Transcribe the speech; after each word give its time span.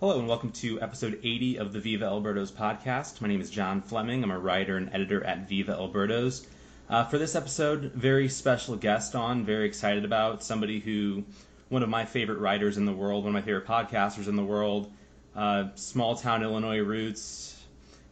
Hello 0.00 0.18
and 0.18 0.26
welcome 0.26 0.50
to 0.52 0.80
episode 0.80 1.20
80 1.22 1.58
of 1.58 1.74
the 1.74 1.78
Viva 1.78 2.06
El 2.06 2.22
Birdos 2.22 2.50
podcast. 2.50 3.20
My 3.20 3.28
name 3.28 3.42
is 3.42 3.50
John 3.50 3.82
Fleming. 3.82 4.24
I'm 4.24 4.30
a 4.30 4.38
writer 4.38 4.78
and 4.78 4.88
editor 4.94 5.22
at 5.24 5.46
Viva 5.46 5.72
El 5.72 5.90
Birdos. 5.90 6.46
Uh, 6.88 7.04
for 7.04 7.18
this 7.18 7.34
episode, 7.34 7.92
very 7.94 8.26
special 8.26 8.76
guest 8.76 9.14
on, 9.14 9.44
very 9.44 9.66
excited 9.66 10.06
about 10.06 10.42
somebody 10.42 10.80
who, 10.80 11.22
one 11.68 11.82
of 11.82 11.90
my 11.90 12.06
favorite 12.06 12.38
writers 12.38 12.78
in 12.78 12.86
the 12.86 12.94
world, 12.94 13.24
one 13.24 13.36
of 13.36 13.44
my 13.44 13.46
favorite 13.46 13.66
podcasters 13.66 14.26
in 14.26 14.36
the 14.36 14.42
world, 14.42 14.90
uh, 15.36 15.64
small 15.74 16.16
town 16.16 16.42
Illinois 16.42 16.78
roots, 16.78 17.62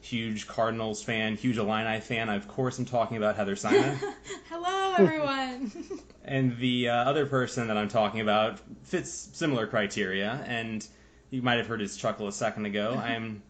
huge 0.02 0.46
Cardinals 0.46 1.02
fan, 1.02 1.36
huge 1.36 1.57
Illini 1.57 2.00
fan. 2.00 2.29
Of 2.29 2.48
course, 2.48 2.79
I'm 2.79 2.84
talking 2.84 3.16
about 3.16 3.34
Heather 3.34 3.57
Simon. 3.57 3.98
Hello, 4.50 4.95
everyone. 4.98 5.73
and 6.27 6.55
the 6.59 6.91
uh, 6.91 6.96
other 6.96 7.25
person 7.25 7.66
that 7.68 7.79
I'm 7.79 7.89
talking 7.89 8.20
about 8.20 8.61
fits 8.82 9.30
similar 9.32 9.66
criteria, 9.66 10.45
and 10.46 10.86
you 11.31 11.43
might 11.43 11.59
have 11.59 11.67
heard 11.67 11.81
his 11.81 11.97
chuckle 11.97 12.29
a 12.29 12.33
second 12.33 12.67
ago. 12.67 12.99
I 13.01 13.11
am, 13.13 13.43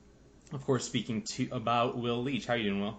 of 0.53 0.64
course, 0.64 0.85
speaking 0.85 1.23
to 1.23 1.49
about 1.53 1.96
Will 1.99 2.23
Leitch. 2.23 2.46
How 2.46 2.55
are 2.55 2.57
you 2.57 2.71
doing, 2.71 2.82
Will? 2.82 2.99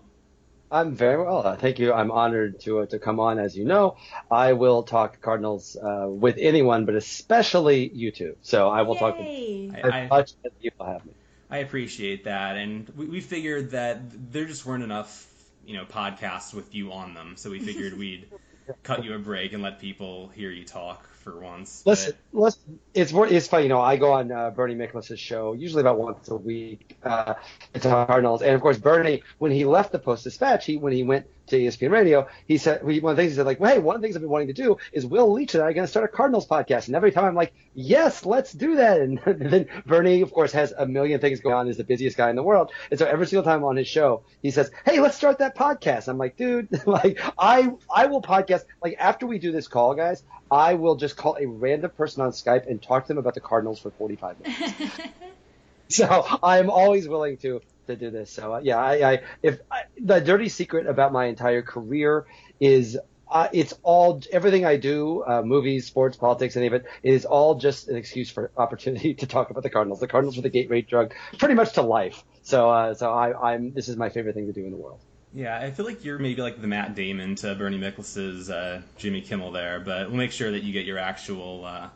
I'm 0.72 0.96
very 0.96 1.18
well. 1.24 1.46
Uh, 1.46 1.56
thank 1.56 1.80
you. 1.80 1.92
I'm 1.94 2.12
honored 2.12 2.60
to 2.62 2.80
uh, 2.80 2.86
to 2.88 3.00
come 3.00 3.20
on. 3.20 3.40
As 3.40 3.58
you 3.58 3.66
know, 3.66 3.98
I 4.30 4.54
will 4.54 4.84
talk 4.84 5.20
Cardinals 5.20 5.76
uh, 5.76 6.06
with 6.08 6.36
anyone, 6.38 6.86
but 6.86 6.96
especially 6.96 7.90
you 7.92 8.12
two. 8.12 8.36
So 8.42 8.70
I 8.70 8.84
will 8.84 8.96
talk 8.96 9.18
with 9.18 9.26
Yay. 9.26 9.72
as 9.84 9.92
I- 9.92 10.08
much 10.08 10.34
as 10.46 10.52
you 10.60 10.72
will 10.80 10.86
have 10.86 11.06
me. 11.06 11.14
I 11.52 11.58
appreciate 11.60 12.26
that, 12.26 12.58
and 12.58 12.88
we, 12.96 13.08
we 13.08 13.22
figured 13.22 13.72
that 13.72 14.02
there 14.32 14.46
just 14.46 14.68
weren't 14.68 14.84
enough, 14.84 15.26
you 15.66 15.74
know, 15.76 15.84
podcasts 15.84 16.54
with 16.54 16.76
you 16.76 16.92
on 16.92 17.16
them, 17.16 17.34
so 17.38 17.50
we 17.50 17.60
figured 17.60 17.98
we'd 17.98 18.28
cut 18.84 19.04
you 19.04 19.16
a 19.16 19.18
break 19.18 19.54
and 19.54 19.64
let 19.64 19.80
people 19.80 20.28
hear 20.28 20.52
you 20.52 20.64
talk 20.64 21.10
for 21.32 21.40
once. 21.40 21.84
But- 21.86 21.92
Listen, 21.92 22.14
listen. 22.34 22.80
It's 22.94 23.14
it's 23.14 23.48
funny. 23.48 23.64
You 23.64 23.70
know, 23.70 23.82
I 23.82 23.98
go 23.98 24.14
on 24.14 24.32
uh, 24.32 24.50
Bernie 24.50 24.76
Miklasz's 24.76 25.20
show 25.20 25.54
usually 25.54 25.82
about 25.82 26.00
once 26.00 26.28
a 26.30 26.36
week. 26.36 26.98
Uh, 27.04 27.36
talk 27.80 28.08
Cardinals, 28.08 28.42
and 28.42 28.54
of 28.54 28.62
course, 28.62 28.78
Bernie, 28.78 29.24
when 29.38 29.52
he 29.52 29.64
left 29.66 29.92
the 29.92 30.00
Post 30.00 30.24
Dispatch, 30.24 30.66
he 30.66 30.78
when 30.78 30.92
he 30.92 31.04
went 31.04 31.28
to 31.48 31.58
ESPN 31.58 31.92
Radio, 31.92 32.28
he 32.48 32.58
said 32.58 32.84
one 32.84 32.94
of 32.96 33.02
the 33.02 33.16
things 33.16 33.32
he 33.32 33.36
said 33.38 33.46
like, 33.46 33.60
well, 33.60 33.72
"Hey, 33.74 33.80
one 33.80 33.96
of 33.96 34.02
the 34.02 34.06
things 34.06 34.16
I've 34.16 34.22
been 34.22 34.30
wanting 34.30 34.48
to 34.48 34.54
do 34.54 34.78
is 34.92 35.06
Will 35.06 35.32
Leitch 35.32 35.54
and 35.56 35.64
I 35.64 35.68
are 35.68 35.74
going 35.74 35.86
to 35.86 35.90
start 35.90 36.06
a 36.06 36.08
Cardinals 36.08 36.48
podcast." 36.48 36.88
And 36.88 36.96
every 36.96 37.12
time 37.12 37.26
I'm 37.26 37.36
like, 37.36 37.54
"Yes, 37.74 38.26
let's 38.26 38.52
do 38.52 38.76
that." 38.78 39.00
And 39.00 39.20
then 39.26 39.68
Bernie, 39.86 40.22
of 40.22 40.34
course, 40.34 40.52
has 40.52 40.74
a 40.78 40.86
million 40.86 41.20
things 41.22 41.40
going 41.40 41.56
on. 41.56 41.68
Is 41.68 41.78
the 41.78 41.84
busiest 41.84 42.18
guy 42.18 42.30
in 42.30 42.36
the 42.36 42.44
world, 42.44 42.72
and 42.90 43.00
so 43.00 43.06
every 43.06 43.28
single 43.28 43.44
time 43.44 43.64
on 43.64 43.78
his 43.78 43.88
show, 43.88 44.24
he 44.42 44.52
says, 44.52 44.72
"Hey, 44.86 45.00
let's 45.00 45.16
start 45.16 45.38
that 45.40 45.56
podcast." 45.56 46.08
I'm 46.08 46.18
like, 46.18 46.38
"Dude, 46.38 46.68
like 46.88 47.20
I 47.38 47.72
I 47.94 48.08
will 48.08 48.22
podcast 48.22 48.64
like 48.84 48.96
after 49.00 49.26
we 49.28 49.40
do 49.40 49.52
this 49.52 49.68
call, 49.68 49.94
guys." 49.96 50.24
I 50.52 50.76
will 50.76 50.96
just 50.96 51.16
call 51.16 51.38
a 51.40 51.46
random 51.46 51.92
person 51.92 52.24
on 52.24 52.32
Skype 52.32 52.68
and 52.68 52.82
talk 52.82 53.04
to 53.04 53.08
them 53.10 53.18
about 53.18 53.36
the 53.36 53.42
Cardinals 53.42 53.80
for 53.80 53.92
45 53.92 54.40
minutes. 54.40 55.00
so 55.90 56.26
I'm 56.44 56.70
always 56.70 57.08
willing 57.08 57.38
to 57.38 57.62
to 57.88 57.96
do 57.96 58.12
this. 58.12 58.32
So 58.32 58.54
uh, 58.56 58.60
yeah, 58.64 58.78
I, 58.78 59.12
I 59.12 59.22
if 59.44 59.60
I, 59.72 59.82
the 60.02 60.20
dirty 60.20 60.50
secret 60.50 60.88
about 60.88 61.12
my 61.12 61.26
entire 61.26 61.62
career 61.62 62.26
is 62.60 62.98
uh, 63.32 63.48
it's 63.54 63.74
all 63.84 64.22
everything 64.32 64.66
I 64.66 64.78
do, 64.78 65.24
uh, 65.28 65.44
movies, 65.44 65.86
sports, 65.86 66.18
politics, 66.18 66.58
any 66.58 66.68
of 66.68 66.74
it 66.74 66.86
is 67.04 67.26
all 67.26 67.56
just 67.56 67.88
an 67.88 67.96
excuse 67.96 68.32
for 68.32 68.52
opportunity 68.58 69.14
to 69.22 69.28
talk 69.28 69.52
about 69.52 69.64
the 69.64 69.70
Cardinals. 69.70 70.00
The 70.00 70.08
Cardinals 70.08 70.38
are 70.38 70.42
the 70.42 70.50
gateway 70.50 70.82
drug, 70.82 71.14
pretty 71.38 71.54
much 71.54 71.74
to 71.74 71.82
life. 71.84 72.24
So 72.42 72.70
uh, 72.70 72.94
so 72.96 73.12
I, 73.12 73.54
I'm 73.54 73.74
this 73.74 73.88
is 73.88 73.98
my 73.98 74.10
favorite 74.10 74.34
thing 74.34 74.48
to 74.48 74.54
do 74.54 74.66
in 74.66 74.72
the 74.72 74.78
world. 74.78 75.02
Yeah, 75.34 75.60
I 75.60 75.70
feel 75.70 75.86
like 75.86 76.04
you're 76.04 76.18
maybe 76.18 76.42
like 76.42 76.60
the 76.60 76.68
Matt 76.68 76.96
Damon 76.96 77.36
to 77.36 77.54
Bernie 77.54 77.78
Miklasz's 77.78 78.50
uh, 78.50 78.82
Jimmy 78.98 79.22
Kimmel 79.22 79.52
there, 79.52 79.80
but 79.80 80.08
we'll 80.08 80.18
make 80.18 80.32
sure 80.32 80.52
that 80.52 80.64
you 80.64 80.74
get 80.74 80.86
your 80.86 80.98
actual 80.98 81.66
uh, 81.66 81.90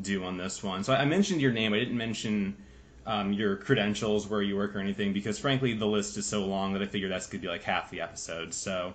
due 0.00 0.24
on 0.24 0.38
this 0.38 0.62
one. 0.62 0.82
So 0.82 0.94
I 0.94 1.00
I 1.00 1.04
mentioned 1.04 1.42
your 1.42 1.52
name. 1.52 1.74
I 1.74 1.78
didn't 1.78 1.98
mention 1.98 2.56
um, 3.04 3.32
your 3.32 3.56
credentials, 3.56 4.28
where 4.28 4.40
you 4.40 4.56
work, 4.56 4.74
or 4.74 4.80
anything, 4.80 5.12
because 5.12 5.38
frankly 5.38 5.74
the 5.74 5.86
list 5.86 6.16
is 6.16 6.26
so 6.26 6.46
long 6.46 6.72
that 6.72 6.82
I 6.82 6.86
figure 6.86 7.08
that's 7.08 7.26
going 7.26 7.42
to 7.42 7.46
be 7.46 7.50
like 7.50 7.64
half 7.64 7.90
the 7.90 8.00
episode. 8.00 8.54
So 8.54 8.94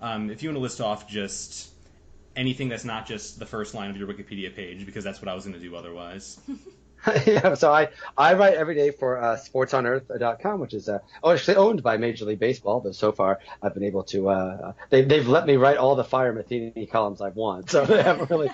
um, 0.00 0.30
if 0.30 0.42
you 0.42 0.50
want 0.50 0.56
to 0.56 0.62
list 0.62 0.80
off 0.80 1.08
just 1.08 1.70
anything 2.36 2.68
that's 2.68 2.84
not 2.84 3.06
just 3.06 3.38
the 3.38 3.46
first 3.46 3.74
line 3.74 3.90
of 3.90 3.96
your 3.96 4.06
Wikipedia 4.06 4.54
page, 4.54 4.86
because 4.86 5.02
that's 5.02 5.20
what 5.20 5.28
I 5.28 5.34
was 5.34 5.44
going 5.44 5.54
to 5.54 5.60
do 5.60 5.74
otherwise. 5.74 6.38
yeah, 7.26 7.54
so 7.54 7.72
I, 7.72 7.88
I 8.16 8.34
write 8.34 8.54
every 8.54 8.74
day 8.74 8.90
for 8.90 9.18
uh, 9.18 9.36
sportsonearth.com, 9.36 10.60
which 10.60 10.74
is 10.74 10.88
uh, 10.88 11.00
oh, 11.22 11.32
actually 11.32 11.56
owned 11.56 11.82
by 11.82 11.96
Major 11.96 12.24
League 12.24 12.38
Baseball. 12.38 12.80
But 12.80 12.94
so 12.94 13.12
far, 13.12 13.40
I've 13.62 13.74
been 13.74 13.84
able 13.84 14.04
to 14.04 14.28
uh, 14.28 14.72
they, 14.90 15.02
they've 15.02 15.26
let 15.28 15.46
me 15.46 15.56
write 15.56 15.76
all 15.76 15.96
the 15.96 16.04
Fire 16.04 16.32
Matheny 16.32 16.86
columns 16.90 17.20
I've 17.20 17.36
won, 17.36 17.68
so 17.68 17.84
they 17.84 18.02
haven't 18.02 18.30
really 18.30 18.50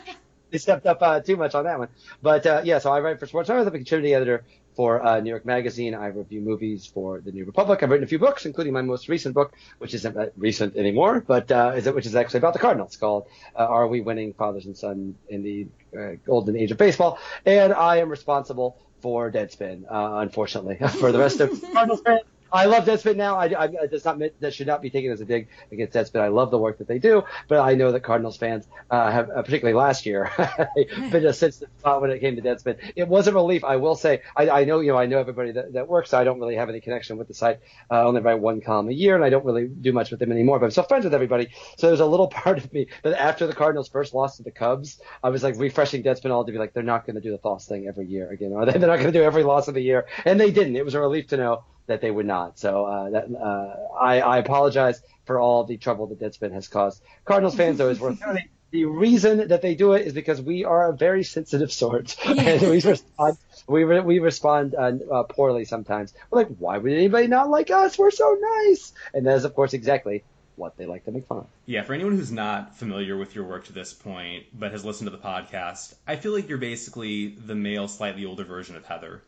they 0.50 0.58
stepped 0.58 0.86
up 0.86 1.00
uh, 1.00 1.20
too 1.20 1.36
much 1.36 1.54
on 1.54 1.64
that 1.64 1.78
one. 1.78 1.88
But 2.22 2.46
uh, 2.46 2.62
yeah, 2.64 2.78
so 2.78 2.92
I 2.92 3.00
write 3.00 3.20
for 3.20 3.26
Sports 3.26 3.50
on 3.50 3.56
Earth. 3.56 3.66
I'm 3.68 3.74
a 3.74 3.78
contributing 3.78 4.14
editor 4.14 4.44
for 4.80 5.04
uh, 5.04 5.20
New 5.20 5.28
York 5.28 5.44
Magazine. 5.44 5.94
I 5.94 6.06
review 6.06 6.40
movies 6.40 6.86
for 6.86 7.20
the 7.20 7.32
New 7.32 7.44
Republic. 7.44 7.82
I've 7.82 7.90
written 7.90 8.04
a 8.04 8.06
few 8.06 8.18
books, 8.18 8.46
including 8.46 8.72
my 8.72 8.80
most 8.80 9.10
recent 9.10 9.34
book, 9.34 9.52
which 9.76 9.92
isn't 9.92 10.16
recent 10.38 10.74
anymore, 10.74 11.22
but 11.34 11.52
uh, 11.52 11.74
is 11.76 11.86
it, 11.86 11.94
which 11.94 12.06
is 12.06 12.16
actually 12.16 12.38
about 12.38 12.54
the 12.54 12.60
Cardinals, 12.60 12.96
called 12.96 13.26
uh, 13.54 13.76
"Are 13.76 13.86
We 13.86 14.00
Winning 14.00 14.32
Fathers 14.32 14.64
and 14.64 14.74
Son 14.74 15.16
in 15.28 15.42
the 15.42 15.66
uh, 15.94 16.12
Golden 16.24 16.56
Age 16.56 16.70
of 16.70 16.78
Baseball?" 16.78 17.18
And 17.44 17.74
I 17.74 17.98
am 17.98 18.08
responsible 18.08 18.78
for 19.02 19.30
Deadspin, 19.30 19.84
uh, 19.84 20.20
unfortunately, 20.24 20.78
for 21.00 21.12
the 21.12 21.18
rest 21.18 21.40
of 21.40 21.50
Cardinals 21.74 22.00
fans. 22.00 22.22
I 22.52 22.66
love 22.66 22.84
Deadspin 22.84 23.16
now. 23.16 23.36
I, 23.36 23.44
I, 23.64 23.86
does 23.86 24.04
not 24.04 24.18
that 24.40 24.54
should 24.54 24.66
not 24.66 24.82
be 24.82 24.90
taken 24.90 25.10
as 25.10 25.20
a 25.20 25.24
dig 25.24 25.48
against 25.70 25.94
Deadspin. 25.94 26.20
I 26.20 26.28
love 26.28 26.50
the 26.50 26.58
work 26.58 26.78
that 26.78 26.88
they 26.88 26.98
do, 26.98 27.22
but 27.48 27.60
I 27.60 27.74
know 27.74 27.92
that 27.92 28.00
Cardinals 28.00 28.36
fans 28.36 28.66
uh, 28.90 29.10
have, 29.10 29.30
uh, 29.30 29.42
particularly 29.42 29.76
last 29.76 30.06
year, 30.06 30.30
been 31.10 31.26
a 31.26 31.32
sensitive 31.32 31.70
spot 31.78 32.00
when 32.00 32.10
it 32.10 32.20
came 32.20 32.36
to 32.36 32.42
Deadspin. 32.42 32.76
It 32.96 33.08
was 33.08 33.28
a 33.28 33.32
relief, 33.32 33.64
I 33.64 33.76
will 33.76 33.94
say. 33.94 34.22
I, 34.36 34.50
I 34.50 34.64
know, 34.64 34.80
you 34.80 34.92
know, 34.92 34.98
I 34.98 35.06
know 35.06 35.18
everybody 35.18 35.52
that, 35.52 35.72
that 35.74 35.88
works. 35.88 36.10
So 36.10 36.18
I 36.18 36.24
don't 36.24 36.40
really 36.40 36.56
have 36.56 36.68
any 36.68 36.80
connection 36.80 37.16
with 37.16 37.28
the 37.28 37.34
site. 37.34 37.60
Uh, 37.90 37.94
I 37.94 38.02
only 38.02 38.20
write 38.20 38.40
one 38.40 38.60
column 38.60 38.88
a 38.88 38.92
year, 38.92 39.14
and 39.14 39.24
I 39.24 39.30
don't 39.30 39.44
really 39.44 39.68
do 39.68 39.92
much 39.92 40.10
with 40.10 40.20
them 40.20 40.32
anymore. 40.32 40.58
But 40.58 40.66
I'm 40.66 40.70
still 40.70 40.84
friends 40.84 41.04
with 41.04 41.14
everybody. 41.14 41.48
So 41.76 41.88
there's 41.88 42.00
a 42.00 42.06
little 42.06 42.28
part 42.40 42.58
of 42.58 42.72
me 42.72 42.86
that 43.02 43.20
after 43.20 43.46
the 43.46 43.54
Cardinals 43.54 43.88
first 43.88 44.14
lost 44.14 44.38
to 44.38 44.42
the 44.42 44.50
Cubs, 44.50 45.00
I 45.22 45.30
was 45.30 45.42
like 45.42 45.56
refreshing 45.58 46.02
Deadspin 46.02 46.30
all 46.30 46.44
to 46.44 46.52
be 46.52 46.58
like, 46.58 46.72
they're 46.72 46.82
not 46.82 47.06
going 47.06 47.16
to 47.16 47.22
do 47.22 47.30
the 47.30 47.38
Thos 47.38 47.66
thing 47.66 47.86
every 47.86 48.06
year 48.06 48.30
again, 48.30 48.52
are 48.52 48.66
they? 48.66 48.72
They're 48.80 48.88
not 48.88 48.96
going 48.96 49.12
to 49.12 49.18
do 49.18 49.22
every 49.22 49.42
loss 49.42 49.68
of 49.68 49.74
the 49.74 49.82
year, 49.82 50.06
and 50.24 50.40
they 50.40 50.50
didn't. 50.50 50.76
It 50.76 50.84
was 50.84 50.94
a 50.94 51.00
relief 51.00 51.28
to 51.28 51.36
know 51.36 51.64
that 51.90 52.00
they 52.00 52.10
would 52.10 52.26
not. 52.26 52.58
So 52.58 52.84
uh, 52.84 53.10
that 53.10 53.26
uh, 53.34 53.94
I, 54.00 54.20
I 54.20 54.38
apologize 54.38 55.02
for 55.24 55.40
all 55.40 55.64
the 55.64 55.76
trouble 55.76 56.06
that 56.06 56.20
Deadspin 56.20 56.52
has 56.52 56.68
caused 56.68 57.02
Cardinals 57.24 57.56
fans. 57.56 57.78
Though 57.78 57.88
is 57.88 58.00
worth 58.00 58.20
noting. 58.26 58.48
The 58.70 58.84
reason 58.84 59.48
that 59.48 59.62
they 59.62 59.74
do 59.74 59.94
it 59.94 60.06
is 60.06 60.12
because 60.12 60.40
we 60.40 60.64
are 60.64 60.90
a 60.90 60.96
very 60.96 61.24
sensitive 61.24 61.72
sort, 61.72 62.16
and 62.24 62.62
we 62.62 62.80
respond 62.80 63.36
we 63.66 63.82
re- 63.82 64.00
we 64.00 64.20
respond 64.20 64.76
uh, 64.76 64.92
uh, 65.12 65.22
poorly 65.24 65.64
sometimes. 65.64 66.14
We're 66.30 66.42
like, 66.42 66.56
why 66.56 66.78
would 66.78 66.92
anybody 66.92 67.26
not 67.26 67.50
like 67.50 67.72
us? 67.72 67.98
We're 67.98 68.12
so 68.12 68.38
nice, 68.40 68.92
and 69.12 69.26
that 69.26 69.36
is 69.36 69.44
of 69.44 69.54
course 69.54 69.74
exactly 69.74 70.22
what 70.54 70.76
they 70.76 70.86
like 70.86 71.04
to 71.06 71.10
make 71.10 71.26
fun 71.26 71.38
of. 71.38 71.46
Yeah, 71.66 71.82
for 71.82 71.94
anyone 71.94 72.16
who's 72.16 72.30
not 72.30 72.76
familiar 72.76 73.16
with 73.16 73.34
your 73.34 73.44
work 73.44 73.64
to 73.64 73.72
this 73.72 73.92
point, 73.92 74.44
but 74.52 74.70
has 74.70 74.84
listened 74.84 75.10
to 75.10 75.16
the 75.16 75.22
podcast, 75.22 75.94
I 76.06 76.14
feel 76.14 76.32
like 76.32 76.48
you're 76.48 76.58
basically 76.58 77.28
the 77.28 77.56
male, 77.56 77.88
slightly 77.88 78.26
older 78.26 78.44
version 78.44 78.76
of 78.76 78.84
Heather. 78.84 79.22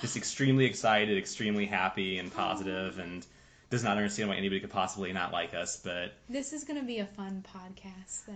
Just 0.00 0.16
extremely 0.16 0.64
excited, 0.64 1.16
extremely 1.16 1.66
happy 1.66 2.18
and 2.18 2.32
positive, 2.32 2.98
and 2.98 3.26
does 3.70 3.82
not 3.82 3.96
understand 3.96 4.28
why 4.28 4.36
anybody 4.36 4.60
could 4.60 4.70
possibly 4.70 5.12
not 5.12 5.32
like 5.32 5.54
us. 5.54 5.80
But 5.82 6.12
This 6.28 6.52
is 6.52 6.64
going 6.64 6.78
to 6.80 6.86
be 6.86 6.98
a 6.98 7.06
fun 7.06 7.44
podcast 7.54 8.26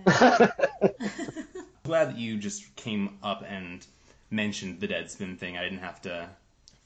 then. 0.80 0.94
glad 1.84 2.08
that 2.10 2.18
you 2.18 2.36
just 2.38 2.74
came 2.76 3.18
up 3.22 3.44
and 3.48 3.84
mentioned 4.30 4.80
the 4.80 4.88
Deadspin 4.88 5.38
thing. 5.38 5.56
I 5.58 5.62
didn't 5.64 5.78
have 5.80 6.00
to. 6.02 6.28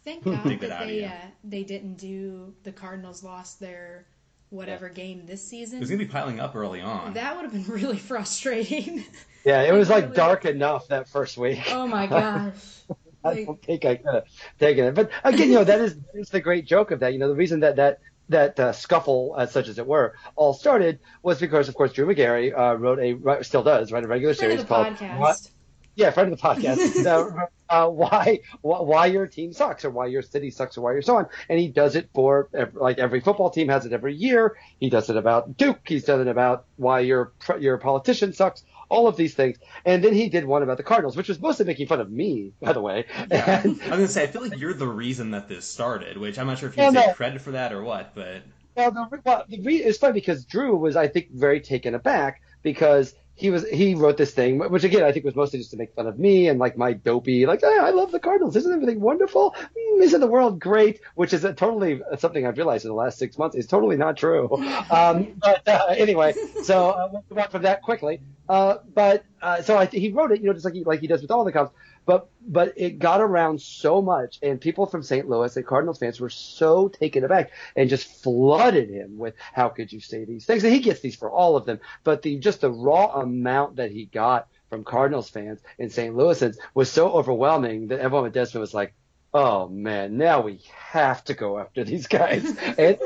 Thank 0.04 0.24
God 0.24 0.44
Dig 0.44 0.60
that 0.60 0.68
that 0.68 0.76
out 0.76 0.82
of 0.82 0.88
they 0.88 1.00
you. 1.00 1.06
uh, 1.06 1.12
they 1.44 1.62
didn't 1.62 1.94
do 1.94 2.52
the 2.62 2.72
Cardinals 2.72 3.22
lost 3.24 3.58
their 3.60 4.04
whatever 4.50 4.88
game 4.90 5.24
this 5.24 5.42
season. 5.42 5.78
It 5.78 5.80
was 5.80 5.88
gonna 5.90 5.98
be 6.04 6.10
piling 6.10 6.40
up 6.40 6.54
early 6.54 6.80
on. 6.82 7.14
That 7.14 7.34
would 7.36 7.44
have 7.44 7.52
been 7.52 7.64
really 7.72 7.96
frustrating. 8.10 9.04
Yeah, 9.44 9.62
it 9.62 9.72
was 9.72 9.88
like 9.88 10.04
Really? 10.04 10.16
dark 10.16 10.44
enough 10.44 10.88
that 10.88 11.08
first 11.08 11.38
week. 11.38 11.60
oh 11.70 11.86
my 11.86 12.06
gosh. 12.06 12.52
I 13.24 13.44
don't 13.44 13.62
think 13.62 13.84
I 13.84 13.96
could 13.96 14.14
have 14.14 14.24
taken 14.58 14.84
it. 14.84 14.94
But 14.94 15.10
again, 15.24 15.48
you 15.48 15.54
know, 15.56 15.64
that 15.64 15.80
is 15.80 15.96
the 16.30 16.40
great 16.40 16.66
joke 16.66 16.90
of 16.90 17.00
that. 17.00 17.12
You 17.12 17.18
know, 17.18 17.28
the 17.28 17.34
reason 17.34 17.60
that 17.60 17.76
that 17.76 17.98
that 18.28 18.58
uh, 18.58 18.72
scuffle, 18.72 19.34
as 19.38 19.52
such 19.52 19.68
as 19.68 19.78
it 19.78 19.86
were, 19.86 20.14
all 20.36 20.54
started 20.54 21.00
was 21.22 21.40
because, 21.40 21.68
of 21.68 21.74
course, 21.74 21.92
Drew 21.92 22.06
Magary 22.06 22.52
uh, 22.52 22.74
wrote 22.74 22.98
a 22.98 23.44
still 23.44 23.62
does 23.62 23.92
write 23.92 24.04
a 24.04 24.08
regular 24.08 24.34
Friend 24.34 24.52
series 24.52 24.64
called 24.64 24.86
podcast. 24.96 25.18
What- 25.18 25.48
yeah, 25.96 26.10
friend 26.10 26.32
of 26.32 26.38
the 26.38 26.42
podcast. 26.42 27.06
uh, 27.06 27.46
uh, 27.68 27.88
why, 27.88 28.40
why 28.60 28.80
why 28.80 29.06
your 29.06 29.26
team 29.26 29.52
sucks 29.52 29.84
or 29.84 29.90
why 29.90 30.06
your 30.06 30.22
city 30.22 30.50
sucks 30.50 30.76
or 30.76 30.80
why 30.82 30.92
you're 30.92 31.02
so 31.02 31.16
on. 31.16 31.26
And 31.48 31.58
he 31.58 31.68
does 31.68 31.94
it 31.96 32.10
for 32.14 32.48
like 32.74 32.98
every 32.98 33.20
football 33.20 33.50
team 33.50 33.68
has 33.68 33.86
it 33.86 33.92
every 33.92 34.14
year. 34.14 34.56
He 34.80 34.90
does 34.90 35.08
it 35.08 35.16
about 35.16 35.56
Duke. 35.56 35.80
He's 35.86 36.04
done 36.04 36.20
it 36.20 36.28
about 36.28 36.66
why 36.76 37.00
your 37.00 37.32
your 37.60 37.78
politician 37.78 38.32
sucks. 38.32 38.64
All 38.94 39.08
of 39.08 39.16
these 39.16 39.34
things. 39.34 39.58
And 39.84 40.02
then 40.04 40.14
he 40.14 40.28
did 40.28 40.44
one 40.44 40.62
about 40.62 40.76
the 40.76 40.82
Cardinals, 40.82 41.16
which 41.16 41.28
was 41.28 41.40
mostly 41.40 41.66
making 41.66 41.86
fun 41.88 42.00
of 42.00 42.10
me, 42.10 42.52
by 42.60 42.72
the 42.72 42.80
way. 42.80 43.04
Yeah. 43.30 43.62
And- 43.64 43.80
I 43.82 43.88
was 43.88 43.88
gonna 43.90 44.08
say 44.08 44.22
I 44.22 44.26
feel 44.28 44.42
like 44.42 44.58
you're 44.58 44.74
the 44.74 44.86
reason 44.86 45.32
that 45.32 45.48
this 45.48 45.64
started, 45.66 46.16
which 46.16 46.38
I'm 46.38 46.46
not 46.46 46.58
sure 46.58 46.68
if 46.68 46.76
you 46.76 46.92
take 46.92 47.16
credit 47.16 47.40
for 47.42 47.50
that 47.52 47.72
or 47.72 47.82
what, 47.82 48.14
but 48.14 48.42
Well, 48.76 48.90
the, 48.90 49.20
well, 49.24 49.44
the 49.48 49.60
re- 49.60 49.82
it's 49.82 49.98
funny 49.98 50.14
because 50.14 50.44
Drew 50.44 50.76
was, 50.76 50.96
I 50.96 51.08
think, 51.08 51.30
very 51.32 51.60
taken 51.60 51.94
aback 51.94 52.40
because 52.62 53.14
he 53.36 53.50
was 53.50 53.68
he 53.68 53.94
wrote 53.94 54.16
this 54.16 54.32
thing, 54.32 54.58
which 54.58 54.84
again 54.84 55.02
I 55.02 55.12
think 55.12 55.24
was 55.24 55.34
mostly 55.34 55.58
just 55.58 55.72
to 55.72 55.76
make 55.76 55.94
fun 55.94 56.06
of 56.06 56.18
me 56.18 56.48
and 56.48 56.58
like 56.58 56.76
my 56.76 56.92
dopey, 56.92 57.46
like 57.46 57.60
hey, 57.62 57.78
I 57.80 57.90
love 57.90 58.12
the 58.12 58.20
Cardinals, 58.20 58.54
isn't 58.54 58.72
everything 58.72 59.00
wonderful? 59.00 59.54
Mm, 59.76 60.02
isn't 60.02 60.20
the 60.20 60.26
world 60.28 60.60
great? 60.60 61.00
Which 61.16 61.32
is 61.32 61.44
a 61.44 61.52
totally 61.52 62.00
something 62.18 62.46
I've 62.46 62.56
realized 62.56 62.84
in 62.84 62.90
the 62.90 62.96
last 62.96 63.18
six 63.18 63.36
months 63.36 63.56
is 63.56 63.66
totally 63.66 63.96
not 63.96 64.16
true. 64.16 64.48
Um, 64.90 65.34
but 65.40 65.66
uh, 65.66 65.86
anyway, 65.96 66.34
so 66.62 66.90
uh, 66.90 67.08
we'll 67.10 67.24
move 67.30 67.38
on 67.38 67.50
from 67.50 67.62
that 67.62 67.82
quickly. 67.82 68.20
Uh, 68.48 68.76
but 68.94 69.24
uh, 69.40 69.62
so 69.62 69.76
I, 69.76 69.86
he 69.86 70.12
wrote 70.12 70.30
it, 70.30 70.40
you 70.40 70.46
know, 70.46 70.52
just 70.52 70.64
like 70.64 70.74
he 70.74 70.84
like 70.84 71.00
he 71.00 71.06
does 71.06 71.22
with 71.22 71.30
all 71.30 71.44
the 71.44 71.52
comics. 71.52 71.74
But 72.06 72.28
but 72.46 72.74
it 72.76 72.98
got 72.98 73.20
around 73.20 73.60
so 73.60 74.02
much, 74.02 74.38
and 74.42 74.60
people 74.60 74.86
from 74.86 75.02
St. 75.02 75.28
Louis 75.28 75.56
and 75.56 75.66
Cardinals 75.66 75.98
fans 75.98 76.20
were 76.20 76.28
so 76.28 76.88
taken 76.88 77.24
aback 77.24 77.50
and 77.76 77.88
just 77.88 78.06
flooded 78.06 78.90
him 78.90 79.18
with 79.18 79.34
how 79.52 79.70
could 79.70 79.92
you 79.92 80.00
say 80.00 80.24
these 80.24 80.44
things? 80.44 80.64
And 80.64 80.72
he 80.72 80.80
gets 80.80 81.00
these 81.00 81.16
for 81.16 81.30
all 81.30 81.56
of 81.56 81.64
them, 81.64 81.80
but 82.02 82.22
the 82.22 82.36
just 82.38 82.60
the 82.60 82.70
raw 82.70 83.20
amount 83.20 83.76
that 83.76 83.90
he 83.90 84.06
got 84.06 84.48
from 84.68 84.84
Cardinals 84.84 85.28
fans 85.30 85.60
in 85.78 85.88
St. 85.88 86.14
Louis 86.14 86.42
was 86.74 86.90
so 86.90 87.10
overwhelming 87.12 87.88
that 87.88 88.00
everyone 88.00 88.26
at 88.26 88.34
Deadspin 88.34 88.60
was 88.60 88.74
like, 88.74 88.94
oh 89.34 89.68
man, 89.68 90.16
now 90.16 90.40
we 90.40 90.60
have 90.92 91.24
to 91.24 91.34
go 91.34 91.58
after 91.58 91.82
these 91.82 92.06
guys. 92.06 92.44
and, 92.78 92.98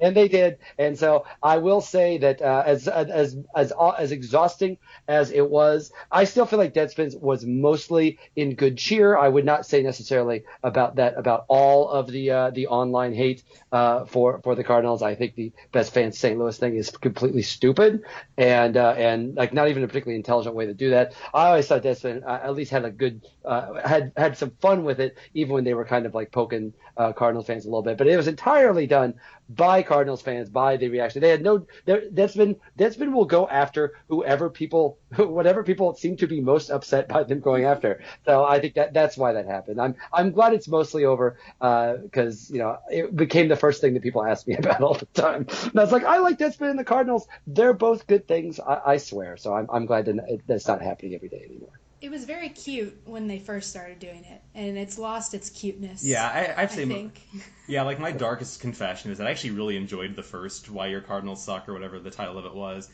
and 0.00 0.16
they 0.16 0.28
did. 0.28 0.58
And 0.78 0.98
so 0.98 1.26
I 1.42 1.58
will 1.58 1.82
say 1.82 2.16
that 2.18 2.40
uh, 2.40 2.62
as 2.64 2.88
as 2.88 3.36
as 3.54 3.72
as 3.98 4.12
exhausting 4.12 4.78
as 5.06 5.30
it 5.30 5.48
was, 5.48 5.92
I 6.10 6.24
still 6.24 6.46
feel 6.46 6.58
like 6.58 6.72
Deadspin 6.72 7.20
was 7.20 7.44
mostly 7.44 8.18
in 8.34 8.54
good 8.54 8.78
cheer. 8.78 9.16
I 9.16 9.28
would 9.28 9.44
not 9.44 9.66
say 9.66 9.82
necessarily 9.82 10.44
about 10.62 10.96
that 10.96 11.18
about 11.18 11.44
all 11.48 11.90
of 11.90 12.10
the 12.10 12.30
uh, 12.30 12.50
the 12.50 12.68
online 12.68 13.12
hate 13.12 13.42
uh, 13.70 14.06
for 14.06 14.40
for 14.42 14.54
the 14.54 14.64
Cardinals. 14.64 15.02
I 15.02 15.14
think 15.14 15.34
the 15.34 15.52
best 15.72 15.92
fans 15.92 16.18
St. 16.18 16.38
Louis 16.38 16.56
thing 16.56 16.76
is 16.76 16.90
completely 16.90 17.42
stupid 17.42 18.02
and 18.38 18.76
uh, 18.76 18.94
and 18.96 19.34
like 19.34 19.52
not 19.52 19.68
even 19.68 19.82
a 19.82 19.86
particularly 19.86 20.16
intelligent 20.16 20.54
way 20.54 20.64
to 20.66 20.74
do 20.74 20.90
that. 20.90 21.12
I 21.34 21.48
always 21.48 21.66
thought 21.66 21.82
Deadspin 21.82 22.24
uh, 22.24 22.40
at 22.42 22.54
least 22.54 22.70
had 22.70 22.86
a 22.86 22.90
good 22.90 23.26
uh, 23.44 23.86
had 23.86 24.12
had 24.16 24.38
some 24.38 24.50
fun 24.60 24.84
with 24.84 25.00
it, 25.00 25.18
even 25.34 25.57
when 25.58 25.64
they 25.64 25.74
were 25.74 25.84
kind 25.84 26.06
of 26.06 26.14
like 26.14 26.30
poking 26.30 26.72
uh, 26.96 27.12
Cardinals 27.12 27.48
fans 27.48 27.64
a 27.64 27.68
little 27.68 27.82
bit. 27.82 27.98
But 27.98 28.06
it 28.06 28.16
was 28.16 28.28
entirely 28.28 28.86
done 28.86 29.14
by 29.48 29.82
Cardinals 29.82 30.22
fans, 30.22 30.48
by 30.48 30.76
the 30.76 30.88
reaction. 30.88 31.20
They 31.20 31.30
had 31.30 31.42
no. 31.42 31.66
Deadspin 31.84 32.60
Deadspin 32.78 33.12
will 33.12 33.24
go 33.24 33.48
after 33.48 33.94
whoever 34.08 34.50
people, 34.50 34.98
whatever 35.16 35.64
people 35.64 35.96
seem 35.96 36.16
to 36.18 36.28
be 36.28 36.40
most 36.40 36.70
upset 36.70 37.08
by 37.08 37.24
them 37.24 37.40
going 37.40 37.64
after. 37.64 38.04
So 38.24 38.44
I 38.44 38.60
think 38.60 38.74
that 38.74 38.94
that's 38.94 39.16
why 39.16 39.32
that 39.32 39.46
happened. 39.46 39.80
I'm 39.80 39.96
I'm 40.12 40.30
glad 40.30 40.54
it's 40.54 40.68
mostly 40.68 41.04
over 41.04 41.38
because 41.58 42.50
uh, 42.50 42.54
you 42.54 42.60
know 42.60 42.78
it 42.88 43.16
became 43.16 43.48
the 43.48 43.56
first 43.56 43.80
thing 43.80 43.94
that 43.94 44.02
people 44.04 44.24
ask 44.24 44.46
me 44.46 44.56
about 44.62 44.80
all 44.80 44.94
the 44.94 45.06
time. 45.06 45.48
And 45.64 45.76
I 45.76 45.82
was 45.82 45.90
like, 45.90 46.04
I 46.04 46.18
like 46.18 46.38
Deadspin 46.38 46.70
and 46.70 46.78
the 46.78 46.84
Cardinals. 46.84 47.26
They're 47.48 47.72
both 47.72 48.06
good 48.06 48.28
things. 48.28 48.60
I, 48.60 48.80
I 48.86 48.96
swear. 48.98 49.36
So 49.36 49.54
I'm 49.54 49.66
I'm 49.72 49.86
glad 49.86 50.04
that 50.04 50.40
that's 50.46 50.68
not 50.68 50.82
happening 50.82 51.16
every 51.16 51.28
day 51.28 51.42
anymore 51.44 51.80
it 52.00 52.10
was 52.10 52.24
very 52.24 52.48
cute 52.48 53.00
when 53.04 53.26
they 53.26 53.38
first 53.38 53.70
started 53.70 53.98
doing 53.98 54.24
it, 54.24 54.40
and 54.54 54.78
it's 54.78 54.98
lost 54.98 55.34
its 55.34 55.50
cuteness. 55.50 56.04
Yeah, 56.04 56.26
I, 56.26 56.62
I'd 56.62 56.70
say. 56.70 56.82
I 56.82 56.86
think. 56.86 57.20
Yeah, 57.70 57.82
like 57.82 57.98
my 58.00 58.12
darkest 58.12 58.60
confession 58.60 59.10
is 59.10 59.18
that 59.18 59.26
I 59.26 59.30
actually 59.30 59.50
really 59.50 59.76
enjoyed 59.76 60.16
the 60.16 60.22
first 60.22 60.70
"Why 60.70 60.86
Your 60.86 61.02
Cardinals 61.02 61.44
Suck" 61.44 61.68
or 61.68 61.74
whatever 61.74 61.98
the 61.98 62.10
title 62.10 62.38
of 62.38 62.46
it 62.46 62.54
was. 62.54 62.88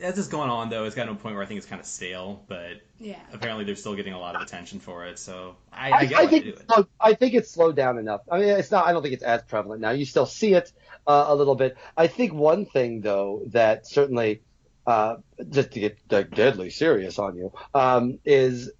As 0.00 0.16
it's 0.16 0.28
going 0.28 0.48
on, 0.48 0.70
though, 0.70 0.84
it's 0.84 0.94
gotten 0.94 1.12
to 1.12 1.18
a 1.18 1.20
point 1.20 1.34
where 1.34 1.42
I 1.42 1.46
think 1.46 1.58
it's 1.58 1.66
kind 1.66 1.80
of 1.80 1.86
stale, 1.86 2.44
but 2.46 2.82
yeah. 3.00 3.18
apparently 3.32 3.64
they're 3.64 3.74
still 3.74 3.96
getting 3.96 4.12
a 4.12 4.18
lot 4.18 4.36
of 4.36 4.42
attention 4.42 4.78
for 4.78 5.06
it. 5.06 5.18
So 5.18 5.56
I, 5.72 5.90
I, 5.90 5.96
I, 5.96 6.12
I 6.18 6.26
think 6.28 6.46
it's 6.46 6.62
slowed, 6.64 6.86
I 7.00 7.14
think 7.14 7.34
it's 7.34 7.50
slowed 7.50 7.74
down 7.74 7.98
enough. 7.98 8.20
I 8.30 8.38
mean, 8.38 8.48
it's 8.48 8.70
not. 8.70 8.86
I 8.86 8.92
don't 8.92 9.02
think 9.02 9.14
it's 9.14 9.24
as 9.24 9.42
prevalent 9.42 9.80
now. 9.80 9.90
You 9.90 10.04
still 10.04 10.26
see 10.26 10.54
it 10.54 10.72
uh, 11.04 11.24
a 11.26 11.34
little 11.34 11.56
bit. 11.56 11.76
I 11.96 12.06
think 12.06 12.32
one 12.32 12.64
thing 12.64 13.00
though 13.00 13.42
that 13.48 13.88
certainly 13.88 14.42
uh, 14.86 15.16
just 15.48 15.72
to 15.72 15.80
get 15.80 15.98
like, 16.10 16.30
deadly 16.30 16.70
serious 16.70 17.18
on 17.18 17.36
you, 17.36 17.52
um, 17.74 18.18
is 18.24 18.70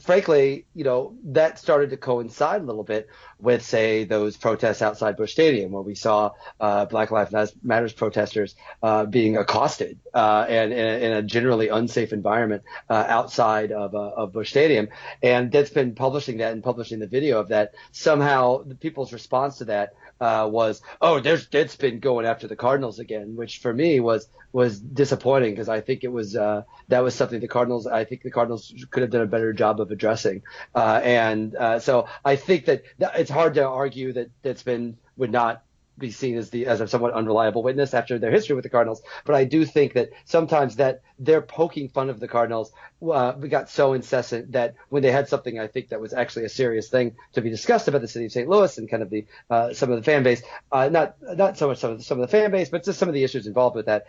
frankly, 0.00 0.66
you 0.74 0.84
know, 0.84 1.14
that 1.24 1.58
started 1.58 1.90
to 1.90 1.96
coincide 1.96 2.60
a 2.60 2.64
little 2.64 2.84
bit 2.84 3.08
with, 3.38 3.62
say, 3.62 4.04
those 4.04 4.36
protests 4.36 4.82
outside 4.82 5.16
Busch 5.16 5.32
Stadium, 5.32 5.72
where 5.72 5.82
we 5.82 5.94
saw 5.94 6.32
uh, 6.60 6.84
Black 6.86 7.10
Lives 7.10 7.54
Matters 7.62 7.92
protesters 7.92 8.54
uh, 8.82 9.04
being 9.04 9.36
accosted 9.36 9.98
uh, 10.14 10.46
and 10.48 10.72
in 10.72 11.12
a, 11.12 11.22
generally 11.22 11.68
unsafe 11.68 12.12
environment 12.12 12.62
uh, 12.88 13.04
outside 13.08 13.72
of, 13.72 13.94
uh, 13.94 13.98
of 13.98 14.32
Busch 14.32 14.50
Stadium. 14.50 14.88
And 15.22 15.52
that's 15.52 15.70
been 15.70 15.94
publishing 15.94 16.38
that 16.38 16.52
and 16.52 16.62
publishing 16.62 16.98
the 16.98 17.06
video 17.06 17.40
of 17.40 17.48
that. 17.48 17.74
Somehow, 17.92 18.62
the 18.62 18.74
people's 18.74 19.12
response 19.12 19.58
to 19.58 19.66
that 19.66 19.94
uh, 20.20 20.48
was, 20.50 20.82
"Oh, 21.00 21.20
there's 21.20 21.48
Deadspin 21.48 22.00
going 22.00 22.26
after 22.26 22.48
the 22.48 22.56
Cardinals 22.56 22.98
again," 22.98 23.36
which 23.36 23.58
for 23.58 23.72
me 23.72 24.00
was 24.00 24.28
was 24.52 24.80
disappointing 24.80 25.52
because 25.52 25.68
I 25.68 25.80
think 25.80 26.04
it 26.04 26.12
was 26.12 26.36
uh, 26.36 26.62
that 26.88 27.02
was 27.02 27.14
something 27.14 27.40
the 27.40 27.48
Cardinals 27.48 27.86
I 27.86 28.04
think 28.04 28.22
the 28.22 28.30
Cardinals 28.30 28.72
could 28.90 29.02
have 29.02 29.10
done 29.10 29.22
a 29.22 29.26
better 29.26 29.52
job 29.52 29.80
of 29.80 29.90
addressing, 29.90 30.42
uh, 30.74 31.00
and 31.02 31.54
uh, 31.54 31.78
so 31.78 32.06
I 32.24 32.36
think 32.36 32.66
that, 32.66 32.84
it's 32.98 33.30
hard 33.30 33.54
to 33.54 33.66
argue 33.66 34.12
that 34.14 34.30
Deadspin 34.42 34.94
would 35.16 35.32
not 35.32 35.62
be 35.98 36.10
seen 36.10 36.36
as 36.36 36.50
the 36.50 36.66
as 36.66 36.80
a 36.80 36.88
somewhat 36.88 37.14
unreliable 37.14 37.62
witness 37.62 37.94
after 37.94 38.18
their 38.18 38.30
history 38.30 38.54
with 38.54 38.62
the 38.62 38.68
Cardinals. 38.68 39.02
But 39.24 39.34
I 39.34 39.44
do 39.44 39.64
think 39.64 39.94
that 39.94 40.10
sometimes 40.24 40.76
that 40.76 41.02
their 41.18 41.40
poking 41.40 41.88
fun 41.88 42.10
of 42.10 42.20
the 42.20 42.28
Cardinals 42.28 42.72
uh, 43.02 43.32
got 43.32 43.70
so 43.70 43.92
incessant 43.92 44.52
that 44.52 44.74
when 44.88 45.02
they 45.02 45.12
had 45.12 45.28
something 45.28 45.58
I 45.58 45.66
think 45.66 45.88
that 45.88 46.00
was 46.00 46.12
actually 46.12 46.44
a 46.44 46.50
serious 46.50 46.88
thing 46.88 47.16
to 47.32 47.40
be 47.40 47.50
discussed 47.50 47.88
about 47.88 48.00
the 48.00 48.08
city 48.08 48.26
of 48.26 48.32
St. 48.32 48.48
Louis 48.48 48.78
and 48.78 48.90
kind 48.90 49.02
of 49.02 49.10
the 49.10 49.26
uh, 49.50 49.72
some 49.72 49.90
of 49.90 49.96
the 49.96 50.02
fan 50.02 50.22
base, 50.22 50.42
uh, 50.72 50.88
not 50.88 51.16
not 51.22 51.56
so 51.58 51.68
much 51.68 51.78
some 51.78 51.92
of 51.92 51.98
the, 51.98 52.04
some 52.04 52.20
of 52.20 52.28
the 52.28 52.36
fan 52.36 52.50
base, 52.50 52.68
but 52.68 52.84
just 52.84 52.98
some 52.98 53.08
of 53.08 53.14
the 53.14 53.24
issues 53.24 53.46
involved 53.46 53.76
with 53.76 53.86
that. 53.86 54.06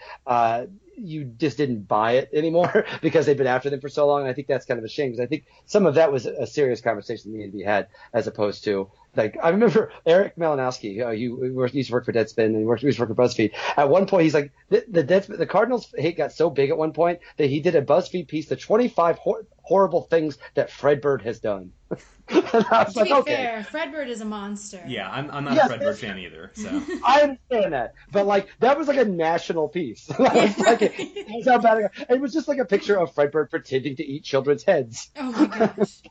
You 0.97 1.25
just 1.25 1.57
didn't 1.57 1.87
buy 1.87 2.13
it 2.13 2.29
anymore 2.33 2.85
because 3.01 3.25
they've 3.25 3.37
been 3.37 3.47
after 3.47 3.69
them 3.69 3.81
for 3.81 3.89
so 3.89 4.07
long. 4.07 4.21
And 4.21 4.29
I 4.29 4.33
think 4.33 4.47
that's 4.47 4.65
kind 4.65 4.77
of 4.77 4.83
a 4.83 4.89
shame 4.89 5.11
because 5.11 5.23
I 5.23 5.27
think 5.27 5.45
some 5.65 5.85
of 5.85 5.95
that 5.95 6.11
was 6.11 6.25
a 6.25 6.47
serious 6.47 6.81
conversation 6.81 7.31
that 7.31 7.37
needed 7.37 7.51
to 7.51 7.57
be 7.57 7.63
had 7.63 7.87
as 8.13 8.27
opposed 8.27 8.63
to 8.65 8.89
like 9.17 9.37
I 9.41 9.49
remember 9.49 9.91
Erik 10.05 10.35
Malinowski, 10.37 11.05
uh, 11.05 11.11
he 11.11 11.77
used 11.77 11.89
to 11.89 11.93
work 11.93 12.05
for 12.05 12.13
Deadspin 12.13 12.45
and 12.45 12.55
he 12.55 12.85
used 12.85 12.97
to 12.97 13.05
work 13.05 13.09
for 13.09 13.15
BuzzFeed. 13.15 13.51
At 13.75 13.89
one 13.89 14.05
point, 14.05 14.23
he's 14.23 14.33
like 14.33 14.51
the 14.69 14.85
the, 14.87 15.03
Deadspin, 15.03 15.37
the 15.37 15.45
Cardinals 15.45 15.93
hate 15.97 16.17
got 16.17 16.31
so 16.31 16.49
big 16.49 16.69
at 16.69 16.77
one 16.77 16.93
point 16.93 17.19
that 17.37 17.49
he 17.49 17.59
did 17.59 17.75
a 17.75 17.81
BuzzFeed 17.81 18.27
piece, 18.27 18.47
the 18.47 18.55
25 18.55 19.17
hor- 19.17 19.45
horrible 19.67 20.03
things 20.03 20.37
that 20.53 20.69
Fredbird 20.69 21.21
has 21.23 21.41
done. 21.41 21.73
to 22.29 22.39
like, 22.71 22.93
be 22.93 23.13
okay. 23.13 23.35
fair, 23.35 23.67
Fredbird 23.69 24.07
is 24.07 24.21
a 24.21 24.25
monster. 24.25 24.81
Yeah, 24.87 25.09
I'm, 25.09 25.29
I'm 25.29 25.43
not 25.43 25.55
yes, 25.55 25.69
a 25.69 25.77
Fredbird 25.77 25.97
fan 25.97 26.19
either. 26.19 26.51
So 26.55 26.81
I 27.05 27.21
understand 27.21 27.73
that, 27.73 27.93
but 28.11 28.25
like 28.25 28.47
that 28.59 28.77
was 28.77 28.87
like 28.87 28.97
a 28.97 29.05
national 29.05 29.67
piece. 29.67 30.07
was 30.19 30.57
like, 30.57 30.81
it, 30.81 30.93
it 30.97 32.21
was 32.21 32.33
just 32.33 32.47
like 32.47 32.59
a 32.59 32.65
picture 32.65 32.97
of 32.97 33.13
Fredbird 33.13 33.49
pretending 33.49 33.97
to 33.97 34.05
eat 34.05 34.23
children's 34.23 34.63
heads. 34.63 35.11
Oh 35.17 35.31
my 35.31 35.47
gosh. 35.47 36.01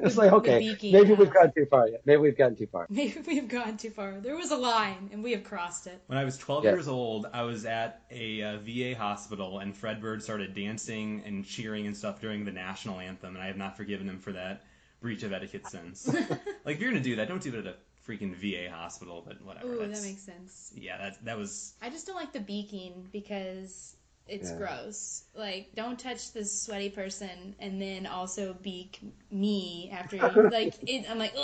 it's 0.04 0.16
like 0.16 0.32
okay, 0.32 0.76
maybe 0.82 1.12
we've 1.14 1.32
gone 1.32 1.52
too 1.54 1.66
far 1.66 1.88
yet. 1.88 2.02
Maybe 2.04 2.20
we've 2.22 2.36
gone 2.36 2.56
too 2.56 2.66
far. 2.66 2.86
Maybe 2.90 3.20
we've 3.26 3.48
gone 3.48 3.76
too 3.76 3.90
far. 3.90 4.20
There 4.20 4.36
was 4.36 4.50
a 4.50 4.56
line, 4.56 5.10
and 5.12 5.22
we 5.22 5.32
have 5.32 5.44
crossed 5.44 5.86
it. 5.86 6.00
When 6.06 6.18
I 6.18 6.24
was 6.24 6.38
12 6.38 6.64
yes. 6.64 6.72
years 6.72 6.88
old, 6.88 7.26
I 7.32 7.42
was 7.42 7.64
at 7.64 8.02
a 8.10 8.42
uh, 8.42 8.58
VA 8.58 8.94
hospital, 8.96 9.58
and 9.58 9.74
Fredbird 9.74 10.22
started 10.22 10.54
dancing 10.54 11.22
and 11.24 11.44
cheering 11.44 11.86
and 11.86 11.96
stuff 11.96 12.20
during 12.20 12.44
the 12.44 12.52
national 12.52 13.00
anthem, 13.00 13.34
and 13.34 13.42
I 13.42 13.46
have 13.46 13.56
not 13.56 13.76
forgiven 13.76 14.08
him 14.08 14.18
for 14.18 14.32
that 14.32 14.62
breach 15.00 15.22
of 15.22 15.32
etiquette 15.32 15.66
since. 15.66 16.06
like 16.64 16.76
if 16.76 16.80
you're 16.80 16.90
gonna 16.90 17.02
do 17.02 17.16
that, 17.16 17.28
don't 17.28 17.42
do 17.42 17.50
it 17.50 17.66
at 17.66 17.66
a 17.66 17.74
freaking 18.06 18.34
VA 18.34 18.70
hospital. 18.72 19.22
But 19.26 19.42
whatever. 19.42 19.72
Ooh, 19.72 19.78
that 19.78 20.02
makes 20.02 20.22
sense. 20.22 20.72
Yeah, 20.74 20.98
that 20.98 21.24
that 21.24 21.38
was. 21.38 21.74
I 21.82 21.90
just 21.90 22.06
don't 22.06 22.16
like 22.16 22.32
the 22.32 22.40
beaking 22.40 23.08
because 23.12 23.96
it's 24.30 24.50
yeah. 24.50 24.56
gross. 24.56 25.24
Like, 25.34 25.70
don't 25.74 25.98
touch 25.98 26.32
this 26.32 26.62
sweaty 26.62 26.88
person 26.90 27.54
and 27.58 27.82
then 27.82 28.06
also 28.06 28.54
beak 28.62 29.00
me 29.30 29.90
after 29.92 30.16
you. 30.16 30.22
like, 30.52 30.74
it, 30.86 31.10
I'm 31.10 31.18
like, 31.18 31.34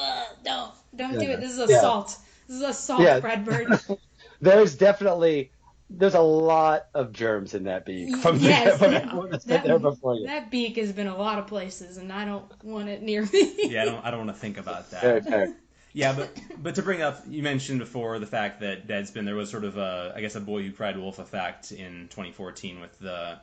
don't, 0.44 0.72
don't 0.94 1.14
yeah. 1.14 1.18
do 1.18 1.30
it. 1.32 1.40
This 1.40 1.52
is 1.52 1.58
assault. 1.58 2.16
Yeah. 2.18 2.24
This 2.46 2.56
is 2.56 2.62
assault, 2.62 3.02
yeah. 3.02 3.20
Fredbird. 3.20 3.98
There's 4.40 4.76
definitely 4.76 5.50
there's 5.88 6.14
a 6.14 6.20
lot 6.20 6.86
of 6.94 7.12
germs 7.12 7.54
in 7.54 7.64
that 7.64 7.86
beak 7.86 8.16
from 8.16 8.38
yes, 8.38 8.72
the, 8.78 8.78
from 8.78 9.30
that, 9.30 9.44
that, 9.44 9.64
there 9.64 9.78
before 9.78 10.16
you. 10.16 10.26
That 10.26 10.50
beak 10.50 10.76
has 10.76 10.92
been 10.92 11.06
a 11.06 11.16
lot 11.16 11.38
of 11.38 11.46
places, 11.46 11.96
and 11.96 12.12
I 12.12 12.24
don't 12.24 12.44
want 12.64 12.88
it 12.88 13.02
near 13.02 13.22
me. 13.22 13.54
yeah, 13.70 13.82
I 13.82 13.84
don't. 13.84 14.04
I 14.04 14.10
don't 14.10 14.26
want 14.26 14.36
to 14.36 14.40
think 14.40 14.58
about 14.58 14.90
that. 14.90 15.00
Fair, 15.00 15.22
fair. 15.22 15.56
Yeah, 15.96 16.12
but 16.12 16.28
but 16.62 16.74
to 16.74 16.82
bring 16.82 17.00
up, 17.00 17.22
you 17.26 17.42
mentioned 17.42 17.78
before 17.78 18.18
the 18.18 18.26
fact 18.26 18.60
that 18.60 18.86
Deadspin 18.86 19.24
there 19.24 19.34
was 19.34 19.48
sort 19.48 19.64
of 19.64 19.78
a, 19.78 20.12
I 20.14 20.20
guess, 20.20 20.34
a 20.34 20.40
boy 20.40 20.62
who 20.62 20.70
cried 20.70 20.98
wolf 20.98 21.18
effect 21.18 21.72
in 21.72 22.08
2014 22.08 22.80
with 22.80 22.98
the 22.98 23.38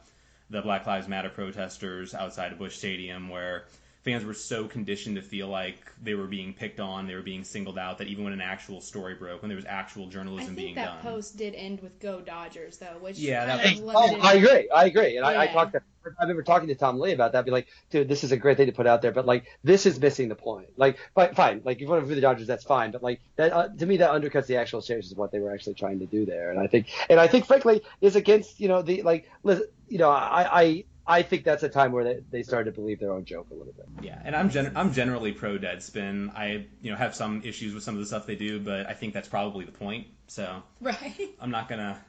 the 0.52 0.62
Black 0.62 0.86
Lives 0.86 1.08
Matter 1.08 1.30
protesters 1.30 2.14
outside 2.14 2.52
of 2.52 2.60
Busch 2.60 2.78
Stadium, 2.78 3.28
where 3.28 3.64
fans 4.04 4.24
were 4.24 4.36
so 4.36 4.68
conditioned 4.68 5.16
to 5.16 5.24
feel 5.24 5.48
like 5.48 5.92
they 6.04 6.14
were 6.14 6.28
being 6.28 6.54
picked 6.54 6.80
on, 6.80 7.08
they 7.08 7.16
were 7.16 7.24
being 7.24 7.44
singled 7.44 7.80
out, 7.80 7.98
that 7.98 8.08
even 8.08 8.24
when 8.24 8.34
an 8.34 8.42
actual 8.42 8.82
story 8.82 9.16
broke, 9.16 9.42
when 9.42 9.50
there 9.50 9.56
was 9.56 9.66
actual 9.66 10.06
journalism 10.06 10.54
being 10.54 10.76
done. 10.76 10.84
I 10.84 10.92
think 10.92 11.02
that 11.02 11.10
post 11.10 11.36
did 11.36 11.56
end 11.56 11.80
with 11.82 12.00
"Go 12.00 12.22
Dodgers," 12.22 12.78
though, 12.78 13.00
which 13.00 13.18
yeah, 13.18 13.48
that, 13.48 13.80
oh, 13.82 14.20
I 14.22 14.36
agree, 14.36 14.70
I 14.70 14.86
agree, 14.86 15.18
and 15.18 15.26
yeah. 15.26 15.40
I, 15.40 15.44
I 15.46 15.48
talked 15.48 15.74
to 15.74 15.82
I 16.20 16.24
remember 16.24 16.44
talking 16.44 16.68
to 16.68 16.76
Tom 16.76 17.00
Ley 17.00 17.14
about 17.14 17.34
that. 17.34 17.46
Be 17.46 17.52
like, 17.52 17.68
dude, 17.90 18.08
this 18.08 18.24
is 18.24 18.32
a 18.32 18.38
great 18.38 18.58
thing 18.58 18.68
to 18.68 18.72
put 18.72 18.88
out 18.88 19.02
there, 19.02 19.12
but 19.12 19.26
like, 19.26 19.46
this 19.64 19.86
is 19.86 20.00
missing 20.00 20.30
the 20.30 20.36
point. 20.36 20.70
Like, 20.78 20.98
fine, 21.16 21.62
like 21.64 21.78
if 21.78 21.82
you 21.82 21.88
want 21.88 22.04
to 22.04 22.10
do 22.10 22.16
the 22.16 22.22
Dodgers, 22.22 22.48
that's 22.48 22.64
fine, 22.64 22.92
but 22.92 23.04
like 23.04 23.22
that 23.36 23.54
uh, 23.54 23.68
to 23.70 23.86
me 23.86 23.98
that 23.98 24.12
undercuts 24.12 24.48
the 24.48 24.58
actual 24.58 24.82
seriousness 24.82 25.14
of 25.14 25.18
what 25.18 25.32
they 25.32 25.40
were 25.40 25.54
actually 25.54 25.76
trying 25.76 26.00
to 26.00 26.06
do 26.06 26.26
there. 26.26 26.52
And 26.52 26.60
I 26.60 26.68
think, 26.68 26.88
and 27.10 27.20
I 27.20 27.28
think, 27.28 27.46
frankly, 27.46 27.82
is 28.02 28.16
against 28.16 28.60
you 28.60 28.68
know 28.68 28.82
the 28.82 29.02
like, 29.04 29.30
you 29.44 29.98
know, 29.98 30.10
I, 30.10 30.62
I 30.62 30.84
I 31.06 31.22
think 31.22 31.44
that's 31.44 31.64
a 31.64 31.70
time 31.70 31.92
where 31.92 32.04
they, 32.04 32.20
they 32.32 32.44
started 32.44 32.74
to 32.74 32.80
believe 32.80 33.00
their 33.00 33.12
own 33.12 33.26
joke 33.26 33.48
a 33.52 33.54
little 33.54 33.74
bit. 33.74 33.88
Yeah, 34.02 34.22
and 34.24 34.36
I'm 34.36 34.50
gen- 34.50 34.72
I'm 34.76 34.94
generally 34.94 35.34
pro 35.34 35.58
Deadspin. 35.58 36.34
I 36.36 36.66
you 36.82 36.92
know 36.92 36.98
have 36.98 37.14
some 37.14 37.42
issues 37.44 37.74
with 37.74 37.84
some 37.84 37.96
of 37.96 38.00
the 38.00 38.08
stuff 38.08 38.26
they 38.26 38.36
do, 38.36 38.60
but 38.60 38.88
I 38.88 38.94
think 38.94 39.14
that's 39.14 39.28
probably 39.28 39.66
the 39.66 39.72
point. 39.72 40.08
So 40.28 40.64
right, 40.82 41.36
I'm 41.40 41.52
not 41.52 41.68
gonna 41.68 42.00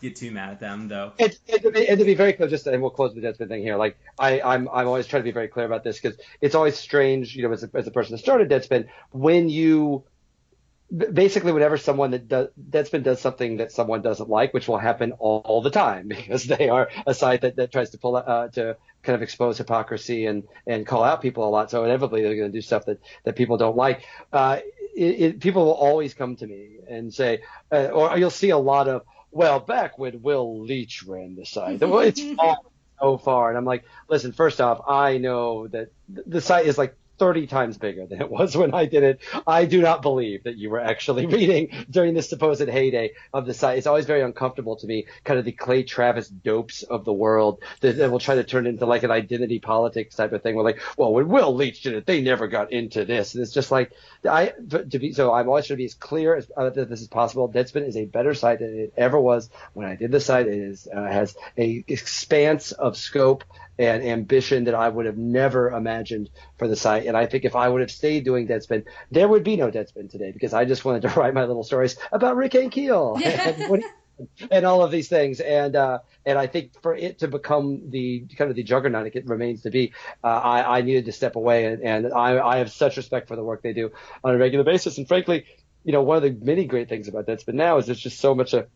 get 0.00 0.16
too 0.16 0.30
mad 0.30 0.50
at 0.50 0.60
them 0.60 0.88
though. 0.88 1.12
And, 1.18 1.36
and, 1.48 1.62
to, 1.62 1.70
be, 1.70 1.86
to 1.86 2.04
be 2.04 2.14
very 2.14 2.32
clear, 2.32 2.48
just 2.48 2.66
and 2.66 2.80
we'll 2.80 2.90
close 2.90 3.14
the 3.14 3.20
Deadspin 3.20 3.48
thing 3.48 3.62
here. 3.62 3.76
Like 3.76 3.96
I, 4.18 4.40
I'm 4.40 4.68
I'm 4.68 4.86
always 4.86 5.06
trying 5.06 5.22
to 5.22 5.24
be 5.24 5.32
very 5.32 5.48
clear 5.48 5.66
about 5.66 5.84
this 5.84 6.00
because 6.00 6.18
it's 6.40 6.54
always 6.54 6.76
strange, 6.76 7.34
you 7.34 7.42
know, 7.42 7.52
as 7.52 7.64
a, 7.64 7.70
as 7.74 7.86
a 7.86 7.90
person 7.90 8.12
that 8.12 8.18
started 8.18 8.48
Deadspin, 8.48 8.88
when 9.10 9.48
you 9.48 10.04
basically 11.12 11.52
whenever 11.52 11.76
someone 11.76 12.10
that 12.12 12.28
does 12.28 12.48
Deadspin 12.70 13.02
does 13.02 13.20
something 13.20 13.56
that 13.56 13.72
someone 13.72 14.02
doesn't 14.02 14.28
like, 14.28 14.52
which 14.54 14.68
will 14.68 14.78
happen 14.78 15.12
all, 15.12 15.42
all 15.44 15.62
the 15.62 15.70
time 15.70 16.08
because 16.08 16.44
they 16.44 16.68
are 16.68 16.88
a 17.06 17.14
site 17.14 17.40
that, 17.42 17.56
that 17.56 17.72
tries 17.72 17.90
to 17.90 17.98
pull 17.98 18.16
uh, 18.16 18.48
to 18.48 18.76
kind 19.02 19.16
of 19.16 19.22
expose 19.22 19.58
hypocrisy 19.58 20.26
and 20.26 20.44
and 20.66 20.86
call 20.86 21.02
out 21.02 21.22
people 21.22 21.48
a 21.48 21.50
lot. 21.50 21.70
So 21.70 21.84
inevitably 21.84 22.22
they're 22.22 22.36
going 22.36 22.52
to 22.52 22.56
do 22.56 22.62
stuff 22.62 22.86
that 22.86 23.00
that 23.24 23.36
people 23.36 23.56
don't 23.56 23.76
like. 23.76 24.04
Uh, 24.32 24.60
it, 24.94 25.20
it, 25.20 25.40
people 25.40 25.64
will 25.64 25.72
always 25.72 26.14
come 26.14 26.36
to 26.36 26.46
me 26.46 26.76
and 26.88 27.12
say, 27.12 27.42
uh, 27.72 27.86
or 27.86 28.16
you'll 28.16 28.30
see 28.30 28.50
a 28.50 28.58
lot 28.58 28.88
of, 28.88 29.02
well, 29.34 29.60
back 29.60 29.98
when 29.98 30.22
Will 30.22 30.60
Leitch 30.60 31.02
ran 31.02 31.34
the 31.34 31.44
site, 31.44 31.82
it's 31.82 32.22
fallen 32.34 32.56
so 33.00 33.18
far, 33.18 33.48
and 33.48 33.58
I'm 33.58 33.64
like, 33.64 33.84
listen, 34.08 34.32
first 34.32 34.60
off, 34.60 34.80
I 34.88 35.18
know 35.18 35.66
that 35.68 35.88
the 36.08 36.40
site 36.40 36.66
is 36.66 36.78
like 36.78 36.96
30 37.18 37.46
times 37.46 37.78
bigger 37.78 38.06
than 38.06 38.20
it 38.20 38.30
was 38.30 38.56
when 38.56 38.74
I 38.74 38.86
did 38.86 39.02
it. 39.02 39.20
I 39.46 39.64
do 39.64 39.80
not 39.80 40.02
believe 40.02 40.44
that 40.44 40.56
you 40.56 40.70
were 40.70 40.80
actually 40.80 41.26
reading 41.34 41.86
during 41.90 42.14
the 42.14 42.22
supposed 42.22 42.68
heyday 42.68 43.12
of 43.32 43.46
the 43.46 43.54
site. 43.54 43.78
It's 43.78 43.86
always 43.86 44.06
very 44.06 44.22
uncomfortable 44.22 44.76
to 44.76 44.86
me, 44.86 45.06
kind 45.24 45.38
of 45.38 45.44
the 45.44 45.52
Clay 45.52 45.82
Travis 45.82 46.28
dopes 46.28 46.82
of 46.82 47.04
the 47.04 47.12
world 47.12 47.62
that, 47.80 47.96
that 47.96 48.10
will 48.10 48.18
try 48.18 48.34
to 48.36 48.44
turn 48.44 48.66
it 48.66 48.70
into 48.70 48.86
like 48.86 49.02
an 49.02 49.10
identity 49.10 49.58
politics 49.58 50.16
type 50.16 50.32
of 50.32 50.42
thing. 50.42 50.54
Where 50.54 50.64
like, 50.64 50.80
well, 50.96 51.12
when 51.12 51.28
Will 51.28 51.54
Leitch 51.54 51.82
did 51.82 51.94
it, 51.94 52.06
they 52.06 52.20
never 52.20 52.48
got 52.48 52.72
into 52.72 53.04
this. 53.04 53.34
And 53.34 53.42
it's 53.42 53.52
just 53.52 53.70
like, 53.70 53.92
I, 54.28 54.52
to 54.68 54.98
be, 54.98 55.12
so 55.12 55.32
I'm 55.32 55.48
always 55.48 55.66
trying 55.66 55.76
to 55.76 55.82
be 55.82 55.86
as 55.86 55.94
clear 55.94 56.36
as 56.36 56.50
uh, 56.56 56.70
that 56.70 56.88
this 56.88 57.00
is 57.00 57.08
possible. 57.08 57.48
Deadspin 57.48 57.86
is 57.86 57.96
a 57.96 58.04
better 58.04 58.34
site 58.34 58.60
than 58.60 58.78
it 58.78 58.94
ever 58.96 59.20
was 59.20 59.50
when 59.72 59.86
I 59.86 59.96
did 59.96 60.10
the 60.10 60.20
site. 60.20 60.46
It 60.46 60.58
is, 60.58 60.88
uh, 60.94 61.04
has 61.04 61.36
a 61.56 61.84
expanse 61.86 62.72
of 62.72 62.96
scope 62.96 63.44
and 63.78 64.02
ambition 64.04 64.64
that 64.64 64.74
I 64.74 64.88
would 64.88 65.06
have 65.06 65.16
never 65.16 65.70
imagined 65.70 66.30
for 66.58 66.68
the 66.68 66.76
site. 66.76 67.06
And 67.06 67.16
I 67.16 67.26
think 67.26 67.44
if 67.44 67.56
I 67.56 67.68
would 67.68 67.80
have 67.80 67.90
stayed 67.90 68.24
doing 68.24 68.46
Deadspin, 68.46 68.84
there 69.10 69.28
would 69.28 69.44
be 69.44 69.56
no 69.56 69.70
Deadspin 69.70 70.10
today 70.10 70.30
because 70.32 70.54
I 70.54 70.64
just 70.64 70.84
wanted 70.84 71.02
to 71.02 71.08
write 71.20 71.34
my 71.34 71.44
little 71.44 71.64
stories 71.64 71.96
about 72.12 72.36
Rick 72.36 72.52
Ankiel 72.52 73.20
and, 73.22 73.84
and, 74.50 74.64
all 74.64 74.82
of 74.82 74.90
these 74.90 75.08
things. 75.08 75.40
And 75.40 75.74
uh, 75.74 75.98
and 76.24 76.38
I 76.38 76.46
think 76.46 76.80
for 76.82 76.94
it 76.94 77.18
to 77.20 77.28
become 77.28 77.90
the 77.90 78.26
kind 78.36 78.50
of 78.50 78.56
the 78.56 78.62
juggernaut 78.62 79.06
it 79.06 79.26
remains 79.26 79.62
to 79.62 79.70
be, 79.70 79.92
uh, 80.22 80.28
I, 80.28 80.78
I 80.78 80.82
needed 80.82 81.06
to 81.06 81.12
step 81.12 81.36
away. 81.36 81.66
And, 81.66 81.82
and 81.82 82.12
I, 82.12 82.38
I 82.38 82.56
have 82.58 82.70
such 82.70 82.96
respect 82.96 83.28
for 83.28 83.36
the 83.36 83.44
work 83.44 83.62
they 83.62 83.72
do 83.72 83.90
on 84.22 84.34
a 84.34 84.38
regular 84.38 84.64
basis. 84.64 84.98
And 84.98 85.08
frankly, 85.08 85.46
you 85.84 85.92
know, 85.92 86.02
one 86.02 86.16
of 86.16 86.22
the 86.22 86.44
many 86.44 86.64
great 86.64 86.88
things 86.88 87.08
about 87.08 87.26
Deadspin 87.26 87.54
now 87.54 87.76
is 87.78 87.86
there's 87.86 88.00
just 88.00 88.20
so 88.20 88.34
much 88.34 88.54
a 88.54 88.66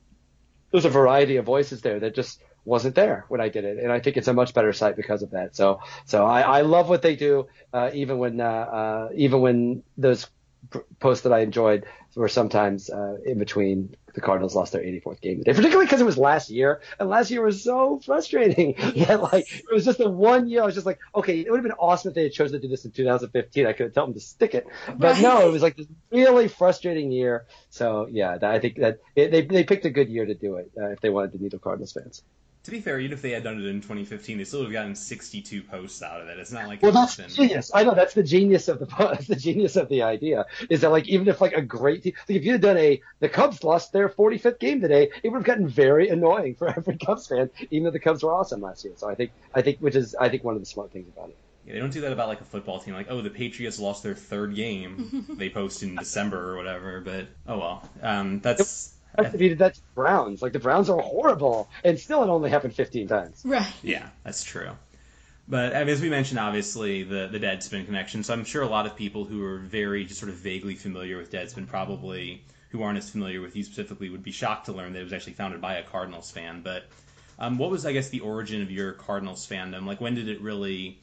there's 0.70 0.84
a 0.84 0.90
variety 0.90 1.36
of 1.36 1.46
voices 1.46 1.80
there 1.80 2.00
that 2.00 2.14
just 2.14 2.42
wasn't 2.68 2.94
there 2.94 3.24
when 3.28 3.40
I 3.40 3.48
did 3.48 3.64
it, 3.64 3.78
and 3.78 3.90
I 3.90 4.00
think 4.00 4.16
it's 4.16 4.28
a 4.28 4.34
much 4.34 4.54
better 4.54 4.72
site 4.72 4.96
because 4.96 5.22
of 5.22 5.30
that. 5.30 5.56
So, 5.56 5.80
so 6.04 6.26
I, 6.26 6.40
I 6.40 6.60
love 6.62 6.88
what 6.88 7.02
they 7.02 7.16
do, 7.16 7.48
uh, 7.72 7.90
even 7.94 8.18
when 8.18 8.40
uh, 8.40 8.44
uh, 8.44 9.08
even 9.14 9.40
when 9.40 9.82
those 9.96 10.28
posts 10.98 11.22
that 11.22 11.32
I 11.32 11.40
enjoyed 11.40 11.86
were 12.14 12.28
sometimes 12.28 12.90
uh, 12.90 13.16
in 13.24 13.38
between 13.38 13.94
the 14.14 14.20
Cardinals 14.20 14.56
lost 14.56 14.72
their 14.72 14.82
84th 14.82 15.20
game 15.20 15.38
today, 15.38 15.52
particularly 15.52 15.86
because 15.86 16.00
it 16.00 16.04
was 16.04 16.18
last 16.18 16.50
year, 16.50 16.80
and 16.98 17.08
last 17.08 17.30
year 17.30 17.42
was 17.42 17.62
so 17.62 18.00
frustrating. 18.04 18.74
Yes. 18.98 19.08
that, 19.08 19.22
like 19.22 19.52
it 19.52 19.72
was 19.72 19.84
just 19.84 19.98
the 19.98 20.10
one 20.10 20.48
year 20.48 20.62
I 20.62 20.66
was 20.66 20.74
just 20.74 20.86
like, 20.86 20.98
okay, 21.14 21.38
it 21.38 21.50
would 21.50 21.58
have 21.58 21.62
been 21.62 21.78
awesome 21.78 22.08
if 22.08 22.14
they 22.14 22.24
had 22.24 22.32
chosen 22.32 22.60
to 22.60 22.66
do 22.66 22.68
this 22.68 22.84
in 22.84 22.90
2015. 22.90 23.66
I 23.66 23.72
could 23.72 23.84
have 23.84 23.94
told 23.94 24.08
them 24.08 24.14
to 24.14 24.20
stick 24.20 24.54
it, 24.54 24.66
but 24.86 25.12
right. 25.12 25.22
no, 25.22 25.46
it 25.46 25.52
was 25.52 25.62
like 25.62 25.76
this 25.76 25.86
really 26.10 26.48
frustrating 26.48 27.12
year. 27.12 27.46
So 27.70 28.08
yeah, 28.10 28.38
that, 28.38 28.50
I 28.50 28.58
think 28.58 28.76
that 28.76 28.98
it, 29.14 29.30
they 29.30 29.42
they 29.42 29.64
picked 29.64 29.84
a 29.84 29.90
good 29.90 30.08
year 30.08 30.26
to 30.26 30.34
do 30.34 30.56
it 30.56 30.72
uh, 30.76 30.88
if 30.88 31.00
they 31.00 31.10
wanted 31.10 31.32
to 31.32 31.42
needle 31.42 31.58
Cardinals 31.60 31.92
fans 31.92 32.22
to 32.68 32.76
be 32.76 32.80
fair, 32.80 33.00
even 33.00 33.12
if 33.14 33.22
they 33.22 33.30
had 33.30 33.42
done 33.42 33.58
it 33.58 33.64
in 33.64 33.80
2015, 33.80 34.36
they 34.36 34.44
still 34.44 34.60
would 34.60 34.66
have 34.66 34.72
gotten 34.72 34.94
62 34.94 35.62
posts 35.62 36.02
out 36.02 36.20
of 36.20 36.28
it. 36.28 36.38
It's 36.38 36.52
not 36.52 36.68
like 36.68 36.82
well, 36.82 36.92
that's 36.92 37.16
been... 37.16 37.30
genius. 37.30 37.70
I 37.74 37.82
know 37.82 37.94
that's 37.94 38.12
the 38.12 38.22
genius 38.22 38.68
of 38.68 38.78
the 38.78 38.86
that's 38.98 39.26
the 39.26 39.36
genius 39.36 39.76
of 39.76 39.88
the 39.88 40.02
idea 40.02 40.44
is 40.68 40.82
that 40.82 40.90
like 40.90 41.08
even 41.08 41.28
if 41.28 41.40
like 41.40 41.54
a 41.54 41.62
great 41.62 42.02
team, 42.02 42.12
like 42.28 42.36
if 42.36 42.44
you 42.44 42.52
had 42.52 42.60
done 42.60 42.76
a 42.76 43.00
the 43.20 43.28
Cubs 43.28 43.64
lost 43.64 43.92
their 43.92 44.10
45th 44.10 44.58
game 44.58 44.82
today, 44.82 45.10
it 45.22 45.30
would 45.30 45.38
have 45.38 45.46
gotten 45.46 45.66
very 45.66 46.10
annoying 46.10 46.56
for 46.56 46.68
every 46.76 46.98
Cubs 46.98 47.26
fan, 47.26 47.48
even 47.70 47.84
though 47.84 47.90
the 47.90 48.00
Cubs 48.00 48.22
were 48.22 48.34
awesome 48.34 48.60
last 48.60 48.84
year. 48.84 48.92
So 48.96 49.08
I 49.08 49.14
think 49.14 49.30
I 49.54 49.62
think 49.62 49.78
which 49.78 49.96
is 49.96 50.14
I 50.14 50.28
think 50.28 50.44
one 50.44 50.54
of 50.54 50.60
the 50.60 50.66
smart 50.66 50.92
things 50.92 51.08
about 51.08 51.30
it. 51.30 51.36
Yeah, 51.66 51.74
they 51.74 51.80
don't 51.80 51.92
do 51.92 52.02
that 52.02 52.12
about 52.12 52.28
like 52.28 52.42
a 52.42 52.44
football 52.44 52.80
team. 52.80 52.94
Like, 52.94 53.10
oh, 53.10 53.22
the 53.22 53.30
Patriots 53.30 53.78
lost 53.78 54.02
their 54.02 54.14
third 54.14 54.54
game. 54.54 55.26
they 55.38 55.48
post 55.48 55.82
in 55.82 55.96
December 55.96 56.52
or 56.52 56.56
whatever. 56.56 57.00
But 57.00 57.28
oh 57.46 57.58
well. 57.58 57.90
Um, 58.02 58.40
that's 58.40 58.94
defeated 59.16 59.58
that 59.58 59.78
Browns. 59.94 60.42
Like 60.42 60.52
the 60.52 60.58
Browns 60.58 60.90
are 60.90 61.00
horrible, 61.00 61.68
and 61.84 61.98
still 61.98 62.22
it 62.22 62.28
only 62.28 62.50
happened 62.50 62.74
15 62.74 63.08
times. 63.08 63.42
Right. 63.44 63.72
Yeah, 63.82 64.08
that's 64.24 64.44
true. 64.44 64.70
But 65.48 65.74
I 65.74 65.80
mean, 65.80 65.88
as 65.88 66.02
we 66.02 66.10
mentioned, 66.10 66.38
obviously 66.38 67.04
the 67.04 67.28
the 67.28 67.40
Deadspin 67.40 67.86
connection. 67.86 68.22
So 68.22 68.34
I'm 68.34 68.44
sure 68.44 68.62
a 68.62 68.68
lot 68.68 68.86
of 68.86 68.96
people 68.96 69.24
who 69.24 69.42
are 69.44 69.58
very 69.58 70.04
just 70.04 70.20
sort 70.20 70.30
of 70.30 70.36
vaguely 70.36 70.74
familiar 70.74 71.16
with 71.16 71.32
Deadspin 71.32 71.66
probably 71.66 72.44
who 72.70 72.82
aren't 72.82 72.98
as 72.98 73.08
familiar 73.08 73.40
with 73.40 73.56
you 73.56 73.64
specifically 73.64 74.10
would 74.10 74.22
be 74.22 74.30
shocked 74.30 74.66
to 74.66 74.72
learn 74.72 74.92
that 74.92 75.00
it 75.00 75.04
was 75.04 75.12
actually 75.14 75.32
founded 75.32 75.60
by 75.60 75.76
a 75.76 75.82
Cardinals 75.82 76.30
fan. 76.30 76.60
But 76.62 76.84
um, 77.38 77.56
what 77.56 77.70
was 77.70 77.86
I 77.86 77.92
guess 77.92 78.10
the 78.10 78.20
origin 78.20 78.60
of 78.60 78.70
your 78.70 78.92
Cardinals 78.92 79.46
fandom? 79.46 79.86
Like 79.86 80.02
when 80.02 80.14
did 80.14 80.28
it 80.28 80.40
really 80.42 81.00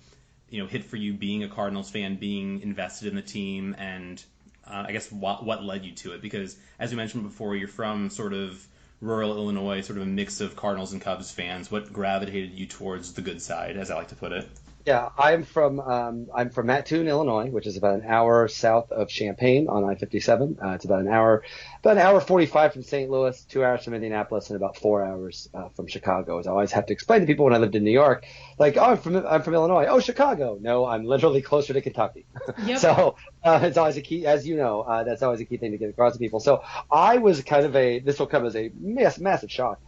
you 0.50 0.62
know 0.62 0.68
hit 0.68 0.84
for 0.84 0.98
you 0.98 1.14
being 1.14 1.44
a 1.44 1.50
Cardinals 1.50 1.90
fan, 1.90 2.16
being 2.16 2.62
invested 2.62 3.08
in 3.08 3.16
the 3.16 3.22
team, 3.22 3.76
and 3.80 4.24
uh, 4.68 4.86
I 4.88 4.92
guess 4.92 5.12
what, 5.12 5.46
what 5.46 5.64
led 5.64 5.86
you 5.86 5.94
to 5.94 6.14
it? 6.14 6.22
Because 6.22 6.58
as 6.80 6.92
we 6.92 6.98
mentioned 6.98 7.24
before, 7.24 7.56
you're 7.56 7.68
from 7.68 8.10
sort 8.10 8.34
of 8.34 8.66
rural 9.02 9.36
Illinois, 9.38 9.82
sort 9.82 9.98
of 9.98 10.04
a 10.04 10.08
mix 10.08 10.42
of 10.42 10.56
Cardinals 10.56 10.94
and 10.94 11.02
Cubs 11.02 11.32
fans. 11.32 11.70
What 11.70 11.92
gravitated 11.92 12.54
you 12.54 12.66
towards 12.66 13.14
the 13.14 13.22
good 13.22 13.42
side, 13.42 13.78
as 13.78 13.92
I 13.92 13.96
like 13.96 14.10
to 14.10 14.16
put 14.16 14.32
it? 14.32 14.48
Yeah, 14.86 15.10
I'm 15.18 15.46
from 15.46 15.80
um, 15.80 16.28
I'm 16.34 16.52
from 16.52 16.68
Mattoon, 16.68 17.08
Illinois, 17.08 17.50
which 17.50 17.66
is 17.66 17.76
about 17.76 18.02
an 18.02 18.06
hour 18.08 18.48
south 18.48 18.92
of 18.92 19.10
Champaign 19.10 19.68
on 19.68 19.84
I-57. 19.84 20.64
Uh, 20.64 20.70
it's 20.76 20.86
about 20.86 21.00
an 21.00 21.08
hour, 21.08 21.42
about 21.80 21.98
an 21.98 22.04
hour 22.04 22.22
45 22.22 22.74
from 22.74 22.84
St. 22.84 23.10
Louis, 23.10 23.42
two 23.46 23.64
hours 23.64 23.84
from 23.84 23.96
Indianapolis, 23.96 24.52
and 24.52 24.58
about 24.58 24.78
four 24.78 25.04
hours 25.04 25.50
uh, 25.56 25.70
from 25.70 25.88
Chicago. 25.88 26.38
As 26.38 26.46
I 26.46 26.52
always 26.52 26.72
have 26.74 26.86
to 26.86 26.94
explain 26.94 27.22
to 27.22 27.26
people 27.26 27.46
when 27.46 27.56
I 27.56 27.58
lived 27.58 27.74
in 27.74 27.84
New 27.84 27.90
York, 27.90 28.28
like, 28.60 28.78
oh, 28.78 28.92
I'm 28.92 28.98
from 28.98 29.26
I'm 29.26 29.42
from 29.42 29.56
Illinois. 29.56 29.88
Oh, 29.90 30.00
Chicago. 30.00 30.60
No, 30.62 30.86
I'm 30.86 31.04
literally 31.04 31.42
closer 31.42 31.74
to 31.74 31.82
Kentucky. 31.82 32.28
Yep. 32.64 32.78
so 32.86 33.16
uh, 33.46 33.60
it's 33.64 33.78
always 33.78 33.98
a 33.98 34.02
key, 34.02 34.26
as 34.26 34.48
you 34.48 34.58
know, 34.58 34.82
uh, 34.82 35.04
that's 35.04 35.22
always 35.22 35.40
a 35.40 35.46
key 35.46 35.58
thing 35.58 35.72
to 35.72 35.78
get 35.78 35.90
across 35.90 36.14
to 36.14 36.20
people. 36.20 36.40
So 36.40 36.64
I 36.92 37.18
was 37.18 37.42
kind 37.44 37.66
of 37.66 37.76
a 37.76 38.00
this 38.00 38.20
will 38.20 38.28
come 38.28 38.46
as 38.46 38.56
a 38.56 38.72
mass, 38.80 39.20
massive 39.20 39.52
shock 39.52 39.80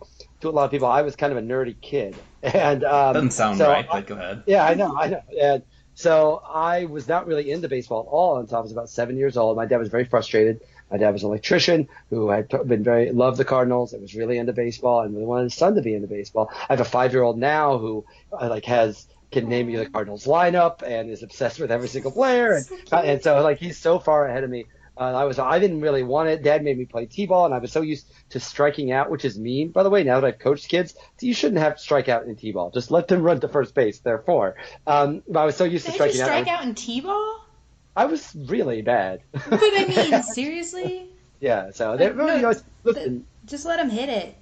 to 0.41 0.49
a 0.49 0.51
lot 0.51 0.65
of 0.65 0.71
people. 0.71 0.87
I 0.87 1.01
was 1.01 1.15
kind 1.15 1.31
of 1.31 1.37
a 1.37 1.41
nerdy 1.41 1.75
kid, 1.81 2.15
and 2.43 2.83
um, 2.83 3.13
doesn't 3.13 3.31
sound 3.31 3.57
so 3.57 3.67
right. 3.67 3.87
I, 3.89 3.99
but 3.99 4.07
go 4.07 4.15
ahead. 4.15 4.43
Yeah, 4.45 4.65
I 4.65 4.75
know, 4.75 4.95
I 4.95 5.07
know. 5.07 5.21
And 5.41 5.63
so 5.95 6.43
I 6.47 6.85
was 6.85 7.07
not 7.07 7.25
really 7.25 7.49
into 7.51 7.67
baseball 7.67 8.01
at 8.01 8.07
all 8.07 8.37
until 8.37 8.57
I 8.59 8.61
was 8.61 8.71
about 8.71 8.89
seven 8.89 9.17
years 9.17 9.35
old. 9.35 9.57
My 9.57 9.65
dad 9.65 9.77
was 9.77 9.89
very 9.89 10.05
frustrated. 10.05 10.61
My 10.91 10.97
dad 10.97 11.11
was 11.11 11.23
an 11.23 11.29
electrician 11.29 11.89
who 12.09 12.29
had 12.29 12.47
been 12.65 12.83
very 12.83 13.11
loved 13.11 13.37
the 13.37 13.43
Cardinals 13.43 13.93
and 13.93 14.01
was 14.01 14.15
really 14.15 14.37
into 14.37 14.53
baseball 14.53 15.01
and 15.01 15.13
really 15.13 15.25
wanted 15.25 15.45
his 15.45 15.55
son 15.55 15.75
to 15.75 15.81
be 15.81 15.93
into 15.93 16.07
baseball. 16.07 16.49
I 16.53 16.73
have 16.73 16.79
a 16.79 16.85
five 16.85 17.13
year 17.13 17.23
old 17.23 17.37
now 17.37 17.77
who 17.77 18.05
uh, 18.31 18.47
like 18.47 18.65
has 18.65 19.07
can 19.31 19.49
name 19.49 19.69
you 19.69 19.77
the 19.79 19.89
Cardinals 19.89 20.25
lineup 20.25 20.81
and 20.83 21.09
is 21.09 21.23
obsessed 21.23 21.59
with 21.59 21.71
every 21.71 21.87
single 21.87 22.11
player 22.11 22.53
and 22.53 22.65
and 22.91 23.21
so 23.21 23.41
like 23.41 23.57
he's 23.57 23.77
so 23.77 23.99
far 23.99 24.27
ahead 24.27 24.43
of 24.43 24.49
me 24.49 24.65
uh, 24.99 25.13
I 25.13 25.25
was 25.25 25.37
I 25.37 25.59
didn't 25.59 25.81
really 25.81 26.03
want 26.03 26.29
it. 26.29 26.43
Dad 26.43 26.63
made 26.63 26.77
me 26.77 26.85
play 26.85 27.05
t-ball, 27.05 27.45
and 27.45 27.53
I 27.53 27.59
was 27.59 27.71
so 27.71 27.81
used 27.81 28.11
to 28.31 28.39
striking 28.39 28.91
out, 28.91 29.11
which 29.11 29.25
is 29.25 29.37
mean. 29.37 29.69
By 29.69 29.83
the 29.83 29.89
way, 29.89 30.03
now 30.03 30.19
that 30.19 30.27
I've 30.27 30.39
coached 30.39 30.69
kids, 30.69 30.95
you 31.21 31.33
shouldn't 31.33 31.61
have 31.61 31.75
to 31.75 31.81
strike 31.81 32.09
out 32.09 32.25
in 32.25 32.35
t-ball. 32.35 32.71
Just 32.71 32.89
let 32.89 33.07
them 33.07 33.21
run 33.21 33.39
to 33.41 33.47
first 33.47 33.75
base. 33.75 33.99
Therefore, 33.99 34.55
um, 34.87 35.21
but 35.27 35.39
I 35.39 35.45
was 35.45 35.55
so 35.55 35.65
used 35.65 35.85
Did 35.85 35.91
to 35.91 35.95
striking 35.95 36.17
you 36.17 36.23
strike 36.23 36.47
out. 36.47 36.61
out 36.61 36.65
in 36.65 36.73
t-ball? 36.73 37.45
I 37.95 38.05
was 38.05 38.35
really 38.35 38.81
bad. 38.81 39.21
But 39.31 39.59
I 39.61 39.85
mean, 39.87 40.23
seriously? 40.33 41.09
yeah. 41.39 41.71
So 41.71 41.95
they, 41.95 42.11
no, 42.11 42.35
you 42.35 42.41
know, 42.41 42.53
listen, 42.83 43.25
just 43.45 43.65
let 43.65 43.77
them 43.77 43.89
hit 43.89 44.09
it. 44.09 44.35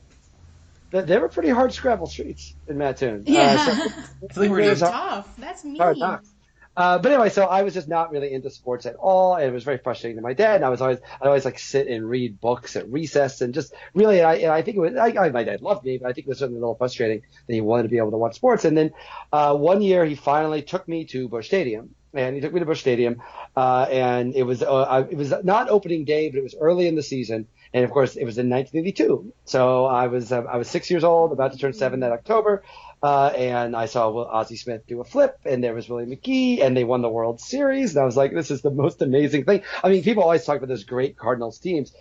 The, 0.96 1.02
they 1.02 1.18
were 1.18 1.28
pretty 1.28 1.50
hard 1.50 1.74
scrabble 1.74 2.08
streets 2.08 2.56
in 2.68 2.78
Mattoon. 2.78 3.24
Yeah. 3.26 3.58
Uh, 3.60 3.66
so, 3.66 3.72
I 4.30 4.34
feel 4.34 4.44
like 4.44 4.52
we're 4.52 4.76
tough. 4.76 5.36
That's 5.38 5.66
mean. 5.66 5.76
Hard 5.76 5.98
knocks. 5.98 6.30
Uh, 6.78 7.00
but 7.00 7.12
anyway, 7.12 7.30
so 7.30 7.46
I 7.46 7.64
was 7.64 7.74
just 7.74 7.88
not 7.88 8.12
really 8.12 8.34
into 8.34 8.50
sports 8.50 8.86
at 8.86 8.96
all, 8.96 9.36
and 9.36 9.46
it 9.46 9.52
was 9.52 9.64
very 9.64 9.78
frustrating 9.78 10.18
to 10.18 10.22
my 10.22 10.34
dad. 10.34 10.58
And 10.58 10.66
I 10.66 10.70
was 10.70 10.82
always, 10.82 11.00
I 11.22 11.28
always 11.28 11.46
like 11.46 11.60
sit 11.60 11.88
and 11.88 12.08
read 12.10 12.40
books 12.40 12.76
at 12.76 12.90
recess, 12.90 13.42
and 13.42 13.54
just 13.54 13.74
really, 13.94 14.22
I, 14.22 14.36
and 14.36 14.52
I 14.52 14.62
think 14.62 14.78
it 14.78 14.80
was, 14.80 14.96
I, 14.96 15.08
I, 15.08 15.30
my 15.30 15.44
dad 15.44 15.62
loved 15.62 15.86
me, 15.86 15.98
but 15.98 16.10
I 16.10 16.14
think 16.14 16.28
it 16.28 16.30
was 16.30 16.40
certainly 16.40 16.60
a 16.60 16.62
little 16.62 16.76
frustrating 16.76 17.22
that 17.48 17.54
he 17.54 17.62
wanted 17.62 17.84
to 17.84 17.90
be 17.90 17.98
able 17.98 18.12
to 18.12 18.18
watch 18.18 18.36
sports. 18.36 18.66
And 18.66 18.78
then 18.78 18.92
uh, 19.32 19.56
one 19.56 19.82
year, 19.82 20.06
he 20.06 20.16
finally 20.16 20.62
took 20.62 20.88
me 20.88 21.06
to 21.06 21.30
Busch 21.30 21.48
Stadium, 21.48 21.96
and 22.14 22.36
he 22.36 22.42
took 22.42 22.54
me 22.54 22.60
to 22.60 22.66
Busch 22.66 22.82
Stadium, 22.82 23.22
uh, 23.56 23.88
and 23.90 24.36
it 24.36 24.44
was, 24.44 24.62
uh, 24.62 25.06
it 25.10 25.18
was 25.18 25.34
not 25.44 25.70
opening 25.70 26.04
day, 26.04 26.30
but 26.30 26.38
it 26.38 26.44
was 26.44 26.56
early 26.60 26.88
in 26.88 26.96
the 26.96 27.04
season, 27.04 27.48
and 27.76 27.84
of 27.84 27.92
course, 27.92 28.16
it 28.16 28.24
was 28.24 28.38
in 28.38 28.50
1982. 28.50 29.34
So 29.44 29.86
I 29.86 30.08
was, 30.08 30.32
uh, 30.32 30.44
I 30.44 30.56
was 30.56 30.70
six 30.70 30.90
years 30.90 31.04
old, 31.04 31.34
about 31.34 31.52
to 31.52 31.58
turn 31.58 31.74
seven 31.74 32.00
that 32.00 32.14
October. 32.14 32.64
uh, 33.04 33.28
and 33.36 33.76
I 33.76 33.88
saw 33.88 34.16
Ozzie 34.26 34.56
Smith 34.56 34.88
do 34.88 35.02
a 35.02 35.04
flip, 35.04 35.38
and 35.46 35.62
there 35.62 35.74
was 35.74 35.90
Willie 35.90 36.06
McGee, 36.06 36.62
and 36.64 36.76
they 36.76 36.86
won 36.86 37.02
the 37.02 37.10
World 37.10 37.42
Series, 37.42 37.94
and 37.94 38.02
I 38.02 38.06
was 38.06 38.16
like, 38.16 38.34
this 38.34 38.50
is 38.50 38.62
the 38.62 38.72
most 38.72 39.02
amazing 39.02 39.44
thing. 39.44 39.64
I 39.84 39.90
mean, 39.90 40.04
people 40.04 40.24
always 40.24 40.46
talk 40.46 40.58
about 40.58 40.70
those 40.70 40.86
great 40.86 41.18
Cardinals 41.18 41.60
teams, 41.60 41.94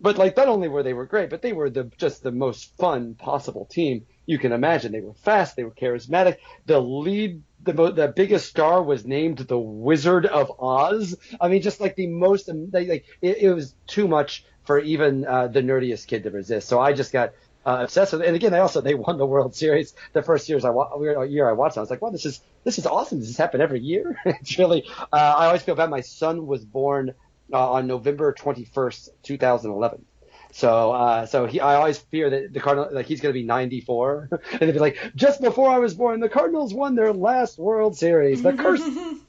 but 0.00 0.16
like 0.16 0.36
not 0.36 0.48
only 0.48 0.68
were 0.68 0.84
they 0.84 0.94
were 0.94 1.06
great, 1.06 1.30
but 1.30 1.42
they 1.42 1.52
were 1.52 1.70
the 1.70 1.90
just 1.98 2.22
the 2.22 2.30
most 2.30 2.76
fun 2.76 3.14
possible 3.14 3.66
team 3.66 4.06
you 4.26 4.38
can 4.38 4.52
imagine. 4.52 4.92
They 4.92 5.00
were 5.00 5.14
fast, 5.14 5.56
they 5.56 5.64
were 5.64 5.72
charismatic. 5.72 6.36
The 6.66 6.80
lead, 6.80 7.42
the 7.62 7.72
the 7.72 8.12
biggest 8.14 8.48
star 8.48 8.82
was 8.82 9.06
named 9.06 9.38
the 9.38 9.58
Wizard 9.58 10.26
of 10.26 10.52
Oz. 10.60 11.16
I 11.40 11.48
mean, 11.48 11.62
just 11.62 11.80
like 11.80 11.96
the 11.96 12.06
most, 12.06 12.48
like 12.72 13.06
it, 13.22 13.38
it 13.38 13.54
was 13.54 13.74
too 13.86 14.06
much 14.06 14.44
for 14.66 14.78
even 14.78 15.24
uh, 15.24 15.48
the 15.48 15.62
nerdiest 15.62 16.06
kid 16.06 16.24
to 16.24 16.30
resist. 16.30 16.68
So 16.68 16.80
I 16.80 16.92
just 16.92 17.12
got 17.12 17.32
uh, 17.64 17.78
obsessed 17.82 18.12
with 18.12 18.22
it. 18.22 18.26
And 18.26 18.36
again, 18.36 18.52
they 18.52 18.58
also 18.58 18.80
they 18.80 18.94
won 18.94 19.18
the 19.18 19.26
World 19.26 19.54
Series 19.54 19.94
the 20.12 20.22
first 20.22 20.48
years 20.48 20.64
I 20.64 20.70
wa- 20.70 21.24
year 21.24 21.48
I 21.48 21.52
watched. 21.52 21.76
It. 21.76 21.80
I 21.80 21.82
was 21.82 21.90
like, 21.90 22.02
wow, 22.02 22.10
this 22.10 22.26
is 22.26 22.40
this 22.64 22.78
is 22.78 22.86
awesome. 22.86 23.18
Does 23.18 23.28
this 23.28 23.36
happen 23.36 23.60
every 23.60 23.80
year? 23.80 24.20
it's 24.24 24.58
really. 24.58 24.84
Uh, 25.12 25.16
I 25.16 25.46
always 25.46 25.62
feel 25.62 25.74
bad. 25.74 25.90
My 25.90 26.00
son 26.00 26.46
was 26.46 26.64
born 26.64 27.14
uh, 27.52 27.72
on 27.72 27.86
November 27.86 28.32
21st, 28.32 29.08
2011. 29.22 30.04
So, 30.52 30.92
uh, 30.92 31.26
so 31.26 31.46
he, 31.46 31.60
I 31.60 31.74
always 31.74 31.98
fear 31.98 32.30
that 32.30 32.52
the 32.52 32.60
Cardinal, 32.60 32.88
like 32.92 33.06
he's 33.06 33.20
going 33.20 33.34
to 33.34 33.38
be 33.38 33.44
94, 33.44 34.28
and 34.52 34.62
he'd 34.62 34.72
be 34.72 34.78
like, 34.78 35.12
just 35.14 35.40
before 35.40 35.68
I 35.68 35.78
was 35.78 35.94
born, 35.94 36.20
the 36.20 36.28
Cardinals 36.28 36.72
won 36.72 36.94
their 36.94 37.12
last 37.12 37.58
World 37.58 37.96
Series. 37.96 38.42
The 38.42 38.52
curse. 38.52 38.82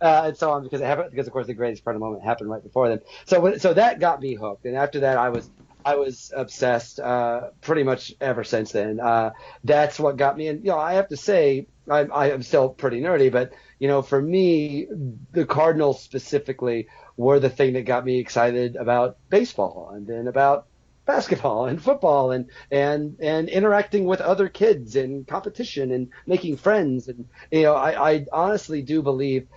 uh, 0.00 0.22
and 0.26 0.36
so 0.36 0.50
on 0.50 0.62
because 0.62 0.80
it 0.80 0.84
happened 0.84 1.10
because 1.10 1.26
of 1.26 1.32
course 1.32 1.46
the 1.46 1.54
greatest 1.54 1.84
part 1.84 1.96
of 1.96 2.00
the 2.00 2.04
moment 2.06 2.24
happened 2.24 2.50
right 2.50 2.62
before 2.62 2.88
them. 2.88 3.00
So 3.26 3.56
so 3.58 3.74
that 3.74 4.00
got 4.00 4.20
me 4.20 4.34
hooked, 4.34 4.64
and 4.64 4.76
after 4.76 5.00
that 5.00 5.18
I 5.18 5.30
was 5.30 5.48
I 5.84 5.96
was 5.96 6.32
obsessed 6.34 7.00
uh, 7.00 7.50
pretty 7.60 7.82
much 7.82 8.14
ever 8.20 8.44
since 8.44 8.72
then. 8.72 9.00
Uh, 9.00 9.32
that's 9.64 9.98
what 9.98 10.16
got 10.16 10.36
me, 10.36 10.48
and 10.48 10.64
you 10.64 10.70
know 10.70 10.78
I 10.78 10.94
have 10.94 11.08
to 11.08 11.16
say 11.16 11.66
I'm 11.88 12.12
I 12.12 12.30
am 12.30 12.42
still 12.42 12.68
pretty 12.68 13.00
nerdy, 13.00 13.30
but 13.30 13.52
you 13.78 13.88
know 13.88 14.02
for 14.02 14.20
me 14.20 14.86
the 15.32 15.46
Cardinals 15.46 16.02
specifically 16.02 16.88
were 17.16 17.40
the 17.40 17.50
thing 17.50 17.74
that 17.74 17.82
got 17.82 18.04
me 18.04 18.18
excited 18.18 18.76
about 18.76 19.16
baseball 19.28 19.90
and 19.94 20.06
then 20.06 20.28
about 20.28 20.66
basketball 21.04 21.66
and 21.66 21.82
football 21.82 22.30
and 22.30 22.46
and 22.70 23.16
and 23.20 23.48
interacting 23.48 24.04
with 24.04 24.20
other 24.20 24.48
kids 24.48 24.94
and 24.94 25.26
competition 25.26 25.90
and 25.90 26.08
making 26.26 26.56
friends 26.56 27.08
and 27.08 27.28
you 27.50 27.62
know 27.62 27.74
I, 27.74 28.12
I 28.12 28.26
honestly 28.32 28.82
do 28.82 29.02
believe 29.02 29.48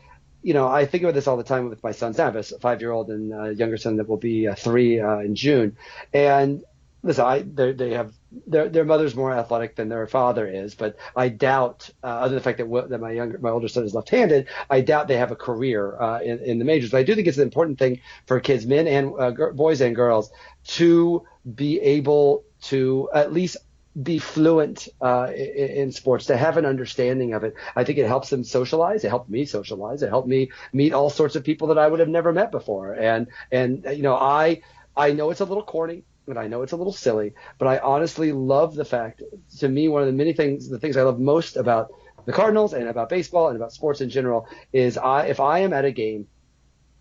you 0.46 0.54
know 0.54 0.68
I 0.68 0.86
think 0.86 1.04
about 1.04 1.16
this 1.16 1.28
all 1.28 1.38
the 1.38 1.44
time 1.44 1.70
with 1.70 1.84
my 1.84 1.92
son 1.92 2.14
Sam, 2.14 2.38
a 2.38 2.44
five 2.44 2.82
year 2.82 2.92
old 2.92 3.10
and 3.10 3.34
a 3.34 3.54
younger 3.54 3.78
son 3.78 3.98
that 3.98 4.08
will 4.08 4.18
be 4.32 4.48
uh, 4.48 4.56
three 4.56 5.00
uh, 5.00 5.20
in 5.20 5.36
June 5.36 5.76
and 6.14 6.64
listen 7.04 7.26
I 7.26 7.42
they 7.42 7.94
have 7.94 8.14
their 8.48 8.70
their 8.70 8.86
mother's 8.86 9.16
more 9.16 9.32
athletic 9.32 9.76
than 9.76 9.90
their 9.90 10.08
father 10.08 10.48
is, 10.48 10.76
but 10.76 10.98
I 11.16 11.30
doubt, 11.30 11.90
uh, 12.04 12.08
other 12.08 12.30
than 12.30 12.36
the 12.36 12.44
fact 12.44 12.58
that 12.58 12.90
that 12.90 13.00
my 13.00 13.12
younger 13.12 13.38
my 13.38 13.50
older 13.50 13.68
son 13.68 13.86
is 13.86 13.94
left-handed, 13.94 14.48
I 14.70 14.82
doubt 14.82 15.08
they 15.08 15.18
have 15.18 15.32
a 15.32 15.36
career 15.36 16.00
uh, 16.00 16.20
in 16.20 16.40
in 16.40 16.60
the 16.60 16.66
majors. 16.66 16.92
But 16.92 16.98
I 16.98 17.04
do 17.04 17.16
think 17.16 17.28
it's 17.28 17.38
an 17.38 17.44
important 17.44 17.80
thing 17.80 18.02
for 18.26 18.40
kids, 18.40 18.66
men 18.66 18.88
and 18.88 19.14
uh, 19.20 19.52
boys 19.52 19.82
and 19.82 19.96
girls, 19.96 20.32
to 20.66 21.26
be 21.56 21.80
able 21.80 22.44
to 22.64 23.10
at 23.14 23.32
least 23.32 23.58
be 24.02 24.20
fluent 24.20 24.88
uh, 25.02 25.32
in, 25.34 25.70
in, 25.70 25.92
sports, 25.92 26.26
to 26.26 26.38
have 26.38 26.58
an 26.58 26.66
understanding 26.66 27.34
of 27.34 27.44
it. 27.44 27.56
I 27.76 27.84
think 27.84 27.98
it 27.98 28.08
helps 28.08 28.30
them 28.30 28.44
socialize. 28.44 29.04
It 29.04 29.10
helped 29.10 29.30
me 29.30 29.46
socialize. 29.46 30.04
It 30.04 30.10
helped 30.10 30.28
me 30.28 30.52
meet 30.74 30.94
all 30.94 31.10
sorts 31.10 31.36
of 31.36 31.44
people 31.44 31.70
that 31.70 31.78
I 31.78 31.88
would 31.88 32.00
have 32.00 32.10
never 32.10 32.34
met 32.34 32.52
before. 32.52 32.94
And 32.94 33.28
and 33.52 33.86
you 33.86 34.04
know, 34.04 34.16
I 34.16 34.62
I 34.96 35.12
know 35.12 35.30
it's 35.32 35.42
a 35.42 35.46
little 35.46 35.64
corny 35.64 36.04
and 36.28 36.40
I 36.40 36.48
know 36.48 36.62
it's 36.62 36.72
a 36.72 36.78
little 36.78 36.94
silly, 36.94 37.34
but 37.58 37.68
I 37.68 37.78
honestly 37.80 38.32
love 38.32 38.76
the 38.76 38.86
fact. 38.86 39.22
To 39.60 39.70
me, 39.70 39.88
one 39.88 40.02
of 40.02 40.08
the 40.08 40.14
many 40.14 40.34
things, 40.34 40.68
the 40.70 40.80
things 40.80 40.98
I 40.98 41.04
love 41.04 41.20
most 41.20 41.56
about 41.56 41.92
the 42.26 42.34
Cardinals 42.34 42.74
and 42.74 42.88
about 42.88 43.10
baseball 43.10 43.48
and 43.48 43.56
about 43.56 43.72
sports 43.72 44.02
in 44.02 44.10
general 44.10 44.48
is 44.74 44.98
I, 44.98 45.28
if 45.28 45.40
I 45.40 45.60
am 45.60 45.74
at 45.74 45.86
a 45.86 45.92
game 45.92 46.28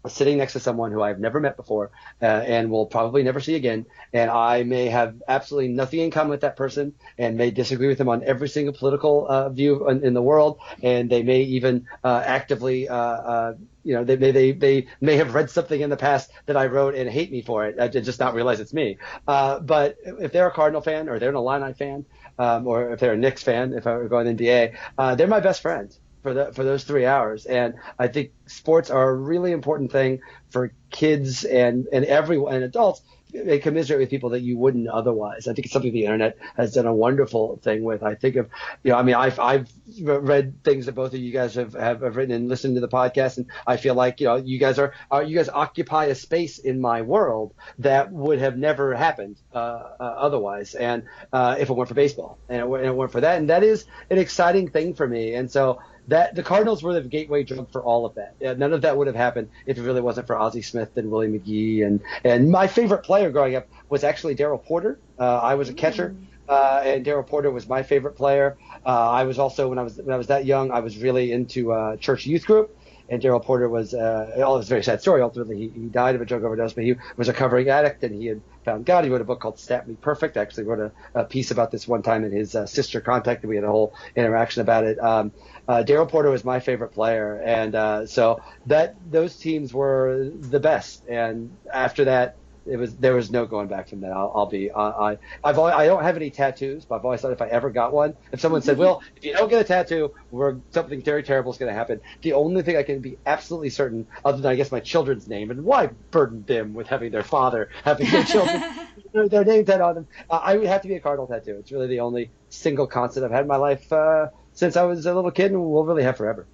sitting 0.09 0.39
next 0.39 0.53
to 0.53 0.61
someone 0.61 0.93
who 0.93 1.03
I've 1.03 1.19
never 1.19 1.41
met 1.41 1.57
before 1.57 1.91
uh, 2.21 2.25
and 2.25 2.71
will 2.71 2.87
probably 2.87 3.23
never 3.23 3.41
see 3.41 3.55
again, 3.55 3.87
and 4.13 4.31
I 4.31 4.63
may 4.63 4.87
have 4.87 5.23
absolutely 5.27 5.69
nothing 5.69 6.01
in 6.01 6.11
common 6.11 6.31
with 6.31 6.43
that 6.43 6.57
person 6.57 6.95
and 7.19 7.37
may 7.37 7.51
disagree 7.51 7.89
with 7.89 7.99
them 7.99 8.09
on 8.09 8.23
every 8.25 8.49
single 8.49 8.75
political 8.75 9.27
uh, 9.27 9.49
view 9.49 9.89
in, 9.89 10.05
in, 10.05 10.15
the 10.15 10.23
world, 10.23 10.59
and 10.83 11.09
they 11.09 11.23
may 11.23 11.43
even 11.43 11.87
uh, 12.03 12.23
actively 12.25 12.89
uh, 12.89 12.97
uh, 12.97 13.55
you 13.83 13.95
know, 13.95 14.03
they, 14.03 14.17
they, 14.17 14.31
they, 14.31 14.53
they 14.53 14.87
may 15.03 15.17
have 15.17 15.35
read 15.35 15.51
something 15.51 15.79
in 15.79 15.91
the 15.91 15.97
past 15.97 16.31
that 16.47 16.57
I 16.57 16.67
wrote 16.67 16.95
and 16.95 17.09
hate 17.09 17.31
me 17.31 17.43
for 17.43 17.67
it. 17.67 17.79
I 17.79 17.89
just 17.89 18.19
not 18.19 18.35
realize 18.35 18.61
it's 18.61 18.73
me. 18.73 18.97
Uh, 19.29 19.59
but 19.59 19.97
if 20.05 20.33
they're 20.33 20.47
a 20.47 20.53
Cardinal 20.53 20.81
fan 20.81 21.09
or 21.09 21.19
they're 21.19 21.29
an 21.29 21.37
Illini 21.37 21.75
fan, 21.75 22.07
um, 22.39 22.67
or 22.67 22.93
if 22.93 23.01
they're 23.01 23.13
a 23.13 23.17
Knicks 23.17 23.43
fan, 23.43 23.75
if 23.75 23.87
I 23.87 23.95
were 23.97 24.09
going 24.09 24.35
NBA, 24.37 25.17
they're 25.19 25.27
my 25.27 25.41
best 25.41 25.61
friends 25.61 26.01
for 26.25 26.35
the, 26.35 26.53
for 26.55 26.65
those 26.65 26.85
three 26.85 27.05
hours. 27.07 27.45
And 27.45 27.75
I 27.99 28.09
think 28.09 28.33
sports 28.47 28.91
are 28.91 29.11
a 29.11 29.15
really 29.15 29.53
important 29.53 29.93
thing 29.93 30.23
for 30.49 30.73
kids 30.91 31.45
and, 31.45 31.87
and 31.93 32.05
everyone 32.07 32.55
and 32.55 32.65
adults 32.65 33.03
they 33.35 33.59
commiserate 33.59 33.99
with 33.99 34.11
people 34.11 34.31
that 34.31 34.43
you 34.43 34.57
wouldn't 34.57 34.87
otherwise. 34.87 35.49
I 35.49 35.55
think 35.55 35.67
it's 35.67 35.73
something 35.73 35.93
the 35.93 36.05
internet 36.05 36.39
has 36.57 36.75
done 36.75 36.87
a 36.87 36.95
wonderful 36.95 37.57
thing 37.65 37.83
with. 37.83 38.05
I 38.05 38.15
think 38.15 38.37
of, 38.37 38.49
you 38.85 38.93
know, 38.93 38.97
I 38.97 39.03
mean, 39.03 39.17
I've, 39.17 39.41
I've 39.41 39.69
read 40.01 40.63
things 40.63 40.87
that 40.87 40.93
both 40.93 41.15
of 41.15 41.19
you 41.19 41.33
guys 41.33 41.57
have, 41.57 41.73
have, 41.73 42.03
have 42.03 42.15
written 42.15 42.33
and 42.33 42.49
listened 42.49 42.77
to 42.77 42.81
the 42.81 42.89
podcast, 42.89 43.39
and 43.39 43.47
I 43.67 43.77
feel 43.77 43.97
like, 43.97 44.21
you 44.21 44.29
know, 44.29 44.37
you 44.37 44.61
guys 44.61 44.79
are, 44.79 44.95
are 45.11 45.25
you 45.25 45.35
guys 45.37 45.49
occupy 45.49 46.05
a 46.05 46.15
space 46.15 46.59
in 46.59 46.81
my 46.81 47.03
world 47.03 47.55
that 47.81 48.13
would 48.13 48.39
have 48.39 48.57
never 48.57 48.95
happened 48.95 49.37
uh, 49.53 49.59
uh, 49.59 50.03
otherwise, 50.03 50.77
and 50.77 51.03
uh, 51.33 51.57
if 51.59 51.71
it 51.71 51.73
weren't 51.73 51.89
for 51.89 51.95
baseball, 51.95 52.39
and 52.49 52.61
it, 52.61 52.65
and 52.65 52.87
it 52.87 52.95
weren't 52.95 53.11
for 53.11 53.23
that, 53.23 53.39
and 53.39 53.51
that 53.51 53.65
is 53.65 53.85
an 54.11 54.19
exciting 54.19 54.69
thing 54.69 54.95
for 54.95 55.09
me, 55.09 55.35
and 55.35 55.51
so 55.51 55.81
that 56.09 56.35
the 56.35 56.43
Cardinals 56.43 56.83
were 56.83 56.93
the 56.95 57.03
gateway 57.03 57.45
drug 57.45 57.71
for 57.71 57.83
all 57.83 58.05
of 58.05 58.15
that. 58.15 58.59
None 58.59 58.73
of 58.73 58.83
that 58.83 58.97
would 58.97 59.07
have 59.07 59.17
happened 59.17 59.49
if 59.67 59.79
it 59.79 59.83
really 59.83 60.01
wasn't 60.01 60.27
for 60.27 60.37
Ozzie 60.37 60.63
Smith 60.63 60.97
and 60.97 61.11
Willie 61.11 61.29
McGee. 61.29 61.87
And 61.87 62.01
and 62.25 62.51
my 62.51 62.67
favorite 62.67 63.05
player 63.05 63.31
growing 63.31 63.57
up 63.57 63.67
was 63.89 64.05
actually 64.05 64.35
Darrell 64.35 64.59
Porter. 64.59 64.99
Uh, 65.19 65.39
I 65.39 65.55
was 65.55 65.69
a 65.69 65.75
catcher. 65.75 66.15
Uh, 66.47 66.83
and 66.85 67.05
Darrell 67.07 67.23
Porter 67.23 67.51
was 67.51 67.67
my 67.67 67.83
favorite 67.83 68.17
player. 68.17 68.59
Uh, 68.85 69.11
I 69.11 69.25
was 69.25 69.39
also 69.39 69.69
when 69.69 69.79
I 69.79 69.83
was 69.83 69.97
when 69.97 70.13
I 70.13 70.19
was 70.19 70.27
that 70.27 70.45
young, 70.45 70.71
I 70.71 70.81
was 70.81 70.99
really 70.99 71.33
into 71.33 71.73
uh, 71.73 71.97
church 71.97 72.27
youth 72.27 72.45
group, 72.45 72.77
and 73.09 73.21
Darrell 73.21 73.41
Porter 73.41 73.69
was 73.69 73.93
uh, 73.95 74.43
all 74.45 74.59
this 74.59 74.69
very 74.69 74.83
sad 74.83 75.01
story. 75.01 75.21
Ultimately, 75.21 75.59
he, 75.59 75.69
he 75.69 75.87
died 75.87 76.15
of 76.15 76.21
a 76.21 76.25
drug 76.25 76.45
overdose, 76.45 76.73
but 76.73 76.85
he 76.85 76.95
was 77.17 77.29
a 77.29 77.33
covering 77.33 77.69
addict, 77.69 78.03
and 78.03 78.15
he 78.15 78.27
had 78.27 78.41
found 78.65 78.87
God. 78.87 79.05
He 79.05 79.11
wrote 79.11 79.21
a 79.21 79.25
book 79.25 79.41
called 79.41 79.59
Snap 79.59 79.87
Me 79.87 79.95
Perfect. 80.01 80.37
I 80.37 80.41
actually 80.41 80.65
wrote 80.65 80.81
a, 81.15 81.21
a 81.21 81.25
piece 81.25 81.51
about 81.51 81.71
this 81.71 81.87
one 81.87 82.03
time, 82.03 82.25
and 82.25 82.33
his 82.33 82.55
uh, 82.55 82.67
sister 82.67 83.01
contacted 83.01 83.45
me. 83.45 83.51
We 83.51 83.57
had 83.57 83.65
a 83.65 83.71
whole 83.71 83.95
interaction 84.17 84.63
about 84.63 84.85
it. 84.85 84.99
Um, 84.99 85.33
uh, 85.69 85.83
Darrell 85.83 86.07
Porter 86.07 86.31
was 86.31 86.45
my 86.45 86.61
favorite 86.61 86.93
player, 86.93 87.41
and 87.45 87.75
uh, 87.75 88.07
so 88.07 88.41
that 88.67 88.97
those 89.11 89.37
teams 89.37 89.75
were 89.75 90.31
the 90.33 90.61
best. 90.61 91.07
And 91.07 91.57
after 91.73 92.05
that, 92.07 92.37
it 92.67 92.77
was 92.77 92.97
there 92.97 93.15
was 93.15 93.31
no 93.31 93.47
going 93.47 93.69
back 93.69 93.89
from 93.89 94.01
that. 94.01 94.13
I'll, 94.13 94.33
I'll 94.35 94.47
be 94.47 94.71
I 94.73 95.19
I've 95.43 95.59
always, 95.59 95.75
I 95.75 95.87
don't 95.87 96.03
have 96.03 96.17
any 96.17 96.31
tattoos, 96.31 96.85
but 96.85 96.97
I've 96.97 97.05
always 97.05 97.21
thought 97.21 97.33
if 97.33 97.43
I 97.43 97.49
ever 97.49 97.71
got 97.71 97.93
one, 97.93 98.15
if 98.33 98.41
someone 98.41 98.63
said, 98.63 98.79
"Well, 98.79 99.03
if 99.17 99.25
you 99.25 99.33
don't 99.35 99.49
get 99.49 99.61
a 99.61 99.65
tattoo, 99.65 100.13
we're 100.31 100.61
something 100.71 101.03
very 101.03 101.23
terrible 101.23 101.53
is 101.53 101.59
going 101.59 101.71
to 101.71 101.79
happen," 101.79 102.01
the 102.23 102.33
only 102.33 102.63
thing 102.63 102.77
I 102.77 102.83
can 102.83 103.01
be 103.01 103.19
absolutely 103.27 103.71
certain, 103.71 104.07
other 104.25 104.39
than 104.41 104.51
I 104.51 104.57
guess 104.57 104.73
my 104.73 104.81
children's 104.81 105.29
name, 105.29 105.51
and 105.51 105.65
why 105.65 105.91
burden 106.11 106.45
them 106.45 106.73
with 106.75 106.87
having 106.89 107.11
their 107.13 107.23
father 107.23 107.69
having 107.83 108.11
their 108.11 108.25
children 108.25 108.63
their 109.13 109.45
name 109.45 109.65
tattooed 109.65 109.81
on 109.83 109.95
them, 109.95 110.09
uh, 110.31 110.41
I 110.43 110.57
would 110.57 110.67
have 110.67 110.83
to 110.83 110.89
be 110.89 110.95
a 110.95 111.01
cardinal 111.01 111.27
tattoo. 111.27 111.57
It's 111.59 111.73
really 111.73 111.89
the 111.89 112.01
only 112.01 112.33
single 112.49 112.87
constant 112.87 113.25
I've 113.25 113.33
had 113.33 113.43
in 113.43 113.49
my 113.49 113.57
life. 113.57 113.91
Uh, 113.93 114.29
since 114.53 114.77
I 114.77 114.85
was 114.85 115.05
a 115.07 115.15
little 115.15 115.33
kid, 115.33 115.51
and 115.53 115.61
will 115.61 115.85
really 115.85 116.05
have 116.05 116.17
forever. 116.17 116.49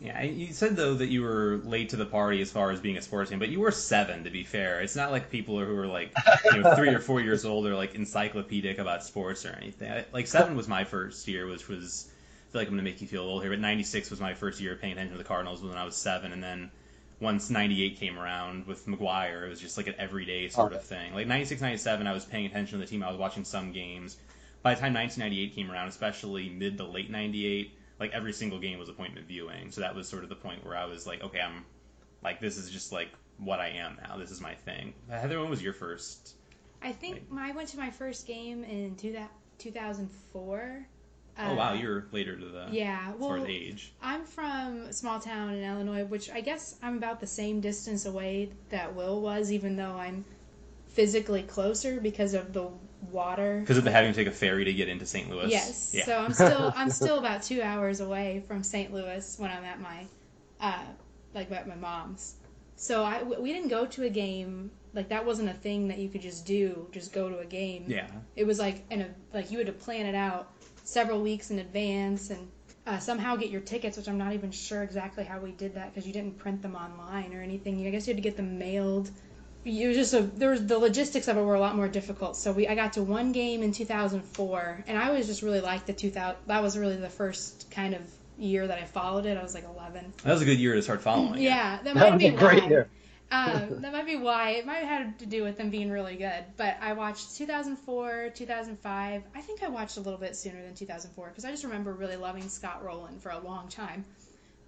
Yeah, 0.00 0.22
you 0.22 0.52
said 0.52 0.76
though 0.76 0.94
that 0.94 1.08
you 1.08 1.22
were 1.22 1.60
late 1.64 1.90
to 1.90 1.96
the 1.96 2.06
party 2.06 2.40
as 2.40 2.50
far 2.50 2.70
as 2.70 2.80
being 2.80 2.96
a 2.96 3.02
sports 3.02 3.30
fan, 3.30 3.38
but 3.38 3.48
you 3.48 3.60
were 3.60 3.70
seven. 3.70 4.24
To 4.24 4.30
be 4.30 4.44
fair, 4.44 4.80
it's 4.80 4.96
not 4.96 5.10
like 5.10 5.30
people 5.30 5.58
who 5.58 5.76
are 5.76 5.86
like 5.86 6.12
you 6.52 6.60
know 6.60 6.74
three 6.74 6.90
or 6.90 7.00
four 7.00 7.20
years 7.20 7.44
old 7.44 7.66
are 7.66 7.74
like 7.74 7.94
encyclopedic 7.94 8.78
about 8.78 9.04
sports 9.04 9.44
or 9.44 9.50
anything. 9.60 10.04
Like 10.12 10.26
seven 10.26 10.56
was 10.56 10.68
my 10.68 10.84
first 10.84 11.26
year, 11.28 11.46
which 11.46 11.68
was 11.68 12.08
I 12.48 12.52
feel 12.52 12.60
like 12.60 12.68
I'm 12.68 12.74
gonna 12.74 12.82
make 12.82 13.00
you 13.00 13.06
feel 13.08 13.22
old 13.22 13.42
here, 13.42 13.50
but 13.50 13.60
'96 13.60 14.10
was 14.10 14.20
my 14.20 14.34
first 14.34 14.60
year 14.60 14.76
paying 14.76 14.92
attention 14.92 15.12
to 15.12 15.18
the 15.18 15.28
Cardinals 15.28 15.62
when 15.62 15.76
I 15.76 15.84
was 15.84 15.96
seven, 15.96 16.32
and 16.32 16.42
then 16.42 16.70
once 17.20 17.50
98 17.50 17.98
came 17.98 18.18
around 18.18 18.66
with 18.66 18.86
McGwire, 18.86 19.44
it 19.44 19.48
was 19.48 19.60
just 19.60 19.76
like 19.76 19.88
an 19.88 19.94
everyday 19.98 20.48
sort 20.48 20.72
of 20.72 20.84
thing. 20.84 21.12
Like 21.12 21.26
96, 21.26 21.60
97, 21.60 22.06
I 22.06 22.12
was 22.12 22.24
paying 22.24 22.46
attention 22.46 22.78
to 22.78 22.84
the 22.84 22.88
team. 22.88 23.02
I 23.02 23.08
was 23.10 23.18
watching 23.18 23.44
some 23.44 23.72
games 23.72 24.16
by 24.62 24.74
the 24.74 24.80
time 24.80 24.94
1998 24.94 25.54
came 25.54 25.70
around, 25.70 25.88
especially 25.88 26.48
mid 26.48 26.78
to 26.78 26.84
late 26.84 27.10
98, 27.10 27.72
like 27.98 28.12
every 28.12 28.32
single 28.32 28.58
game 28.58 28.78
was 28.78 28.88
appointment 28.88 29.26
viewing. 29.26 29.70
So 29.70 29.80
that 29.80 29.94
was 29.94 30.08
sort 30.08 30.22
of 30.22 30.28
the 30.28 30.36
point 30.36 30.64
where 30.64 30.76
I 30.76 30.86
was 30.86 31.06
like, 31.06 31.22
okay, 31.22 31.40
I'm 31.40 31.64
like, 32.22 32.40
this 32.40 32.56
is 32.56 32.70
just 32.70 32.92
like 32.92 33.08
what 33.38 33.60
I 33.60 33.68
am 33.70 33.98
now. 34.02 34.16
This 34.16 34.30
is 34.30 34.40
my 34.40 34.54
thing. 34.54 34.94
Heather, 35.08 35.40
when 35.40 35.50
was 35.50 35.62
your 35.62 35.72
first? 35.72 36.34
I 36.80 36.92
think 36.92 37.22
like, 37.30 37.50
I 37.50 37.56
went 37.56 37.68
to 37.70 37.78
my 37.78 37.90
first 37.90 38.26
game 38.26 38.64
in 38.64 38.96
two, 38.96 39.12
that 39.12 39.30
2004. 39.58 40.86
Oh 41.40 41.54
wow, 41.54 41.70
uh, 41.70 41.74
you're 41.74 42.06
later 42.10 42.36
to 42.36 42.46
the 42.46 42.66
yeah. 42.72 43.12
Well, 43.16 43.46
age. 43.46 43.92
I'm 44.02 44.24
from 44.24 44.86
a 44.88 44.92
small 44.92 45.20
town 45.20 45.54
in 45.54 45.62
Illinois, 45.62 46.04
which 46.04 46.30
I 46.30 46.40
guess 46.40 46.76
I'm 46.82 46.96
about 46.96 47.20
the 47.20 47.28
same 47.28 47.60
distance 47.60 48.06
away 48.06 48.50
that 48.70 48.96
Will 48.96 49.20
was, 49.20 49.52
even 49.52 49.76
though 49.76 49.92
I'm 49.92 50.24
physically 50.88 51.44
closer 51.44 52.00
because 52.00 52.34
of 52.34 52.52
the 52.52 52.68
water. 53.10 53.60
Because 53.60 53.78
of 53.78 53.84
the 53.84 53.90
having 53.90 54.12
to 54.12 54.16
take 54.16 54.26
a 54.26 54.36
ferry 54.36 54.64
to 54.64 54.72
get 54.72 54.88
into 54.88 55.06
St. 55.06 55.30
Louis. 55.30 55.50
Yes. 55.50 55.92
Yeah. 55.94 56.04
So 56.04 56.18
I'm 56.18 56.32
still 56.32 56.72
I'm 56.76 56.90
still 56.90 57.18
about 57.18 57.42
two 57.42 57.62
hours 57.62 58.00
away 58.00 58.44
from 58.46 58.62
St. 58.62 58.92
Louis 58.92 59.36
when 59.38 59.50
I'm 59.50 59.64
at 59.64 59.80
my, 59.80 60.06
uh, 60.60 60.84
like 61.34 61.50
at 61.50 61.68
my 61.68 61.74
mom's. 61.74 62.34
So 62.76 63.02
I 63.02 63.22
we 63.22 63.52
didn't 63.52 63.68
go 63.68 63.86
to 63.86 64.04
a 64.04 64.10
game 64.10 64.70
like 64.94 65.08
that 65.10 65.24
wasn't 65.24 65.48
a 65.48 65.54
thing 65.54 65.88
that 65.88 65.98
you 65.98 66.08
could 66.08 66.22
just 66.22 66.46
do 66.46 66.88
just 66.92 67.12
go 67.12 67.28
to 67.28 67.38
a 67.38 67.44
game. 67.44 67.84
yeah. 67.88 68.06
It 68.36 68.46
was 68.46 68.58
like 68.58 68.84
in 68.90 69.02
a 69.02 69.08
like 69.34 69.50
you 69.50 69.58
had 69.58 69.66
to 69.66 69.72
plan 69.72 70.06
it 70.06 70.14
out 70.14 70.52
several 70.84 71.20
weeks 71.20 71.50
in 71.50 71.58
advance 71.58 72.30
and 72.30 72.48
uh, 72.86 72.98
somehow 72.98 73.36
get 73.36 73.50
your 73.50 73.60
tickets, 73.60 73.98
which 73.98 74.08
I'm 74.08 74.16
not 74.16 74.32
even 74.32 74.50
sure 74.50 74.82
exactly 74.82 75.22
how 75.22 75.38
we 75.38 75.52
did 75.52 75.74
that 75.74 75.92
because 75.92 76.06
you 76.06 76.12
didn't 76.12 76.38
print 76.38 76.62
them 76.62 76.74
online 76.74 77.34
or 77.34 77.42
anything. 77.42 77.86
I 77.86 77.90
guess 77.90 78.06
you 78.06 78.14
had 78.14 78.22
to 78.22 78.26
get 78.26 78.36
them 78.36 78.58
mailed. 78.58 79.10
It 79.68 79.86
was 79.86 79.96
just 79.96 80.14
a 80.14 80.22
there 80.22 80.50
was 80.50 80.66
the 80.66 80.78
logistics 80.78 81.28
of 81.28 81.36
it 81.36 81.42
were 81.42 81.54
a 81.54 81.60
lot 81.60 81.76
more 81.76 81.88
difficult. 81.88 82.36
So 82.36 82.52
we 82.52 82.66
I 82.66 82.74
got 82.74 82.94
to 82.94 83.02
one 83.02 83.32
game 83.32 83.62
in 83.62 83.72
2004, 83.72 84.84
and 84.86 84.98
I 84.98 85.10
was 85.10 85.26
just 85.26 85.42
really 85.42 85.60
like 85.60 85.86
the 85.86 85.92
2000. 85.92 86.36
That 86.46 86.62
was 86.62 86.76
really 86.78 86.96
the 86.96 87.08
first 87.10 87.70
kind 87.70 87.94
of 87.94 88.00
year 88.38 88.66
that 88.66 88.78
I 88.78 88.84
followed 88.84 89.26
it. 89.26 89.36
I 89.36 89.42
was 89.42 89.54
like 89.54 89.64
11. 89.64 90.12
That 90.24 90.32
was 90.32 90.42
a 90.42 90.44
good 90.44 90.58
year 90.58 90.74
to 90.74 90.82
start 90.82 91.02
following. 91.02 91.40
it. 91.40 91.42
Yeah, 91.42 91.76
that 91.82 91.84
That 91.84 91.94
might 91.96 92.12
was 92.14 92.18
be 92.22 92.28
a 92.28 92.32
great 92.32 92.62
why. 92.64 92.68
year. 92.68 92.88
Um, 93.30 93.82
that 93.82 93.92
might 93.92 94.06
be 94.06 94.16
why. 94.16 94.52
It 94.52 94.64
might 94.64 94.76
have 94.78 94.88
had 95.02 95.18
to 95.18 95.26
do 95.26 95.42
with 95.42 95.58
them 95.58 95.68
being 95.68 95.90
really 95.90 96.16
good. 96.16 96.44
But 96.56 96.78
I 96.80 96.94
watched 96.94 97.36
2004, 97.36 98.30
2005. 98.34 99.22
I 99.34 99.40
think 99.42 99.62
I 99.62 99.68
watched 99.68 99.98
a 99.98 100.00
little 100.00 100.18
bit 100.18 100.34
sooner 100.34 100.62
than 100.62 100.74
2004 100.74 101.28
because 101.28 101.44
I 101.44 101.50
just 101.50 101.62
remember 101.64 101.92
really 101.92 102.16
loving 102.16 102.48
Scott 102.48 102.82
Rolen 102.82 103.18
for 103.18 103.28
a 103.28 103.38
long 103.38 103.68
time. 103.68 104.06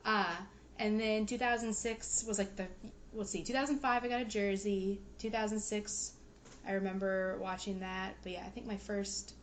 Uh, 0.04 0.34
and 0.78 1.00
then 1.00 1.24
2006 1.24 2.24
was 2.28 2.38
like 2.38 2.54
the 2.56 2.66
let's 3.14 3.30
see, 3.30 3.42
2005 3.42 4.04
I 4.04 4.08
got 4.08 4.20
a 4.20 4.24
jersey. 4.24 5.00
2006 5.18 6.12
I 6.66 6.72
remember 6.72 7.38
watching 7.40 7.80
that. 7.80 8.14
But 8.22 8.32
yeah, 8.32 8.42
I 8.44 8.48
think 8.50 8.66
my 8.66 8.76
first 8.76 9.34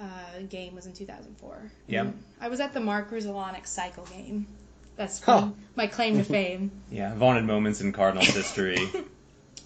uh, 0.00 0.04
game 0.48 0.74
was 0.74 0.86
in 0.86 0.92
2004. 0.92 1.70
Yeah. 1.86 2.00
And 2.02 2.22
I 2.40 2.48
was 2.48 2.60
at 2.60 2.72
the 2.74 2.80
Mark 2.80 3.10
Grudzielanek 3.10 3.66
cycle 3.66 4.04
game. 4.06 4.46
That's 4.96 5.20
Huh. 5.22 5.50
my 5.76 5.86
claim 5.86 6.16
to 6.18 6.24
fame. 6.24 6.70
Yeah. 6.90 7.14
Vaunted 7.14 7.44
moments 7.44 7.80
in 7.80 7.92
Cardinals 7.92 8.28
history. 8.28 8.78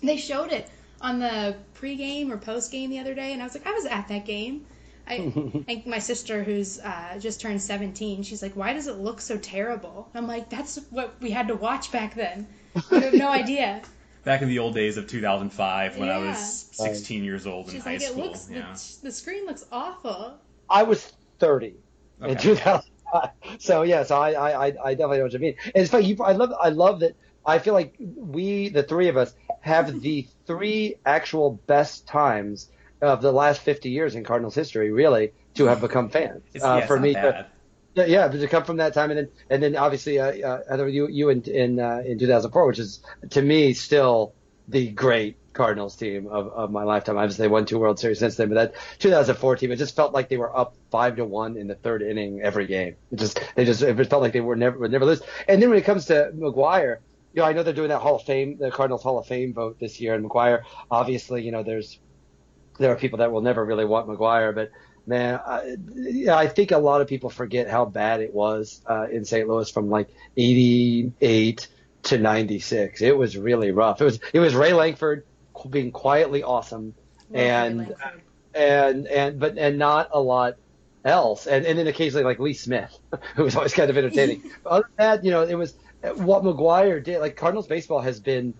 They 0.05 0.16
showed 0.16 0.51
it 0.51 0.68
on 1.01 1.20
the 1.20 1.55
pregame 1.81 2.31
or 2.33 2.37
postgame 2.37 2.88
the 2.88 2.98
other 2.98 3.14
day, 3.14 3.33
and 3.33 3.40
I 3.40 3.44
was 3.44 3.55
like, 3.55 3.68
I 3.68 3.72
was 3.72 3.87
at 3.87 4.09
that 4.09 4.25
game. 4.27 4.66
I, 5.12 5.64
and 5.68 5.87
my 5.87 5.98
sister, 5.98 6.42
who's 6.42 6.79
uh, 6.81 7.18
just 7.18 7.40
turned 7.40 7.61
17, 7.61 8.22
she's 8.22 8.42
like, 8.42 8.55
Why 8.57 8.72
does 8.72 8.87
it 8.87 8.96
look 8.98 9.20
so 9.20 9.37
terrible? 9.38 10.09
I'm 10.14 10.27
like, 10.27 10.48
That's 10.51 10.77
what 10.90 11.14
we 11.20 11.31
had 11.31 11.48
to 11.48 11.55
watch 11.57 11.92
back 11.92 12.14
then. 12.14 12.46
You 12.90 13.01
have 13.01 13.14
no 13.14 13.29
idea. 13.29 13.83
Back 14.25 14.40
in 14.40 14.48
the 14.48 14.61
old 14.61 14.75
days 14.75 14.96
of 14.98 15.09
2005 15.09 15.96
when 15.98 16.09
I 16.09 16.18
was 16.18 16.38
16 16.72 17.25
years 17.25 17.44
old 17.46 17.66
in 17.66 17.72
She's 17.72 17.83
high 17.85 17.94
like, 17.94 18.03
It 18.03 18.11
school. 18.11 18.25
looks, 18.27 18.48
yeah. 18.48 18.72
the, 18.72 19.07
the 19.09 19.12
screen 19.12 19.46
looks 19.46 19.64
awful. 19.72 20.38
I 20.70 20.85
was 20.85 21.12
30 21.40 21.75
in 22.20 22.31
Okay. 22.31 22.35
2005. 22.40 23.31
So 23.59 23.83
yes, 23.83 24.11
I, 24.11 24.33
I, 24.33 24.66
I 24.68 24.72
I 24.85 24.94
definitely 24.94 25.18
know 25.18 25.25
what 25.25 25.33
you 25.33 25.38
mean. 25.40 25.57
And 25.64 25.83
it's 25.83 25.90
funny. 25.90 26.07
You, 26.07 26.16
I 26.22 26.33
love, 26.33 26.53
I 26.61 26.68
love 26.70 27.01
that. 27.01 27.16
I 27.44 27.59
feel 27.59 27.75
like 27.75 27.96
we, 27.98 28.68
the 28.68 28.85
three 28.85 29.09
of 29.09 29.16
us, 29.16 29.35
have 29.61 30.01
the 30.01 30.27
three 30.46 30.94
actual 31.05 31.61
best 31.66 32.07
times 32.07 32.70
of 33.03 33.21
the 33.21 33.33
last 33.33 33.61
50 33.61 33.91
years 33.91 34.15
in 34.15 34.25
Cardinals 34.25 34.55
history, 34.55 34.91
really, 34.93 35.33
to 35.55 35.67
have 35.67 35.81
become 35.81 36.09
fans. 36.09 36.43
Uh, 36.55 36.79
yeah, 36.81 36.87
for 36.87 36.99
me, 36.99 37.15
bad. 37.15 37.47
Yeah, 37.95 38.29
to 38.29 38.49
come 38.49 38.65
from 38.65 38.79
that 38.79 38.95
time, 38.95 39.11
and 39.11 39.19
then 39.19 39.29
and 39.51 39.62
then 39.62 39.77
obviously, 39.77 40.19
uh, 40.19 40.59
uh, 40.71 40.85
you 40.87 41.09
you 41.09 41.29
in 41.29 41.43
in 41.43 41.79
uh, 41.79 42.03
in 42.07 42.19
2004, 42.19 42.67
which 42.67 42.79
is 42.79 43.01
to 43.31 43.43
me 43.43 43.75
still 43.75 44.33
the 44.67 44.88
great 44.88 45.37
Cardinals 45.53 45.97
team 45.97 46.27
of, 46.27 46.49
of 46.49 46.71
my 46.71 46.85
lifetime. 46.85 47.19
Obviously, 47.19 47.45
they 47.45 47.49
won 47.49 47.67
two 47.67 47.79
World 47.79 47.99
Series 47.99 48.19
since 48.19 48.37
then, 48.37 48.49
but 48.49 48.55
that 48.55 48.75
2004 49.01 49.57
team, 49.57 49.73
it 49.73 49.77
just 49.77 49.95
felt 49.95 50.15
like 50.15 50.31
they 50.31 50.38
were 50.38 50.57
up 50.57 50.75
five 50.91 51.17
to 51.17 51.27
one 51.27 51.59
in 51.59 51.67
the 51.67 51.75
third 51.75 52.01
inning 52.01 52.41
every 52.41 52.67
game. 52.67 52.97
It 53.11 53.17
just 53.19 53.38
they 53.57 53.67
just 53.67 53.83
it 53.83 54.09
felt 54.09 54.23
like 54.23 54.33
they 54.33 54.41
were 54.41 54.57
never 54.57 54.79
would 54.79 54.91
never 54.91 55.05
lose. 55.05 55.21
And 55.47 55.61
then 55.61 55.69
when 55.69 55.79
it 55.79 55.85
comes 55.85 56.07
to 56.07 56.33
McGwire, 56.35 56.99
you 57.35 57.43
know, 57.43 57.45
I 57.45 57.53
know 57.53 57.62
they're 57.62 57.75
doing 57.75 57.91
that 57.91 58.01
Hall 58.01 58.17
of 58.17 58.23
Fame, 58.23 58.57
the 58.59 58.71
Cardinals 58.71 59.03
Hall 59.03 59.19
of 59.19 59.27
Fame 59.27 59.53
vote 59.53 59.79
this 59.79 60.01
year, 60.01 60.15
and 60.15 60.25
McGwire, 60.25 60.62
obviously, 60.91 61.43
you 61.43 61.53
know, 61.53 61.62
there's 61.62 61.99
there 62.83 62.92
are 62.92 62.97
people 62.97 63.18
that 63.18 63.33
will 63.33 63.40
never 63.40 63.64
really 63.64 63.85
want 63.85 64.09
McGwire, 64.09 64.55
but 64.55 64.71
man, 65.07 65.40
I, 65.45 65.77
yeah, 65.95 66.37
I 66.37 66.49
think 66.49 66.71
a 66.71 66.79
lot 66.79 67.01
of 67.01 67.09
people 67.09 67.31
forget 67.31 67.68
how 67.68 67.85
bad 67.85 68.21
it 68.21 68.33
was 68.33 68.81
uh, 68.88 69.09
in 69.11 69.25
St. 69.25 69.49
Louis 69.49 69.71
from 69.71 69.90
like 69.90 70.09
88 70.37 71.68
to 72.05 72.18
96. 72.18 73.03
It 73.03 73.16
was 73.16 73.37
really 73.37 73.71
rough. 73.71 74.01
It 74.01 74.05
was 74.05 74.21
it 74.33 74.40
was 74.40 74.55
Ray 74.55 74.73
Lankford 74.73 75.25
being 75.68 75.92
quietly 75.92 76.42
awesome, 76.42 76.95
and 77.33 77.95
and 78.55 79.07
and 79.07 79.38
but 79.38 79.59
and 79.59 79.79
not 79.79 80.11
a 80.12 80.21
lot 80.21 80.57
else, 81.05 81.47
and 81.47 81.64
and 81.66 81.79
then 81.79 81.87
occasionally 81.87 82.25
like 82.25 82.38
Lee 82.38 82.55
Smith, 82.55 82.97
who 83.37 83.45
was 83.45 83.57
always 83.57 83.75
kind 83.75 83.90
of 83.90 83.97
entertaining. 83.97 84.42
Other 84.66 84.88
than 84.97 85.07
that, 85.07 85.25
you 85.25 85.31
know, 85.31 85.42
it 85.42 85.55
was 85.55 85.75
what 86.03 86.42
McGwire 86.42 87.03
did. 87.03 87.21
Like 87.21 87.37
Cardinals 87.37 87.66
baseball 87.66 88.01
has 88.01 88.21
been 88.21 88.55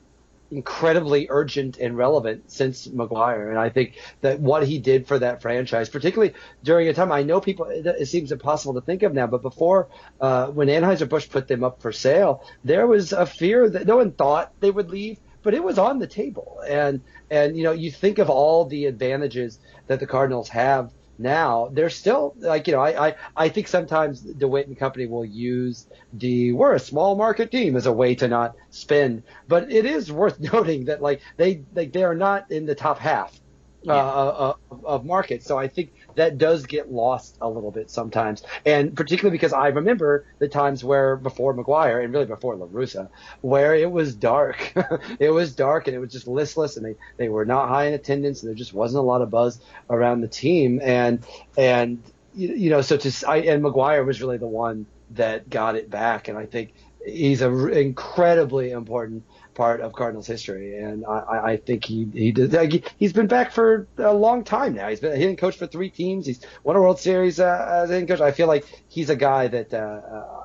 incredibly 0.53 1.27
urgent 1.31 1.79
and 1.79 1.97
relevant 1.97 2.51
since 2.51 2.87
McGwire, 2.87 3.49
and 3.49 3.59
I 3.59 3.71
think 3.71 3.99
that 4.21 4.39
what 4.39 4.67
he 4.67 4.79
did 4.79 5.07
for 5.07 5.19
that 5.19 5.41
franchise, 5.43 5.89
particularly 5.89 6.35
during 6.63 6.89
a 6.89 6.95
time 6.95 7.11
I 7.11 7.23
know 7.23 7.41
people, 7.41 7.67
it, 7.67 7.87
it 7.87 8.07
seems 8.07 8.31
impossible 8.31 8.75
to 8.75 8.81
think 8.81 9.03
of 9.03 9.15
now, 9.15 9.27
but 9.27 9.43
before 9.43 9.89
uh, 10.21 10.49
when 10.49 10.69
Anheuser 10.69 11.09
Busch 11.09 11.29
put 11.29 11.49
them 11.49 11.65
up 11.65 11.81
for 11.81 11.91
sale, 11.91 12.45
there 12.65 12.87
was 12.87 13.13
a 13.13 13.27
fear 13.27 13.69
that 13.71 13.87
no 13.87 13.97
one 13.97 14.13
thought 14.13 14.53
they 14.61 14.71
would 14.71 14.91
leave, 14.91 15.19
but 15.43 15.55
it 15.55 15.65
was 15.65 15.79
on 15.79 15.99
the 15.99 16.07
table, 16.07 16.61
and 16.69 17.01
and 17.31 17.57
you 17.57 17.65
know 17.65 17.73
you 17.73 17.91
think 17.91 18.19
of 18.19 18.31
all 18.31 18.67
the 18.67 18.87
advantages 18.87 19.59
that 19.87 20.01
the 20.01 20.07
Cardinals 20.07 20.49
have 20.51 20.93
now 21.23 21.69
they're 21.73 21.91
still 21.91 22.35
like 22.39 22.67
you 22.67 22.75
know 22.75 22.81
I, 22.81 23.09
I 23.09 23.15
I 23.37 23.49
think 23.49 23.69
sometimes 23.69 24.21
DeWitt 24.21 24.67
and 24.67 24.79
company 24.79 25.07
will 25.07 25.25
use 25.25 25.87
the 26.13 26.53
we're 26.53 26.75
a 26.75 26.81
small 26.81 27.17
market 27.17 27.51
team 27.51 27.77
as 27.77 27.87
a 27.87 27.93
way 27.93 28.15
to 28.17 28.29
not 28.29 28.57
spend, 28.71 29.23
but 29.49 29.71
it 29.71 29.87
is 29.87 30.13
worth 30.13 30.39
noting 30.53 30.87
that 30.87 31.01
like 31.01 31.21
they 31.37 31.63
like 31.75 31.93
they 31.93 32.05
are 32.05 32.15
not 32.15 32.51
in 32.51 32.67
the 32.67 32.75
top 32.75 32.99
half 32.99 33.41
uh, 33.87 33.93
uh, 33.93 34.55
of, 34.71 34.85
of 34.85 35.05
markets, 35.05 35.47
so 35.47 35.59
I 35.59 35.69
think 35.69 35.93
that 36.17 36.39
does 36.39 36.67
get 36.67 36.93
lost 36.93 37.37
a 37.41 37.49
little 37.49 37.71
bit 37.71 37.91
sometimes, 37.91 38.43
and 38.65 38.95
particularly 38.97 39.37
because 39.37 39.53
I 39.53 39.69
remember 39.69 40.25
the 40.39 40.49
times 40.49 40.85
where 40.85 41.17
before 41.17 41.55
McGwire 41.55 42.03
and 42.03 42.13
really 42.13 42.27
before 42.27 42.57
La 42.57 42.67
Russa, 42.67 43.09
where 43.41 43.75
it 43.75 43.91
was 43.91 44.15
dark, 44.15 44.73
it 45.19 45.31
was 45.31 45.55
dark 45.55 45.87
and 45.87 45.97
it 45.97 45.99
was 45.99 46.13
just 46.13 46.27
listless, 46.27 46.77
and 46.77 46.87
they 46.87 46.97
they 47.17 47.29
were 47.29 47.45
not 47.45 47.69
high 47.69 47.87
in 47.87 47.95
attendance, 47.95 48.43
and 48.43 48.51
there 48.51 48.57
just 48.57 48.75
wasn't 48.75 48.99
a 48.99 49.07
lot 49.07 49.23
of 49.23 49.31
buzz 49.31 49.61
around 49.91 50.21
the 50.21 50.29
team, 50.29 50.81
and 50.83 51.25
and 51.57 52.03
you, 52.35 52.49
you 52.55 52.71
know 52.71 52.81
so 52.81 52.97
to 52.97 53.13
I, 53.29 53.39
and 53.39 53.63
McGwire 53.63 54.05
was 54.05 54.21
really 54.21 54.39
the 54.39 54.47
one 54.47 54.87
that 55.13 55.51
got 55.51 55.77
it 55.77 55.91
back, 55.91 56.29
and 56.29 56.39
I 56.39 56.47
think 56.47 56.73
he's 57.05 57.43
an 57.43 57.71
incredibly 57.73 58.71
important 58.71 59.25
part 59.55 59.81
of 59.81 59.93
Cardinals 59.93 60.27
history, 60.27 60.79
and 60.79 61.05
I, 61.07 61.19
I- 61.19 61.53
I 61.53 61.57
think 61.59 61.85
he 61.85 62.09
he 62.13 62.33
did. 62.33 62.53
Like, 62.53 62.73
he- 62.73 62.85
he's 62.99 63.13
been 63.13 63.27
back 63.29 63.53
for 63.53 63.89
a 63.99 64.13
long 64.15 64.45
time 64.45 64.75
now. 64.75 64.89
He's 64.89 65.01
been 65.01 65.13
a 65.13 65.17
hitting 65.17 65.37
coach 65.37 65.57
for 65.57 65.67
three 65.67 65.91
teams. 65.91 66.27
He's 66.27 66.45
won 66.65 66.77
a 66.77 66.81
World 66.81 67.01
Series 67.01 67.41
uh, 67.41 67.83
as 67.85 67.91
a 67.91 67.95
hitting 67.95 68.09
coach. 68.09 68.21
I 68.21 68.33
feel 68.33 68.47
like 68.49 68.65
he's 68.89 69.11
a 69.11 69.17
guy 69.17 69.49
that 69.49 69.73
uh, 69.75 69.79
uh, 69.79 70.45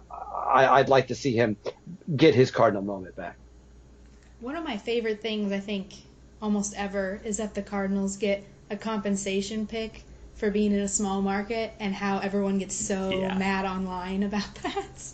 I, 0.53 0.67
I'd 0.79 0.89
like 0.89 1.07
to 1.07 1.15
see 1.15 1.33
him 1.33 1.57
get 2.15 2.35
his 2.35 2.51
Cardinal 2.51 2.83
moment 2.83 3.15
back. 3.15 3.37
One 4.39 4.55
of 4.55 4.63
my 4.63 4.77
favorite 4.77 5.21
things, 5.21 5.51
I 5.51 5.59
think, 5.59 5.93
almost 6.41 6.73
ever, 6.75 7.21
is 7.23 7.37
that 7.37 7.53
the 7.55 7.61
Cardinals 7.61 8.17
get 8.17 8.43
a 8.69 8.77
compensation 8.77 9.65
pick 9.67 10.03
for 10.35 10.51
being 10.51 10.71
in 10.71 10.79
a 10.79 10.87
small 10.87 11.21
market 11.21 11.73
and 11.79 11.93
how 11.95 12.19
everyone 12.19 12.59
gets 12.59 12.75
so 12.75 13.09
Yeah. 13.11 13.37
mad 13.37 13.65
online 13.65 14.23
about 14.23 14.53
that. 14.63 15.13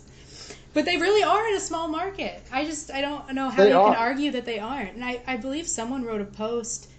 But 0.74 0.84
they 0.84 0.96
really 0.98 1.22
are 1.22 1.48
in 1.48 1.54
a 1.54 1.60
small 1.60 1.88
market. 1.88 2.42
I 2.52 2.64
just 2.64 2.90
I 2.90 3.00
don't 3.00 3.32
know 3.32 3.48
how 3.48 3.62
They 3.62 3.70
you 3.70 3.78
are. 3.78 3.92
can 3.92 4.00
argue 4.02 4.32
that 4.32 4.44
they 4.44 4.58
aren't. 4.58 4.94
And 4.94 5.04
I, 5.04 5.22
I 5.26 5.36
believe 5.36 5.66
someone 5.68 6.02
wrote 6.04 6.20
a 6.20 6.24
post, 6.24 6.90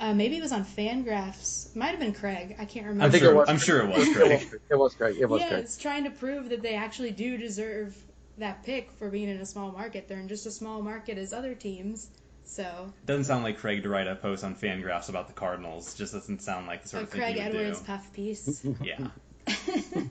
uh, 0.00 0.12
maybe 0.14 0.36
it 0.36 0.42
was 0.42 0.52
on 0.52 0.64
Fangraphs. 0.64 1.70
It 1.70 1.76
might 1.76 1.88
have 1.90 2.00
been 2.00 2.12
Craig. 2.12 2.56
I 2.58 2.64
can't 2.64 2.86
remember. 2.86 3.04
I'm 3.04 3.10
think 3.12 3.22
sure. 3.22 3.32
it 3.32 3.36
was- 3.36 3.48
I'm 3.48 3.58
sure 3.58 3.80
it 3.82 3.88
was 3.88 4.06
It 4.08 4.14
Craig. 4.16 4.60
it 4.70 4.74
was 4.76 4.94
Craig. 4.94 5.16
It 5.20 5.26
was 5.28 5.40
yeah, 5.42 5.48
great. 5.50 5.60
it's 5.60 5.76
trying 5.78 6.04
to 6.04 6.10
prove 6.10 6.48
that 6.50 6.60
they 6.62 6.74
actually 6.74 7.12
do 7.12 7.36
deserve 7.36 7.96
that 8.38 8.62
pick 8.64 8.90
for 8.92 9.08
being 9.10 9.28
in 9.28 9.36
a 9.40 9.46
small 9.46 9.70
market. 9.70 10.08
They're 10.08 10.18
in 10.20 10.28
just 10.28 10.46
a 10.46 10.50
small 10.50 10.82
market 10.82 11.16
as 11.18 11.32
other 11.32 11.54
teams. 11.54 12.08
So 12.44 12.92
Doesn't 13.06 13.24
sound 13.24 13.44
like 13.44 13.58
Craig 13.58 13.84
to 13.84 13.88
write 13.88 14.08
a 14.08 14.16
post 14.16 14.42
on 14.42 14.56
Fangraphs 14.56 15.08
about 15.08 15.28
the 15.28 15.34
Cardinals. 15.34 15.94
Just 15.94 16.14
doesn't 16.14 16.42
sound 16.42 16.66
like 16.66 16.82
the 16.82 16.88
sort 16.88 17.02
a 17.02 17.04
of 17.04 17.10
thing 17.10 17.20
Craig 17.20 17.36
he 17.36 17.42
would 17.42 17.54
Edwards 17.56 17.78
do. 17.80 17.86
puff 17.86 18.12
piece. 18.12 18.66
Yeah. 18.82 19.06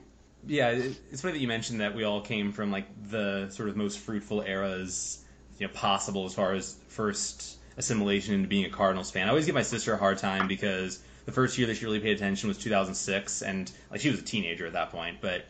Yeah, 0.46 0.70
it's 0.70 1.20
funny 1.20 1.32
that 1.32 1.40
you 1.40 1.48
mentioned 1.48 1.80
that 1.80 1.94
we 1.94 2.04
all 2.04 2.20
came 2.20 2.52
from 2.52 2.70
like 2.70 2.86
the 3.10 3.50
sort 3.50 3.68
of 3.68 3.76
most 3.76 3.98
fruitful 3.98 4.42
eras, 4.42 5.22
you 5.58 5.66
know, 5.66 5.72
possible 5.72 6.24
as 6.24 6.34
far 6.34 6.54
as 6.54 6.76
first 6.88 7.58
assimilation 7.76 8.34
into 8.34 8.48
being 8.48 8.64
a 8.64 8.70
Cardinals 8.70 9.10
fan. 9.10 9.26
I 9.26 9.30
always 9.30 9.46
give 9.46 9.54
my 9.54 9.62
sister 9.62 9.92
a 9.92 9.96
hard 9.96 10.18
time 10.18 10.48
because 10.48 11.02
the 11.26 11.32
first 11.32 11.58
year 11.58 11.66
that 11.66 11.76
she 11.76 11.84
really 11.84 12.00
paid 12.00 12.16
attention 12.16 12.48
was 12.48 12.58
2006, 12.58 13.42
and 13.42 13.70
like 13.90 14.00
she 14.00 14.10
was 14.10 14.20
a 14.20 14.22
teenager 14.22 14.66
at 14.66 14.72
that 14.72 14.90
point. 14.90 15.20
But 15.20 15.44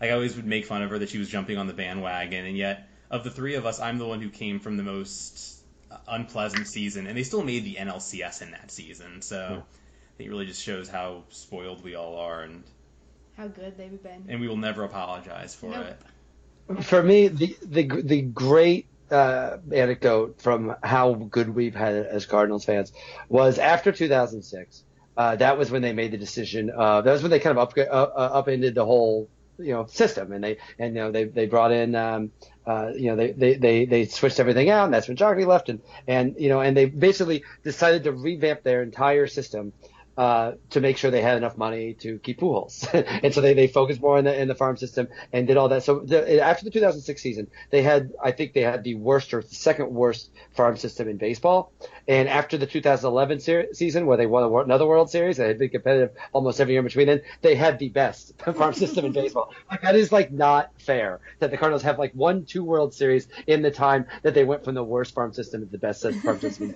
like 0.00 0.10
I 0.10 0.14
always 0.14 0.36
would 0.36 0.46
make 0.46 0.66
fun 0.66 0.82
of 0.82 0.90
her 0.90 0.98
that 0.98 1.08
she 1.08 1.18
was 1.18 1.28
jumping 1.28 1.58
on 1.58 1.66
the 1.66 1.74
bandwagon, 1.74 2.46
and 2.46 2.56
yet 2.56 2.88
of 3.10 3.24
the 3.24 3.30
three 3.30 3.54
of 3.54 3.66
us, 3.66 3.80
I'm 3.80 3.98
the 3.98 4.06
one 4.06 4.20
who 4.20 4.30
came 4.30 4.60
from 4.60 4.76
the 4.76 4.82
most 4.82 5.60
unpleasant 6.08 6.66
season, 6.66 7.06
and 7.06 7.16
they 7.16 7.22
still 7.22 7.42
made 7.42 7.64
the 7.64 7.74
NLCS 7.74 8.42
in 8.42 8.52
that 8.52 8.70
season. 8.70 9.22
So 9.22 9.48
yeah. 9.50 9.60
It 10.18 10.30
really 10.30 10.46
just 10.46 10.62
shows 10.62 10.88
how 10.88 11.24
spoiled 11.28 11.84
we 11.84 11.94
all 11.94 12.16
are, 12.16 12.42
and 12.42 12.64
how 13.36 13.48
good 13.48 13.76
they've 13.76 14.02
been. 14.02 14.24
And 14.28 14.40
we 14.40 14.48
will 14.48 14.56
never 14.56 14.84
apologize 14.84 15.54
for 15.54 15.70
nope. 15.70 15.86
it. 15.86 16.82
For 16.84 17.02
me, 17.02 17.28
the 17.28 17.56
the 17.62 18.02
the 18.02 18.22
great 18.22 18.86
uh, 19.10 19.58
anecdote 19.72 20.40
from 20.40 20.74
how 20.82 21.14
good 21.14 21.54
we've 21.54 21.74
had 21.74 21.94
it 21.94 22.06
as 22.10 22.26
Cardinals 22.26 22.64
fans 22.64 22.92
was 23.28 23.58
after 23.58 23.92
2006. 23.92 24.82
Uh, 25.16 25.36
that 25.36 25.56
was 25.56 25.70
when 25.70 25.82
they 25.82 25.92
made 25.92 26.10
the 26.10 26.18
decision. 26.18 26.70
Uh, 26.76 27.00
that 27.02 27.12
was 27.12 27.22
when 27.22 27.30
they 27.30 27.38
kind 27.38 27.56
of 27.56 27.68
up, 27.68 27.78
uh, 27.78 27.82
uh, 27.82 28.30
upended 28.34 28.74
the 28.74 28.84
whole 28.84 29.28
you 29.58 29.72
know 29.72 29.86
system, 29.86 30.32
and 30.32 30.42
they 30.42 30.58
and 30.78 30.94
you 30.94 31.02
know 31.02 31.12
they 31.12 31.24
they 31.24 31.46
brought 31.46 31.72
in 31.72 31.94
um, 31.94 32.32
uh, 32.66 32.90
you 32.94 33.10
know 33.10 33.16
they, 33.16 33.32
they 33.32 33.54
they 33.54 33.84
they 33.84 34.04
switched 34.06 34.40
everything 34.40 34.68
out, 34.68 34.86
and 34.86 34.94
that's 34.94 35.08
when 35.08 35.16
Jocketty 35.16 35.46
left, 35.46 35.68
and 35.68 35.80
and 36.06 36.34
you 36.38 36.48
know 36.48 36.60
and 36.60 36.76
they 36.76 36.86
basically 36.86 37.44
decided 37.62 38.04
to 38.04 38.12
revamp 38.12 38.62
their 38.62 38.82
entire 38.82 39.26
system 39.26 39.72
uh, 40.16 40.52
to 40.70 40.80
make 40.80 40.96
sure 40.96 41.10
they 41.10 41.20
had 41.20 41.36
enough 41.36 41.56
money 41.56 41.94
to 41.94 42.18
keep 42.18 42.40
Pujols. 42.40 42.88
and 43.22 43.34
so 43.34 43.40
they, 43.40 43.54
they 43.54 43.66
focused 43.66 44.00
more 44.00 44.18
in 44.18 44.24
the, 44.24 44.40
in 44.40 44.48
the 44.48 44.54
farm 44.54 44.76
system 44.76 45.08
and 45.32 45.46
did 45.46 45.56
all 45.56 45.68
that. 45.68 45.82
So 45.82 46.00
the, 46.00 46.40
after 46.40 46.64
the 46.64 46.70
2006 46.70 47.20
season, 47.20 47.48
they 47.70 47.82
had, 47.82 48.12
I 48.22 48.32
think 48.32 48.54
they 48.54 48.62
had 48.62 48.82
the 48.82 48.94
worst 48.94 49.34
or 49.34 49.42
the 49.42 49.54
second 49.54 49.90
worst 49.90 50.30
farm 50.52 50.76
system 50.76 51.08
in 51.08 51.18
baseball. 51.18 51.72
And 52.08 52.28
after 52.28 52.56
the 52.56 52.66
2011 52.66 53.40
ser- 53.40 53.74
season 53.74 54.06
where 54.06 54.16
they 54.16 54.26
won 54.26 54.64
another 54.64 54.86
World 54.86 55.10
Series, 55.10 55.36
they 55.36 55.48
had 55.48 55.58
been 55.58 55.70
competitive 55.70 56.16
almost 56.32 56.60
every 56.60 56.74
year 56.74 56.80
in 56.80 56.86
between 56.86 57.08
then, 57.08 57.22
they 57.42 57.54
had 57.54 57.78
the 57.78 57.90
best 57.90 58.32
farm 58.54 58.72
system 58.72 59.04
in 59.04 59.12
baseball. 59.12 59.52
Like 59.70 59.82
that 59.82 59.96
is 59.96 60.12
like 60.12 60.32
not 60.32 60.70
fair 60.78 61.20
that 61.40 61.50
the 61.50 61.58
Cardinals 61.58 61.82
have 61.82 61.98
like 61.98 62.12
won 62.14 62.46
two 62.46 62.64
World 62.64 62.94
Series 62.94 63.28
in 63.46 63.62
the 63.62 63.70
time 63.70 64.06
that 64.22 64.34
they 64.34 64.44
went 64.44 64.64
from 64.64 64.74
the 64.74 64.84
worst 64.84 65.14
farm 65.14 65.32
system 65.32 65.60
to 65.60 65.66
the 65.66 65.78
best 65.78 66.02
farm 66.02 66.40
system 66.40 66.74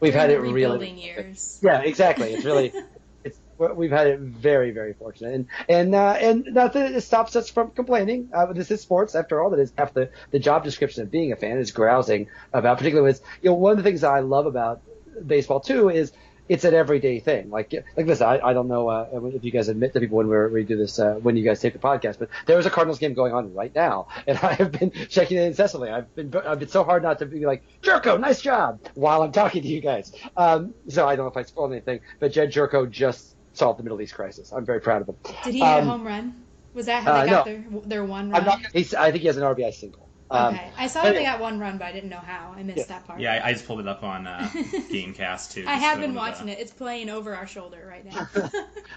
we've 0.00 0.14
had 0.14 0.30
it 0.30 0.40
really 0.40 0.90
years. 0.90 1.58
Yeah, 1.62 1.80
exactly. 1.80 2.32
It's 2.32 2.44
really 2.44 2.72
it's 3.24 3.38
we've 3.58 3.90
had 3.90 4.06
it 4.06 4.20
very 4.20 4.70
very 4.70 4.94
fortunate 4.94 5.34
and 5.34 5.46
and 5.68 5.94
uh, 5.94 6.16
and 6.20 6.44
nothing 6.50 6.94
it 6.94 7.00
stops 7.02 7.36
us 7.36 7.50
from 7.50 7.70
complaining. 7.70 8.30
Uh, 8.32 8.52
this 8.52 8.70
is 8.70 8.80
sports 8.80 9.14
after 9.14 9.42
all. 9.42 9.50
That 9.50 9.60
is 9.60 9.72
half 9.76 9.94
the 9.94 10.10
the 10.30 10.38
job 10.38 10.64
description 10.64 11.02
of 11.02 11.10
being 11.10 11.32
a 11.32 11.36
fan 11.36 11.58
is 11.58 11.72
grousing 11.72 12.28
about 12.52 12.78
particularly 12.78 13.08
with 13.08 13.22
you 13.42 13.50
know 13.50 13.54
one 13.54 13.72
of 13.72 13.78
the 13.78 13.84
things 13.84 14.02
that 14.02 14.10
I 14.10 14.20
love 14.20 14.46
about 14.46 14.82
baseball 15.26 15.60
too 15.60 15.88
is 15.88 16.12
it's 16.48 16.64
an 16.64 16.74
everyday 16.74 17.20
thing. 17.20 17.50
Like 17.50 17.72
like 17.96 18.06
this, 18.06 18.20
I, 18.20 18.38
I 18.38 18.52
don't 18.52 18.68
know 18.68 18.88
uh, 18.88 19.08
if 19.34 19.44
you 19.44 19.50
guys 19.50 19.68
admit 19.68 19.92
to 19.92 20.00
people 20.00 20.18
when 20.18 20.28
we 20.28 20.46
we 20.48 20.64
do 20.64 20.76
this 20.76 20.98
uh, 20.98 21.14
when 21.14 21.36
you 21.36 21.44
guys 21.44 21.60
take 21.60 21.72
the 21.72 21.78
podcast, 21.78 22.18
but 22.18 22.28
there 22.46 22.58
is 22.58 22.66
a 22.66 22.70
Cardinals 22.70 22.98
game 22.98 23.14
going 23.14 23.32
on 23.32 23.54
right 23.54 23.74
now, 23.74 24.08
and 24.26 24.38
I 24.42 24.54
have 24.54 24.72
been 24.72 24.90
checking 25.08 25.38
it 25.38 25.42
incessantly. 25.42 25.90
I've 25.90 26.14
been 26.14 26.34
I've 26.34 26.58
been 26.58 26.68
so 26.68 26.84
hard 26.84 27.02
not 27.02 27.18
to 27.20 27.26
be 27.26 27.44
like 27.44 27.62
Gyorko, 27.82 28.18
nice 28.18 28.40
job, 28.40 28.80
while 28.94 29.22
I'm 29.22 29.32
talking 29.32 29.62
to 29.62 29.68
you 29.68 29.80
guys. 29.80 30.12
Um, 30.36 30.74
so 30.88 31.06
I 31.06 31.16
don't 31.16 31.26
know 31.26 31.30
if 31.30 31.36
I 31.36 31.42
spoiled 31.42 31.72
anything, 31.72 32.00
but 32.20 32.32
Jedd 32.32 32.52
Gyorko 32.52 32.90
just 32.90 33.36
solved 33.52 33.78
the 33.78 33.82
Middle 33.82 34.00
East 34.00 34.14
crisis. 34.14 34.52
I'm 34.52 34.64
very 34.64 34.80
proud 34.80 35.02
of 35.02 35.08
him. 35.08 35.16
Did 35.44 35.54
he 35.54 35.60
hit 35.60 35.68
um, 35.68 35.88
a 35.88 35.90
home 35.90 36.06
run? 36.06 36.44
Was 36.74 36.86
that 36.86 37.02
how 37.02 37.12
they 37.14 37.20
uh, 37.20 37.26
got 37.26 37.46
no, 37.46 37.52
their 37.52 37.80
their 37.86 38.04
one 38.04 38.30
run? 38.30 38.40
I'm 38.40 38.46
not, 38.46 38.60
I 38.74 39.10
think 39.10 39.22
he 39.22 39.26
has 39.26 39.36
an 39.36 39.42
RBI 39.42 39.74
single. 39.74 40.07
Um, 40.30 40.54
okay, 40.54 40.70
I 40.76 40.86
saw 40.88 41.04
that 41.04 41.14
they 41.14 41.22
got 41.22 41.40
one 41.40 41.58
run, 41.58 41.78
but 41.78 41.86
I 41.86 41.92
didn't 41.92 42.10
know 42.10 42.18
how. 42.18 42.54
I 42.56 42.62
missed 42.62 42.78
yeah. 42.78 42.84
that 42.84 43.06
part. 43.06 43.20
Yeah, 43.20 43.40
I, 43.42 43.52
just 43.52 43.66
pulled 43.66 43.80
it 43.80 43.88
up 43.88 44.02
on 44.02 44.26
uh, 44.26 44.40
GameCast 44.52 45.52
too. 45.52 45.64
I 45.66 45.74
have 45.74 46.00
been 46.00 46.14
watching 46.14 46.48
it. 46.48 46.58
It's 46.58 46.72
playing 46.72 47.08
over 47.08 47.34
our 47.34 47.46
shoulder 47.46 47.86
right 47.88 48.04
now. 48.04 48.28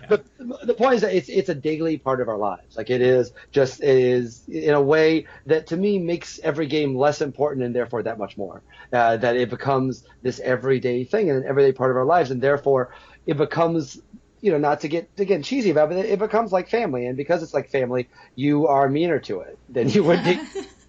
But 0.10 0.26
the 0.38 0.74
point 0.74 0.96
is 0.96 1.02
that 1.02 1.14
it's 1.14 1.30
it's 1.30 1.50
a 1.50 1.56
daily 1.56 1.98
part 1.98 2.22
of 2.22 2.28
our 2.28 2.38
lives. 2.38 2.76
Like 2.76 2.90
it 2.90 3.02
is 3.02 3.32
just 3.52 3.82
it 3.82 3.98
is 3.98 4.44
in 4.48 4.74
a 4.74 4.82
way 4.82 5.28
that 5.46 5.68
to 5.68 5.78
me 5.78 6.00
makes 6.00 6.40
every 6.44 6.66
game 6.66 6.96
less 6.96 7.22
important 7.22 7.66
and 7.66 7.76
therefore 7.76 8.04
that 8.04 8.18
much 8.18 8.38
more. 8.38 8.62
Uh, 8.92 9.18
that 9.18 9.36
it 9.36 9.50
becomes 9.50 10.04
this 10.22 10.40
everyday 10.40 11.04
thing 11.04 11.30
and 11.30 11.44
an 11.44 11.48
everyday 11.48 11.72
part 11.72 11.92
of 11.92 11.98
our 11.98 12.06
lives, 12.06 12.32
and 12.32 12.42
therefore 12.42 12.94
it 13.26 13.38
becomes 13.38 14.02
you 14.42 14.52
know, 14.52 14.58
not 14.58 14.82
to 14.82 14.88
get 14.88 15.16
to 15.18 15.26
get 15.26 15.44
cheesy 15.44 15.70
about 15.70 15.92
it, 15.92 15.96
but 15.96 16.06
it 16.06 16.20
becomes 16.20 16.52
like 16.52 16.68
family, 16.68 17.06
and 17.06 17.16
because 17.16 17.44
it's 17.44 17.54
like 17.54 17.70
family, 17.70 18.10
you 18.36 18.68
are 18.68 18.90
meaner 18.90 19.20
to 19.20 19.42
it 19.42 19.58
than 19.70 19.88
you 19.88 20.04
would 20.04 20.24
be 20.24 20.40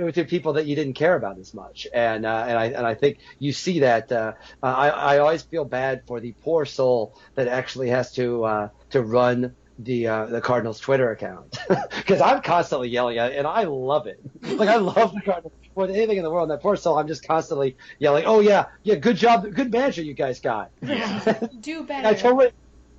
to, 0.00 0.12
to 0.12 0.24
people 0.24 0.54
that 0.54 0.66
you 0.66 0.76
didn't 0.76 0.94
care 0.94 1.14
about 1.14 1.38
as 1.38 1.54
much. 1.54 1.86
And 1.92 2.26
uh, 2.26 2.44
and 2.48 2.58
I 2.58 2.64
and 2.66 2.86
I 2.86 2.94
think 2.94 3.18
you 3.38 3.52
see 3.52 3.80
that. 3.80 4.10
Uh, 4.10 4.32
I 4.62 4.90
I 4.90 5.18
always 5.18 5.42
feel 5.42 5.64
bad 5.64 6.02
for 6.06 6.20
the 6.20 6.32
poor 6.42 6.64
soul 6.64 7.16
that 7.34 7.48
actually 7.48 7.90
has 7.90 8.12
to 8.14 8.44
uh, 8.44 8.68
to 8.90 9.02
run 9.02 9.54
the 9.78 10.08
uh, 10.08 10.26
the 10.26 10.40
Cardinals 10.40 10.78
Twitter 10.78 11.10
account 11.10 11.58
because 11.96 12.20
I'm 12.20 12.42
constantly 12.42 12.88
yelling 12.88 13.18
at 13.18 13.32
it 13.32 13.38
and 13.38 13.46
I 13.46 13.64
love 13.64 14.06
it. 14.06 14.20
Like 14.42 14.68
I 14.68 14.76
love 14.76 15.14
the 15.14 15.22
Cardinals 15.22 15.52
more 15.76 15.86
than 15.86 15.96
anything 15.96 16.18
in 16.18 16.22
the 16.22 16.30
world. 16.30 16.50
And 16.50 16.58
that 16.58 16.62
poor 16.62 16.76
soul, 16.76 16.98
I'm 16.98 17.06
just 17.06 17.26
constantly 17.26 17.76
yelling, 17.98 18.24
"Oh 18.26 18.40
yeah, 18.40 18.66
yeah, 18.82 18.96
good 18.96 19.16
job, 19.16 19.50
good 19.54 19.70
manager 19.70 20.02
you 20.02 20.14
guys 20.14 20.40
got." 20.40 20.70
Yeah. 20.82 21.46
Do 21.60 21.84
better. 21.84 22.08
I 22.08 22.14
totally 22.14 22.50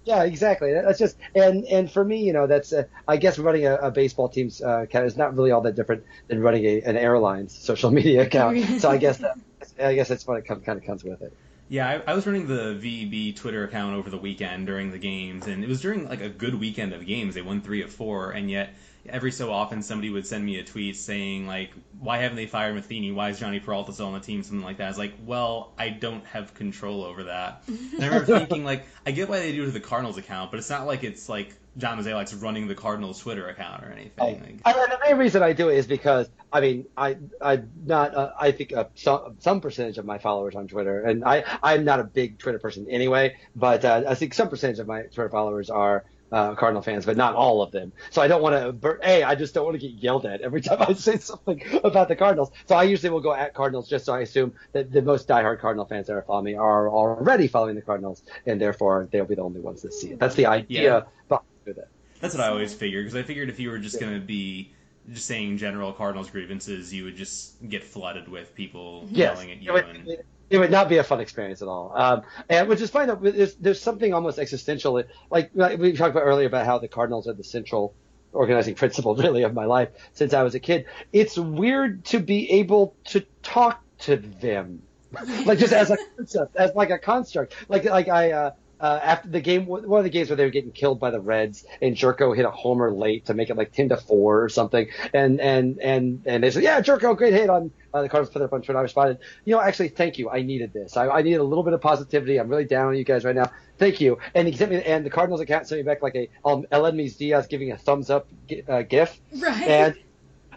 yeah, 0.04 0.24
exactly. 0.24 0.74
That's 0.74 1.00
just 1.00 1.18
and 1.36 1.66
and 1.66 1.92
for 1.92 2.04
me, 2.04 2.24
you 2.24 2.34
know, 2.34 2.48
that's 2.48 2.74
uh, 2.74 2.86
I 3.08 3.18
guess 3.18 3.38
running 3.38 3.66
a, 3.66 3.76
a 3.76 3.92
baseball 3.92 4.30
team's 4.30 4.62
uh, 4.62 4.82
account 4.82 5.06
is 5.06 5.16
not 5.16 5.36
really 5.36 5.52
all 5.52 5.62
that 5.62 5.76
different 5.76 6.04
than 6.28 6.42
running 6.42 6.66
a, 6.66 6.82
an 6.82 6.98
airline's 6.98 7.58
social 7.58 7.92
media 8.00 8.24
account. 8.24 8.82
so 8.82 8.90
I 8.90 8.98
guess 8.98 9.18
that, 9.20 9.38
I 9.80 9.94
guess 9.94 10.08
that's 10.08 10.26
what 10.26 10.38
it 10.38 10.46
come, 10.46 10.62
kind 10.62 10.80
of 10.80 10.86
comes 10.86 11.04
with 11.04 11.22
it. 11.22 11.34
Yeah, 11.70 11.88
I, 11.88 12.12
I, 12.12 12.14
was 12.16 12.28
running 12.28 12.48
the 12.48 12.78
VEB 12.82 13.38
Twitter 13.38 13.64
account 13.64 13.96
over 13.96 14.10
the 14.10 14.18
weekend 14.18 14.68
during 14.68 14.92
the 14.92 14.98
games, 14.98 15.48
and 15.48 15.64
it 15.64 15.70
was 15.70 15.80
during 15.80 16.10
like 16.10 16.20
a 16.20 16.28
good 16.28 16.60
weekend 16.60 16.92
of 16.92 17.06
games. 17.06 17.34
They 17.34 17.42
won 17.42 17.62
three 17.62 17.82
of 17.82 17.94
four, 17.94 18.32
and 18.32 18.52
yet 18.52 18.74
every 19.08 19.32
so 19.32 19.52
often 19.52 19.82
somebody 19.82 20.10
would 20.10 20.26
send 20.26 20.46
me 20.46 20.60
a 20.60 20.64
tweet 20.64 20.96
saying 20.96 21.48
like, 21.48 21.72
"Why 22.00 22.18
haven't 22.18 22.38
they 22.38 22.46
fired 22.46 22.76
Matheny? 22.76 23.12
Why 23.12 23.30
is 23.30 23.40
Jhonny 23.40 23.64
Peralta 23.64 23.94
still 23.94 24.08
on 24.08 24.14
the 24.14 24.20
team?" 24.20 24.44
Something 24.44 24.66
like 24.66 24.78
that. 24.78 24.86
I 24.86 24.90
was 24.90 24.98
like, 24.98 25.14
"Well, 25.26 25.74
I 25.78 25.90
don't 25.90 26.26
have 26.28 26.54
control 26.54 27.04
over 27.04 27.26
that." 27.26 27.64
And 27.92 28.04
I 28.04 28.08
remember 28.08 28.38
thinking 28.38 28.64
like, 28.64 28.86
I 29.06 29.12
get 29.12 29.28
why 29.30 29.40
they 29.40 29.52
do 29.52 29.64
it 29.64 29.66
to 29.66 29.72
the 29.72 29.80
Cardinals 29.80 30.18
account, 30.18 30.52
but 30.52 30.60
it's 30.60 30.70
not 30.70 30.88
like 30.88 31.04
it's 31.04 31.28
like 31.28 31.54
John 31.78 31.98
Mozeliak's 31.98 32.34
running 32.34 32.68
the 32.68 32.76
Cardinals 32.76 33.20
Twitter 33.20 33.48
account 33.48 33.84
or 33.84 33.92
anything. 33.92 34.62
I, 34.66 34.74
the 34.74 35.00
main 35.06 35.18
reason 35.18 35.42
I 35.42 35.54
do 35.54 35.70
it 35.70 35.78
is 35.78 35.88
because 35.88 36.30
I 36.52 36.62
mean 36.62 36.86
I 36.98 37.18
I 37.42 37.62
not 37.86 38.14
uh, 38.16 38.32
I 38.40 38.52
think 38.52 38.74
uh, 38.74 38.86
some 38.96 39.38
some 39.40 39.62
percentage 39.62 39.98
of 39.98 40.06
my 40.06 40.18
followers 40.18 40.56
on 40.56 40.68
Twitter, 40.68 41.04
and 41.04 41.24
I 41.24 41.44
I'm 41.64 41.86
not 41.86 42.00
a 42.00 42.04
big 42.04 42.40
Twitter 42.40 42.60
person 42.60 42.88
anyway, 42.90 43.38
but 43.56 43.86
uh, 43.86 44.04
I 44.08 44.16
think 44.16 44.34
some 44.34 44.50
percentage 44.50 44.80
of 44.80 44.88
my 44.88 45.04
Twitter 45.04 45.30
followers 45.30 45.70
are 45.70 46.06
uh, 46.32 46.56
Cardinal 46.56 46.82
fans, 46.82 47.06
but 47.06 47.18
not 47.18 47.36
all 47.36 47.62
of 47.62 47.72
them. 47.72 47.92
So 48.10 48.22
I 48.22 48.28
don't 48.28 48.42
want 48.42 48.82
to. 48.82 48.98
A, 49.04 49.24
I 49.24 49.36
just 49.36 49.54
don't 49.54 49.66
want 49.66 49.80
to 49.80 49.88
get 49.88 50.02
yelled 50.02 50.26
at 50.26 50.42
every 50.42 50.62
time 50.68 50.78
I 50.82 50.94
say 50.94 51.18
something 51.18 51.62
about 51.84 52.08
the 52.08 52.16
Cardinals. 52.16 52.52
So 52.68 52.76
I 52.76 52.84
usually 52.84 53.10
will 53.10 53.22
go 53.22 53.34
at 53.34 53.54
Cardinals 53.54 53.90
just 53.90 54.06
so 54.06 54.14
I 54.14 54.22
assume 54.22 54.54
that 54.74 54.92
the 54.92 55.02
most 55.02 55.28
diehard 55.28 55.60
Cardinal 55.60 55.86
fans 55.86 56.08
that 56.08 56.14
are 56.14 56.22
following 56.22 56.46
me 56.46 56.56
are 56.56 56.90
already 56.90 57.48
following 57.48 57.76
the 57.76 57.82
Cardinals, 57.82 58.24
and 58.46 58.60
therefore 58.60 59.10
they'll 59.12 59.26
be 59.26 59.36
the 59.36 59.42
only 59.42 59.62
ones 59.62 59.82
that 59.82 59.94
see 59.94 60.12
it. 60.12 60.20
That's 60.20 60.36
the 60.36 60.46
idea 60.46 60.84
yeah. 60.84 61.02
behind 61.28 61.46
it. 61.66 61.88
That's 62.20 62.36
what 62.36 62.44
I 62.44 62.50
always 62.50 62.74
figured 62.74 63.06
because 63.06 63.20
I 63.20 63.24
figured 63.24 63.50
if 63.50 63.60
you 63.60 63.72
were 63.72 63.80
just 63.80 63.96
yeah. 63.96 64.08
going 64.08 64.22
to 64.22 64.26
be 64.26 64.74
just 65.12 65.26
saying 65.26 65.58
general 65.58 65.92
Cardinals 65.92 66.30
grievances, 66.30 66.94
you 66.94 67.04
would 67.06 67.16
just 67.16 67.68
get 67.68 67.84
flooded 67.84 68.28
with 68.28 68.54
people 68.56 69.08
yes. 69.10 69.36
yelling 69.36 69.52
at 69.52 69.62
you. 69.62 69.76
It 69.76 69.86
and 69.88 70.08
it 70.08 70.26
would 70.58 70.72
not 70.72 70.90
be 70.90 70.98
a 70.98 71.04
fun 71.04 71.20
experience 71.20 71.62
at 71.62 71.68
all. 71.68 71.94
Um, 71.96 72.22
and 72.50 72.68
which 72.68 72.82
is 72.82 72.90
fine. 72.90 73.10
There's, 73.22 73.56
there's 73.56 73.82
something 73.82 74.14
almost 74.14 74.40
existential. 74.40 75.04
Like, 75.30 75.52
like 75.54 75.80
we 75.80 75.94
talked 75.94 76.12
about 76.12 76.24
earlier 76.24 76.48
about 76.48 76.66
how 76.66 76.80
the 76.80 76.88
Cardinals 76.88 77.28
are 77.28 77.34
the 77.34 77.44
central 77.44 77.94
organizing 78.34 78.76
principle 78.76 79.16
really 79.18 79.44
of 79.44 79.54
my 79.54 79.66
life 79.66 79.90
since 80.14 80.34
I 80.34 80.44
was 80.44 80.56
a 80.56 80.60
kid. 80.60 80.86
It's 81.12 81.38
weird 81.38 82.06
to 82.06 82.20
be 82.20 82.52
able 82.52 82.96
to 83.06 83.26
talk 83.44 83.82
to 84.00 84.18
them. 84.18 84.82
like 85.46 85.60
just 85.60 85.74
as 85.74 85.92
a 85.92 85.98
concept, 86.16 86.56
as 86.56 86.74
like 86.74 86.90
a 86.90 86.98
construct. 86.98 87.54
Like 87.68 87.84
like 87.84 88.08
I 88.08 88.32
uh, 88.32 88.52
uh, 88.82 89.00
after 89.02 89.30
the 89.30 89.42
game, 89.42 89.68
one 89.68 89.86
of 89.86 90.04
the 90.04 90.10
games 90.10 90.30
where 90.30 90.36
they 90.36 90.44
were 90.44 90.50
getting 90.50 90.72
killed 90.72 91.00
by 91.00 91.12
the 91.12 91.20
Reds, 91.20 91.64
and 91.82 91.96
Gyorko 91.96 92.36
hit 92.36 92.46
a 92.46 92.52
homer 92.52 92.92
late 92.92 93.28
to 93.28 93.36
make 93.36 93.52
it 93.52 93.56
like 93.56 93.72
ten 93.72 93.90
to 93.90 93.98
four 93.98 94.44
or 94.44 94.50
something, 94.50 94.88
and 95.14 95.40
and 95.40 95.80
and 95.80 96.24
and 96.26 96.44
they 96.44 96.50
said, 96.50 96.64
yeah, 96.64 96.82
Gyorko, 96.82 97.16
great 97.16 97.34
hit 97.34 97.50
on 97.50 97.72
uh, 97.94 98.02
the 98.02 98.10
Cardinals 98.10 98.34
put 98.34 98.42
up 98.42 98.54
on 98.54 98.62
Twitter. 98.64 98.80
I 98.80 98.82
responded, 98.82 99.20
you 99.46 99.54
know, 99.54 99.62
actually, 99.62 99.90
thank 99.90 100.18
you. 100.18 100.30
I 100.32 100.42
needed 100.42 100.74
this. 100.74 100.98
I, 100.98 101.10
I 101.10 101.22
needed 101.22 101.40
a 101.40 101.44
little 101.44 101.64
bit 101.64 101.74
of 101.74 101.82
positivity. 101.82 102.40
I'm 102.40 102.50
really 102.50 102.66
down 102.66 102.88
on 102.88 102.98
you 102.98 103.04
guys 103.04 103.24
right 103.24 103.36
now. 103.36 103.52
Thank 103.78 104.02
you. 104.02 104.18
And 104.34 104.48
he 104.48 104.56
sent 104.56 104.72
me, 104.72 104.82
and 104.84 105.06
the 105.06 105.10
Cardinals 105.12 105.42
account 105.42 105.68
sent 105.68 105.80
me 105.80 105.84
back 105.84 106.02
like 106.02 106.16
a 106.16 106.30
um, 106.44 106.66
Aledmys 106.72 107.18
Diaz 107.18 107.48
giving 107.48 107.72
a 107.72 107.78
thumbs 107.78 108.10
up 108.10 108.28
uh, 108.68 108.82
gif. 108.82 109.20
Right. 109.38 109.68
And 109.68 109.96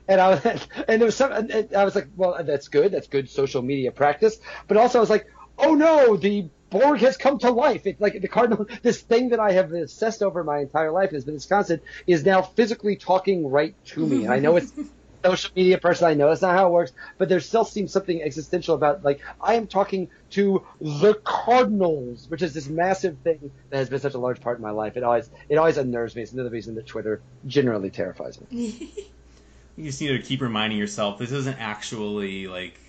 and 0.08 0.20
I 0.20 0.28
was, 0.30 0.44
and 0.88 1.00
there 1.00 1.06
was 1.06 1.16
some, 1.16 1.32
and 1.32 1.74
I 1.74 1.84
was 1.84 1.94
like, 1.94 2.08
well, 2.16 2.42
that's 2.42 2.68
good. 2.68 2.92
That's 2.92 3.06
good 3.06 3.28
social 3.28 3.62
media 3.62 3.92
practice. 3.92 4.38
But 4.68 4.76
also, 4.76 4.98
I 4.98 5.00
was 5.00 5.10
like, 5.10 5.26
oh 5.58 5.74
no, 5.74 6.16
the 6.16 6.48
Borg 6.74 6.98
has 7.02 7.16
come 7.16 7.38
to 7.38 7.52
life. 7.52 7.86
It's 7.86 8.00
like 8.00 8.20
the 8.20 8.26
Cardinal, 8.26 8.66
this 8.82 9.00
thing 9.00 9.28
that 9.28 9.38
I 9.38 9.52
have 9.52 9.72
obsessed 9.72 10.22
over 10.22 10.42
my 10.42 10.58
entire 10.58 10.90
life 10.90 11.12
has 11.12 11.24
been 11.24 11.34
Wisconsin 11.34 11.80
is 12.04 12.24
now 12.24 12.42
physically 12.42 12.96
talking 12.96 13.46
right 13.46 13.76
to 13.86 14.04
me. 14.04 14.24
And 14.24 14.32
I 14.32 14.40
know 14.40 14.56
it's 14.56 14.72
social 15.24 15.50
media 15.54 15.78
person. 15.78 16.08
I 16.08 16.14
know 16.14 16.28
that's 16.28 16.42
not 16.42 16.56
how 16.56 16.66
it 16.66 16.72
works, 16.72 16.90
but 17.16 17.28
there 17.28 17.38
still 17.38 17.64
seems 17.64 17.92
something 17.92 18.20
existential 18.20 18.74
about 18.74 19.04
like 19.04 19.20
I 19.40 19.54
am 19.54 19.68
talking 19.68 20.08
to 20.30 20.66
the 20.80 21.14
Cardinals, 21.24 22.26
which 22.28 22.42
is 22.42 22.54
this 22.54 22.68
massive 22.68 23.20
thing 23.20 23.52
that 23.70 23.76
has 23.76 23.88
been 23.88 24.00
such 24.00 24.14
a 24.14 24.18
large 24.18 24.40
part 24.40 24.56
of 24.56 24.62
my 24.62 24.72
life. 24.72 24.96
It 24.96 25.04
always 25.04 25.30
it 25.48 25.58
always 25.58 25.78
unnerves 25.78 26.16
me. 26.16 26.22
It's 26.22 26.32
another 26.32 26.50
reason 26.50 26.74
that 26.74 26.88
Twitter 26.88 27.22
generally 27.46 27.90
terrifies 27.90 28.40
me. 28.40 28.90
you 29.76 29.84
just 29.84 30.00
need 30.00 30.08
to 30.08 30.18
keep 30.18 30.40
reminding 30.40 30.78
yourself 30.80 31.20
this 31.20 31.30
isn't 31.30 31.60
actually 31.60 32.48
like 32.48 32.80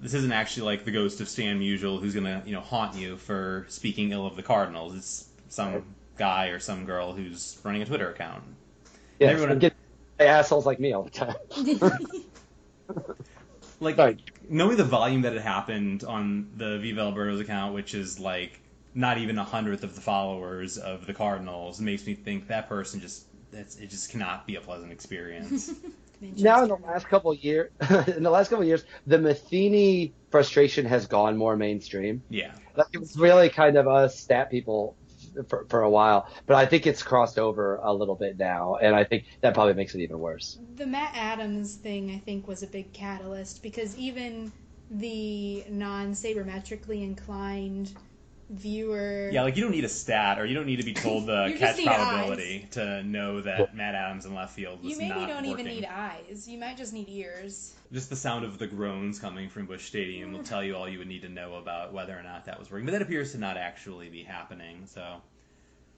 this 0.00 0.14
isn't 0.14 0.32
actually 0.32 0.64
like 0.64 0.84
the 0.84 0.90
ghost 0.90 1.20
of 1.20 1.28
Stan 1.28 1.60
Musial 1.60 2.00
who's 2.00 2.14
gonna 2.14 2.42
you 2.46 2.52
know 2.52 2.60
haunt 2.60 2.96
you 2.96 3.16
for 3.16 3.66
speaking 3.68 4.12
ill 4.12 4.26
of 4.26 4.36
the 4.36 4.42
Cardinals. 4.42 4.96
It's 4.96 5.28
some 5.48 5.72
Right. 5.74 5.84
guy 6.16 6.46
or 6.48 6.58
some 6.58 6.84
girl 6.86 7.12
who's 7.12 7.58
running 7.64 7.82
a 7.82 7.86
Twitter 7.86 8.10
account. 8.10 8.42
Yes, 9.18 9.32
everyone- 9.32 9.52
and 9.52 9.60
get 9.60 9.74
assholes 10.18 10.66
like 10.66 10.80
me 10.80 10.92
all 10.92 11.02
the 11.02 11.10
time. 11.10 11.34
Like 13.82 13.96
Right. 13.96 14.20
knowing 14.46 14.76
the 14.76 14.84
volume 14.84 15.22
that 15.22 15.32
had 15.32 15.40
happened 15.40 16.04
on 16.04 16.50
the 16.56 16.78
Viva 16.78 17.00
El 17.00 17.12
Birdos 17.14 17.40
account, 17.40 17.74
which 17.74 17.94
is 17.94 18.20
like 18.20 18.60
not 18.94 19.16
even 19.16 19.38
a 19.38 19.44
hundredth 19.44 19.84
of 19.84 19.94
the 19.94 20.02
followers 20.02 20.76
of 20.76 21.06
the 21.06 21.14
Cardinals, 21.14 21.80
makes 21.80 22.06
me 22.06 22.14
think 22.14 22.48
that 22.48 22.68
person 22.68 23.00
just 23.00 23.24
that's, 23.50 23.76
it 23.76 23.88
just 23.88 24.10
cannot 24.10 24.46
be 24.46 24.56
a 24.56 24.60
pleasant 24.60 24.92
experience. 24.92 25.72
now 26.20 26.62
in 26.62 26.68
the 26.68 26.76
last 26.76 27.08
couple 27.08 27.30
of 27.30 27.38
years, 27.38 27.70
in 28.16 28.22
the 28.22 28.30
last 28.30 28.48
couple 28.48 28.62
of 28.62 28.68
years, 28.68 28.84
the 29.06 29.18
Matheny 29.18 30.12
frustration 30.30 30.86
has 30.86 31.06
gone 31.06 31.36
more 31.36 31.56
mainstream. 31.56 32.22
yeah. 32.28 32.52
Like 32.76 32.88
it 32.92 32.98
was 32.98 33.16
really 33.16 33.48
kind 33.48 33.76
of 33.76 33.88
us 33.88 34.18
stat 34.18 34.50
people 34.50 34.96
for, 35.48 35.66
for 35.68 35.82
a 35.82 35.90
while, 35.90 36.28
but 36.46 36.56
I 36.56 36.66
think 36.66 36.86
it's 36.86 37.02
crossed 37.02 37.38
over 37.38 37.76
a 37.76 37.92
little 37.92 38.14
bit 38.14 38.38
now, 38.38 38.76
and 38.76 38.94
I 38.94 39.04
think 39.04 39.24
that 39.40 39.54
probably 39.54 39.74
makes 39.74 39.94
it 39.94 40.00
even 40.00 40.18
worse. 40.18 40.58
The 40.76 40.86
Matt 40.86 41.12
Adams 41.14 41.76
thing, 41.76 42.10
I 42.10 42.18
think, 42.18 42.48
was 42.48 42.62
a 42.62 42.66
big 42.66 42.92
catalyst 42.92 43.62
because 43.62 43.96
even 43.96 44.52
the 44.90 45.64
non 45.68 46.12
sabermetrically 46.12 47.02
inclined 47.02 47.92
viewer. 48.50 49.30
Yeah, 49.30 49.42
like 49.42 49.56
you 49.56 49.62
don't 49.62 49.70
need 49.70 49.84
a 49.84 49.88
stat 49.88 50.38
or 50.38 50.44
you 50.44 50.54
don't 50.54 50.66
need 50.66 50.76
to 50.76 50.84
be 50.84 50.94
told 50.94 51.26
the 51.26 51.54
catch 51.58 51.78
need 51.78 51.86
probability 51.86 52.68
to 52.72 53.02
know 53.04 53.40
that 53.40 53.74
Matt 53.74 53.94
Adams 53.94 54.26
in 54.26 54.34
left 54.34 54.54
field 54.54 54.82
was 54.82 54.92
you 54.92 54.98
maybe 54.98 55.10
not 55.10 55.28
don't 55.28 55.48
working. 55.48 55.66
even 55.66 55.66
need 55.66 55.84
eyes. 55.84 56.48
You 56.48 56.58
might 56.58 56.76
just 56.76 56.92
need 56.92 57.08
ears. 57.08 57.74
Just 57.92 58.10
the 58.10 58.16
sound 58.16 58.44
of 58.44 58.58
the 58.58 58.66
groans 58.66 59.18
coming 59.18 59.48
from 59.48 59.66
Busch 59.66 59.86
Stadium 59.86 60.32
will 60.32 60.40
hmm. 60.40 60.44
tell 60.44 60.62
you 60.62 60.76
all 60.76 60.88
you 60.88 60.98
would 60.98 61.08
need 61.08 61.22
to 61.22 61.28
know 61.28 61.54
about 61.54 61.92
whether 61.92 62.16
or 62.16 62.22
not 62.22 62.44
that 62.46 62.58
was 62.58 62.70
working. 62.70 62.86
But 62.86 62.92
that 62.92 63.02
appears 63.02 63.32
to 63.32 63.38
not 63.38 63.56
actually 63.56 64.08
be 64.08 64.22
happening. 64.22 64.86
So 64.86 65.20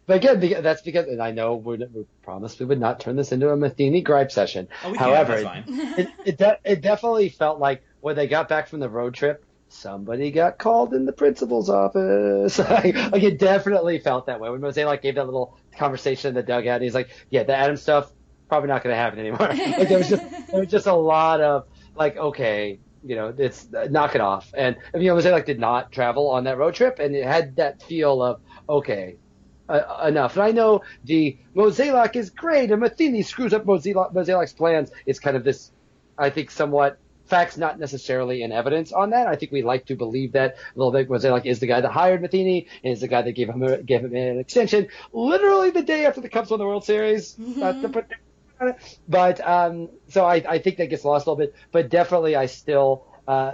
But 0.06 0.24
again, 0.24 0.62
that's 0.62 0.82
because, 0.82 1.06
and 1.06 1.22
I 1.22 1.32
know 1.32 1.56
we 1.56 1.76
we 1.76 2.06
promised 2.22 2.60
we 2.60 2.66
would 2.66 2.80
not 2.80 3.00
turn 3.00 3.16
this 3.16 3.32
into 3.32 3.50
a 3.50 3.56
Matheny 3.56 4.02
gripe 4.02 4.30
session. 4.30 4.68
oh, 4.84 4.92
we 4.92 4.98
However, 4.98 5.42
can. 5.42 5.64
That's 5.66 5.66
fine. 5.66 5.98
it 5.98 6.08
it, 6.24 6.38
de- 6.38 6.58
it 6.64 6.80
definitely 6.82 7.30
felt 7.30 7.58
like 7.58 7.82
when 8.00 8.16
they 8.16 8.26
got 8.26 8.48
back 8.48 8.68
from 8.68 8.80
the 8.80 8.88
road 8.88 9.14
trip, 9.14 9.44
somebody 9.72 10.30
got 10.30 10.58
called 10.58 10.94
in 10.94 11.04
the 11.06 11.12
principal's 11.12 11.68
office. 11.68 12.58
like, 12.58 12.94
it 12.94 13.38
definitely 13.38 13.98
felt 13.98 14.26
that 14.26 14.40
way 14.40 14.50
when 14.50 14.60
like 14.60 15.02
gave 15.02 15.16
that 15.16 15.24
little 15.24 15.56
conversation 15.76 16.28
in 16.28 16.34
the 16.34 16.42
dugout. 16.42 16.82
He's 16.82 16.94
like, 16.94 17.10
"Yeah, 17.30 17.42
the 17.44 17.56
Adam 17.56 17.76
stuff 17.76 18.12
probably 18.48 18.68
not 18.68 18.82
going 18.82 18.94
to 18.94 19.00
happen 19.00 19.18
anymore." 19.18 19.48
like 19.48 19.88
there 19.88 19.98
was 19.98 20.08
just 20.08 20.22
there 20.48 20.60
was 20.60 20.70
just 20.70 20.86
a 20.86 20.94
lot 20.94 21.40
of 21.40 21.66
like, 21.94 22.16
okay. 22.16 22.78
You 23.04 23.16
know, 23.16 23.34
it's 23.36 23.66
knock 23.90 24.14
it 24.14 24.20
off, 24.20 24.54
and 24.56 24.76
you 24.94 25.08
know, 25.08 25.16
like 25.16 25.44
did 25.44 25.58
not 25.58 25.90
travel 25.90 26.30
on 26.30 26.44
that 26.44 26.56
road 26.56 26.76
trip, 26.76 27.00
and 27.00 27.16
it 27.16 27.24
had 27.24 27.56
that 27.56 27.82
feel 27.82 28.22
of 28.22 28.40
okay, 28.68 29.16
uh, 29.68 30.04
enough. 30.06 30.36
And 30.36 30.44
I 30.44 30.52
know 30.52 30.82
the 31.02 31.36
Mozeliak 31.56 32.14
is 32.14 32.30
great, 32.30 32.70
and 32.70 32.80
Matheny 32.80 33.22
screws 33.22 33.52
up 33.52 33.64
Mozeliak, 33.64 34.14
Mozeliak's 34.14 34.52
plans. 34.52 34.92
It's 35.04 35.18
kind 35.18 35.36
of 35.36 35.42
this, 35.42 35.72
I 36.16 36.30
think, 36.30 36.52
somewhat 36.52 36.98
facts, 37.32 37.56
not 37.56 37.80
necessarily 37.80 38.42
in 38.42 38.52
evidence 38.52 38.92
on 38.92 39.10
that. 39.10 39.26
I 39.26 39.36
think 39.36 39.52
we 39.52 39.62
like 39.62 39.86
to 39.86 39.96
believe 39.96 40.32
that 40.32 40.56
a 40.56 40.78
little 40.78 40.92
bit. 40.92 41.08
Was 41.08 41.24
it 41.24 41.30
like 41.30 41.46
is 41.46 41.60
the 41.60 41.66
guy 41.66 41.80
that 41.80 41.90
hired 41.90 42.20
Matheny, 42.20 42.68
and 42.84 42.92
is 42.92 43.00
the 43.00 43.08
guy 43.08 43.22
that 43.22 43.32
gave 43.32 43.48
him 43.48 43.62
a, 43.62 43.82
gave 43.82 44.00
him 44.04 44.14
an 44.14 44.38
extension 44.38 44.88
literally 45.12 45.70
the 45.70 45.82
day 45.82 46.04
after 46.04 46.20
the 46.20 46.28
Cubs 46.28 46.50
won 46.50 46.60
the 46.60 46.66
World 46.66 46.84
Series. 46.84 47.34
Put. 47.88 48.06
But 49.08 49.46
um, 49.46 49.88
so 50.08 50.24
I, 50.24 50.36
I 50.48 50.58
think 50.58 50.76
that 50.76 50.90
gets 50.90 51.04
lost 51.04 51.26
a 51.26 51.30
little 51.30 51.44
bit. 51.46 51.54
But 51.72 51.88
definitely, 51.88 52.36
I 52.36 52.46
still. 52.46 53.06
Uh, 53.26 53.52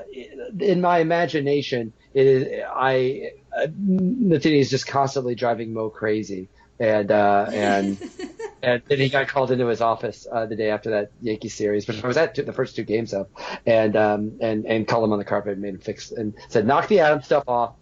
in 0.61 0.81
my 0.81 0.99
imagination, 0.99 1.93
it 2.15 2.27
is 2.27 2.65
I 2.75 3.33
uh, 3.57 3.67
Matheny 3.77 4.61
is 4.61 4.71
just 4.71 4.87
constantly 4.87 5.35
driving 5.35 5.75
Mo 5.75 5.91
crazy, 5.91 6.49
and 6.81 7.11
uh, 7.11 7.47
and 7.53 7.99
and 8.63 8.83
then 8.89 8.99
he 8.99 9.09
got 9.09 9.29
called 9.29 9.51
into 9.51 9.67
his 9.67 9.81
office 9.81 10.27
uh, 10.31 10.47
the 10.47 10.57
day 10.57 10.71
after 10.71 10.91
that 10.91 11.11
Yankee 11.23 11.49
series, 11.49 11.87
which 11.87 12.03
I 12.03 12.07
was 12.07 12.17
at 12.17 12.35
the 12.35 12.53
first 12.53 12.77
two 12.77 12.85
games 12.85 13.13
of, 13.15 13.29
and 13.67 13.97
um, 13.97 14.39
and 14.41 14.67
and 14.67 14.87
called 14.87 15.05
him 15.05 15.13
on 15.13 15.19
the 15.19 15.25
carpet 15.25 15.53
and 15.53 15.63
made 15.63 15.75
him 15.75 15.81
fix 15.81 16.11
and 16.11 16.35
said 16.49 16.67
knock 16.67 16.89
the 16.89 17.01
Adams 17.01 17.27
stuff 17.27 17.45
off, 17.49 17.75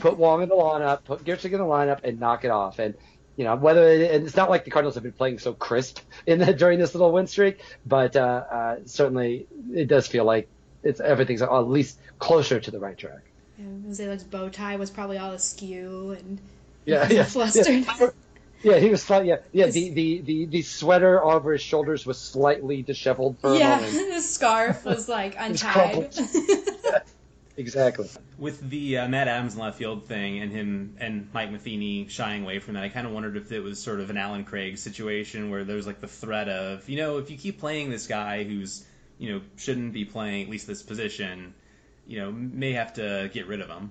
put 0.00 0.16
Wong 0.18 0.42
in 0.42 0.48
the 0.48 0.54
lineup, 0.54 1.04
put 1.04 1.24
Grichuk 1.24 1.52
in 1.52 1.58
the 1.58 1.64
lineup, 1.64 2.00
and 2.04 2.20
knock 2.20 2.44
it 2.44 2.50
off. 2.50 2.78
And 2.78 2.94
you 3.36 3.44
know 3.44 3.56
whether 3.56 3.88
it, 3.88 4.10
and 4.10 4.26
it's 4.26 4.36
not 4.36 4.50
like 4.50 4.64
the 4.64 4.70
Cardinals 4.70 4.94
have 4.94 5.04
been 5.04 5.12
playing 5.12 5.38
so 5.38 5.52
crisp 5.54 6.00
in 6.26 6.38
the, 6.40 6.52
during 6.62 6.78
this 6.78 6.94
little 6.94 7.12
win 7.12 7.26
streak, 7.26 7.60
but 7.86 8.16
uh, 8.16 8.44
uh, 8.50 8.76
certainly 8.84 9.46
it 9.72 9.88
does 9.88 10.06
feel 10.06 10.24
like 10.24 10.48
it's 10.82 11.00
everything's 11.00 11.42
at 11.42 11.52
least 11.68 11.98
closer 12.18 12.60
to 12.60 12.70
the 12.70 12.78
right 12.78 12.96
track. 12.96 13.22
Yeah, 13.58 13.66
Mozeliak's 13.66 14.22
bow 14.22 14.48
tie 14.48 14.76
was 14.76 14.90
probably 14.90 15.18
all 15.18 15.32
askew 15.32 16.16
and 16.18 16.38
Yeah, 16.84 17.08
yeah, 17.10 17.24
flustered. 17.24 17.66
yeah. 17.66 18.10
Yeah, 18.62 18.78
he 18.78 18.88
was 18.90 19.04
fine. 19.04 19.26
Yeah, 19.26 19.36
yeah. 19.52 19.66
His- 19.66 19.74
The, 19.74 19.90
the, 19.90 20.20
the, 20.22 20.44
the 20.46 20.62
sweater 20.62 21.24
over 21.24 21.52
his 21.52 21.62
shoulders 21.62 22.04
was 22.06 22.18
slightly 22.18 22.82
disheveled 22.82 23.38
for 23.40 23.54
Yeah, 23.54 23.78
a 23.78 23.80
moment. 23.82 23.94
Yeah, 23.94 24.14
his 24.14 24.28
scarf 24.34 24.84
was 24.84 25.08
like 25.08 25.34
was 25.48 25.62
untied. 25.62 26.14
Exactly. 27.56 28.08
With 28.38 28.70
the 28.70 28.98
uh, 28.98 29.08
Matt 29.08 29.26
Adams 29.26 29.54
in 29.54 29.60
left 29.60 29.78
field 29.78 30.06
thing 30.06 30.38
and 30.38 30.52
him 30.52 30.96
and 31.00 31.28
Mike 31.34 31.50
Matheny 31.50 32.06
shying 32.06 32.44
away 32.44 32.60
from 32.60 32.74
that, 32.74 32.84
I 32.84 32.88
kind 32.88 33.04
of 33.04 33.12
wondered 33.12 33.36
if 33.36 33.50
it 33.50 33.58
was 33.58 33.82
sort 33.82 33.98
of 33.98 34.10
an 34.10 34.16
Allen 34.16 34.44
Craig 34.44 34.78
situation 34.78 35.50
where 35.50 35.64
there's 35.64 35.84
like 35.84 36.00
the 36.00 36.06
threat 36.06 36.48
of, 36.48 36.88
you 36.88 36.96
know, 36.98 37.18
if 37.18 37.32
you 37.32 37.36
keep 37.36 37.58
playing 37.58 37.90
this 37.90 38.06
guy 38.06 38.44
who's, 38.44 38.86
you 39.18 39.32
know, 39.32 39.40
shouldn't 39.56 39.92
be 39.92 40.04
playing 40.04 40.44
at 40.44 40.50
least 40.50 40.68
this 40.68 40.84
position, 40.84 41.52
you 42.06 42.20
know, 42.20 42.30
may 42.30 42.74
have 42.74 42.94
to 42.94 43.28
get 43.34 43.48
rid 43.48 43.60
of 43.60 43.68
him, 43.68 43.90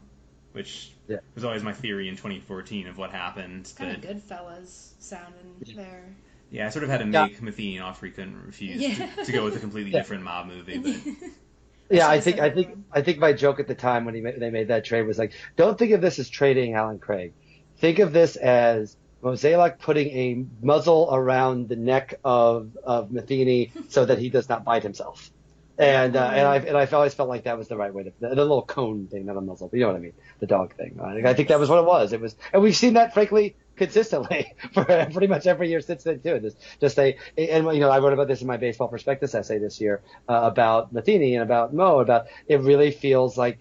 which 0.58 0.92
Yeah. 1.08 1.18
was 1.36 1.44
always 1.46 1.62
my 1.64 1.72
theory 1.74 2.10
in 2.10 2.16
2014 2.16 2.88
of 2.88 2.98
what 2.98 3.12
happened. 3.12 3.62
It's 3.62 3.74
kind 3.74 3.96
but 4.02 4.10
of 4.10 4.18
Goodfellas 4.18 4.94
sounding 5.00 5.56
there. 5.76 6.04
yeah, 6.50 6.66
I 6.66 6.70
sort 6.70 6.84
of 6.84 6.90
had 6.90 6.98
to 7.02 7.06
Yeah. 7.08 7.28
make 7.28 7.42
Matheny 7.42 7.78
an 7.78 7.84
offer 7.84 8.08
he 8.08 8.12
couldn't 8.12 8.44
refuse 8.46 8.82
Yeah. 8.82 9.06
to, 9.18 9.26
to 9.26 9.32
go 9.32 9.44
with 9.46 9.56
a 9.56 9.60
completely 9.60 9.92
Yeah. 9.92 10.00
different 10.00 10.24
mob 10.24 10.48
movie. 10.48 10.80
But 10.80 10.96
Yeah, 11.90 12.10
I 12.10 12.20
think 12.20 12.40
I 12.40 12.50
think. 12.50 12.76
I 12.92 13.02
think 13.02 13.20
my 13.20 13.32
joke 13.32 13.62
at 13.62 13.68
the 13.68 13.76
time 13.76 14.04
when 14.04 14.14
he 14.16 14.20
made, 14.20 14.40
they 14.42 14.50
made 14.50 14.68
that 14.70 14.84
trade 14.84 15.04
was 15.04 15.18
like, 15.18 15.32
don't 15.56 15.78
think 15.80 15.94
of 15.94 16.02
this 16.02 16.20
as 16.20 16.28
trading 16.28 16.74
Allen 16.74 17.00
Craig. 17.00 17.32
Think 17.78 18.00
of 18.00 18.12
this 18.12 18.36
as 18.36 18.98
Mozeliak 19.24 19.80
putting 19.80 20.08
a 20.10 20.46
muzzle 20.62 21.08
around 21.14 21.70
the 21.70 21.78
neck 21.78 22.16
of 22.26 22.76
of 22.84 23.10
Matheny 23.12 23.72
so 23.88 24.04
that 24.04 24.18
he 24.18 24.30
does 24.30 24.50
not 24.50 24.66
bite 24.66 24.84
himself. 24.84 25.32
And 25.80 26.16
uh, 26.16 26.32
and 26.34 26.48
I 26.48 26.56
and 26.58 26.76
I 26.76 26.86
always 26.86 27.14
felt 27.14 27.30
like 27.30 27.44
that 27.44 27.58
was 27.58 27.68
the 27.68 27.78
right 27.78 27.94
way 27.94 28.04
to 28.04 28.14
the, 28.20 28.30
the 28.30 28.36
little 28.36 28.64
cone 28.64 29.08
thing, 29.08 29.28
not 29.28 29.38
a 29.38 29.42
muzzle, 29.42 29.68
but 29.68 29.78
you 29.78 29.84
know 29.84 29.92
what 29.92 29.98
I 29.98 30.00
mean, 30.00 30.14
the 30.40 30.48
dog 30.48 30.76
thing. 30.76 31.00
I 31.04 31.14
think, 31.14 31.26
I 31.28 31.34
think 31.36 31.50
that 31.50 31.60
was 31.60 31.70
what 31.70 31.78
it 31.78 31.86
was. 31.86 32.14
It 32.14 32.20
was, 32.20 32.36
and 32.52 32.64
we've 32.64 32.76
seen 32.76 32.96
that 32.96 33.14
frankly 33.14 33.56
consistently 33.76 34.56
for 34.74 34.84
pretty 34.86 35.28
much 35.28 35.46
every 35.46 35.70
year 35.70 35.82
since 35.82 36.04
then 36.04 36.20
too. 36.20 36.40
Just 36.40 36.58
just 36.82 36.98
a 36.98 37.16
and 37.38 37.66
you 37.68 37.80
know 37.80 37.92
I 37.92 38.00
wrote 38.00 38.14
about 38.14 38.28
this 38.28 38.42
in 38.42 38.48
my 38.48 38.58
baseball 38.58 38.88
prospectus 38.88 39.36
essay 39.36 39.60
this 39.60 39.80
year 39.80 40.02
uh, 40.28 40.40
about 40.44 40.92
Matheny 40.92 41.36
and 41.36 41.44
about 41.44 41.76
Mo 41.76 42.00
about 42.00 42.26
it 42.48 42.62
really 42.62 42.90
feels 42.90 43.38
like 43.38 43.60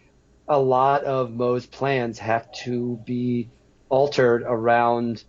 a 0.49 0.59
lot 0.59 1.05
of 1.05 1.31
Mo's 1.33 1.67
plans 1.67 2.19
have 2.19 2.51
to 2.65 2.99
be 3.05 3.51
altered 3.89 4.43
around 4.43 5.23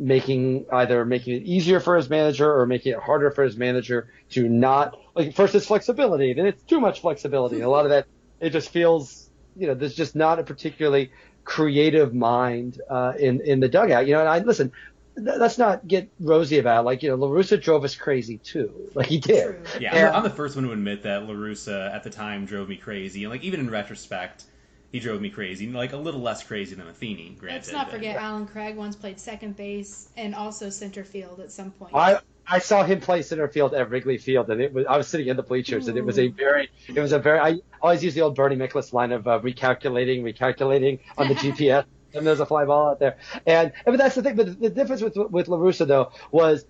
making 0.00 0.64
either 0.72 1.04
making 1.04 1.34
it 1.36 1.42
easier 1.42 1.78
for 1.78 1.94
his 1.94 2.08
manager 2.08 2.50
or 2.58 2.66
making 2.66 2.92
it 2.92 2.98
harder 2.98 3.30
for 3.30 3.44
his 3.44 3.56
manager 3.56 4.08
to 4.30 4.48
not 4.48 4.96
like 5.14 5.34
first 5.34 5.54
it's 5.54 5.66
flexibility 5.66 6.32
then 6.32 6.46
it's 6.46 6.62
too 6.62 6.80
much 6.80 7.00
flexibility 7.02 7.56
and 7.56 7.64
a 7.64 7.68
lot 7.68 7.84
of 7.84 7.90
that 7.90 8.06
it 8.40 8.50
just 8.50 8.70
feels 8.70 9.30
you 9.54 9.66
know 9.66 9.74
there's 9.74 9.94
just 9.94 10.16
not 10.16 10.38
a 10.38 10.42
particularly 10.42 11.12
creative 11.44 12.14
mind 12.14 12.80
uh, 12.90 13.12
in 13.18 13.40
in 13.42 13.60
the 13.60 13.68
dugout 13.68 14.06
you 14.06 14.14
know 14.14 14.20
and 14.20 14.28
I 14.28 14.38
listen 14.38 14.72
th- 15.18 15.38
let's 15.38 15.58
not 15.58 15.86
get 15.86 16.10
rosy 16.18 16.58
about 16.58 16.80
it. 16.80 16.86
like 16.86 17.02
you 17.02 17.10
know 17.10 17.16
La 17.16 17.28
Russa 17.28 17.60
drove 17.60 17.84
us 17.84 17.94
crazy 17.94 18.38
too 18.38 18.90
like 18.94 19.06
he 19.06 19.18
did 19.18 19.54
Yeah. 19.80 20.08
I'm, 20.08 20.16
I'm 20.16 20.22
the 20.22 20.30
first 20.30 20.56
one 20.56 20.64
to 20.64 20.72
admit 20.72 21.02
that 21.02 21.24
La 21.26 21.34
Russa 21.34 21.92
at 21.94 22.04
the 22.04 22.10
time 22.10 22.46
drove 22.46 22.68
me 22.68 22.76
crazy, 22.76 23.24
and 23.24 23.30
like 23.30 23.42
even 23.44 23.60
in 23.60 23.70
retrospect, 23.70 24.44
he 24.92 24.98
drove 25.00 25.20
me 25.20 25.30
crazy, 25.30 25.68
like 25.68 25.92
a 25.92 25.96
little 25.96 26.20
less 26.20 26.42
crazy 26.42 26.74
than 26.74 26.86
Matheny. 26.86 27.36
Granted, 27.38 27.56
Let's 27.58 27.72
not 27.72 27.86
but- 27.86 27.96
forget 27.96 28.16
Allen 28.16 28.46
Craig 28.46 28.76
once 28.76 28.96
played 28.96 29.20
second 29.20 29.56
base 29.56 30.08
and 30.16 30.34
also 30.34 30.70
center 30.70 31.04
field 31.04 31.40
at 31.40 31.52
some 31.52 31.70
point. 31.70 31.94
I 31.94 32.18
I 32.46 32.58
saw 32.58 32.82
him 32.82 33.00
play 33.00 33.22
center 33.22 33.46
field 33.46 33.74
at 33.74 33.90
Wrigley 33.90 34.18
Field, 34.18 34.50
and 34.50 34.60
it 34.60 34.72
was 34.72 34.84
I 34.86 34.96
was 34.96 35.06
sitting 35.06 35.28
in 35.28 35.36
the 35.36 35.42
bleachers, 35.44 35.86
and 35.86 35.96
it 35.96 36.04
was 36.04 36.18
a 36.18 36.28
very 36.28 36.68
it 36.88 36.98
was 36.98 37.12
a 37.12 37.18
very 37.20 37.38
I 37.38 37.58
always 37.80 38.02
use 38.02 38.14
the 38.14 38.22
old 38.22 38.34
Bernie 38.34 38.56
Miklasz 38.56 38.92
line 38.92 39.12
of 39.12 39.28
uh, 39.28 39.38
recalculating, 39.40 40.22
recalculating 40.22 40.98
on 41.16 41.28
the 41.28 41.34
GPS, 41.36 41.84
and 42.12 42.26
there's 42.26 42.40
a 42.40 42.46
fly 42.46 42.64
ball 42.64 42.90
out 42.90 42.98
there, 42.98 43.18
and 43.46 43.72
but 43.84 43.96
that's 43.98 44.16
the 44.16 44.22
thing. 44.22 44.34
But 44.34 44.58
the 44.60 44.70
difference 44.70 45.00
with 45.02 45.16
with 45.16 45.46
La 45.46 45.58
Russa 45.58 45.86
though 45.86 46.10
was 46.32 46.64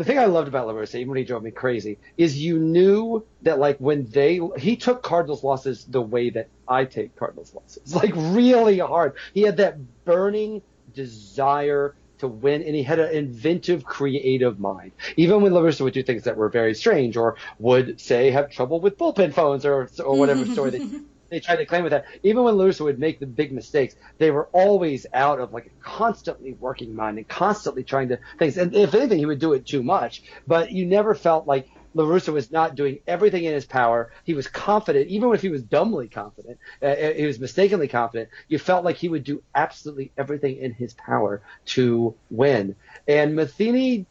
the 0.00 0.06
thing 0.06 0.18
I 0.18 0.24
loved 0.24 0.48
about 0.48 0.66
La 0.66 0.72
Russa, 0.72 0.94
even 0.94 1.08
when 1.08 1.18
he 1.18 1.24
drove 1.24 1.42
me 1.42 1.50
crazy, 1.50 1.98
is 2.16 2.42
you 2.42 2.58
knew 2.58 3.22
that 3.42 3.58
like 3.58 3.76
when 3.78 4.06
they 4.06 4.40
he 4.56 4.74
took 4.74 5.02
Cardinals 5.02 5.44
losses 5.44 5.84
the 5.84 6.00
way 6.00 6.30
that 6.30 6.48
I 6.66 6.86
take 6.86 7.14
Cardinals 7.16 7.54
losses, 7.54 7.94
like 8.02 8.12
really 8.14 8.78
hard. 8.78 9.12
He 9.34 9.42
had 9.42 9.58
that 9.58 9.76
burning 10.06 10.62
desire 10.94 11.94
to 12.18 12.28
win, 12.28 12.62
and 12.62 12.74
he 12.74 12.82
had 12.82 12.98
an 12.98 13.14
inventive, 13.14 13.84
creative 13.84 14.58
mind. 14.58 14.92
Even 15.16 15.42
when 15.42 15.52
La 15.52 15.60
Russa 15.60 15.82
would 15.82 15.92
do 15.92 16.02
things 16.02 16.24
that 16.24 16.36
were 16.36 16.48
very 16.48 16.74
strange, 16.74 17.18
or 17.18 17.36
would 17.58 18.00
say 18.00 18.30
have 18.30 18.50
trouble 18.50 18.80
with 18.80 18.96
bullpen 18.96 19.34
phones, 19.34 19.66
or 19.66 19.90
or 20.02 20.18
whatever 20.18 20.46
story 20.46 20.70
that 20.70 21.02
they 21.30 21.40
tried 21.40 21.56
to 21.56 21.66
claim 21.66 21.82
with 21.82 21.92
that. 21.92 22.04
Even 22.22 22.44
when 22.44 22.54
Lewis 22.54 22.80
would 22.80 22.98
make 22.98 23.20
the 23.20 23.26
big 23.26 23.52
mistakes, 23.52 23.94
they 24.18 24.30
were 24.30 24.48
always 24.52 25.06
out 25.14 25.40
of 25.40 25.52
like 25.52 25.66
a 25.66 25.84
constantly 25.84 26.52
working 26.54 26.94
mind 26.94 27.18
and 27.18 27.28
constantly 27.28 27.84
trying 27.84 28.08
to 28.08 28.18
things. 28.38 28.56
And 28.56 28.74
if 28.74 28.94
anything, 28.94 29.18
he 29.18 29.26
would 29.26 29.38
do 29.38 29.52
it 29.52 29.66
too 29.66 29.82
much. 29.82 30.22
But 30.46 30.72
you 30.72 30.86
never 30.86 31.14
felt 31.14 31.46
like 31.46 31.68
La 31.94 32.04
Russa 32.04 32.32
was 32.32 32.52
not 32.52 32.76
doing 32.76 33.00
everything 33.06 33.44
in 33.44 33.52
his 33.52 33.66
power. 33.66 34.12
He 34.24 34.34
was 34.34 34.46
confident, 34.46 35.08
even 35.08 35.32
if 35.34 35.42
he 35.42 35.48
was 35.48 35.62
dumbly 35.62 36.08
confident. 36.08 36.58
Uh, 36.80 36.86
uh, 36.86 37.12
he 37.14 37.26
was 37.26 37.40
mistakenly 37.40 37.88
confident. 37.88 38.30
You 38.48 38.58
felt 38.58 38.84
like 38.84 38.96
he 38.96 39.08
would 39.08 39.24
do 39.24 39.42
absolutely 39.54 40.12
everything 40.16 40.58
in 40.58 40.72
his 40.72 40.94
power 40.94 41.42
to 41.66 42.14
win. 42.30 42.76
And 43.08 43.34
Matheny 43.34 44.06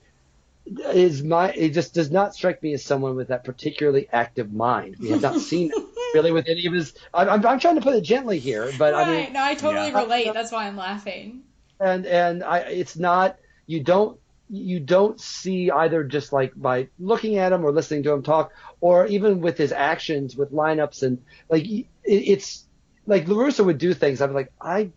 is 0.65 1.23
my. 1.23 1.51
It 1.51 1.69
just 1.69 1.93
does 1.93 2.11
not 2.11 2.35
strike 2.35 2.61
me 2.61 2.73
as 2.73 2.83
someone 2.83 3.15
with 3.15 3.29
that 3.29 3.43
particularly 3.43 4.07
active 4.11 4.53
mind. 4.53 4.97
We 4.99 5.09
have 5.09 5.21
not 5.21 5.39
seen 5.39 5.71
really 6.13 6.31
with 6.31 6.47
any 6.47 6.65
of 6.65 6.73
his. 6.73 6.93
I'm, 7.13 7.29
I'm, 7.29 7.45
I'm 7.45 7.59
trying 7.59 7.75
to 7.75 7.81
put 7.81 7.95
it 7.95 8.01
gently 8.01 8.39
here, 8.39 8.71
but 8.77 8.93
right. 8.93 9.07
I 9.07 9.11
mean, 9.11 9.33
no, 9.33 9.43
I 9.43 9.55
totally 9.55 9.89
yeah. 9.89 10.01
relate. 10.01 10.33
That's 10.33 10.51
why 10.51 10.67
I'm 10.67 10.77
laughing. 10.77 11.43
And 11.79 12.05
and 12.05 12.43
I, 12.43 12.59
it's 12.59 12.97
not. 12.97 13.37
You 13.67 13.83
don't 13.83 14.19
you 14.49 14.79
don't 14.79 15.21
see 15.21 15.69
either 15.69 16.03
just 16.03 16.33
like 16.33 16.53
by 16.55 16.89
looking 16.97 17.37
at 17.37 17.53
him 17.53 17.63
or 17.63 17.71
listening 17.71 18.03
to 18.03 18.11
him 18.11 18.23
talk, 18.23 18.51
or 18.81 19.05
even 19.05 19.41
with 19.41 19.57
his 19.57 19.71
actions 19.71 20.35
with 20.35 20.51
lineups 20.51 21.03
and 21.03 21.21
like 21.49 21.65
it, 21.67 21.85
it's 22.03 22.65
like 23.05 23.27
La 23.27 23.35
Russa 23.35 23.63
would 23.63 23.77
do 23.77 23.93
things. 23.93 24.21
I'm 24.21 24.33
like 24.33 24.51
I 24.59 24.89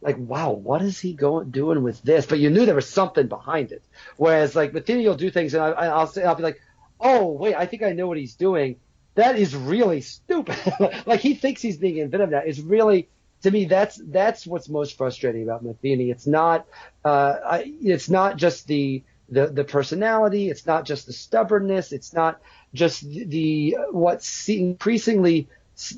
like 0.00 0.16
wow, 0.18 0.52
what 0.52 0.82
is 0.82 1.00
he 1.00 1.12
going 1.12 1.50
doing 1.50 1.82
with 1.82 2.00
this? 2.02 2.26
But 2.26 2.38
you 2.38 2.50
knew 2.50 2.66
there 2.66 2.74
was 2.74 2.88
something 2.88 3.26
behind 3.26 3.72
it. 3.72 3.82
Whereas 4.16 4.54
like 4.54 4.72
Matheny 4.72 5.06
will 5.06 5.16
do 5.16 5.30
things 5.30 5.54
and 5.54 5.62
I, 5.62 5.70
I'll 5.70 6.06
say 6.06 6.22
I'll 6.22 6.36
be 6.36 6.44
like, 6.44 6.60
oh 7.00 7.26
wait, 7.26 7.56
I 7.56 7.66
think 7.66 7.82
I 7.82 7.92
know 7.92 8.06
what 8.06 8.18
he's 8.18 8.36
doing. 8.36 8.76
That 9.14 9.38
is 9.38 9.54
really 9.54 10.00
stupid. 10.00 10.56
like 11.06 11.20
he 11.20 11.34
thinks 11.34 11.62
he's 11.62 11.78
being 11.78 11.98
inventive 11.98 12.30
now. 12.30 12.42
It's 12.44 12.60
really 12.60 13.08
to 13.42 13.50
me, 13.50 13.64
that's 13.64 14.00
that's 14.04 14.46
what's 14.46 14.68
most 14.68 14.98
frustrating 14.98 15.42
about 15.42 15.64
Matheny. 15.64 16.10
It's 16.10 16.26
not 16.26 16.66
uh, 17.04 17.36
I, 17.44 17.74
it's 17.82 18.10
not 18.10 18.36
just 18.36 18.66
the, 18.66 19.02
the 19.28 19.46
the 19.46 19.64
personality. 19.64 20.50
It's 20.50 20.66
not 20.66 20.84
just 20.84 21.06
the 21.06 21.12
stubbornness. 21.12 21.92
It's 21.92 22.12
not 22.12 22.40
just 22.74 23.02
the, 23.02 23.76
what's 23.90 24.48
increasingly 24.48 25.48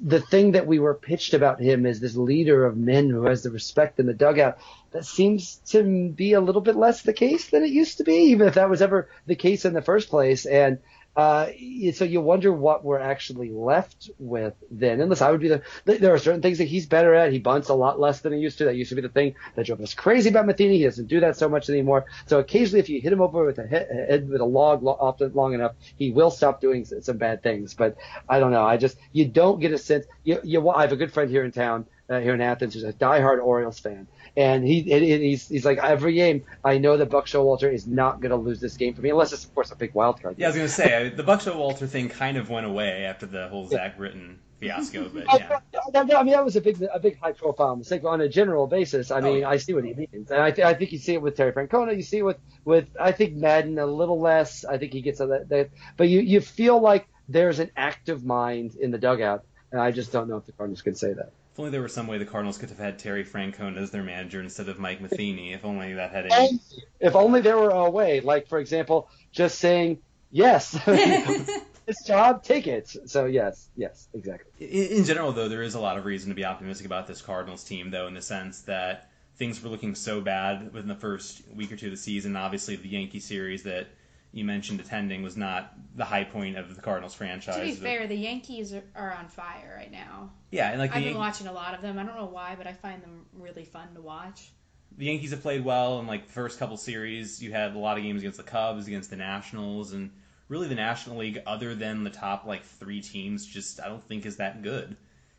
the 0.00 0.20
thing 0.20 0.52
that 0.52 0.68
we 0.68 0.78
were 0.78 0.94
pitched 0.94 1.34
about 1.34 1.60
him 1.60 1.86
as 1.86 1.98
this 1.98 2.14
leader 2.14 2.64
of 2.64 2.76
men 2.76 3.10
who 3.10 3.24
has 3.24 3.42
the 3.42 3.50
respect 3.50 3.98
in 3.98 4.06
the 4.06 4.14
dugout. 4.14 4.58
That 4.92 5.04
seems 5.04 5.56
to 5.70 6.10
be 6.10 6.34
a 6.34 6.40
little 6.40 6.60
bit 6.60 6.76
less 6.76 7.02
the 7.02 7.12
case 7.12 7.50
than 7.50 7.64
it 7.64 7.70
used 7.70 7.98
to 7.98 8.04
be, 8.04 8.14
even 8.30 8.46
if 8.46 8.54
that 8.54 8.70
was 8.70 8.80
ever 8.80 9.08
the 9.26 9.34
case 9.34 9.64
in 9.64 9.72
the 9.72 9.82
first 9.82 10.08
place. 10.08 10.46
And 10.46 10.78
uh, 11.14 11.46
so 11.92 12.04
you 12.04 12.20
wonder 12.22 12.52
what 12.52 12.84
we're 12.84 12.98
actually 12.98 13.50
left 13.50 14.10
with 14.18 14.54
then. 14.70 15.00
Unless 15.00 15.20
I 15.20 15.30
would 15.30 15.40
be 15.40 15.48
the, 15.48 15.62
there 15.84 16.14
are 16.14 16.18
certain 16.18 16.40
things 16.40 16.58
that 16.58 16.64
he's 16.64 16.86
better 16.86 17.14
at. 17.14 17.32
He 17.32 17.38
bunts 17.38 17.68
a 17.68 17.74
lot 17.74 18.00
less 18.00 18.20
than 18.20 18.32
he 18.32 18.38
used 18.38 18.58
to. 18.58 18.64
That 18.64 18.76
used 18.76 18.88
to 18.90 18.94
be 18.94 19.02
the 19.02 19.10
thing 19.10 19.34
that 19.54 19.66
drove 19.66 19.80
us 19.82 19.92
crazy 19.92 20.30
about 20.30 20.46
Matheny. 20.46 20.78
He 20.78 20.84
doesn't 20.84 21.08
do 21.08 21.20
that 21.20 21.36
so 21.36 21.48
much 21.48 21.68
anymore. 21.68 22.06
So 22.26 22.38
occasionally, 22.38 22.80
if 22.80 22.88
you 22.88 23.00
hit 23.00 23.12
him 23.12 23.20
over 23.20 23.44
with 23.44 23.58
a 23.58 23.66
head 23.66 24.28
with 24.28 24.40
a 24.40 24.46
log 24.46 24.84
often 24.84 25.32
long 25.34 25.52
enough, 25.52 25.72
he 25.98 26.10
will 26.12 26.30
stop 26.30 26.62
doing 26.62 26.84
some 26.84 27.18
bad 27.18 27.42
things. 27.42 27.74
But 27.74 27.96
I 28.26 28.40
don't 28.40 28.50
know. 28.50 28.64
I 28.64 28.78
just 28.78 28.96
you 29.12 29.26
don't 29.26 29.60
get 29.60 29.72
a 29.72 29.78
sense. 29.78 30.06
You, 30.24 30.40
you 30.42 30.68
I 30.70 30.82
have 30.82 30.92
a 30.92 30.96
good 30.96 31.12
friend 31.12 31.30
here 31.30 31.44
in 31.44 31.52
town, 31.52 31.86
uh, 32.08 32.20
here 32.20 32.34
in 32.34 32.40
Athens, 32.40 32.72
who's 32.74 32.84
a 32.84 32.92
diehard 32.92 33.42
Orioles 33.42 33.78
fan, 33.78 34.06
and 34.37 34.64
he 34.66 34.93
and 34.93 35.03
he's 35.05 35.49
he's 35.49 35.64
like 35.64 35.78
every 35.78 36.14
game 36.14 36.45
I 36.64 36.78
know 36.78 36.97
that 36.97 37.11
Buck 37.11 37.26
Showalter 37.26 37.72
is 37.72 37.87
not 37.87 38.20
going 38.20 38.30
to 38.30 38.37
lose 38.37 38.61
this 38.61 38.76
game 38.76 38.95
for 38.95 39.03
me 39.03 39.11
unless 39.11 39.33
it's 39.33 39.45
of 39.45 39.55
course 39.55 39.70
a 39.70 39.76
big 39.76 39.95
wild 39.95 40.22
card. 40.22 40.37
Yeah, 40.39 40.47
I 40.47 40.49
was 40.49 40.57
going 40.57 40.68
to 40.68 40.72
say 40.72 41.12
the 41.14 41.22
Buck 41.22 41.41
Showalter 41.41 41.89
thing 41.89 42.09
kind 42.09 42.37
of 42.37 42.49
went 42.49 42.66
away 42.66 43.05
after 43.05 43.26
the 43.26 43.49
whole 43.49 43.68
Zach 43.68 43.97
Britton 43.97 44.39
fiasco, 44.59 45.09
but 45.14 45.26
yeah. 45.26 45.61
I 45.95 46.22
mean 46.22 46.33
that 46.33 46.45
was 46.45 46.57
a 46.57 46.61
big 46.61 46.83
a 46.83 46.99
big 46.99 47.18
high 47.18 47.33
profile 47.33 47.76
mistake. 47.76 48.03
But 48.03 48.09
on 48.09 48.20
a 48.22 48.28
general 48.28 48.66
basis, 48.66 49.11
I 49.11 49.18
oh, 49.18 49.22
mean 49.22 49.45
oh, 49.45 49.49
I 49.49 49.59
see 49.59 49.74
what 49.74 49.85
he 49.85 49.93
means, 49.93 50.30
and 50.30 50.41
I 50.41 50.51
th- 50.51 50.66
I 50.66 50.74
think 50.74 50.93
you 50.93 50.99
see 50.99 51.14
it 51.14 51.22
with 51.22 51.37
Terry 51.37 51.53
Francona. 51.53 51.95
You 51.95 52.03
see 52.03 52.18
it 52.18 52.24
with 52.24 52.39
with 52.64 52.87
I 52.99 53.12
think 53.12 53.35
Maddon 53.35 53.78
a 53.78 53.87
little 53.87 54.20
less. 54.20 54.64
I 54.64 54.78
think 54.78 54.93
he 54.93 55.03
gets 55.03 55.18
that, 55.18 55.49
that 55.51 55.70
but 55.97 56.09
you 56.09 56.20
you 56.20 56.41
feel 56.41 56.80
like 56.80 57.07
there's 57.28 57.59
an 57.59 57.70
active 57.76 58.24
mind 58.24 58.76
in 58.76 58.91
the 58.91 58.99
dugout, 58.99 59.45
and 59.70 59.80
I 59.80 59.91
just 59.91 60.11
don't 60.11 60.28
know 60.28 60.39
if 60.39 60.47
the 60.47 60.53
Cardinals 60.53 60.83
can 60.83 60.95
say 60.95 61.12
that. 61.12 61.33
If 61.53 61.59
only 61.59 61.70
there 61.70 61.82
was 61.82 61.92
some 61.92 62.07
way 62.07 62.16
the 62.16 62.24
Cardinals 62.24 62.57
could 62.57 62.70
have 62.70 62.78
had 62.78 62.98
Terry 62.98 63.24
Francona 63.24 63.76
as 63.76 63.90
their 63.90 64.03
manager 64.03 64.40
instead 64.40 64.70
of 64.70 64.78
Mike 64.78 65.03
Matheny. 65.03 65.53
If 65.53 65.66
only 65.66 65.92
that 65.92 66.11
had 66.11 66.26
any. 66.32 66.61
If 66.98 67.14
only 67.14 67.42
there 67.42 67.59
were 67.59 67.70
a 67.70 67.90
way, 67.90 68.20
like 68.20 68.48
for 68.48 68.59
example, 68.59 69.11
just 69.32 69.59
saying 69.59 69.98
yes, 70.30 70.70
this 70.86 72.05
job, 72.07 72.42
take 72.42 72.66
it. 72.66 72.96
So 73.05 73.26
yes, 73.26 73.68
yes, 73.76 74.09
exactly. 74.14 74.66
In, 74.66 74.98
in 74.98 75.05
general, 75.05 75.32
though, 75.32 75.48
there 75.48 75.62
is 75.62 75.74
a 75.74 75.80
lot 75.80 75.98
of 75.98 76.07
reason 76.07 76.30
to 76.30 76.34
be 76.34 76.44
optimistic 76.44 76.86
about 76.86 77.07
this 77.07 77.20
Cardinals 77.20 77.64
team, 77.64 77.90
though, 77.90 78.07
in 78.07 78.14
the 78.14 78.22
sense 78.22 78.62
that 78.62 79.11
things 79.36 79.62
were 79.62 79.68
looking 79.68 79.94
so 79.94 80.22
bad 80.22 80.72
within 80.72 80.88
the 80.88 80.94
first 80.94 81.42
week 81.55 81.70
or 81.70 81.76
two 81.76 81.86
of 81.86 81.92
the 81.92 81.98
season. 81.98 82.34
Obviously, 82.34 82.76
the 82.76 82.88
Yankee 82.88 83.20
series 83.20 83.62
that 83.64 83.88
you 84.33 84.45
mentioned 84.45 84.80
attending 84.80 85.22
was 85.22 85.37
not 85.37 85.74
the 85.95 86.05
high 86.05 86.24
point 86.24 86.57
of 86.57 86.74
the 86.74 86.80
Cardinals 86.80 87.14
franchise. 87.14 87.57
To 87.57 87.62
be 87.62 87.72
fair, 87.72 88.07
the 88.07 88.16
Yankees 88.16 88.72
are, 88.72 88.83
are 88.97 89.12
on 89.12 89.28
fire 89.28 89.74
right 89.76 89.93
now. 89.93 90.30
Yeah, 90.51 90.70
and 90.70 90.78
like 90.78 90.95
I've 90.95 91.05
been 91.05 91.18
watching 91.18 91.47
a 91.47 91.53
lot 91.53 91.74
of 91.74 91.83
them. 91.83 91.99
I 91.99 92.05
don't 92.05 92.16
know 92.16 92.26
why, 92.26 92.55
but 92.57 92.66
I 92.66 92.72
find 92.72 93.03
them 93.03 93.26
really 93.35 93.64
fun 93.64 93.95
to 93.95 94.01
watch. 94.01 94.51
The 94.97 95.07
Yankees 95.07 95.30
have 95.30 95.43
played 95.43 95.64
well 95.64 96.01
in 96.01 96.07
like 96.07 96.26
the 96.26 96.33
first 96.33 96.59
couple 96.59 96.76
series. 96.76 97.43
You 97.43 97.53
had 97.53 97.74
a 97.74 97.78
lot 97.78 97.99
of 97.99 98.03
games 98.03 98.22
against 98.22 98.39
the 98.39 98.45
Cubs, 98.45 98.87
against 98.87 99.11
the 99.11 99.16
Nationals, 99.16 99.93
and 99.93 100.11
really 100.49 100.68
the 100.68 100.74
National 100.74 101.18
League, 101.18 101.43
other 101.47 101.74
than 101.74 102.05
the 102.05 102.11
top 102.11 102.47
like 102.47 102.64
three 102.64 103.03
teams, 103.03 103.47
just 103.47 103.80
I 103.80 103.89
don't 103.89 104.05
think 104.05 104.24
is 104.24 104.37
that 104.37 104.62
good. 104.62 104.97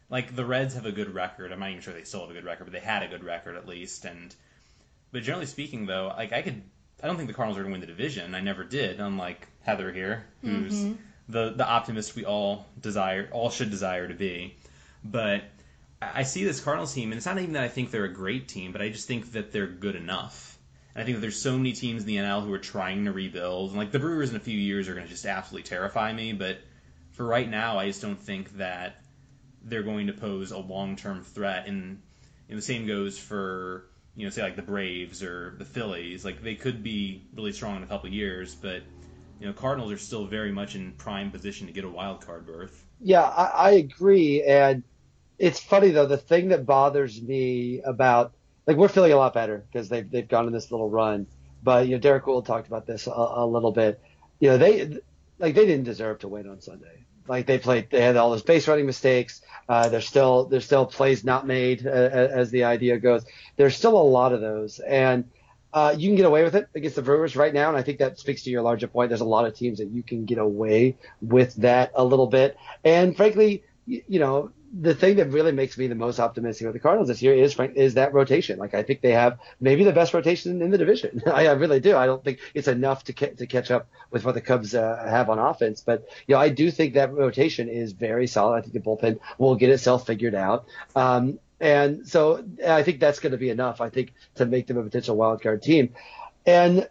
Like 0.10 0.36
the 0.36 0.46
Reds 0.46 0.76
have 0.76 0.86
a 0.86 0.92
good 0.92 1.14
record. 1.14 1.52
I'm 1.52 1.60
not 1.60 1.70
even 1.70 1.82
sure 1.82 1.94
they 1.94 2.04
still 2.04 2.22
have 2.22 2.30
a 2.30 2.34
good 2.34 2.46
record, 2.46 2.66
but 2.66 2.74
they 2.74 2.80
had 2.80 3.02
a 3.02 3.08
good 3.08 3.24
record 3.24 3.56
at 3.56 3.68
least. 3.68 4.06
And 4.06 4.36
but 5.12 5.24
generally 5.24 5.48
speaking, 5.48 5.88
though, 5.88 6.14
like 6.16 6.32
I 6.32 6.44
could 6.44 6.62
I 7.04 7.08
don't 7.08 7.18
think 7.18 7.28
the 7.28 7.34
Cardinals 7.34 7.58
are 7.58 7.64
going 7.64 7.74
to 7.74 7.80
win 7.80 7.82
the 7.82 7.94
division. 7.94 8.34
I 8.34 8.40
never 8.40 8.64
did, 8.64 9.02
unlike 9.02 9.46
Heather 9.62 9.92
here, 9.92 10.26
who's 10.42 10.74
mm-hmm. 10.74 10.94
the 11.28 11.50
the 11.50 11.68
optimist 11.68 12.16
we 12.16 12.24
all 12.24 12.66
desire, 12.80 13.28
all 13.34 13.50
should 13.50 13.70
desire 13.70 14.08
to 14.08 14.14
be. 14.14 14.56
But 15.04 15.44
I 16.02 16.24
see 16.24 16.46
this 16.46 16.62
Cardinals 16.62 16.94
team, 16.94 17.12
and 17.12 17.18
it's 17.18 17.26
not 17.26 17.38
even 17.40 17.54
that 17.54 17.64
I 17.64 17.68
think 17.68 17.92
they're 17.92 18.06
a 18.06 18.14
great 18.14 18.48
team, 18.48 18.72
but 18.72 18.82
I 18.82 18.88
just 18.88 19.06
think 19.06 19.34
that 19.34 19.52
they're 19.52 19.68
good 19.68 19.98
enough. 19.98 20.58
And 20.96 21.02
I 21.02 21.06
think 21.06 21.18
that 21.18 21.22
there's 21.22 21.42
so 21.42 21.58
many 21.58 21.74
teams 21.74 22.04
in 22.04 22.08
the 22.08 22.18
NL 22.18 22.46
who 22.46 22.54
are 22.54 22.60
trying 22.60 23.04
to 23.06 23.12
rebuild, 23.12 23.72
and 23.72 23.78
like 23.78 23.92
the 23.92 24.00
Brewers 24.00 24.30
in 24.30 24.38
a 24.38 24.40
few 24.40 24.58
years 24.58 24.88
are 24.88 24.94
going 24.94 25.06
to 25.06 25.12
just 25.12 25.26
absolutely 25.26 25.68
terrify 25.68 26.14
me. 26.14 26.32
But 26.32 26.60
for 27.12 27.26
right 27.26 27.50
now, 27.50 27.80
I 27.80 27.88
just 27.88 28.02
don't 28.02 28.20
think 28.20 28.58
that 28.58 29.04
they're 29.62 29.84
going 29.84 30.08
to 30.08 30.14
pose 30.14 30.52
a 30.52 30.58
long 30.58 30.96
term 30.96 31.22
threat. 31.22 31.68
And, 31.68 32.02
and 32.48 32.58
the 32.58 32.62
same 32.62 32.88
goes 32.88 33.20
for 33.20 33.86
you 34.16 34.26
know, 34.26 34.30
say 34.30 34.44
like 34.44 34.56
the 34.56 34.62
Braves 34.62 35.24
or 35.24 35.56
the 35.58 35.66
Phillies, 35.66 36.24
like 36.24 36.44
they 36.44 36.56
could 36.56 36.84
be 36.84 37.24
really 37.36 37.52
strong 37.52 37.78
in 37.78 37.84
a 37.84 37.88
couple 37.88 38.10
years, 38.10 38.56
but 38.56 38.82
you 39.40 39.48
know, 39.48 39.54
Cardinals 39.54 39.92
are 39.92 39.98
still 39.98 40.26
very 40.26 40.52
much 40.52 40.76
in 40.76 40.94
prime 40.94 41.32
position 41.32 41.68
to 41.68 41.74
get 41.74 41.84
a 41.84 41.90
wild 41.90 42.26
card 42.26 42.46
berth. 42.46 42.86
Yeah, 43.02 43.24
I, 43.24 43.44
I 43.46 43.72
agree, 43.72 44.44
and 44.44 44.84
it's 45.40 45.60
funny 45.60 45.90
though. 45.90 46.06
The 46.06 46.18
thing 46.18 46.50
that 46.50 46.66
bothers 46.66 47.22
me 47.22 47.82
about 47.82 48.34
like 48.68 48.78
we're 48.78 48.88
feeling 48.88 49.12
a 49.12 49.18
lot 49.18 49.34
better 49.34 49.66
because 49.72 49.90
they've 49.90 50.10
they've 50.10 50.28
gone 50.28 50.46
on 50.46 50.54
this 50.54 50.72
little 50.72 50.90
run, 50.90 51.28
but 51.62 51.88
you 51.88 51.96
know, 51.96 52.00
Derrick 52.00 52.26
Goold 52.26 52.46
talked 52.46 52.68
about 52.68 52.86
this 52.86 53.08
a, 53.08 53.12
a 53.12 53.46
little 53.46 53.72
bit. 53.72 54.02
You 54.40 54.50
know, 54.50 54.58
they 54.58 55.00
like 55.40 55.56
they 55.56 55.66
didn't 55.66 55.86
deserve 55.86 56.20
to 56.20 56.28
win 56.28 56.48
on 56.48 56.62
Sunday. 56.62 57.06
Like 57.28 57.46
they 57.46 57.58
played, 57.58 57.90
they 57.90 58.02
had 58.02 58.18
all 58.18 58.32
those 58.32 58.44
base 58.44 58.68
running 58.68 58.86
mistakes. 58.86 59.42
Uh, 59.68 59.90
there's 59.90 60.08
still 60.08 60.46
there's 60.46 60.66
still 60.66 60.86
plays 60.86 61.24
not 61.24 61.48
made 61.48 61.86
uh, 61.86 61.90
as 61.90 62.52
the 62.52 62.64
idea 62.64 62.98
goes. 62.98 63.24
There's 63.56 63.76
still 63.76 63.98
a 63.98 64.04
lot 64.04 64.34
of 64.34 64.42
those, 64.42 64.80
and 64.80 65.30
uh, 65.74 65.96
you 65.98 66.10
can 66.10 66.16
get 66.16 66.26
away 66.26 66.44
with 66.44 66.56
it 66.56 66.68
against 66.76 66.96
the 66.96 67.02
Brewers 67.02 67.36
right 67.36 67.54
now. 67.54 67.70
And 67.70 67.78
I 67.78 67.82
think 67.82 67.98
that 68.00 68.20
speaks 68.20 68.44
to 68.44 68.50
your 68.52 68.62
larger 68.62 68.88
point. 68.88 69.10
There's 69.10 69.22
a 69.22 69.26
lot 69.26 69.46
of 69.46 69.56
teams 69.56 69.80
that 69.80 69.90
you 69.90 70.04
can 70.04 70.26
get 70.26 70.38
away 70.38 70.98
with 71.22 71.56
that 71.56 71.92
a 71.96 72.04
little 72.04 72.28
bit. 72.28 72.58
And 72.84 73.16
frankly, 73.16 73.64
you, 73.88 74.04
you 74.08 74.20
know, 74.20 74.52
the 74.76 74.96
thing 74.96 75.18
that 75.18 75.30
really 75.30 75.52
makes 75.52 75.78
me 75.78 75.86
the 75.86 75.94
most 75.94 76.20
optimistic 76.20 76.66
with 76.66 76.74
the 76.74 76.80
Cardinals 76.80 77.08
this 77.08 77.22
year 77.22 77.36
is 77.36 77.56
is 77.76 77.94
that 77.94 78.14
rotation. 78.14 78.58
Like 78.58 78.74
I 78.74 78.82
think 78.82 79.02
they 79.02 79.12
have 79.12 79.38
maybe 79.62 79.84
the 79.84 79.92
best 79.92 80.14
rotation 80.14 80.62
in 80.62 80.72
the 80.72 80.78
division. 80.80 81.22
I, 81.28 81.48
I 81.48 81.52
really 81.52 81.80
do. 81.80 81.96
I 81.96 82.08
don't 82.08 82.24
think 82.24 82.40
it's 82.56 82.68
enough 82.68 83.04
to 83.06 83.14
ca- 83.14 83.36
to 83.36 83.46
catch 83.46 83.70
up 83.70 83.88
with 84.10 84.26
what 84.26 84.34
the 84.34 84.42
Cubs 84.42 84.74
uh, 84.74 85.06
have 85.08 85.30
on 85.30 85.38
offense, 85.38 85.82
but 85.82 86.10
you 86.26 86.34
know 86.34 86.42
I 86.42 86.50
do 86.50 86.72
think 86.72 86.96
that 86.96 87.14
rotation 87.14 87.70
is 87.70 87.92
very 87.94 88.26
solid. 88.26 88.58
I 88.58 88.62
think 88.62 88.74
the 88.74 88.80
bullpen 88.80 89.20
will 89.38 89.56
get 89.56 89.70
itself 89.70 90.08
figured 90.08 90.36
out. 90.36 90.66
Um, 90.96 91.40
and 91.60 92.08
so 92.08 92.44
I 92.66 92.82
think 92.84 93.00
that's 93.00 93.20
going 93.20 93.32
to 93.32 93.38
be 93.38 93.50
enough. 93.50 93.80
I 93.80 93.90
think 93.90 94.14
to 94.36 94.46
make 94.46 94.66
them 94.68 94.78
a 94.78 94.84
potential 94.84 95.16
wild 95.16 95.42
card 95.44 95.62
team, 95.62 95.94
and 96.48 96.88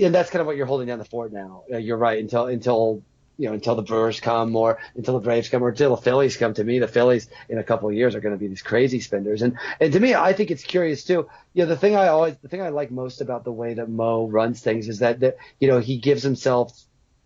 and 0.00 0.14
that's 0.14 0.28
kind 0.30 0.40
of 0.40 0.46
what 0.46 0.56
you're 0.56 0.66
holding 0.66 0.88
down 0.88 0.98
the 0.98 1.04
fort 1.06 1.32
now. 1.32 1.64
Uh, 1.72 1.78
you're 1.78 1.96
right 1.96 2.18
until 2.18 2.46
until 2.46 3.02
you 3.42 3.48
know, 3.48 3.54
until 3.54 3.74
the 3.74 3.82
Brewers 3.82 4.20
come 4.20 4.54
or 4.54 4.78
until 4.94 5.14
the 5.14 5.20
Braves 5.20 5.48
come 5.48 5.64
or 5.64 5.70
until 5.70 5.96
the 5.96 6.00
Phillies 6.00 6.36
come. 6.36 6.54
To 6.54 6.62
me, 6.62 6.78
the 6.78 6.86
Phillies 6.86 7.28
in 7.48 7.58
a 7.58 7.64
couple 7.64 7.88
of 7.88 7.94
years 7.96 8.14
are 8.14 8.20
going 8.20 8.34
to 8.34 8.38
be 8.38 8.46
these 8.46 8.62
crazy 8.62 9.00
spenders. 9.00 9.42
And 9.42 9.58
and 9.80 9.92
to 9.92 9.98
me, 9.98 10.14
I 10.14 10.32
think 10.32 10.52
it's 10.52 10.62
curious 10.62 11.02
too. 11.02 11.28
You 11.52 11.64
know, 11.64 11.66
the 11.66 11.76
thing 11.76 11.96
I 11.96 12.06
always, 12.06 12.36
the 12.40 12.46
thing 12.46 12.62
I 12.62 12.68
like 12.68 12.92
most 12.92 13.20
about 13.20 13.42
the 13.42 13.50
way 13.50 13.74
that 13.74 13.88
Mo 13.88 14.28
runs 14.28 14.60
things 14.60 14.88
is 14.88 15.00
that 15.00 15.18
that 15.20 15.38
you 15.58 15.66
know 15.66 15.80
he 15.80 15.98
gives 15.98 16.22
himself 16.22 16.72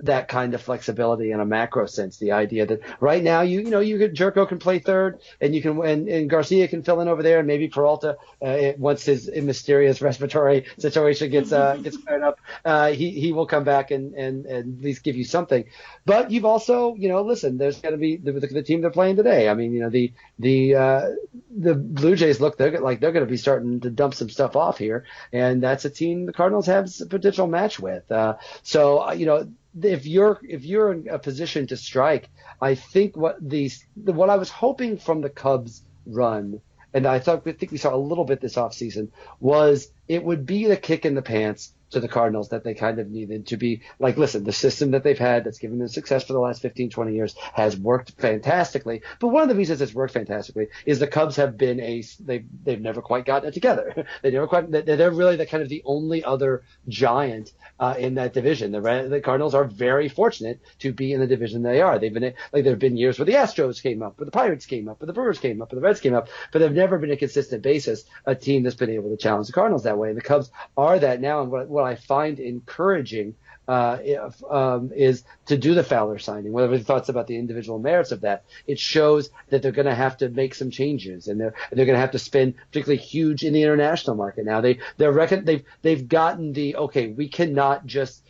that 0.00 0.28
kind 0.28 0.52
of 0.52 0.60
flexibility 0.60 1.30
in 1.30 1.40
a 1.40 1.46
macro 1.46 1.86
sense. 1.86 2.18
The 2.18 2.32
idea 2.32 2.66
that 2.66 2.80
right 3.00 3.22
now 3.22 3.40
you 3.40 3.60
you 3.60 3.70
know 3.70 3.80
you 3.80 3.98
could 3.98 4.14
Gyorko 4.14 4.46
can 4.46 4.58
play 4.58 4.78
third 4.78 5.20
and 5.40 5.54
you 5.54 5.62
can 5.62 5.80
and, 5.82 6.06
and 6.08 6.28
Garcia 6.28 6.68
can 6.68 6.82
fill 6.82 7.00
in 7.00 7.08
over 7.08 7.22
there 7.22 7.38
and 7.38 7.46
maybe 7.46 7.68
Peralta 7.68 8.18
uh, 8.42 8.72
once 8.76 9.04
his 9.04 9.30
mysterious 9.34 10.02
respiratory 10.02 10.66
situation 10.78 11.30
gets 11.30 11.50
uh, 11.50 11.76
gets 11.82 11.96
cleared 11.96 12.22
up 12.22 12.38
uh, 12.64 12.92
he 12.92 13.10
he 13.10 13.32
will 13.32 13.46
come 13.46 13.64
back 13.64 13.90
and, 13.90 14.14
and 14.14 14.44
and 14.44 14.78
at 14.78 14.84
least 14.84 15.02
give 15.02 15.16
you 15.16 15.24
something. 15.24 15.64
But 16.04 16.30
you've 16.30 16.44
also 16.44 16.94
you 16.94 17.08
know 17.08 17.22
listen 17.22 17.56
there's 17.56 17.80
going 17.80 17.94
to 17.94 17.98
be 17.98 18.16
the, 18.16 18.32
the, 18.32 18.46
the, 18.46 18.62
team 18.62 18.82
they're 18.82 18.90
playing 18.90 19.16
today. 19.16 19.48
I 19.48 19.54
mean 19.54 19.72
you 19.72 19.80
know 19.80 19.90
the 19.90 20.12
the 20.38 20.74
uh, 20.74 21.10
the 21.56 21.74
Blue 21.74 22.16
Jays 22.16 22.40
look 22.40 22.58
they're 22.58 22.80
like 22.80 23.00
they're 23.00 23.12
going 23.12 23.24
to 23.24 23.30
be 23.30 23.38
starting 23.38 23.80
to 23.80 23.90
dump 23.90 24.14
some 24.14 24.28
stuff 24.28 24.56
off 24.56 24.76
here 24.76 25.04
and 25.32 25.62
that's 25.62 25.86
a 25.86 25.90
team 25.90 26.26
the 26.26 26.32
Cardinals 26.34 26.66
have 26.66 26.90
a 27.00 27.06
potential 27.06 27.46
match 27.46 27.80
with. 27.80 28.10
Uh, 28.12 28.36
so 28.62 29.02
uh, 29.02 29.12
you 29.12 29.24
know 29.24 29.48
if 29.82 30.06
you're 30.06 30.40
if 30.42 30.64
you're 30.64 30.92
in 30.92 31.08
a 31.08 31.18
position 31.18 31.66
to 31.68 31.76
strike, 31.76 32.28
I 32.60 32.74
think 32.74 33.16
what 33.16 33.36
these 33.40 33.84
what 33.94 34.30
I 34.30 34.36
was 34.36 34.50
hoping 34.50 34.98
from 34.98 35.20
the 35.20 35.30
Cubs 35.30 35.82
run, 36.06 36.60
and 36.94 37.06
I 37.06 37.18
thought 37.18 37.46
I 37.46 37.52
think 37.52 37.72
we 37.72 37.78
saw 37.78 37.94
a 37.94 37.96
little 37.96 38.24
bit 38.24 38.40
this 38.40 38.56
offseason, 38.56 39.08
was 39.40 39.90
it 40.08 40.24
would 40.24 40.46
be 40.46 40.66
the 40.66 40.76
kick 40.76 41.04
in 41.04 41.14
the 41.14 41.22
pants 41.22 41.72
to 41.90 42.00
the 42.00 42.08
Cardinals 42.08 42.48
that 42.48 42.64
they 42.64 42.74
kind 42.74 42.98
of 42.98 43.10
needed 43.10 43.46
to 43.46 43.56
be 43.56 43.82
like, 43.98 44.16
listen, 44.16 44.44
the 44.44 44.52
system 44.52 44.90
that 44.90 45.04
they've 45.04 45.18
had 45.18 45.44
that's 45.44 45.58
given 45.58 45.78
them 45.78 45.88
success 45.88 46.24
for 46.24 46.32
the 46.32 46.40
last 46.40 46.60
15, 46.62 46.90
20 46.90 47.14
years 47.14 47.34
has 47.54 47.76
worked 47.76 48.12
fantastically. 48.18 49.02
But 49.20 49.28
one 49.28 49.42
of 49.42 49.48
the 49.48 49.54
reasons 49.54 49.80
it's 49.80 49.94
worked 49.94 50.14
fantastically 50.14 50.68
is 50.84 50.98
the 50.98 51.06
Cubs 51.06 51.36
have 51.36 51.56
been 51.56 51.80
a, 51.80 52.02
they've, 52.20 52.44
they've 52.64 52.80
never 52.80 53.02
quite 53.02 53.24
gotten 53.24 53.48
it 53.48 53.54
together. 53.54 54.06
they 54.22 54.32
never 54.32 54.48
quite, 54.48 54.70
they're 54.70 55.10
really 55.10 55.36
the 55.36 55.46
kind 55.46 55.62
of 55.62 55.68
the 55.68 55.82
only 55.84 56.24
other 56.24 56.64
giant 56.88 57.52
uh, 57.78 57.94
in 57.98 58.14
that 58.14 58.32
division. 58.32 58.72
The, 58.72 59.06
the 59.08 59.20
Cardinals 59.20 59.54
are 59.54 59.64
very 59.64 60.08
fortunate 60.08 60.60
to 60.80 60.92
be 60.92 61.12
in 61.12 61.20
the 61.20 61.26
division 61.26 61.62
they 61.62 61.80
are. 61.80 61.98
They've 61.98 62.12
been, 62.12 62.34
like, 62.52 62.64
there 62.64 62.72
have 62.72 62.78
been 62.78 62.96
years 62.96 63.18
where 63.18 63.26
the 63.26 63.34
Astros 63.34 63.82
came 63.82 64.02
up, 64.02 64.18
where 64.18 64.24
the 64.24 64.30
Pirates 64.30 64.66
came 64.66 64.88
up, 64.88 65.00
where 65.00 65.06
the 65.06 65.12
Brewers 65.12 65.38
came 65.38 65.60
up, 65.60 65.72
where 65.72 65.80
the 65.80 65.86
Reds 65.86 66.00
came 66.00 66.14
up, 66.14 66.28
but 66.52 66.60
they've 66.60 66.72
never 66.72 66.98
been 66.98 67.10
a 67.10 67.16
consistent 67.16 67.62
basis, 67.62 68.04
a 68.24 68.34
team 68.34 68.62
that's 68.62 68.76
been 68.76 68.90
able 68.90 69.10
to 69.10 69.16
challenge 69.16 69.46
the 69.46 69.52
Cardinals 69.52 69.84
that 69.84 69.98
way. 69.98 70.08
And 70.08 70.16
the 70.16 70.22
Cubs 70.22 70.50
are 70.76 70.98
that 70.98 71.20
now. 71.20 71.42
And 71.42 71.50
what, 71.50 71.68
what 71.68 71.84
I 71.84 71.96
find 71.96 72.38
encouraging 72.38 73.34
uh, 73.68 73.98
if, 74.00 74.44
um, 74.44 74.92
is 74.94 75.24
to 75.46 75.56
do 75.56 75.74
the 75.74 75.82
Fowler 75.82 76.18
signing. 76.18 76.52
Whatever 76.52 76.78
the 76.78 76.84
thoughts 76.84 77.08
about 77.08 77.26
the 77.26 77.36
individual 77.36 77.78
merits 77.78 78.12
of 78.12 78.20
that, 78.22 78.44
it 78.66 78.78
shows 78.78 79.30
that 79.48 79.62
they're 79.62 79.72
going 79.72 79.86
to 79.86 79.94
have 79.94 80.16
to 80.18 80.28
make 80.28 80.54
some 80.54 80.70
changes, 80.70 81.28
and 81.28 81.40
they're 81.40 81.54
they're 81.72 81.86
going 81.86 81.96
to 81.96 82.00
have 82.00 82.12
to 82.12 82.18
spend 82.18 82.54
particularly 82.68 83.02
huge 83.02 83.42
in 83.42 83.52
the 83.52 83.62
international 83.62 84.16
market 84.16 84.44
now. 84.44 84.60
They 84.60 84.78
they're 84.96 85.12
reckon 85.12 85.44
they've 85.44 85.64
they've 85.82 86.06
gotten 86.08 86.52
the 86.52 86.76
okay. 86.76 87.08
We 87.08 87.28
cannot 87.28 87.86
just 87.86 88.22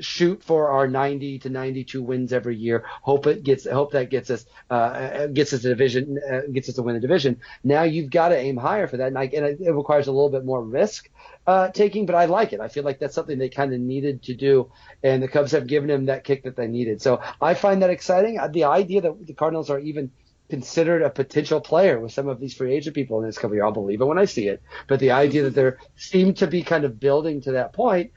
shoot 0.00 0.42
for 0.42 0.70
our 0.70 0.86
90 0.88 1.40
to 1.40 1.48
92 1.48 2.02
wins 2.02 2.32
every 2.32 2.56
year. 2.56 2.84
Hope 3.02 3.26
it 3.26 3.42
gets, 3.42 3.68
hope 3.68 3.92
that 3.92 4.10
gets 4.10 4.30
us, 4.30 4.46
uh, 4.70 5.26
gets 5.26 5.52
us 5.52 5.64
a 5.64 5.68
division, 5.68 6.18
uh, 6.30 6.40
gets 6.52 6.68
us 6.68 6.76
to 6.76 6.82
win 6.82 6.96
a 6.96 7.00
division. 7.00 7.40
Now 7.62 7.82
you've 7.82 8.10
got 8.10 8.28
to 8.30 8.36
aim 8.36 8.56
higher 8.56 8.86
for 8.86 8.96
that. 8.98 9.08
And, 9.08 9.18
I, 9.18 9.24
and 9.24 9.60
it, 9.60 9.74
requires 9.74 10.06
a 10.06 10.12
little 10.12 10.30
bit 10.30 10.44
more 10.44 10.62
risk, 10.62 11.08
uh, 11.46 11.68
taking, 11.68 12.06
but 12.06 12.14
I 12.14 12.26
like 12.26 12.52
it. 12.52 12.60
I 12.60 12.68
feel 12.68 12.84
like 12.84 12.98
that's 12.98 13.14
something 13.14 13.38
they 13.38 13.48
kind 13.48 13.72
of 13.72 13.80
needed 13.80 14.22
to 14.24 14.34
do. 14.34 14.70
And 15.02 15.22
the 15.22 15.28
Cubs 15.28 15.52
have 15.52 15.66
given 15.66 15.90
him 15.90 16.06
that 16.06 16.24
kick 16.24 16.44
that 16.44 16.56
they 16.56 16.66
needed. 16.66 17.02
So 17.02 17.20
I 17.40 17.54
find 17.54 17.82
that 17.82 17.90
exciting. 17.90 18.38
The 18.50 18.64
idea 18.64 19.02
that 19.02 19.26
the 19.26 19.34
Cardinals 19.34 19.70
are 19.70 19.78
even 19.78 20.10
considered 20.48 21.02
a 21.02 21.10
potential 21.10 21.60
player 21.60 21.98
with 21.98 22.12
some 22.12 22.28
of 22.28 22.38
these 22.38 22.54
free 22.54 22.74
agent 22.74 22.94
people 22.94 23.18
in 23.20 23.26
this 23.26 23.42
year, 23.42 23.64
I'll 23.64 23.72
believe 23.72 24.00
it 24.00 24.04
when 24.04 24.18
I 24.18 24.26
see 24.26 24.48
it. 24.48 24.62
But 24.86 25.00
the 25.00 25.12
idea 25.12 25.48
that 25.48 25.54
they 25.54 25.70
seem 25.96 26.34
to 26.34 26.46
be 26.46 26.62
kind 26.62 26.84
of 26.84 27.00
building 27.00 27.40
to 27.42 27.52
that 27.52 27.72
point 27.72 28.12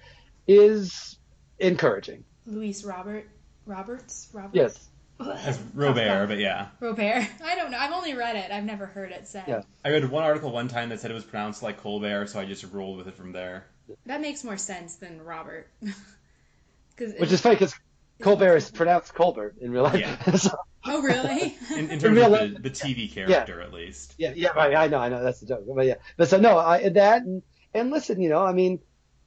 is 0.48 1.17
encouraging. 1.60 2.24
Luis 2.46 2.84
Robert 2.84 3.28
Roberts 3.66 4.30
Roberts. 4.34 4.56
Yes. 4.56 4.90
As 5.20 5.60
Robert, 5.74 6.28
but 6.28 6.38
yeah. 6.38 6.68
Robert. 6.80 7.28
I 7.44 7.56
don't 7.56 7.72
know. 7.72 7.78
I've 7.78 7.92
only 7.92 8.14
read 8.14 8.36
it. 8.36 8.52
I've 8.52 8.64
never 8.64 8.86
heard 8.86 9.12
it 9.12 9.28
said. 9.28 9.46
Yeah. 9.48 9.62
I 9.84 9.90
read 9.90 10.10
one 10.10 10.24
article 10.24 10.52
one 10.52 10.68
time 10.68 10.90
that 10.90 11.00
said 11.00 11.12
it 11.12 11.16
was 11.16 11.24
pronounced 11.24 11.64
like 11.64 11.82
Colbert, 11.82 12.28
so 12.28 12.40
I 12.40 12.46
just 12.46 12.64
rolled 12.72 12.98
with 12.98 13.08
it 13.08 13.16
from 13.16 13.32
there. 13.32 13.66
That 14.06 14.22
makes 14.22 14.44
more 14.44 14.58
sense 14.58 14.96
than 14.96 15.24
Robert. 15.24 15.70
Cause 16.98 17.14
Which 17.18 17.32
is 17.32 17.42
funny 17.42 17.56
because 17.56 17.76
Colbert 18.22 18.58
is 18.58 18.72
pronounced 18.72 19.14
Colbert 19.14 19.56
in 19.62 19.72
real 19.72 19.84
life. 19.84 20.00
Yeah. 20.00 20.32
so, 20.36 20.58
oh, 20.86 21.02
really? 21.02 21.56
in, 21.76 21.92
in, 21.92 22.00
terms 22.00 22.18
in 22.18 22.24
of 22.24 22.32
the, 22.32 22.60
the, 22.60 22.70
TV 22.70 23.12
character, 23.12 23.58
yeah. 23.60 23.66
at 23.66 23.74
least. 23.74 24.16
Yeah, 24.18 24.34
yeah, 24.36 24.50
right. 24.50 24.76
I 24.76 24.88
know, 24.88 25.00
I 25.00 25.10
know. 25.10 25.24
That's 25.24 25.40
the 25.40 25.46
joke. 25.46 25.64
But 25.68 25.86
yeah, 25.86 25.96
but 26.18 26.28
so 26.28 26.40
no, 26.40 26.58
I, 26.58 26.90
that 26.90 27.22
and, 27.22 27.44
and 27.74 27.92
listen, 27.92 28.20
you 28.20 28.30
know, 28.30 28.44
I 28.44 28.54
mean, 28.54 28.80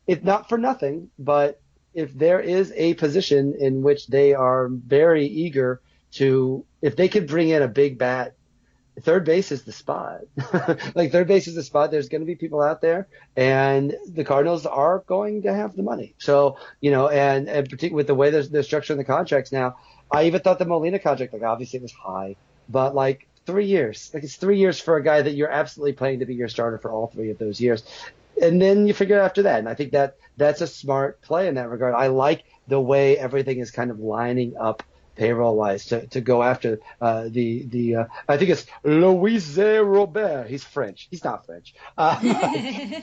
it's 0.07 0.24
not 0.24 0.49
for 0.49 0.59
nothing, 0.59 1.11
but 1.18 1.61
if 1.95 2.12
there 2.14 2.41
is 2.41 2.72
a 2.76 2.95
position 2.95 3.55
in 3.59 3.82
which 3.82 4.07
they 4.07 4.34
are 4.34 4.68
very 4.68 5.26
eager 5.26 5.80
to, 6.12 6.64
if 6.82 6.97
they 6.97 7.09
could 7.09 7.26
bring 7.26 7.49
in 7.49 7.62
a 7.62 7.68
big 7.68 7.99
bat, 7.99 8.34
third 9.01 9.24
base 9.24 9.53
is 9.53 9.64
the 9.64 9.72
spot. 9.72 10.20
like 10.95 11.12
third 11.12 11.26
base 11.26 11.47
is 11.47 11.55
the 11.55 11.62
spot. 11.62 11.91
There's 11.91 12.09
going 12.09 12.20
to 12.20 12.26
be 12.26 12.34
people 12.34 12.61
out 12.61 12.80
there, 12.80 13.09
and 13.36 13.95
the 14.07 14.24
Cardinals 14.24 14.66
are 14.66 15.01
going 15.07 15.43
to 15.43 15.55
have 15.55 15.74
the 15.74 15.82
money. 15.82 16.14
So 16.18 16.59
you 16.80 16.91
know, 16.91 17.09
and 17.09 17.49
and 17.49 17.68
particularly 17.68 17.95
with 17.97 18.07
the 18.07 18.14
way 18.14 18.30
they're, 18.30 18.43
they're 18.43 18.62
structuring 18.62 18.97
the 18.97 19.05
contracts 19.05 19.53
now, 19.53 19.76
I 20.11 20.24
even 20.24 20.41
thought 20.41 20.59
the 20.59 20.66
Molina 20.66 20.99
contract, 20.99 21.32
like 21.32 21.43
obviously 21.43 21.78
it 21.78 21.82
was 21.82 21.93
high, 21.93 22.36
but 22.68 22.95
like 22.95 23.26
three 23.47 23.66
years, 23.66 24.11
like 24.12 24.24
it's 24.24 24.36
three 24.36 24.59
years 24.59 24.80
for 24.80 24.97
a 24.97 25.03
guy 25.03 25.22
that 25.22 25.32
you're 25.32 25.51
absolutely 25.51 25.95
playing 25.95 26.20
to 26.20 26.26
be 26.26 26.34
your 26.34 26.49
starter 26.49 26.78
for 26.78 26.93
all 26.93 27.07
three 27.09 27.30
of 27.30 27.38
those 27.38 27.61
years 27.61 27.82
and 28.41 28.61
then 28.61 28.86
you 28.86 28.95
figure 28.95 29.20
after 29.20 29.43
that. 29.43 29.59
And 29.59 29.68
I 29.68 29.74
think 29.74 29.93
that 29.93 30.16
that's 30.36 30.61
a 30.61 30.66
smart 30.66 31.20
play 31.22 31.49
in 31.49 31.55
that 31.55 31.68
regard. 31.68 31.95
I 31.95 32.09
like 32.09 32.45
the 32.68 32.80
way 32.80 33.18
everything 33.18 33.59
is 33.59 33.70
kind 33.70 33.91
of 33.91 34.01
lining 34.01 34.57
up 34.57 34.82
payroll 35.16 35.57
wise 35.57 35.86
to, 35.86 36.07
to 36.07 36.20
go 36.20 36.43
after 36.43 36.80
uh, 37.01 37.24
the 37.28 37.64
the 37.64 37.97
uh, 37.97 38.05
I 38.28 38.36
think 38.38 38.51
it's 38.51 38.66
Luis 38.82 39.59
Robert. 39.59 40.47
He's 40.49 40.64
French. 40.64 41.09
He's 41.11 41.24
not 41.24 41.45
French. 41.47 41.74
Uh, 41.99 42.18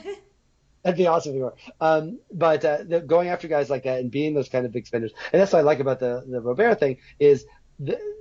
that'd 0.82 0.96
be 0.96 1.06
awesome 1.06 1.32
if 1.32 1.36
he 1.36 1.42
were. 1.42 1.54
Um, 1.80 2.18
but 2.32 2.64
uh, 2.64 2.78
the, 2.86 3.00
going 3.00 3.28
after 3.28 3.46
guys 3.46 3.70
like 3.70 3.84
that 3.84 4.00
and 4.00 4.10
being 4.10 4.34
those 4.34 4.48
kind 4.48 4.66
of 4.66 4.72
big 4.72 4.86
spenders, 4.86 5.12
and 5.32 5.40
that's 5.40 5.52
what 5.52 5.60
I 5.60 5.62
like 5.62 5.80
about 5.80 6.00
the 6.00 6.24
the 6.26 6.40
Robert 6.40 6.80
thing 6.80 6.98
is 7.18 7.44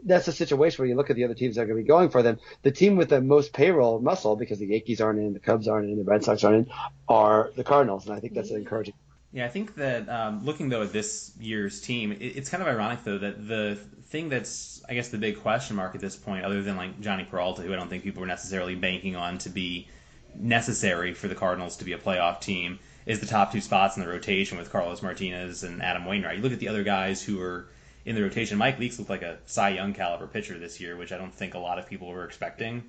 that's 0.03 0.27
a 0.27 0.31
situation 0.31 0.81
where 0.81 0.87
you 0.87 0.95
look 0.95 1.09
at 1.09 1.15
the 1.15 1.23
other 1.23 1.33
teams 1.33 1.55
that 1.55 1.63
are 1.63 1.65
going 1.65 1.77
to 1.77 1.83
be 1.83 1.87
going 1.87 2.09
for 2.09 2.21
them. 2.21 2.39
The 2.61 2.71
team 2.71 2.95
with 2.95 3.09
the 3.09 3.21
most 3.21 3.53
payroll 3.53 3.99
muscle, 3.99 4.35
because 4.35 4.59
the 4.59 4.67
Yankees 4.67 5.01
aren't 5.01 5.19
in, 5.19 5.33
the 5.33 5.39
Cubs 5.39 5.67
aren't 5.67 5.89
in, 5.89 5.97
the 5.97 6.03
Red 6.03 6.23
Sox 6.23 6.43
aren't 6.43 6.67
in, 6.67 6.73
are 7.09 7.51
the 7.55 7.63
Cardinals, 7.63 8.05
and 8.05 8.15
I 8.15 8.19
think 8.19 8.33
that's 8.33 8.51
encouraging. 8.51 8.93
Yeah, 9.33 9.45
I 9.45 9.49
think 9.49 9.75
that 9.75 10.07
um, 10.09 10.45
looking 10.45 10.69
though 10.69 10.83
at 10.83 10.93
this 10.93 11.33
year's 11.39 11.81
team, 11.81 12.11
it, 12.11 12.17
it's 12.19 12.49
kind 12.49 12.61
of 12.61 12.69
ironic 12.69 13.03
though 13.03 13.17
that 13.17 13.47
the 13.47 13.77
thing 14.05 14.29
that's 14.29 14.81
I 14.87 14.93
guess 14.93 15.09
the 15.09 15.17
big 15.17 15.41
question 15.41 15.75
mark 15.75 15.95
at 15.95 16.01
this 16.01 16.15
point, 16.15 16.45
other 16.45 16.61
than 16.61 16.77
like 16.77 17.01
Jhonny 17.01 17.29
Peralta, 17.29 17.61
who 17.61 17.73
I 17.73 17.75
don't 17.75 17.89
think 17.89 18.03
people 18.03 18.21
were 18.21 18.27
necessarily 18.27 18.75
banking 18.75 19.15
on 19.15 19.37
to 19.39 19.49
be 19.49 19.89
necessary 20.33 21.13
for 21.13 21.27
the 21.27 21.35
Cardinals 21.35 21.77
to 21.77 21.85
be 21.85 21.91
a 21.91 21.97
playoff 21.97 22.39
team, 22.39 22.79
is 23.05 23.19
the 23.19 23.25
top 23.25 23.51
two 23.51 23.61
spots 23.61 23.97
in 23.97 24.03
the 24.03 24.09
rotation 24.09 24.57
with 24.57 24.71
Carlos 24.71 25.01
Martinez 25.01 25.63
and 25.63 25.81
Adam 25.81 26.05
Wainwright. 26.05 26.37
You 26.37 26.43
look 26.43 26.53
at 26.53 26.59
the 26.59 26.69
other 26.69 26.83
guys 26.83 27.21
who 27.21 27.41
are 27.41 27.67
in 28.07 28.15
the 28.15 28.23
rotation. 28.23 28.57
Mike 28.57 28.79
Leake 28.79 28.97
looked 28.97 29.09
like 29.09 29.21
a 29.21 29.37
Cy 29.45 29.71
Young 29.71 29.93
caliber 29.93 30.27
pitcher 30.27 30.57
this 30.57 30.79
year, 30.79 30.95
which 30.95 31.11
I 31.11 31.17
don't 31.17 31.33
think 31.33 31.55
a 31.55 31.59
lot 31.59 31.77
of 31.77 31.87
people 31.87 32.07
were 32.07 32.23
expecting. 32.23 32.81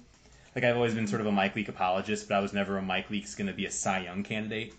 Like 0.55 0.63
I've 0.63 0.77
always 0.77 0.95
been 0.95 1.09
sort 1.09 1.21
of 1.21 1.27
a 1.27 1.33
Mike 1.33 1.57
Leake 1.57 1.69
apologist, 1.69 2.29
but 2.29 2.37
I 2.37 2.41
was 2.41 2.53
never 2.53 2.79
a 2.79 2.83
Mike 2.83 3.11
Leake's 3.11 3.35
going 3.35 3.49
to 3.49 3.53
be 3.53 3.67
a 3.67 3.71
Cy 3.71 4.05
Young 4.05 4.23
candidate 4.23 4.75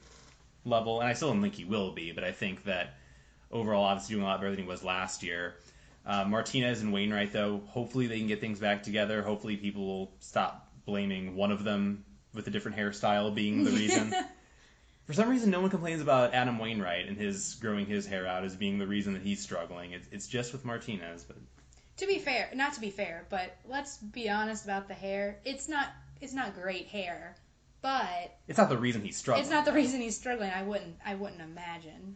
level, 0.63 1.01
and 1.01 1.09
I 1.09 1.13
still 1.13 1.33
don't 1.33 1.41
think 1.41 1.55
he 1.55 1.65
will 1.65 1.91
be. 1.91 2.13
But 2.13 2.23
I 2.23 2.31
think 2.31 2.63
that 2.63 2.95
overall, 3.51 3.83
obviously 3.83 4.15
doing 4.15 4.25
a 4.25 4.29
lot 4.29 4.39
better 4.39 4.51
than 4.51 4.63
he 4.63 4.65
was 4.65 4.81
last 4.81 5.23
year. 5.23 5.55
Uh, 6.05 6.23
Martinez 6.23 6.81
and 6.81 6.93
Wainwright, 6.93 7.33
though, 7.33 7.61
hopefully 7.67 8.07
they 8.07 8.17
can 8.17 8.27
get 8.27 8.39
things 8.39 8.59
back 8.59 8.81
together. 8.81 9.21
Hopefully 9.21 9.57
people 9.57 9.85
will 9.85 10.11
stop 10.21 10.71
blaming 10.85 11.35
one 11.35 11.51
of 11.51 11.65
them 11.65 12.05
with 12.33 12.47
a 12.47 12.49
different 12.49 12.77
hairstyle 12.77 13.35
being 13.35 13.65
the 13.65 13.71
reason. 13.71 14.15
For 15.10 15.14
some 15.14 15.28
reason, 15.28 15.49
no 15.49 15.60
one 15.60 15.72
complains 15.72 16.03
about 16.03 16.36
Adam 16.36 16.60
Wainwright 16.60 17.07
and 17.07 17.18
his 17.18 17.55
growing 17.55 17.88
his 17.88 18.05
hair 18.05 18.28
out 18.28 18.43
as 18.43 18.55
being 18.55 18.78
the 18.78 18.86
reason 18.86 19.14
that 19.14 19.24
he's 19.24 19.41
struggling. 19.41 19.93
It's, 19.93 20.07
it's 20.12 20.28
just 20.28 20.53
with 20.53 20.66
Martinez, 20.66 21.24
but 21.24 21.36
to 21.97 22.05
be 22.05 22.20
fair, 22.20 22.47
not 22.53 22.74
to 22.74 22.80
be 22.80 22.91
fair, 22.91 23.26
but 23.32 23.57
let's 23.68 23.97
be 23.97 24.30
honest 24.30 24.66
about 24.66 24.88
the 24.88 24.93
hair. 24.93 25.39
It's 25.45 25.68
not 25.68 25.88
it's 26.22 26.36
not 26.36 26.53
great 26.53 26.89
hair, 26.89 27.36
but 27.82 28.38
it's 28.47 28.60
not 28.60 28.70
the 28.70 28.78
reason 28.78 29.01
he's 29.03 29.18
struggling. 29.18 29.41
It's 29.41 29.51
not 29.51 29.66
the 29.66 29.74
reason 29.74 29.99
he's 29.99 30.16
struggling. 30.16 30.51
I 30.51 30.62
wouldn't 30.62 30.95
I 31.03 31.16
wouldn't 31.16 31.41
imagine. 31.41 32.16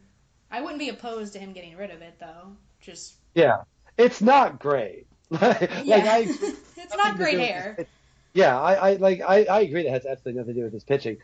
I 0.52 0.62
wouldn't 0.62 0.78
be 0.78 0.90
opposed 0.90 1.34
to 1.34 1.40
him 1.40 1.52
getting 1.52 1.76
rid 1.76 1.90
of 1.90 2.04
it 2.04 2.20
though. 2.20 2.56
Just 2.80 3.16
yeah, 3.34 3.64
it's 3.98 4.22
not 4.22 4.60
great. 4.60 5.08
like 5.32 5.72
yeah. 5.84 6.14
I, 6.14 6.20
it's 6.30 6.96
not 6.96 7.18
great 7.18 7.40
hair. 7.40 7.76
It, 7.80 7.88
yeah, 8.34 8.62
I, 8.62 8.92
I 8.92 8.94
like 8.98 9.22
I, 9.22 9.46
I 9.46 9.62
agree 9.62 9.82
that 9.82 9.90
has 9.90 10.06
absolutely 10.06 10.40
nothing 10.40 10.54
to 10.54 10.60
do 10.60 10.66
with 10.66 10.74
his 10.74 10.84
pitching 10.84 11.18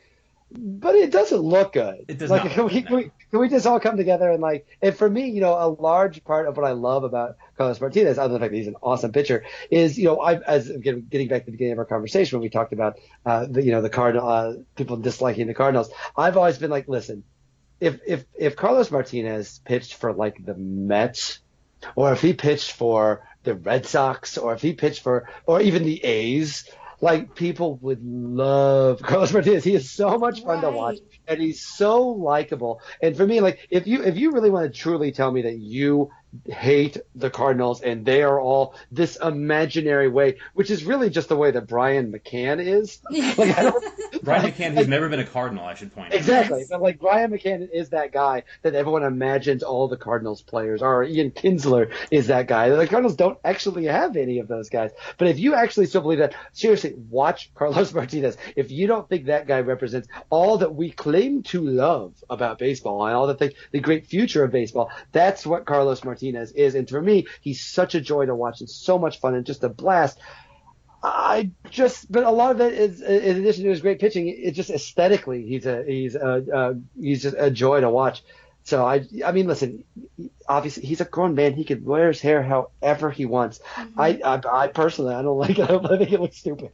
but 0.52 0.96
it 0.96 1.12
doesn't 1.12 1.42
look 1.42 1.74
good. 1.74 2.06
It 2.08 2.18
does 2.18 2.30
like, 2.30 2.46
not. 2.46 2.54
Can 2.54 2.66
we, 2.66 2.82
can, 2.82 2.96
we, 2.96 3.12
can 3.30 3.40
we 3.40 3.50
just 3.50 3.68
all 3.68 3.80
come 3.80 3.98
together 3.98 4.32
and 4.32 4.42
like, 4.42 4.66
and 4.82 4.96
for 4.96 5.08
me, 5.08 5.30
you 5.30 5.42
know, 5.42 5.54
a 5.54 5.70
large 5.70 6.24
part 6.24 6.48
of 6.48 6.58
what 6.58 6.66
I 6.66 6.72
love 6.72 7.04
about 7.04 7.38
Carlos 7.58 7.80
Martinez, 7.80 8.18
other 8.18 8.34
than 8.34 8.42
the 8.42 8.46
fact 8.46 8.52
that 8.52 8.58
he's 8.58 8.68
an 8.68 8.76
awesome 8.82 9.12
pitcher, 9.12 9.44
is 9.70 9.98
you 9.98 10.06
know, 10.06 10.20
I 10.20 10.40
as 10.40 10.70
getting 10.70 11.28
back 11.28 11.42
to 11.42 11.46
the 11.46 11.52
beginning 11.52 11.74
of 11.74 11.80
our 11.80 11.86
conversation 11.86 12.38
when 12.38 12.44
we 12.44 12.50
talked 12.50 12.74
about 12.74 13.00
uh, 13.26 13.46
the 13.48 13.64
you 13.64 13.72
know 13.72 13.82
the 13.82 13.90
Cardinal 13.90 14.28
uh, 14.28 14.54
people 14.76 14.98
disliking 14.98 15.48
the 15.48 15.54
Cardinals, 15.54 15.92
I've 16.18 16.38
always 16.38 16.58
been 16.58 16.72
like, 16.72 16.88
listen, 16.88 17.24
if 17.80 18.00
if 18.08 18.26
if 18.38 18.56
Carlos 18.56 18.90
Martinez 18.90 19.62
pitched 19.66 19.94
for 19.96 20.14
like 20.14 20.44
the 20.44 20.56
Mets, 20.56 21.40
or 21.96 22.12
if 22.12 22.22
he 22.22 22.34
pitched 22.34 22.72
for 22.72 23.28
the 23.44 23.54
Red 23.54 23.86
Sox, 23.86 24.38
or 24.38 24.54
if 24.54 24.62
he 24.62 24.74
pitched 24.74 25.02
for, 25.02 25.30
or 25.46 25.62
even 25.62 25.84
the 25.84 26.04
A's, 26.04 26.70
like 27.02 27.36
people 27.36 27.78
would 27.82 28.04
love 28.04 29.02
Carlos 29.04 29.34
Martinez. 29.34 29.64
He 29.64 29.76
is 29.76 29.92
so 29.92 30.18
much 30.18 30.44
fun 30.44 30.62
right. 30.62 30.62
to 30.62 30.72
watch, 30.72 30.98
and 31.28 31.42
he's 31.42 31.66
so 31.66 32.02
likable. 32.02 32.82
And 33.02 33.16
for 33.16 33.26
me, 33.26 33.42
like 33.42 33.68
if 33.70 33.88
you 33.88 34.04
if 34.04 34.18
you 34.18 34.32
really 34.32 34.50
want 34.50 34.72
to 34.72 34.78
truly 34.78 35.12
tell 35.12 35.32
me 35.32 35.42
that 35.44 35.58
you 35.58 36.10
hate 36.48 36.98
the 37.16 37.30
Cardinals 37.30 37.82
and 37.82 38.06
they 38.06 38.22
are 38.22 38.40
all 38.40 38.76
this 38.92 39.18
imaginary 39.18 40.10
way, 40.10 40.38
which 40.54 40.70
is 40.70 40.84
really 40.84 41.10
just 41.10 41.30
the 41.30 41.36
way 41.36 41.52
that 41.52 41.68
Brian 41.68 42.12
McCann 42.12 42.64
is. 42.66 43.00
Like, 43.40 44.24
Brian 44.24 44.52
McCann, 44.52 44.76
who's 44.76 44.88
never 44.88 45.08
been 45.08 45.20
a 45.20 45.26
Cardinal, 45.26 45.66
I 45.66 45.76
should 45.76 45.94
point 45.94 46.08
out. 46.08 46.18
Exactly. 46.18 46.66
But 46.70 46.82
like 46.82 47.00
Brian 47.00 47.32
McCann 47.32 47.70
is 47.72 47.90
that 47.90 48.12
guy 48.12 48.44
that 48.64 48.76
everyone 48.76 49.04
imagines 49.04 49.64
all 49.64 49.88
the 49.88 49.98
Cardinals 49.98 50.42
players 50.42 50.82
are. 50.82 51.04
Ian 51.04 51.32
Kinsler 51.32 51.94
is 52.12 52.28
that 52.28 52.48
guy. 52.48 52.70
The 52.70 52.88
Cardinals 52.88 53.16
don't 53.16 53.38
actually 53.46 53.86
have 53.86 54.18
any 54.18 54.40
of 54.40 54.48
those 54.48 54.70
guys. 54.70 54.92
But 55.18 55.30
if 55.30 55.40
you 55.40 55.54
actually 55.54 55.86
still 55.86 56.02
believe 56.02 56.20
that, 56.20 56.36
seriously, 56.54 56.96
watch 57.10 57.54
Carlos 57.54 57.94
Martinez. 58.00 58.38
If 58.56 58.72
you 58.72 58.88
don't 58.88 59.08
think 59.08 59.26
that 59.26 59.48
guy 59.48 59.62
represents 59.62 60.08
all 60.30 60.58
that 60.60 60.76
we 60.76 60.92
claim 60.92 61.44
to 61.44 61.62
love 61.62 62.14
about 62.30 62.58
baseball 62.60 63.06
and 63.06 63.16
all 63.16 63.28
the 63.28 63.36
things, 63.36 63.54
the 63.72 63.80
great 63.80 64.08
future 64.08 64.44
of 64.44 64.52
baseball, 64.52 64.92
that's 65.12 65.46
what 65.46 65.66
Carlos 65.66 66.04
Martinez 66.04 66.19
Martinez 66.20 66.52
is. 66.52 66.76
And 66.76 66.90
for 66.90 67.02
me, 67.02 67.28
he's 67.42 67.62
such 67.62 67.96
a 67.96 68.02
joy 68.02 68.26
to 68.26 68.36
watch 68.36 68.60
and 68.60 68.70
so 68.70 68.98
much 68.98 69.20
fun 69.20 69.36
and 69.36 69.46
just 69.46 69.64
a 69.64 69.70
blast. 69.70 70.20
I 71.02 71.52
just, 71.70 72.12
but 72.12 72.26
a 72.26 72.32
lot 72.32 72.52
of 72.52 72.62
it 72.62 72.74
is, 72.74 73.02
in 73.02 73.38
addition 73.38 73.64
to 73.64 73.70
his 73.70 73.82
great 73.82 74.00
pitching, 74.00 74.28
it's 74.28 74.58
just 74.58 74.70
aesthetically, 74.70 75.46
he's 75.46 75.66
a, 75.66 75.84
he's 75.86 76.16
a, 76.16 76.46
uh, 76.54 76.74
he's 77.00 77.24
just 77.24 77.38
a 77.40 77.50
joy 77.50 77.80
to 77.80 77.90
watch. 77.90 78.22
So 78.64 78.86
I, 78.86 79.06
I 79.26 79.32
mean, 79.32 79.48
listen, 79.48 79.86
obviously 80.48 80.86
he's 80.86 81.00
a 81.00 81.06
grown 81.06 81.36
man. 81.36 81.54
He 81.54 81.64
can 81.64 81.86
wear 81.86 82.10
his 82.10 82.20
hair 82.20 82.44
however 82.44 83.10
he 83.10 83.26
wants. 83.26 83.60
Mm-hmm. 83.76 84.00
I, 84.00 84.20
I, 84.24 84.64
I 84.64 84.68
personally, 84.68 85.16
I 85.16 85.22
don't 85.22 85.38
like 85.38 85.58
it. 85.58 85.70
I 85.70 85.98
think 85.98 86.12
it 86.12 86.20
looks 86.20 86.38
stupid. 86.38 86.72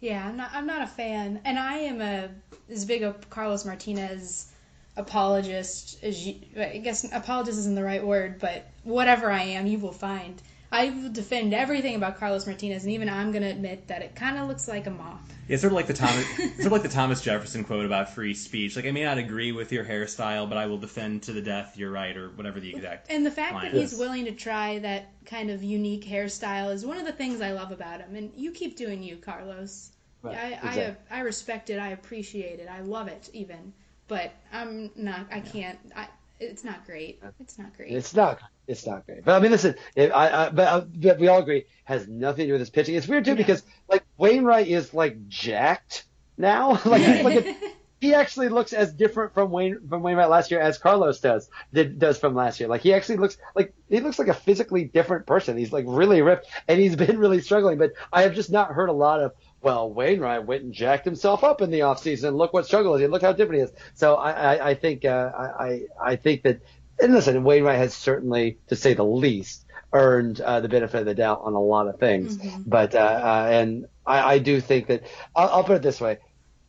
Yeah, 0.00 0.26
I'm 0.26 0.36
not, 0.36 0.50
I'm 0.52 0.66
not 0.66 0.82
a 0.82 0.86
fan, 0.86 1.40
and 1.44 1.58
I 1.58 1.78
am 1.78 2.00
a 2.00 2.28
as 2.70 2.84
big 2.84 3.02
a 3.02 3.14
Carlos 3.30 3.64
Martinez 3.64 4.52
apologist 4.96 6.02
as 6.02 6.26
you, 6.26 6.36
I 6.56 6.78
guess 6.78 7.04
apologist 7.12 7.58
isn't 7.58 7.74
the 7.74 7.84
right 7.84 8.04
word, 8.04 8.38
but 8.38 8.70
whatever 8.84 9.30
I 9.30 9.42
am, 9.42 9.66
you 9.66 9.78
will 9.78 9.92
find. 9.92 10.40
I 10.72 10.90
will 10.90 11.10
defend 11.10 11.54
everything 11.54 11.94
about 11.94 12.18
Carlos 12.18 12.44
Martinez, 12.46 12.82
and 12.82 12.92
even 12.92 13.08
I'm 13.08 13.30
going 13.30 13.44
to 13.44 13.48
admit 13.48 13.86
that 13.86 14.02
it 14.02 14.16
kind 14.16 14.36
of 14.36 14.48
looks 14.48 14.66
like 14.66 14.86
a 14.86 14.90
moth. 14.90 15.20
Yeah, 15.48 15.58
sort 15.58 15.72
of 15.72 15.76
like 15.76 15.86
the 15.86 15.94
Thomas, 15.94 16.26
sort 16.36 16.66
of 16.66 16.72
like 16.72 16.82
the 16.82 16.88
Thomas 16.88 17.20
Jefferson 17.20 17.62
quote 17.62 17.86
about 17.86 18.12
free 18.12 18.34
speech. 18.34 18.74
Like 18.74 18.84
I 18.84 18.90
may 18.90 19.04
not 19.04 19.16
agree 19.16 19.52
with 19.52 19.70
your 19.70 19.84
hairstyle, 19.84 20.48
but 20.48 20.58
I 20.58 20.66
will 20.66 20.78
defend 20.78 21.22
to 21.24 21.32
the 21.32 21.40
death 21.40 21.76
your 21.76 21.92
right, 21.92 22.16
or 22.16 22.30
whatever 22.30 22.58
the 22.58 22.74
exact. 22.74 23.10
And 23.10 23.24
the 23.24 23.30
fact 23.30 23.62
that 23.62 23.72
he's 23.72 23.96
willing 23.96 24.24
to 24.24 24.32
try 24.32 24.80
that 24.80 25.12
kind 25.24 25.50
of 25.50 25.62
unique 25.62 26.04
hairstyle 26.04 26.72
is 26.72 26.84
one 26.84 26.98
of 26.98 27.06
the 27.06 27.12
things 27.12 27.40
I 27.40 27.52
love 27.52 27.70
about 27.70 28.00
him. 28.00 28.16
And 28.16 28.32
you 28.36 28.50
keep 28.50 28.76
doing 28.76 29.02
you, 29.02 29.16
Carlos. 29.16 29.92
Right, 30.22 30.36
I, 30.36 30.48
exactly. 30.54 30.96
I 31.10 31.18
I 31.18 31.20
respect 31.20 31.70
it. 31.70 31.78
I 31.78 31.90
appreciate 31.90 32.58
it. 32.58 32.68
I 32.68 32.80
love 32.80 33.06
it 33.06 33.30
even 33.32 33.72
but 34.08 34.32
I'm 34.52 34.90
not. 34.96 35.26
I 35.30 35.40
can't. 35.40 35.78
I, 35.94 36.08
it's 36.38 36.64
not 36.64 36.84
great. 36.86 37.22
It's 37.40 37.58
not 37.58 37.76
great. 37.76 37.92
It's 37.92 38.14
not. 38.14 38.40
It's 38.66 38.86
not 38.86 39.06
great. 39.06 39.24
But 39.24 39.36
I 39.36 39.40
mean, 39.40 39.50
listen. 39.50 39.74
If 39.94 40.12
I, 40.12 40.46
I 40.46 40.50
but, 40.50 40.68
uh, 40.68 40.80
but 40.94 41.18
we 41.18 41.28
all 41.28 41.40
agree 41.40 41.64
has 41.84 42.06
nothing 42.08 42.44
to 42.44 42.46
do 42.46 42.52
with 42.52 42.60
his 42.60 42.70
pitching. 42.70 42.94
It's 42.94 43.08
weird 43.08 43.24
too 43.24 43.34
because 43.34 43.62
like 43.88 44.04
Wainwright 44.18 44.68
is 44.68 44.92
like 44.92 45.28
jacked 45.28 46.04
now. 46.36 46.72
like 46.84 47.24
like 47.24 47.46
a, 47.46 47.56
he 48.00 48.14
actually 48.14 48.48
looks 48.48 48.72
as 48.72 48.92
different 48.92 49.32
from 49.32 49.50
Wayne 49.50 49.88
from 49.88 50.02
Wainwright 50.02 50.28
last 50.28 50.50
year 50.50 50.60
as 50.60 50.78
Carlos 50.78 51.20
does 51.20 51.48
did, 51.72 51.98
does 51.98 52.18
from 52.18 52.34
last 52.34 52.60
year. 52.60 52.68
Like 52.68 52.82
he 52.82 52.92
actually 52.92 53.16
looks 53.16 53.38
like 53.54 53.72
he 53.88 54.00
looks 54.00 54.18
like 54.18 54.28
a 54.28 54.34
physically 54.34 54.84
different 54.84 55.26
person. 55.26 55.56
He's 55.56 55.72
like 55.72 55.84
really 55.88 56.20
ripped 56.22 56.46
and 56.68 56.78
he's 56.78 56.96
been 57.06 57.18
really 57.18 57.40
struggling. 57.40 57.78
But 57.78 57.92
I 58.12 58.22
have 58.22 58.34
just 58.34 58.50
not 58.50 58.72
heard 58.72 58.88
a 58.88 58.92
lot 58.92 59.20
of 59.20 59.32
well, 59.62 59.90
Wainwright 59.90 60.46
went 60.46 60.62
and 60.62 60.72
jacked 60.72 61.04
himself 61.04 61.42
up 61.42 61.60
in 61.60 61.70
the 61.70 61.80
offseason. 61.80 62.36
Look 62.36 62.52
what 62.52 62.66
struggle 62.66 62.94
is 62.94 63.00
he. 63.00 63.06
Look 63.06 63.22
how 63.22 63.32
different 63.32 63.62
he 63.62 63.64
is. 63.64 63.72
So 63.94 64.14
I, 64.14 64.30
I, 64.30 64.68
I 64.70 64.74
think 64.74 65.04
uh, 65.04 65.30
I, 65.34 65.82
I 66.00 66.16
think 66.16 66.42
that 66.42 66.60
and 66.98 67.12
listen, 67.12 67.44
Wainwright 67.44 67.78
has 67.78 67.94
certainly, 67.94 68.58
to 68.68 68.76
say 68.76 68.94
the 68.94 69.04
least, 69.04 69.64
earned 69.92 70.40
uh, 70.40 70.60
the 70.60 70.68
benefit 70.68 71.00
of 71.00 71.06
the 71.06 71.14
doubt 71.14 71.40
on 71.42 71.54
a 71.54 71.60
lot 71.60 71.88
of 71.88 71.98
things. 71.98 72.38
Mm-hmm. 72.38 72.62
But 72.66 72.94
uh, 72.94 72.98
uh, 72.98 73.48
and 73.50 73.86
I, 74.06 74.34
I 74.34 74.38
do 74.38 74.60
think 74.60 74.88
that 74.88 75.02
I'll, 75.34 75.48
I'll, 75.48 75.64
put 75.64 75.76
it 75.76 75.82
this 75.82 76.00
way: 76.00 76.18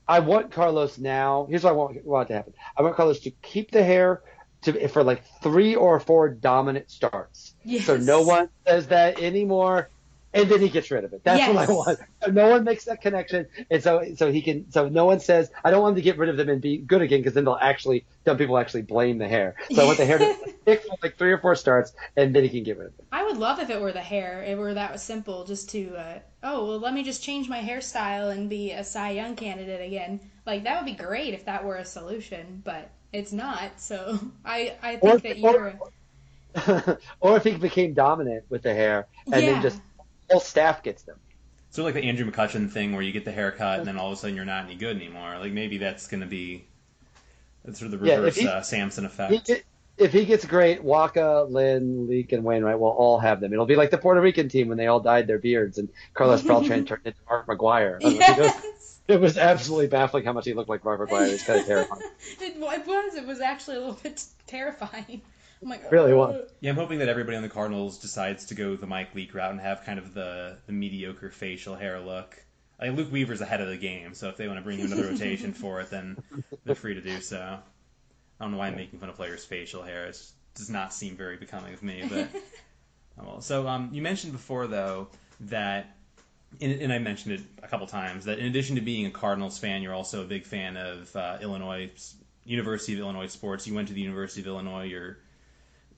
I 0.08 0.20
want 0.20 0.52
Carlos 0.52 0.98
now. 0.98 1.48
Here's 1.50 1.64
what 1.64 1.72
I 1.72 1.74
want, 1.74 2.06
want 2.06 2.28
to 2.30 2.36
happen: 2.36 2.54
I 2.76 2.82
want 2.82 2.96
Carlos 2.96 3.22
to 3.22 3.32
keep 3.32 3.72
the 3.72 3.84
hair 3.84 4.22
to 4.64 4.88
for 4.90 5.04
like 5.04 5.24
three 5.42 5.76
or 5.76 6.00
four 6.00 6.30
dominant 6.30 6.92
starts. 6.92 7.56
Yes. 7.64 7.86
So 7.86 7.98
no 7.98 8.22
one 8.22 8.50
says 8.66 8.88
that 8.88 9.22
anymore 9.22 9.90
and 10.34 10.50
then 10.50 10.62
he 10.62 10.70
gets 10.70 10.92
rid 10.92 11.04
of 11.04 11.14
it. 11.14 11.24
That's 11.24 11.40
yes. 11.40 11.56
what 11.56 11.70
I 11.70 11.72
want. 11.72 12.00
No 12.34 12.50
one 12.50 12.64
makes 12.64 12.86
that 12.86 13.02
connection, 13.02 13.48
and 13.70 13.82
so 13.82 14.04
so 14.16 14.32
he 14.32 14.42
can. 14.42 14.70
So 14.72 14.90
no 14.90 15.06
one 15.06 15.20
says 15.20 15.50
I 15.64 15.72
don't 15.72 15.82
want 15.82 15.94
him 15.94 15.96
to 15.98 16.02
get 16.02 16.18
rid 16.18 16.30
of 16.30 16.38
them 16.38 16.50
and 16.50 16.62
be 16.62 16.78
good 16.78 17.02
again 17.02 17.20
because 17.20 17.34
then 17.34 17.46
they'll 17.46 17.58
actually 17.60 18.06
some 18.26 18.38
people 18.38 18.58
actually 18.58 18.82
blame 18.84 19.18
the 19.18 19.28
hair. 19.28 19.56
So 19.72 19.82
I 19.82 19.86
want 19.86 19.98
the 19.98 20.06
hair 20.06 20.18
to 20.18 20.34
stick 20.62 20.84
for 20.84 20.96
like 21.02 21.18
three 21.18 21.32
or 21.32 21.38
four 21.38 21.56
starts, 21.56 21.94
and 22.16 22.36
then 22.36 22.44
he 22.44 22.50
can 22.50 22.64
get 22.64 22.78
rid 22.78 22.88
of 22.88 22.94
it. 23.00 23.06
I 23.12 23.24
would 23.24 23.38
love 23.38 23.60
if 23.60 23.70
it 23.70 23.80
were 23.80 23.92
the 23.92 24.02
hair. 24.02 24.44
It 24.44 24.58
were 24.58 24.74
that 24.74 25.00
simple, 25.00 25.46
just 25.46 25.70
to 25.72 25.96
uh, 25.96 26.20
oh 26.44 26.66
well, 26.66 26.80
let 26.80 26.94
me 26.94 27.04
just 27.04 27.24
change 27.24 27.48
my 27.50 27.60
hairstyle 27.60 28.32
and 28.32 28.50
be 28.50 28.72
a 28.72 28.84
Cy 28.84 29.12
Young 29.12 29.36
candidate 29.36 29.86
again. 29.86 30.20
Like 30.46 30.64
that 30.64 30.78
would 30.78 30.86
be 30.86 30.98
great 30.98 31.34
if 31.34 31.46
that 31.46 31.64
were 31.64 31.78
a 31.78 31.86
solution, 31.86 32.62
but 32.64 32.90
it's 33.14 33.32
not. 33.32 33.80
So 33.80 34.20
I 34.46 34.76
I 34.82 34.96
think 34.98 35.14
or, 35.14 35.18
that 35.20 35.38
you're. 35.38 35.80
Or, 35.80 35.92
or 37.20 37.38
if 37.38 37.44
he 37.44 37.52
became 37.52 37.94
dominant 37.94 38.44
with 38.50 38.64
the 38.64 38.74
hair 38.74 39.06
and 39.32 39.44
yeah. 39.44 39.52
then 39.52 39.62
just 39.62 39.80
whole 40.30 40.40
staff 40.40 40.84
gets 40.84 41.04
them. 41.04 41.18
So 41.70 41.84
like 41.84 41.94
the 41.94 42.04
Andrew 42.04 42.30
McCutchen 42.30 42.72
thing, 42.72 42.94
where 42.94 43.02
you 43.02 43.12
get 43.12 43.26
the 43.26 43.32
haircut 43.32 43.80
and 43.80 43.88
then 43.88 43.98
all 43.98 44.08
of 44.08 44.14
a 44.14 44.16
sudden 44.16 44.36
you're 44.36 44.46
not 44.46 44.66
any 44.66 44.76
good 44.76 44.96
anymore. 44.96 45.38
Like 45.40 45.52
maybe 45.52 45.78
that's 45.78 46.08
going 46.08 46.22
to 46.22 46.28
be 46.28 46.66
that's 47.66 47.80
sort 47.80 47.92
of 47.92 48.00
the 48.00 48.06
reverse 48.06 48.38
yeah, 48.38 48.44
he, 48.44 48.48
uh, 48.48 48.62
Samson 48.62 49.06
effect. 49.06 49.48
He, 49.48 49.56
if 49.98 50.14
he 50.14 50.26
gets 50.26 50.46
great, 50.46 50.84
Wacha, 50.84 51.50
Lynn, 51.50 52.08
Leake, 52.08 52.32
and 52.32 52.44
Wainwright 52.44 52.80
will 52.80 52.90
all 52.90 53.20
have 53.20 53.40
them. 53.40 53.52
It'll 53.52 53.66
be 53.66 53.76
like 53.76 53.90
the 53.90 53.98
Puerto 53.98 54.22
Rican 54.22 54.48
team 54.48 54.68
when 54.68 54.78
they 54.78 54.88
all 54.88 55.00
dyed 55.00 55.28
their 55.28 55.40
beards 55.40 55.78
and 55.78 55.90
Carlos 56.14 56.44
Beltran 56.44 56.86
turned 56.88 57.02
into 57.06 57.20
Mark 57.30 57.48
McGwire. 57.48 57.98
Yes. 58.02 59.00
It 59.08 59.22
was 59.22 59.38
absolutely 59.38 59.88
baffling 59.88 60.26
how 60.26 60.34
much 60.34 60.46
he 60.46 60.54
looked 60.54 60.70
like 60.70 60.84
Mark 60.84 61.00
McGwire. 61.00 61.30
It 61.30 61.32
was 61.32 61.44
kind 61.44 61.62
of 61.62 61.66
terrifying. 61.68 62.02
it, 62.42 62.58
it 62.58 62.88
was. 62.88 63.16
It 63.16 63.26
was 63.26 63.40
actually 63.40 63.78
a 63.78 63.80
little 63.80 64.00
bit 64.04 64.24
terrifying. 64.48 65.22
I'm 65.62 65.70
like, 65.70 65.92
really 65.92 66.14
was. 66.14 66.50
Yeah, 66.60 66.72
I'm 66.72 66.76
hoping 66.76 67.00
that 67.00 67.10
everybody 67.10 67.38
on 67.38 67.44
the 67.44 67.50
Cardinals 67.50 67.98
decides 67.98 68.46
to 68.46 68.56
go 68.56 68.76
the 68.76 68.88
Mike 68.88 69.16
Leake 69.16 69.34
route 69.34 69.52
and 69.52 69.60
have 69.60 69.84
kind 69.84 70.00
of 70.00 70.14
the, 70.14 70.58
the 70.68 70.74
mediocre 70.74 71.32
facial 71.32 71.76
hair 71.76 72.00
look. 72.00 72.44
Like 72.80 72.92
Luke 72.92 73.12
Weaver's 73.12 73.42
ahead 73.42 73.60
of 73.62 73.68
the 73.68 73.78
game, 73.78 74.14
so 74.14 74.30
if 74.30 74.38
they 74.38 74.48
want 74.48 74.60
to 74.60 74.64
bring 74.64 74.78
him 74.78 74.92
another 74.92 75.10
rotation 75.10 75.54
for 75.54 75.82
it, 75.82 75.90
then 75.90 76.18
they're 76.64 76.76
free 76.76 76.94
to 76.94 77.02
do 77.02 77.22
so. 77.22 77.60
I 78.40 78.44
don't 78.44 78.52
know 78.52 78.60
why 78.60 78.68
I'm 78.68 78.76
making 78.76 79.00
fun 79.00 79.10
of 79.10 79.16
players' 79.16 79.44
facial 79.44 79.82
hair. 79.82 80.06
It 80.06 80.22
does 80.54 80.70
not 80.70 80.94
seem 80.94 81.16
very 81.16 81.38
becoming 81.38 81.74
of 81.74 81.82
me, 81.82 82.06
but 82.08 82.30
oh 83.20 83.24
well. 83.26 83.42
So 83.42 83.68
um, 83.68 83.90
you 83.94 84.04
mentioned 84.04 84.34
before 84.34 84.68
though 84.68 85.08
that, 85.42 85.98
and 86.62 86.94
I 86.94 87.00
mentioned 87.00 87.34
it 87.34 87.42
a 87.64 87.68
couple 87.68 87.88
times, 87.88 88.26
that 88.26 88.38
in 88.38 88.46
addition 88.46 88.76
to 88.76 88.82
being 88.82 89.08
a 89.08 89.12
Cardinals 89.12 89.58
fan, 89.58 89.82
you're 89.82 89.96
also 89.96 90.22
a 90.22 90.28
big 90.28 90.46
fan 90.46 90.78
of 90.78 91.16
uh, 91.16 91.40
Illinois 91.42 91.90
University 92.46 92.94
of 92.94 93.00
Illinois 93.00 93.28
sports. 93.28 93.66
You 93.66 93.74
went 93.74 93.88
to 93.88 93.96
the 93.96 94.02
University 94.02 94.42
of 94.42 94.48
Illinois. 94.48 94.84
You're 94.84 95.18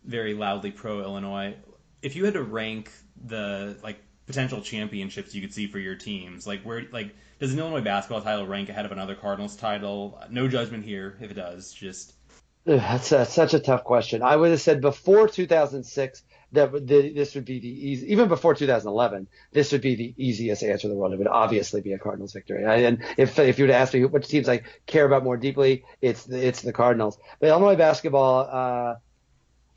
very 0.04 0.34
loudly 0.34 0.72
pro 0.72 1.02
Illinois. 1.02 1.56
If 2.02 2.16
you 2.16 2.26
had 2.26 2.34
to 2.36 2.44
rank 2.44 2.92
the 3.26 3.78
like 3.84 4.00
potential 4.26 4.62
championships 4.62 5.34
you 5.34 5.42
could 5.42 5.54
see 5.54 5.68
for 5.68 5.80
your 5.80 5.96
teams, 5.96 6.48
like 6.48 6.64
where 6.64 6.86
like 6.92 7.16
does 7.40 7.54
an 7.54 7.60
Illinois 7.60 7.82
basketball 7.82 8.22
title 8.22 8.48
rank 8.48 8.70
ahead 8.70 8.86
of 8.86 8.92
another 8.92 9.16
Cardinals 9.16 9.56
title? 9.56 10.22
No 10.30 10.48
judgment 10.48 10.86
here 10.86 11.18
if 11.22 11.32
it 11.32 11.36
does. 11.36 11.72
Just 11.74 12.14
that's, 12.66 13.08
such 13.08 13.54
a 13.54 13.60
tough 13.60 13.84
question. 13.84 14.22
I 14.22 14.36
would 14.36 14.52
have 14.52 14.62
said 14.62 14.82
before 14.82 15.28
2006 15.28 16.24
that 16.52 16.72
the, 16.72 17.14
this 17.14 17.36
would 17.36 17.46
be 17.46 17.60
the 17.60 17.68
easy, 17.68 18.12
even 18.12 18.28
before 18.28 18.54
2011, 18.56 19.28
this 19.52 19.72
would 19.72 19.82
be 19.82 19.96
the 19.96 20.14
easiest 20.18 20.64
answer 20.64 20.88
in 20.88 20.94
the 20.94 21.00
world. 21.00 21.14
It 21.14 21.18
would 21.20 21.28
obviously 21.28 21.82
be 21.82 21.94
a 21.94 22.00
Cardinals 22.00 22.34
victory. 22.34 22.64
And 22.66 23.04
if 23.18 23.38
if 23.40 23.60
you 23.60 23.66
would 23.66 23.74
ask 23.74 23.94
me 23.94 24.06
which 24.06 24.28
teams 24.28 24.50
I 24.50 24.62
care 24.86 25.06
about 25.06 25.24
more 25.24 25.38
deeply, 25.38 25.84
it's 26.02 26.26
the, 26.26 26.46
it's 26.46 26.62
the 26.62 26.74
Cardinals. 26.74 27.18
But 27.40 27.50
Illinois 27.50 27.76
basketball. 27.76 28.50
Uh, 28.52 28.96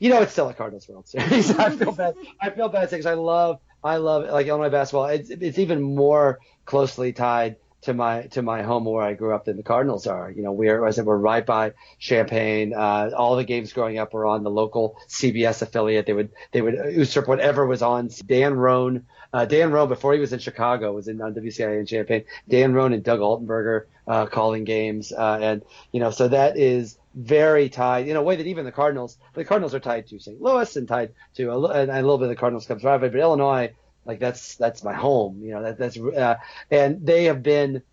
you 0.03 0.09
know, 0.09 0.21
it's 0.21 0.33
still 0.33 0.49
a 0.49 0.53
Cardinals 0.53 0.89
World 0.89 1.07
Series. 1.07 1.49
I 1.57 1.69
feel 1.69 1.91
bad. 2.03 2.15
I 2.41 2.49
feel 2.49 2.67
bad 2.67 2.89
because 2.89 3.05
I 3.05 3.13
love, 3.13 3.61
I 3.81 3.95
love 3.97 4.29
like 4.29 4.47
Illinois 4.47 4.69
basketball. 4.69 5.05
It's 5.05 5.29
it's 5.29 5.57
even 5.57 5.81
more 5.81 6.39
closely 6.65 7.13
tied 7.13 7.55
to 7.83 7.93
my 7.93 8.23
to 8.31 8.41
my 8.41 8.63
home 8.63 8.83
where 8.83 9.01
I 9.01 9.13
grew 9.13 9.33
up 9.33 9.45
than 9.45 9.55
the 9.55 9.63
Cardinals 9.63 10.05
are. 10.05 10.29
You 10.29 10.43
know, 10.43 10.51
we're 10.51 10.85
I 10.85 10.91
said 10.91 11.05
we're 11.05 11.15
right 11.15 11.45
by 11.45 11.71
Champaign. 11.99 12.73
Uh, 12.73 13.11
all 13.15 13.37
the 13.37 13.45
games 13.45 13.71
growing 13.71 13.97
up 13.97 14.13
were 14.13 14.25
on 14.25 14.43
the 14.43 14.51
local 14.51 14.97
CBS 15.07 15.61
affiliate. 15.61 16.05
They 16.05 16.13
would 16.13 16.31
they 16.51 16.61
would 16.61 16.73
usurp 16.93 17.29
whatever 17.29 17.65
was 17.65 17.81
on. 17.81 18.09
Dan 18.25 18.55
Roan, 18.55 19.05
uh, 19.31 19.45
Dan 19.45 19.71
Roan 19.71 19.87
before 19.87 20.13
he 20.13 20.19
was 20.19 20.33
in 20.33 20.39
Chicago 20.39 20.91
was 20.91 21.07
in 21.07 21.21
on 21.21 21.33
WCIA 21.33 21.79
in 21.79 21.85
Champaign. 21.85 22.25
Dan 22.49 22.73
Roan 22.73 22.91
and 22.91 23.05
Doug 23.05 23.21
Altenberger 23.21 23.85
uh, 24.05 24.25
calling 24.25 24.65
games, 24.65 25.13
uh, 25.13 25.39
and 25.41 25.61
you 25.93 26.01
know, 26.01 26.11
so 26.11 26.27
that 26.27 26.57
is 26.57 26.97
very 27.15 27.69
tied 27.69 28.07
in 28.07 28.15
a 28.15 28.21
way 28.21 28.35
that 28.35 28.47
even 28.47 28.65
the 28.65 28.71
Cardinals, 28.71 29.17
the 29.33 29.45
Cardinals 29.45 29.73
are 29.73 29.79
tied 29.79 30.07
to 30.07 30.19
St. 30.19 30.41
Louis 30.41 30.75
and 30.75 30.87
tied 30.87 31.13
to 31.35 31.51
a, 31.51 31.67
and 31.67 31.91
a 31.91 31.95
little 31.95 32.17
bit 32.17 32.25
of 32.25 32.29
the 32.29 32.35
Cardinals 32.35 32.65
Cubs 32.65 32.83
rivalry, 32.83 33.11
but 33.11 33.19
Illinois, 33.19 33.73
like 34.05 34.19
that's 34.19 34.55
that's 34.55 34.83
my 34.83 34.93
home. 34.93 35.41
You 35.43 35.51
know 35.51 35.63
that 35.63 35.77
that's 35.77 35.97
uh, 35.97 36.35
and 36.71 37.05
they 37.05 37.25
have 37.25 37.43
been. 37.43 37.83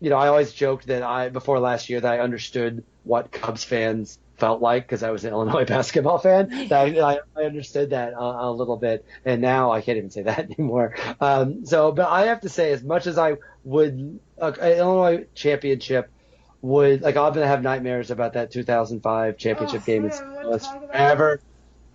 You 0.00 0.10
know, 0.10 0.16
I 0.16 0.28
always 0.28 0.52
joked 0.52 0.88
that 0.88 1.02
I 1.02 1.30
before 1.30 1.58
last 1.60 1.88
year 1.88 2.00
that 2.00 2.12
I 2.12 2.18
understood 2.18 2.84
what 3.04 3.32
Cubs 3.32 3.64
fans 3.64 4.18
felt 4.36 4.60
like 4.60 4.84
because 4.84 5.02
I 5.02 5.10
was 5.10 5.24
an 5.24 5.30
Illinois 5.30 5.64
basketball 5.66 6.18
fan. 6.18 6.48
I, 6.72 7.20
I 7.36 7.42
understood 7.42 7.90
that 7.90 8.12
a, 8.12 8.18
a, 8.18 8.52
little 8.52 8.76
bit, 8.76 9.04
and 9.24 9.40
now 9.40 9.70
I 9.70 9.80
can't 9.80 9.96
even 9.96 10.10
say 10.10 10.22
that 10.22 10.50
anymore. 10.50 10.94
Um, 11.20 11.64
so, 11.64 11.92
but 11.92 12.08
I 12.08 12.26
have 12.26 12.40
to 12.40 12.48
say, 12.48 12.72
as 12.72 12.82
much 12.82 13.06
as 13.06 13.18
I 13.18 13.36
would, 13.64 14.20
uh, 14.38 14.52
Illinois 14.60 15.26
championship 15.34 16.10
would 16.64 17.02
like, 17.02 17.16
I'm 17.16 17.32
gonna 17.34 17.46
have 17.46 17.62
nightmares 17.62 18.10
about 18.10 18.32
that 18.32 18.50
2005 18.50 19.36
championship 19.36 19.82
oh, 19.82 19.84
game. 19.84 20.06
It's 20.06 20.66
ever. 20.92 21.40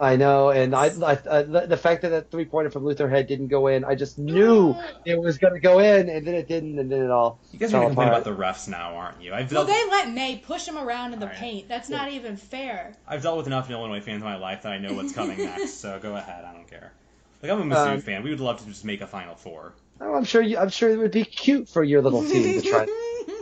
I 0.02 0.16
know, 0.16 0.50
and 0.50 0.74
I, 0.74 0.86
I, 0.86 1.18
I, 1.30 1.42
the 1.42 1.76
fact 1.76 2.04
that 2.04 2.10
that 2.10 2.32
three 2.32 2.46
pointer 2.46 2.70
from 2.70 2.86
Luther 2.86 3.10
Head 3.10 3.28
didn't 3.28 3.48
go 3.50 3.68
in, 3.68 3.84
I 3.84 3.96
just 3.96 4.18
knew 4.18 4.74
it 5.04 5.20
was 5.20 5.40
going 5.40 5.56
to 5.56 5.60
go 5.60 5.80
in, 5.80 6.08
and 6.08 6.26
then 6.26 6.36
it 6.36 6.48
didn't, 6.48 6.80
and 6.80 6.90
then 6.90 7.02
it 7.02 7.12
all. 7.12 7.38
You 7.52 7.60
guys 7.60 7.74
are 7.74 7.86
complaining 7.86 8.14
about 8.14 8.24
the 8.24 8.34
refs 8.34 8.70
now, 8.70 8.96
aren't 8.96 9.22
you? 9.22 9.34
I've 9.34 9.50
dealt... 9.50 9.68
Well, 9.68 9.76
they 9.76 9.92
let 9.92 10.10
May 10.14 10.38
push 10.38 10.66
him 10.66 10.78
around 10.78 11.12
in 11.12 11.20
the 11.20 11.26
right. 11.26 11.36
paint. 11.36 11.68
That's 11.68 11.90
not 11.90 12.14
even 12.14 12.38
fair. 12.38 12.94
I've 13.06 13.24
dealt 13.24 13.36
with 13.36 13.48
enough 13.48 13.70
Illinois 13.70 14.00
fans 14.00 14.22
in 14.22 14.24
my 14.24 14.38
life 14.38 14.62
that 14.62 14.72
I 14.72 14.78
know 14.78 14.94
what's 14.94 15.12
coming 15.12 15.38
next. 15.44 15.82
So 15.82 16.00
go 16.02 16.16
ahead, 16.16 16.46
I 16.46 16.54
don't 16.54 16.70
care. 16.70 16.94
Like 17.44 17.52
I'm 17.52 17.60
a 17.60 17.76
Mizzou 17.76 17.96
um, 17.96 18.00
fan. 18.00 18.24
We 18.24 18.30
would 18.30 18.40
love 18.40 18.62
to 18.62 18.66
just 18.68 18.86
make 18.86 19.02
a 19.02 19.08
Final 19.08 19.36
Four. 19.36 19.74
Oh, 20.00 20.16
I'm 20.16 20.24
sure. 20.24 20.42
You, 20.42 20.60
I'm 20.60 20.70
sure 20.70 20.90
it 20.92 20.98
would 20.98 21.12
be 21.12 21.26
cute 21.26 21.68
for 21.68 21.84
your 21.84 22.02
little 22.02 22.24
team 22.24 22.62
to 22.62 22.70
try. 22.70 22.86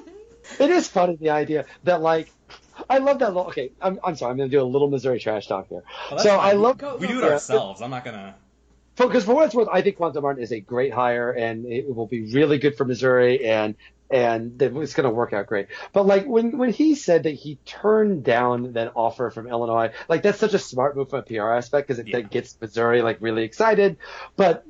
it 0.59 0.69
is 0.69 0.87
funny 0.87 1.15
the 1.15 1.31
idea 1.31 1.65
that 1.83 2.01
like 2.01 2.31
I 2.89 2.99
love 2.99 3.19
that. 3.19 3.27
Little, 3.27 3.47
okay, 3.47 3.71
I'm, 3.81 3.99
I'm 4.03 4.15
sorry. 4.15 4.31
I'm 4.31 4.37
going 4.37 4.49
to 4.49 4.55
do 4.55 4.61
a 4.61 4.65
little 4.65 4.89
Missouri 4.89 5.19
trash 5.19 5.47
talk 5.47 5.67
here. 5.69 5.83
Oh, 5.87 6.15
well, 6.15 6.19
so 6.19 6.37
fine. 6.37 6.49
I 6.49 6.53
love. 6.53 6.77
Go, 6.77 6.97
we 6.97 7.07
do 7.07 7.23
it 7.23 7.31
ourselves. 7.31 7.81
I'm 7.81 7.89
not 7.89 8.05
gonna. 8.05 8.35
Because 8.95 9.23
for, 9.23 9.31
for 9.31 9.35
what 9.35 9.45
it's 9.45 9.55
worth, 9.55 9.67
I 9.71 9.81
think 9.81 9.97
Cuonzo 9.97 10.21
Martin 10.21 10.41
is 10.41 10.51
a 10.51 10.59
great 10.59 10.91
hire, 10.91 11.31
and 11.31 11.65
it 11.65 11.93
will 11.93 12.07
be 12.07 12.33
really 12.33 12.57
good 12.57 12.77
for 12.77 12.85
Missouri, 12.85 13.45
and 13.45 13.75
and 14.09 14.61
it's 14.61 14.93
going 14.93 15.03
to 15.03 15.09
work 15.09 15.33
out 15.33 15.47
great. 15.47 15.67
But 15.93 16.05
like 16.05 16.25
when 16.25 16.57
when 16.57 16.71
he 16.71 16.95
said 16.95 17.23
that 17.23 17.31
he 17.31 17.59
turned 17.65 18.23
down 18.23 18.73
that 18.73 18.93
offer 18.95 19.29
from 19.29 19.47
Illinois, 19.47 19.91
like 20.07 20.23
that's 20.23 20.39
such 20.39 20.53
a 20.53 20.59
smart 20.59 20.95
move 20.95 21.09
from 21.09 21.19
a 21.19 21.23
PR 21.23 21.51
aspect 21.51 21.87
because 21.87 21.99
it 21.99 22.07
yeah. 22.07 22.21
gets 22.21 22.57
Missouri 22.59 23.01
like 23.01 23.17
really 23.19 23.43
excited. 23.43 23.97
But 24.35 24.65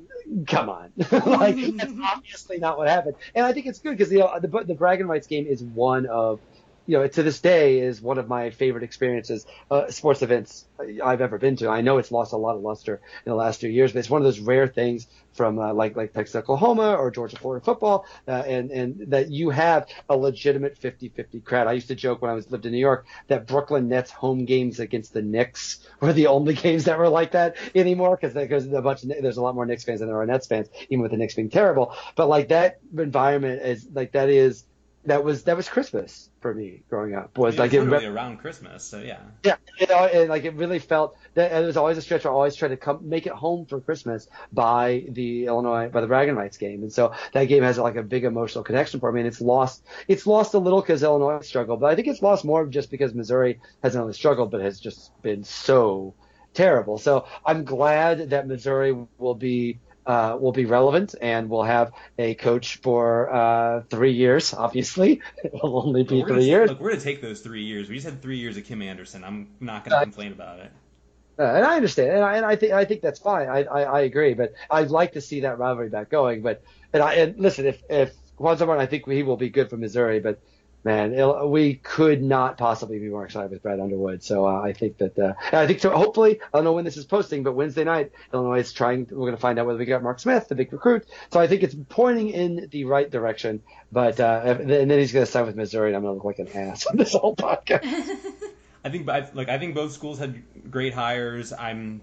come 0.47 0.69
on, 0.69 0.91
like 1.11 1.55
that's 1.77 1.93
obviously 2.03 2.57
not 2.59 2.77
what 2.77 2.87
happened. 2.87 3.15
And 3.35 3.45
I 3.45 3.53
think 3.53 3.65
it's 3.65 3.79
good 3.79 3.97
because 3.97 4.13
uh, 4.13 4.39
the, 4.39 4.47
the 4.47 4.63
the 4.65 4.75
Bragging 4.75 5.07
Rights 5.07 5.27
game 5.27 5.45
is 5.47 5.63
one 5.63 6.05
of 6.07 6.39
you 6.87 6.97
know, 6.97 7.05
to 7.05 7.21
this 7.21 7.41
day 7.41 7.79
is 7.79 8.01
one 8.01 8.17
of 8.17 8.27
my 8.27 8.49
favorite 8.49 8.83
experiences, 8.83 9.45
uh, 9.69 9.91
sports 9.91 10.21
events 10.21 10.65
I've 11.03 11.19
ever 11.21 11.37
been 11.37 11.57
to. 11.57 11.69
I 11.69 11.81
know 11.81 11.97
it's 11.97 12.11
lost 12.11 12.31
a 12.31 12.37
lot 12.37 12.55
of 12.55 12.61
luster 12.61 13.01
in 13.25 13.29
the 13.29 13.35
last 13.35 13.59
few 13.59 13.69
years, 13.69 13.91
but 13.91 13.99
it's 13.99 14.09
one 14.09 14.21
of 14.21 14.25
those 14.25 14.39
rare 14.39 14.67
things 14.67 15.07
from 15.33 15.59
uh, 15.59 15.73
like 15.73 15.95
like 15.97 16.13
Texas 16.13 16.37
Oklahoma 16.37 16.95
or 16.95 17.11
Georgia 17.11 17.37
Florida 17.37 17.63
football, 17.63 18.05
uh, 18.27 18.31
and 18.31 18.71
and 18.71 19.11
that 19.11 19.29
you 19.29 19.49
have 19.49 19.87
a 20.09 20.15
legitimate 20.15 20.79
50-50 20.79 21.43
crowd. 21.43 21.67
I 21.67 21.73
used 21.73 21.89
to 21.89 21.95
joke 21.95 22.21
when 22.21 22.31
I 22.31 22.33
was 22.33 22.49
lived 22.49 22.65
in 22.65 22.71
New 22.71 22.79
York 22.79 23.05
that 23.27 23.47
Brooklyn 23.47 23.89
Nets 23.89 24.09
home 24.09 24.45
games 24.45 24.79
against 24.79 25.13
the 25.13 25.21
Knicks 25.21 25.85
were 25.99 26.13
the 26.13 26.27
only 26.27 26.53
games 26.65 26.85
that 26.85 26.97
were 26.97 27.09
like 27.09 27.31
that 27.31 27.57
anymore 27.75 28.17
because 28.19 28.33
there's 28.33 28.65
a 28.65 28.81
bunch 28.81 29.03
of 29.03 29.09
there's 29.09 29.37
a 29.37 29.41
lot 29.41 29.55
more 29.55 29.65
Knicks 29.65 29.83
fans 29.83 29.99
than 29.99 30.07
there 30.07 30.19
are 30.19 30.25
Nets 30.25 30.47
fans, 30.47 30.69
even 30.89 31.01
with 31.01 31.11
the 31.11 31.17
Knicks 31.17 31.35
being 31.35 31.49
terrible. 31.49 31.93
But 32.15 32.29
like 32.29 32.47
that 32.47 32.79
environment 32.97 33.61
is 33.61 33.87
like 33.93 34.13
that 34.13 34.29
is 34.29 34.63
that 35.07 35.23
was 35.23 35.43
that 35.43 35.55
was 35.55 35.69
Christmas 35.69 36.29
for 36.41 36.53
me 36.53 36.83
growing 36.89 37.15
up. 37.15 37.37
Was 37.37 37.55
yeah, 37.55 37.61
like 37.61 37.73
it, 37.73 37.81
really 37.81 38.05
around 38.05 38.37
Christmas, 38.37 38.83
so 38.83 38.99
yeah. 38.99 39.19
Yeah, 39.43 39.55
you 39.79 39.87
know, 39.87 40.05
and 40.05 40.29
like 40.29 40.43
it 40.43 40.53
really 40.55 40.79
felt 40.79 41.17
that 41.33 41.51
it 41.51 41.65
was 41.65 41.77
always 41.77 41.97
a 41.97 42.01
stretch. 42.01 42.25
I 42.25 42.29
always 42.29 42.55
tried 42.55 42.69
to 42.69 42.77
come 42.77 43.07
make 43.07 43.25
it 43.25 43.31
home 43.33 43.65
for 43.65 43.79
Christmas 43.79 44.27
by 44.51 45.05
the 45.09 45.45
Illinois 45.45 45.89
by 45.89 46.01
the 46.01 46.07
Bragging 46.07 46.35
Rights 46.35 46.57
game, 46.57 46.83
and 46.83 46.91
so 46.91 47.13
that 47.33 47.45
game 47.45 47.63
has 47.63 47.77
like 47.77 47.95
a 47.95 48.03
big 48.03 48.25
emotional 48.25 48.63
connection 48.63 48.99
for 48.99 49.11
me. 49.11 49.21
And 49.21 49.27
it's 49.27 49.41
lost 49.41 49.83
it's 50.07 50.27
lost 50.27 50.53
a 50.53 50.59
little 50.59 50.81
because 50.81 51.03
Illinois 51.03 51.39
struggled, 51.41 51.79
but 51.79 51.91
I 51.91 51.95
think 51.95 52.07
it's 52.07 52.21
lost 52.21 52.43
more 52.43 52.65
just 52.67 52.91
because 52.91 53.13
Missouri 53.13 53.59
hasn't 53.81 54.01
only 54.01 54.13
struggled, 54.13 54.51
but 54.51 54.61
has 54.61 54.79
just 54.79 55.19
been 55.21 55.43
so 55.45 56.13
terrible. 56.53 56.97
So 56.97 57.27
I'm 57.45 57.63
glad 57.63 58.31
that 58.31 58.47
Missouri 58.47 58.93
will 59.17 59.35
be 59.35 59.79
uh, 60.07 60.37
will 60.39 60.53
be 60.53 60.65
relevant 60.65 61.13
and 61.21 61.49
we'll 61.49 61.63
have 61.63 61.91
a 62.17 62.33
coach 62.35 62.77
for 62.77 63.31
uh, 63.31 63.83
three 63.89 64.13
years. 64.13 64.53
Obviously, 64.53 65.21
it 65.43 65.53
will 65.53 65.85
only 65.85 66.03
be 66.03 66.21
three 66.21 66.29
gonna, 66.29 66.41
years. 66.41 66.69
Look, 66.69 66.79
we're 66.79 66.89
going 66.89 66.99
to 66.99 67.05
take 67.05 67.21
those 67.21 67.41
three 67.41 67.63
years. 67.63 67.89
We 67.89 67.95
just 67.95 68.07
had 68.07 68.21
three 68.21 68.37
years 68.37 68.57
of 68.57 68.63
Kim 68.63 68.81
Anderson. 68.81 69.23
I'm 69.23 69.49
not 69.59 69.83
going 69.83 69.91
to 69.91 69.97
uh, 69.97 70.03
complain 70.03 70.31
about 70.31 70.59
it. 70.59 70.71
Uh, 71.37 71.43
and 71.43 71.65
I 71.65 71.75
understand, 71.75 72.09
and 72.09 72.23
I, 72.23 72.37
and 72.37 72.45
I 72.45 72.55
think 72.55 72.73
I 72.73 72.85
think 72.85 73.01
that's 73.01 73.19
fine. 73.19 73.47
I, 73.47 73.63
I, 73.65 73.81
I 73.83 73.99
agree, 74.01 74.33
but 74.33 74.53
I'd 74.71 74.89
like 74.89 75.11
to 75.11 75.21
see 75.21 75.41
that 75.41 75.59
rivalry 75.59 75.89
back 75.89 76.09
going. 76.09 76.41
But 76.41 76.63
and 76.93 77.03
I 77.03 77.13
and 77.13 77.37
listen, 77.37 77.67
if 77.67 77.79
if 77.91 78.11
Juan 78.37 78.57
Martin, 78.57 78.79
I 78.79 78.87
think 78.87 79.07
he 79.07 79.21
will 79.21 79.37
be 79.37 79.49
good 79.49 79.69
for 79.69 79.77
Missouri, 79.77 80.19
but 80.19 80.39
man, 80.87 81.49
we 81.49 81.75
could 81.75 82.23
not 82.23 82.57
possibly 82.57 82.97
be 82.97 83.09
more 83.09 83.25
excited 83.25 83.51
with 83.51 83.61
Brad 83.61 83.81
Underwood. 83.81 84.23
So 84.23 84.47
uh, 84.47 84.61
I 84.61 84.71
think 84.71 84.97
that, 84.99 85.19
uh, 85.19 85.33
I 85.51 85.67
think 85.67 85.81
so. 85.81 85.89
Hopefully, 85.89 86.39
I 86.41 86.57
don't 86.57 86.63
know 86.63 86.71
when 86.71 86.85
this 86.85 86.95
is 86.95 87.05
posting, 87.05 87.43
but 87.43 87.51
Wednesday 87.53 87.83
night, 87.83 88.13
Illinois 88.33 88.59
is 88.59 88.71
trying. 88.71 89.05
We're 89.11 89.17
going 89.17 89.35
to 89.35 89.41
find 89.41 89.59
out 89.59 89.65
whether 89.65 89.77
we 89.77 89.85
got 89.85 90.01
Mark 90.01 90.19
Smith, 90.19 90.47
the 90.47 90.55
big 90.55 90.71
recruit. 90.71 91.05
So 91.31 91.41
I 91.41 91.47
think 91.47 91.63
it's 91.63 91.75
pointing 91.89 92.29
in 92.29 92.69
the 92.71 92.85
right 92.85 93.11
direction. 93.11 93.61
But 93.91 94.19
uh, 94.19 94.57
and 94.59 94.69
then 94.69 94.89
he's 94.89 95.11
going 95.11 95.25
to 95.25 95.31
sign 95.31 95.45
with 95.45 95.55
Missouri, 95.57 95.89
and 95.89 95.97
I'm 95.97 96.03
going 96.03 96.17
to 96.17 96.25
look 96.25 96.37
like 96.39 96.39
an 96.39 96.69
ass 96.69 96.87
on 96.87 96.95
this 96.95 97.13
whole 97.13 97.35
podcast. 97.35 97.83
I 98.83 98.89
think, 98.89 99.05
like, 99.05 99.49
I 99.49 99.59
think 99.59 99.75
both 99.75 99.91
schools 99.91 100.17
had 100.17 100.71
great 100.71 100.93
hires. 100.93 101.51
I'm 101.51 102.01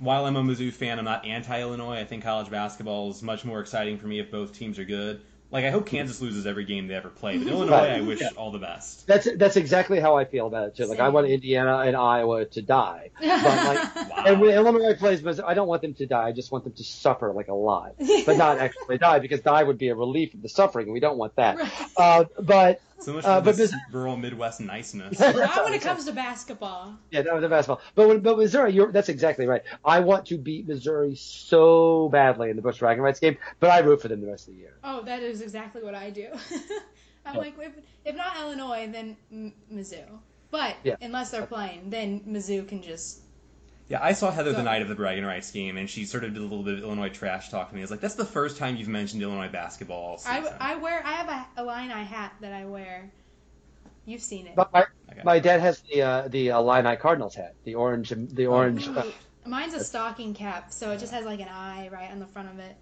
while 0.00 0.24
I'm 0.24 0.34
a 0.34 0.42
Mizzou 0.42 0.72
fan, 0.72 0.98
I'm 0.98 1.04
not 1.04 1.26
anti-Illinois. 1.26 1.98
I 1.98 2.04
think 2.04 2.24
college 2.24 2.50
basketball 2.50 3.10
is 3.10 3.22
much 3.22 3.44
more 3.44 3.60
exciting 3.60 3.98
for 3.98 4.06
me 4.06 4.18
if 4.18 4.30
both 4.30 4.52
teams 4.52 4.78
are 4.78 4.84
good. 4.84 5.20
Like 5.52 5.64
I 5.64 5.70
hope 5.70 5.86
Kansas 5.86 6.20
loses 6.20 6.46
every 6.46 6.64
game 6.64 6.86
they 6.86 6.94
ever 6.94 7.08
play, 7.08 7.36
but 7.36 7.48
Illinois, 7.48 7.72
right. 7.72 7.90
I 7.92 8.00
wish 8.02 8.20
yeah. 8.20 8.28
all 8.36 8.52
the 8.52 8.60
best. 8.60 9.06
That's 9.08 9.26
that's 9.36 9.56
exactly 9.56 9.98
how 9.98 10.16
I 10.16 10.24
feel 10.24 10.46
about 10.46 10.68
it 10.68 10.76
too. 10.76 10.86
Like 10.86 10.98
Same. 10.98 11.06
I 11.06 11.08
want 11.08 11.26
Indiana 11.26 11.78
and 11.78 11.96
Iowa 11.96 12.44
to 12.44 12.62
die, 12.62 13.10
but 13.20 13.28
like, 13.28 13.94
wow. 13.96 14.24
and 14.26 14.40
when 14.40 14.50
Illinois 14.54 14.94
plays, 14.94 15.22
but 15.22 15.44
I 15.44 15.54
don't 15.54 15.66
want 15.66 15.82
them 15.82 15.94
to 15.94 16.06
die. 16.06 16.28
I 16.28 16.32
just 16.32 16.52
want 16.52 16.62
them 16.64 16.74
to 16.74 16.84
suffer 16.84 17.32
like 17.32 17.48
a 17.48 17.54
lot, 17.54 17.94
but 17.98 18.36
not 18.36 18.58
actually 18.60 18.98
die 18.98 19.18
because 19.18 19.40
die 19.40 19.62
would 19.64 19.78
be 19.78 19.88
a 19.88 19.94
relief 19.96 20.34
of 20.34 20.42
the 20.42 20.48
suffering, 20.48 20.86
and 20.86 20.92
we 20.92 21.00
don't 21.00 21.18
want 21.18 21.34
that. 21.34 21.56
Right. 21.56 21.72
Uh, 21.96 22.24
but 22.38 22.80
so 23.00 23.14
much 23.14 23.24
uh, 23.24 23.40
but 23.40 23.56
this 23.56 23.74
rural 23.92 24.16
Midwest 24.16 24.60
niceness. 24.60 25.18
Not 25.18 25.64
when 25.64 25.74
it 25.74 25.82
comes 25.82 26.04
to 26.04 26.12
basketball. 26.12 26.96
Yeah, 27.10 27.22
not 27.22 27.34
with 27.34 27.42
the 27.42 27.48
basketball. 27.48 27.80
But 27.94 28.08
when, 28.08 28.20
but 28.20 28.36
Missouri, 28.36 28.72
you're, 28.72 28.92
that's 28.92 29.08
exactly 29.08 29.46
right. 29.46 29.62
I 29.84 30.00
want 30.00 30.26
to 30.26 30.38
beat 30.38 30.68
Missouri 30.68 31.14
so 31.14 32.08
badly 32.10 32.50
in 32.50 32.56
the 32.56 32.62
Busch 32.62 32.78
Bragging 32.78 33.02
Rights 33.02 33.20
game, 33.20 33.36
but 33.58 33.70
I 33.70 33.80
root 33.80 34.02
for 34.02 34.08
them 34.08 34.20
the 34.20 34.28
rest 34.28 34.48
of 34.48 34.54
the 34.54 34.60
year. 34.60 34.76
Oh, 34.84 35.02
that 35.02 35.22
is 35.22 35.40
exactly 35.40 35.82
what 35.82 35.94
I 35.94 36.10
do. 36.10 36.28
I'm 37.26 37.36
like, 37.36 37.54
if, 37.58 37.72
if, 38.04 38.16
not 38.16 38.36
Illinois, 38.38 38.88
then 38.90 39.16
M- 39.30 39.52
Mizzou. 39.72 40.04
But 40.50 40.76
yeah. 40.82 40.96
unless 41.00 41.30
they're 41.30 41.46
playing, 41.46 41.90
then 41.90 42.20
Mizzou 42.20 42.66
can 42.66 42.82
just 42.82 43.20
yeah, 43.90 43.98
I 44.00 44.12
saw 44.12 44.30
Heather 44.30 44.52
the 44.52 44.62
night 44.62 44.82
of 44.82 44.88
the 44.88 44.94
Bragging 44.94 45.24
Rights 45.24 45.50
game, 45.50 45.76
and 45.76 45.90
she 45.90 46.04
sort 46.04 46.22
of 46.22 46.32
did 46.32 46.38
a 46.38 46.44
little 46.44 46.62
bit 46.62 46.74
of 46.74 46.84
Illinois 46.84 47.08
trash 47.08 47.48
talk 47.48 47.70
to 47.70 47.74
me. 47.74 47.80
I 47.80 47.82
was 47.82 47.90
like, 47.90 47.98
"That's 47.98 48.14
the 48.14 48.24
first 48.24 48.56
time 48.56 48.76
you've 48.76 48.86
mentioned 48.86 49.20
Illinois 49.20 49.48
basketball." 49.48 50.20
I, 50.24 50.48
I 50.60 50.76
wear 50.76 51.02
I 51.04 51.10
have 51.10 51.28
a 51.28 51.60
Illini 51.60 52.04
hat 52.04 52.32
that 52.40 52.52
I 52.52 52.66
wear. 52.66 53.10
You've 54.06 54.22
seen 54.22 54.46
it. 54.46 54.54
But 54.54 54.72
my, 54.72 54.86
okay. 55.10 55.22
my 55.24 55.40
dad 55.40 55.60
has 55.60 55.80
the 55.92 56.02
uh, 56.02 56.28
the 56.28 56.48
Illini 56.50 56.96
Cardinals 56.98 57.34
hat, 57.34 57.56
the 57.64 57.74
orange 57.74 58.12
the 58.16 58.46
orange. 58.46 58.86
Uh, 58.86 59.02
Mine's 59.44 59.74
a 59.74 59.82
stocking 59.82 60.34
cap, 60.34 60.72
so 60.72 60.92
it 60.92 61.00
just 61.00 61.12
has 61.12 61.24
like 61.24 61.40
an 61.40 61.48
eye 61.48 61.88
right 61.90 62.12
on 62.12 62.20
the 62.20 62.26
front 62.26 62.48
of 62.48 62.60
it. 62.60 62.76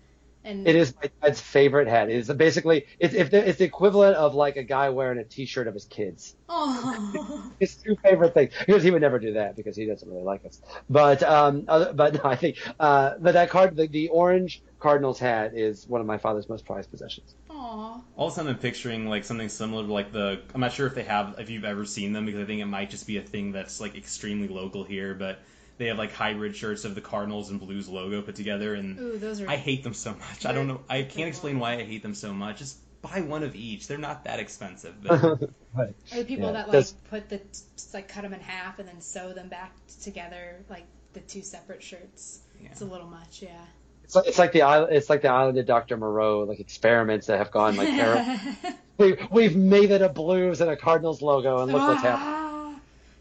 And 0.49 0.67
it 0.67 0.75
is 0.75 0.95
my 0.97 1.11
dad's 1.21 1.43
favorite 1.43 1.89
hat. 1.89 2.09
It's 2.09 2.33
basically 2.33 2.87
it's 2.99 3.15
if 3.15 3.31
the, 3.31 3.47
it's 3.47 3.59
the 3.59 3.67
equivalent 3.67 4.17
of 4.17 4.35
like 4.35 4.57
a 4.57 4.63
guy 4.63 4.89
wearing 4.89 5.19
a 5.19 5.25
T-shirt 5.25 5.69
of 5.69 5.75
his 5.75 5.85
kids. 5.85 6.37
Oh. 6.49 7.53
his 7.61 7.77
two 7.77 7.97
favorite 8.03 8.33
things. 8.33 8.55
Because 8.67 8.83
he 8.83 8.91
would 8.91 9.03
never 9.03 9.19
do 9.19 9.35
that 9.35 9.57
because 9.57 9.77
he 9.77 9.85
doesn't 9.85 10.09
really 10.09 10.23
like 10.23 10.47
us. 10.47 10.63
But 10.89 11.23
um, 11.23 11.65
other, 11.69 11.93
but 11.93 12.15
no, 12.15 12.21
I 12.25 12.37
think 12.37 12.57
uh, 12.81 13.15
but 13.21 13.33
that 13.33 13.51
card 13.51 13.77
the, 13.77 13.89
the 13.89 14.09
orange 14.09 14.63
Cardinals 14.81 15.19
hat 15.19 15.55
is 15.55 15.87
one 15.87 16.01
of 16.01 16.07
my 16.07 16.19
father's 16.19 16.49
most 16.49 16.65
prized 16.65 16.91
possessions. 16.91 17.35
Aww. 17.51 18.01
All 18.17 18.27
of 18.29 18.33
a 18.33 18.35
sudden, 18.35 18.53
I'm 18.53 18.59
picturing 18.59 19.07
like 19.07 19.25
something 19.25 19.49
similar 19.49 19.85
to 19.85 19.93
like 19.93 20.13
the. 20.13 20.41
I'm 20.55 20.61
not 20.61 20.73
sure 20.73 20.87
if 20.87 20.95
they 20.95 21.03
have 21.03 21.35
if 21.39 21.51
you've 21.51 21.65
ever 21.65 21.85
seen 21.85 22.13
them 22.13 22.25
because 22.25 22.41
I 22.41 22.47
think 22.47 22.63
it 22.63 22.67
might 22.67 22.89
just 22.89 23.07
be 23.07 23.19
a 23.19 23.23
thing 23.23 23.53
that's 23.53 23.81
like 23.81 23.97
extremely 23.97 24.49
local 24.49 24.85
here, 24.85 25.15
but 25.15 25.41
they 25.79 25.87
have 25.87 25.99
like 25.99 26.13
hybrid 26.13 26.55
shirts 26.55 26.85
of 26.85 26.95
the 26.95 27.01
Cardinals 27.01 27.51
and 27.51 27.61
Blues 27.61 27.89
logo 27.89 28.21
put 28.21 28.35
together, 28.35 28.75
and 28.75 28.99
Ooh, 28.99 29.19
those 29.19 29.41
are 29.41 29.49
I 29.49 29.57
hate 29.57 29.83
them 29.83 29.95
so 29.95 30.13
much. 30.15 30.45
I 30.45 30.53
don't 30.53 30.67
know. 30.67 30.81
I 30.89 31.03
can't 31.03 31.29
explain 31.29 31.59
why 31.59 31.75
I 31.75 31.85
hate 31.85 32.03
them 32.03 32.15
so 32.15 32.33
much. 32.33 32.59
Just 32.59 32.79
buy 33.01 33.21
one 33.21 33.43
of 33.45 33.55
each. 33.55 33.87
They're 33.87 33.97
not 33.97 34.25
that 34.25 34.41
expensive. 34.41 34.95
But... 35.03 35.23
right. 35.75 35.95
Or 36.13 36.19
the 36.19 36.25
people 36.25 36.47
yeah. 36.47 36.53
that 36.53 36.69
like 36.69 36.73
That's... 36.73 36.93
put 37.11 37.29
the 37.29 37.41
just 37.77 37.95
like 37.95 38.09
cut 38.09 38.23
them 38.23 38.35
in 38.35 38.41
half 38.41 38.79
and 38.79 38.89
then 38.89 39.01
sew 39.01 39.33
them 39.33 39.49
back 39.49 39.73
together 40.03 40.65
like 40.69 40.85
the 41.13 41.21
two 41.21 41.43
separate 41.43 41.83
shirts. 41.83 42.41
Yeah. 42.61 42.69
It's 42.73 42.81
a 42.81 42.85
little 42.85 43.07
much, 43.07 43.43
yeah. 43.43 43.65
It's 44.05 44.17
like, 44.17 44.27
it's 44.27 44.39
like 44.39 44.53
the 44.53 44.89
it's 44.91 45.11
like 45.11 45.23
the 45.23 45.29
island 45.29 45.59
of 45.59 45.67
Dr. 45.67 45.97
Moreau, 45.97 46.41
like 46.41 46.61
experiments 46.61 47.27
that 47.27 47.39
have 47.39 47.51
gone 47.51 47.77
like 47.77 48.41
we 48.99 49.17
we've 49.31 49.55
made 49.55 49.91
it 49.91 50.03
a 50.03 50.09
Blues 50.09 50.61
and 50.61 50.71
a 50.71 50.77
Cardinals 50.77 51.21
logo, 51.21 51.59
and 51.63 51.71
look 51.71 51.83
what's 51.83 52.03
happened. 52.03 52.48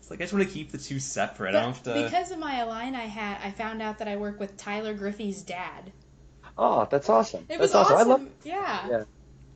It's 0.07 0.11
like 0.11 0.21
I 0.21 0.23
just 0.23 0.31
want 0.33 0.47
to 0.47 0.53
keep 0.53 0.71
the 0.71 0.77
two 0.77 1.01
separate. 1.01 1.51
But 1.51 1.57
I 1.59 1.63
don't 1.63 1.73
have 1.73 1.83
to. 1.83 2.01
Because 2.01 2.31
of 2.31 2.39
my 2.39 2.61
Illini 2.61 3.09
hat, 3.09 3.41
I 3.43 3.51
found 3.51 3.81
out 3.81 3.97
that 3.97 4.07
I 4.07 4.15
work 4.15 4.39
with 4.39 4.55
Tyler 4.55 4.93
Griffey's 4.93 5.41
dad. 5.41 5.91
Oh, 6.57 6.87
that's 6.89 7.09
awesome. 7.09 7.45
It 7.49 7.59
was 7.59 7.73
that's 7.73 7.91
awesome. 7.91 7.97
I 8.07 8.13
love. 8.13 8.27
yeah. 8.45 8.87
Yeah. 8.89 9.03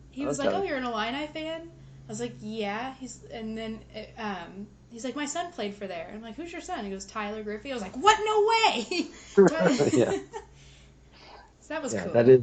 He 0.09 0.25
was 0.25 0.41
Okay. 0.41 0.49
like, 0.49 0.57
"Oh, 0.57 0.63
you're 0.63 0.75
an 0.75 0.83
Illini 0.83 1.27
fan?" 1.27 1.61
I 1.61 2.09
was 2.09 2.19
like, 2.19 2.33
"Yeah." 2.41 2.93
He's 2.99 3.23
and 3.31 3.57
then 3.57 3.79
uh, 3.95 4.21
um, 4.21 4.67
he's 4.91 5.05
like, 5.05 5.15
"My 5.15 5.25
son 5.25 5.53
played 5.53 5.73
for 5.73 5.87
there." 5.87 6.11
I'm 6.13 6.21
like, 6.21 6.35
"Who's 6.35 6.51
your 6.51 6.59
son?" 6.59 6.83
He 6.83 6.91
goes, 6.91 7.05
"Tyler 7.05 7.43
Griffey." 7.43 7.71
I 7.71 7.73
was 7.73 7.81
like, 7.81 7.95
"What? 7.95 8.19
No 8.21 8.45
way!" 8.51 9.07
Yeah. 9.97 10.11
So 11.61 11.75
that 11.75 11.81
was 11.81 11.93
yeah, 11.93 12.03
cool. 12.03 12.11
that 12.11 12.27
is. 12.27 12.41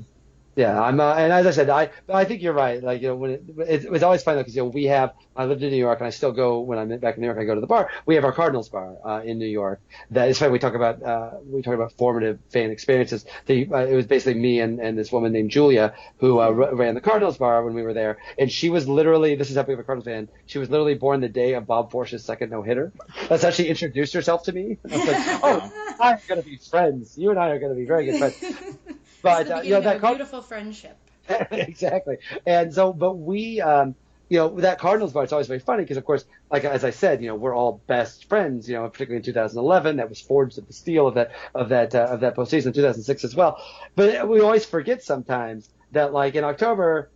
Yeah, 0.59 0.83
I'm, 0.83 0.99
uh, 0.99 1.15
and 1.15 1.33
as 1.33 1.47
I 1.47 1.53
said, 1.53 1.71
I 1.71 1.91
I 2.13 2.25
think 2.25 2.43
you're 2.43 2.53
right. 2.53 2.83
Like 2.83 3.01
you 3.01 3.07
know, 3.07 3.15
when 3.15 3.31
it, 3.31 3.45
it, 3.85 3.91
was 3.93 4.03
always 4.03 4.25
fun 4.25 4.39
because 4.39 4.57
you 4.57 4.63
know 4.63 4.69
we 4.71 4.87
have. 4.87 5.15
I 5.37 5.45
lived 5.45 5.63
in 5.63 5.71
New 5.71 5.77
York, 5.77 6.01
and 6.01 6.07
I 6.09 6.11
still 6.11 6.33
go 6.33 6.59
when 6.59 6.81
I'm 6.81 6.99
back 6.99 7.15
in 7.15 7.21
New 7.21 7.29
York. 7.29 7.39
I 7.39 7.45
go 7.45 7.55
to 7.55 7.61
the 7.61 7.69
bar. 7.69 7.89
We 8.07 8.17
have 8.17 8.25
our 8.25 8.33
Cardinals 8.33 8.69
bar 8.69 8.97
uh, 9.05 9.23
in 9.25 9.39
New 9.39 9.47
York. 9.47 9.81
That 10.11 10.29
is 10.29 10.37
funny. 10.37 10.51
We 10.51 10.59
talk 10.59 10.75
about 10.75 11.01
uh, 11.01 11.35
we 11.47 11.63
talk 11.63 11.75
about 11.75 11.93
formative 11.93 12.41
fan 12.51 12.73
experiences. 12.73 13.25
The, 13.47 13.69
uh, 13.73 13.87
it 13.87 13.95
was 13.95 14.07
basically 14.07 14.35
me 14.41 14.59
and, 14.59 14.81
and 14.81 14.99
this 14.99 15.13
woman 15.13 15.31
named 15.31 15.53
Julia 15.53 15.95
who 16.19 16.41
uh, 16.41 16.51
ran 16.51 16.97
the 16.97 17.01
Cardinals 17.01 17.39
bar 17.39 17.65
when 17.65 17.75
we 17.75 17.83
were 17.83 17.95
there, 17.95 18.19
and 18.37 18.51
she 18.51 18.69
was 18.69 18.89
literally 18.89 19.37
this 19.37 19.51
is 19.51 19.57
how 19.57 19.63
big 19.63 19.75
of 19.75 19.79
a 19.79 19.85
Cardinals 19.85 20.07
fan. 20.07 20.29
She 20.47 20.59
was 20.59 20.69
literally 20.71 20.97
born 20.97 21.21
the 21.21 21.29
day 21.29 21.55
of 21.55 21.69
Bob 21.69 21.93
Forsch's 21.93 22.25
second 22.25 22.51
no 22.51 22.63
hitter. 22.63 22.93
That's 23.29 23.45
how 23.45 23.51
she 23.51 23.69
introduced 23.69 24.13
herself 24.13 24.43
to 24.47 24.53
me. 24.53 24.79
I 24.91 24.97
was 24.97 25.07
like, 25.07 25.41
oh, 25.45 25.95
I'm 26.01 26.19
gonna 26.27 26.43
be 26.43 26.57
friends. 26.57 27.17
You 27.17 27.31
and 27.31 27.39
I 27.39 27.51
are 27.51 27.61
gonna 27.61 27.77
be 27.77 27.85
very 27.85 28.07
good 28.07 28.19
friends. 28.19 28.57
But 29.23 29.51
uh, 29.51 29.61
you 29.63 29.71
know 29.71 29.81
that 29.81 30.01
Card- 30.01 30.17
beautiful 30.17 30.43
friendship. 30.43 30.97
exactly. 31.51 32.17
And 32.47 32.73
so, 32.73 32.93
but 32.93 33.15
we, 33.15 33.61
um, 33.61 33.95
you 34.29 34.39
know, 34.39 34.61
that 34.61 34.79
Cardinals 34.79 35.13
bar, 35.13 35.25
it's 35.25 35.33
always 35.33 35.47
very 35.47 35.59
funny 35.61 35.83
because, 35.83 35.97
of 35.97 36.05
course, 36.05 36.25
like 36.51 36.65
as 36.65 36.85
I 36.85 36.91
said, 36.91 37.23
you 37.23 37.29
know, 37.29 37.35
we're 37.35 37.55
all 37.55 37.83
best 37.87 38.29
friends. 38.29 38.69
You 38.69 38.77
know, 38.77 38.89
particularly 38.89 39.19
in 39.19 39.23
2011, 39.23 39.97
that 39.97 40.09
was 40.09 40.21
forged 40.21 40.59
at 40.59 40.67
the 40.67 40.73
steel 40.73 41.07
of 41.07 41.15
that 41.15 41.33
of 41.55 41.71
that 41.71 41.95
uh, 41.95 42.09
of 42.11 42.21
that 42.21 42.37
postseason. 42.37 42.75
2006 42.75 43.25
as 43.25 43.35
well. 43.35 43.63
But 43.95 44.29
we 44.29 44.41
always 44.41 44.65
forget 44.65 45.03
sometimes 45.03 45.69
that, 45.93 46.13
like 46.13 46.35
in 46.35 46.45
October, 46.45 47.11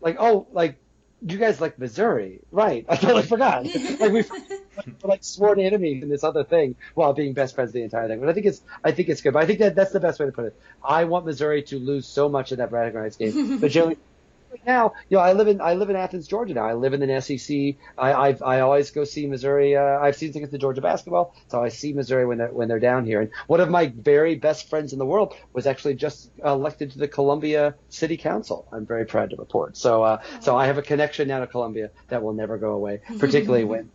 like 0.00 0.16
oh, 0.18 0.46
like 0.52 0.78
you 1.22 1.38
guys 1.38 1.60
like 1.60 1.78
Missouri, 1.78 2.40
right? 2.50 2.84
I 2.88 2.96
totally 2.96 3.22
forgot. 3.22 3.64
like 4.00 4.12
we 4.12 4.22
we're 4.22 5.08
like 5.08 5.24
sworn 5.24 5.60
enemies 5.60 6.02
in 6.02 6.08
this 6.08 6.24
other 6.24 6.44
thing 6.44 6.76
while 6.94 7.12
being 7.12 7.32
best 7.32 7.54
friends 7.54 7.72
the 7.72 7.82
entire 7.82 8.08
thing. 8.08 8.20
But 8.20 8.28
I 8.28 8.32
think 8.32 8.46
it's 8.46 8.60
I 8.84 8.92
think 8.92 9.08
it's 9.08 9.20
good. 9.20 9.32
But 9.32 9.42
I 9.42 9.46
think 9.46 9.60
that 9.60 9.74
that's 9.74 9.92
the 9.92 10.00
best 10.00 10.20
way 10.20 10.26
to 10.26 10.32
put 10.32 10.46
it. 10.46 10.60
I 10.82 11.04
want 11.04 11.24
Missouri 11.24 11.62
to 11.64 11.78
lose 11.78 12.06
so 12.06 12.28
much 12.28 12.52
in 12.52 12.58
that 12.58 12.70
Bragging 12.70 12.98
Rights 13.00 13.16
game, 13.16 13.58
but 13.60 13.70
generally. 13.70 13.98
Now, 14.66 14.94
you 15.08 15.16
know, 15.16 15.22
I 15.22 15.32
live 15.32 15.48
in 15.48 15.60
I 15.60 15.74
live 15.74 15.90
in 15.90 15.96
Athens, 15.96 16.26
Georgia. 16.26 16.54
Now 16.54 16.66
I 16.66 16.74
live 16.74 16.92
in 16.92 17.02
an 17.02 17.20
SEC. 17.20 17.76
I 17.96 18.12
I've, 18.12 18.42
I 18.42 18.60
always 18.60 18.90
go 18.90 19.04
see 19.04 19.26
Missouri. 19.26 19.76
Uh, 19.76 19.98
I've 20.00 20.16
seen 20.16 20.32
tickets 20.32 20.52
to 20.52 20.58
Georgia 20.58 20.80
basketball, 20.80 21.34
so 21.48 21.62
I 21.62 21.68
see 21.68 21.92
Missouri 21.92 22.26
when 22.26 22.38
they're 22.38 22.52
when 22.52 22.68
they're 22.68 22.80
down 22.80 23.04
here. 23.04 23.20
And 23.20 23.30
one 23.46 23.60
of 23.60 23.70
my 23.70 23.92
very 23.96 24.34
best 24.34 24.68
friends 24.68 24.92
in 24.92 24.98
the 24.98 25.06
world 25.06 25.34
was 25.52 25.66
actually 25.66 25.94
just 25.94 26.30
elected 26.44 26.92
to 26.92 26.98
the 26.98 27.08
Columbia 27.08 27.74
City 27.88 28.16
Council. 28.16 28.66
I'm 28.72 28.86
very 28.86 29.06
proud 29.06 29.30
to 29.30 29.36
report. 29.36 29.76
So 29.76 30.02
uh, 30.02 30.22
so 30.40 30.56
I 30.56 30.66
have 30.66 30.78
a 30.78 30.82
connection 30.82 31.28
now 31.28 31.40
to 31.40 31.46
Columbia 31.46 31.90
that 32.08 32.22
will 32.22 32.34
never 32.34 32.58
go 32.58 32.72
away, 32.72 33.00
particularly 33.18 33.64
when 33.72 33.90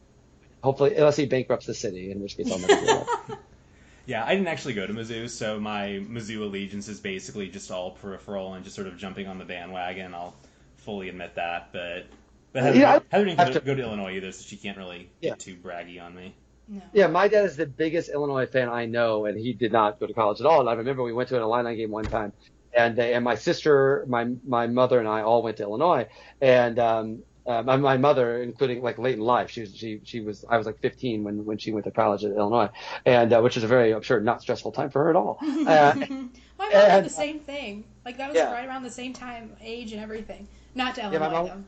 hopefully 0.64 0.96
unless 0.96 1.18
he 1.18 1.26
bankrupts 1.26 1.66
the 1.66 1.74
city, 1.74 2.12
in 2.12 2.22
which 2.22 2.38
case 2.38 2.52
I'll 2.52 2.60
never 2.60 2.80
do 2.80 2.86
that. 2.86 3.40
Yeah, 4.06 4.26
I 4.26 4.34
didn't 4.34 4.48
actually 4.48 4.74
go 4.74 4.88
to 4.88 4.94
Mizzou, 4.94 5.30
so 5.30 5.60
my 5.60 6.02
Mizzou 6.10 6.42
allegiance 6.42 6.88
is 6.88 7.00
basically 7.00 7.50
just 7.50 7.70
all 7.72 7.92
peripheral 7.92 8.54
and 8.54 8.64
just 8.64 8.76
sort 8.76 8.88
of 8.88 8.98
jumping 8.98 9.28
on 9.28 9.38
the 9.38 9.46
bandwagon. 9.46 10.14
I'll 10.14 10.36
fully 10.78 11.10
admit 11.10 11.36
that, 11.36 11.72
but 11.72 12.08
but 12.54 12.64
Heather, 12.64 12.80
yeah, 12.80 13.00
Heather 13.10 13.26
didn't 13.26 13.40
I 13.40 13.46
go 13.46 13.54
have 13.54 13.62
to, 13.62 13.66
go 13.66 13.76
to 13.76 13.82
Illinois 13.84 14.16
either, 14.16 14.32
so 14.32 14.44
she 14.44 14.58
can't 14.58 14.78
really 14.78 15.10
Yeah. 15.22 15.32
get 15.32 15.40
too 15.40 15.56
braggy 15.56 16.02
on 16.02 16.16
me. 16.16 16.36
No. 16.68 16.82
Yeah, 16.94 17.08
my 17.08 17.28
dad 17.28 17.46
is 17.46 17.56
the 17.58 17.66
biggest 17.66 18.10
Illinois 18.10 18.46
fan 18.46 18.70
I 18.70 18.86
know, 18.86 19.26
and 19.26 19.38
he 19.38 19.54
did 19.54 19.72
not 19.72 20.00
go 20.00 20.08
to 20.08 20.14
college 20.14 20.40
at 20.40 20.48
all. 20.48 20.62
And 20.62 20.70
I 20.70 20.74
remember 20.74 21.04
we 21.04 21.14
went 21.14 21.30
to 21.30 21.38
an 21.38 21.44
Illini 21.44 21.76
game 21.76 21.92
one 21.92 22.08
time, 22.08 22.34
and 22.76 22.98
uh, 23.00 23.04
and 23.04 23.24
my 23.24 23.36
sister, 23.36 24.06
my 24.08 24.32
my 24.46 24.68
mother, 24.68 25.00
and 25.00 25.08
I 25.08 25.22
all 25.22 25.44
went 25.44 25.58
to 25.58 25.64
Illinois, 25.64 26.08
and 26.40 26.80
um, 26.80 27.24
uh, 27.48 27.64
my 27.64 27.78
my 27.78 27.98
mother, 27.98 28.42
including 28.44 28.82
like 28.82 28.98
late 29.00 29.16
in 29.16 29.22
life, 29.22 29.50
she 29.50 29.62
was 29.62 29.76
she 29.76 30.00
she 30.04 30.22
was 30.22 30.46
I 30.50 30.58
was 30.58 30.66
like 30.68 30.80
15 30.82 31.24
when 31.24 31.46
when 31.46 31.58
she 31.58 31.72
went 31.72 31.86
to 31.86 31.92
college 31.92 32.24
at 32.24 32.32
Illinois, 32.32 32.70
and 33.06 33.34
uh, 33.34 33.42
which 33.42 33.58
is 33.58 33.64
a 33.64 33.68
very 33.68 33.94
I'm 33.94 34.02
sure 34.02 34.20
not 34.20 34.42
stressful 34.42 34.72
time 34.74 34.90
for 34.92 35.04
her 35.04 35.10
at 35.10 35.16
all. 35.16 35.38
Uh, 35.42 35.96
My 36.60 36.70
mom 36.70 36.70
did 36.72 37.06
the 37.06 37.10
same 37.10 37.40
thing. 37.40 37.86
Like 38.06 38.18
that 38.18 38.30
was 38.30 38.38
Yeah. 38.38 38.52
right 38.54 38.68
around 38.68 38.84
the 38.84 38.90
same 38.92 39.14
time, 39.14 39.56
age 39.62 39.92
and 39.94 40.02
everything. 40.02 40.48
Not 40.76 40.96
to 40.96 41.02
Illinois 41.04 41.30
mom- 41.30 41.46
though. 41.48 41.64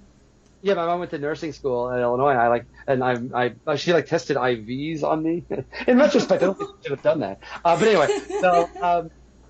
Yeah, 0.61 0.75
my 0.75 0.85
mom 0.85 0.99
went 0.99 1.11
to 1.11 1.17
nursing 1.17 1.51
school 1.51 1.91
at 1.91 1.99
Illinois. 1.99 2.29
And 2.29 2.39
I 2.39 2.47
like, 2.47 2.65
and 2.87 3.03
I, 3.03 3.51
I, 3.67 3.75
she 3.75 3.91
like 3.91 4.05
tested 4.05 4.37
IVs 4.37 5.03
on 5.03 5.21
me. 5.21 5.45
In 5.87 5.97
retrospect, 5.97 6.41
I 6.41 6.45
don't 6.45 6.57
think 6.57 6.69
she 6.81 6.87
should 6.87 6.91
have 6.91 7.01
done 7.01 7.19
that. 7.19 7.39
Uh, 7.65 7.77
but 7.77 7.85
anyway, 7.89 8.07
so, 8.39 8.69
um, 8.81 9.09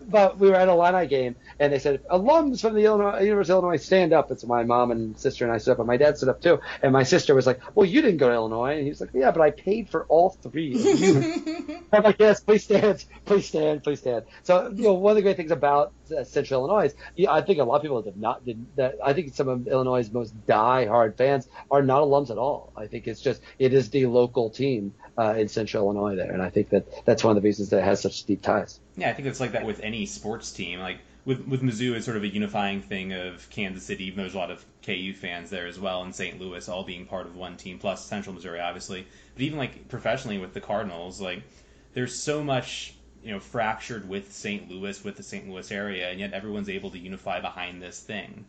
but 0.09 0.39
we 0.39 0.49
were 0.49 0.55
at 0.55 0.67
a 0.67 0.71
Illini 0.71 1.07
game, 1.07 1.35
and 1.59 1.71
they 1.71 1.79
said, 1.79 2.03
"Alums 2.07 2.61
from 2.61 2.75
the 2.75 2.85
Illinois, 2.85 3.21
University 3.21 3.53
of 3.53 3.63
Illinois, 3.63 3.77
stand 3.77 4.13
up." 4.13 4.31
And 4.31 4.39
so 4.39 4.47
my 4.47 4.63
mom 4.63 4.91
and 4.91 5.17
sister 5.17 5.45
and 5.45 5.53
I 5.53 5.57
stood 5.57 5.73
up, 5.73 5.79
and 5.79 5.87
my 5.87 5.97
dad 5.97 6.17
stood 6.17 6.29
up 6.29 6.41
too. 6.41 6.59
And 6.81 6.91
my 6.93 7.03
sister 7.03 7.35
was 7.35 7.47
like, 7.47 7.59
"Well, 7.75 7.85
you 7.85 8.01
didn't 8.01 8.17
go 8.17 8.29
to 8.29 8.33
Illinois," 8.33 8.73
and 8.75 8.83
he 8.83 8.89
was 8.89 9.01
like, 9.01 9.11
"Yeah, 9.13 9.31
but 9.31 9.41
I 9.41 9.51
paid 9.51 9.89
for 9.89 10.05
all 10.05 10.29
three 10.29 10.73
of 10.75 10.99
you." 10.99 11.83
I'm 11.93 12.03
like, 12.03 12.19
yes, 12.19 12.39
please 12.39 12.63
stand, 12.63 13.05
please 13.25 13.47
stand, 13.47 13.83
please 13.83 13.99
stand. 13.99 14.25
So, 14.41 14.71
you 14.73 14.83
know, 14.83 14.93
one 14.93 15.11
of 15.11 15.15
the 15.17 15.21
great 15.21 15.37
things 15.37 15.51
about 15.51 15.93
uh, 16.15 16.23
Central 16.23 16.61
Illinois 16.61 16.85
is, 16.85 16.95
yeah, 17.15 17.31
I 17.31 17.41
think 17.41 17.59
a 17.59 17.63
lot 17.63 17.77
of 17.77 17.81
people 17.83 18.01
have 18.01 18.17
not 18.17 18.43
did 18.43 18.65
that. 18.75 18.95
I 19.03 19.13
think 19.13 19.35
some 19.35 19.47
of 19.47 19.67
Illinois' 19.67 20.09
most 20.11 20.33
die-hard 20.47 21.17
fans 21.17 21.47
are 21.69 21.83
not 21.83 22.01
alums 22.01 22.31
at 22.31 22.37
all. 22.37 22.73
I 22.75 22.87
think 22.87 23.07
it's 23.07 23.21
just 23.21 23.41
it 23.59 23.73
is 23.73 23.89
the 23.91 24.07
local 24.07 24.49
team 24.49 24.93
uh, 25.17 25.35
in 25.37 25.47
Central 25.47 25.85
Illinois 25.85 26.15
there, 26.15 26.31
and 26.31 26.41
I 26.41 26.49
think 26.49 26.69
that 26.69 27.05
that's 27.05 27.23
one 27.23 27.35
of 27.35 27.41
the 27.41 27.47
reasons 27.47 27.69
that 27.69 27.79
it 27.79 27.83
has 27.83 28.01
such 28.01 28.23
deep 28.23 28.41
ties. 28.41 28.79
Yeah, 28.97 29.09
I 29.09 29.13
think 29.13 29.27
it's 29.27 29.39
like 29.39 29.51
that 29.51 29.65
with 29.65 29.79
any 29.81 30.05
sports 30.05 30.51
team. 30.51 30.79
Like 30.79 30.99
with 31.25 31.47
with 31.47 31.61
Mizzou, 31.61 31.95
it's 31.95 32.05
sort 32.05 32.17
of 32.17 32.23
a 32.23 32.27
unifying 32.27 32.81
thing 32.81 33.13
of 33.13 33.47
Kansas 33.49 33.83
City. 33.83 34.05
Even 34.05 34.17
though 34.17 34.23
there's 34.23 34.35
a 34.35 34.39
lot 34.39 34.51
of 34.51 34.65
KU 34.83 35.13
fans 35.13 35.49
there 35.49 35.67
as 35.67 35.79
well, 35.79 36.03
and 36.03 36.13
St. 36.13 36.39
Louis 36.39 36.67
all 36.67 36.83
being 36.83 37.05
part 37.05 37.27
of 37.27 37.35
one 37.35 37.57
team, 37.57 37.79
plus 37.79 38.05
Central 38.05 38.33
Missouri, 38.33 38.59
obviously. 38.59 39.05
But 39.35 39.43
even 39.43 39.59
like 39.59 39.87
professionally 39.87 40.39
with 40.39 40.53
the 40.53 40.61
Cardinals, 40.61 41.21
like 41.21 41.43
there's 41.93 42.15
so 42.15 42.43
much 42.43 42.95
you 43.23 43.31
know 43.31 43.39
fractured 43.39 44.09
with 44.09 44.33
St. 44.33 44.69
Louis, 44.69 45.03
with 45.03 45.15
the 45.15 45.23
St. 45.23 45.47
Louis 45.47 45.71
area, 45.71 46.09
and 46.09 46.19
yet 46.19 46.33
everyone's 46.33 46.69
able 46.69 46.89
to 46.91 46.97
unify 46.97 47.39
behind 47.39 47.81
this 47.81 47.99
thing. 47.99 48.45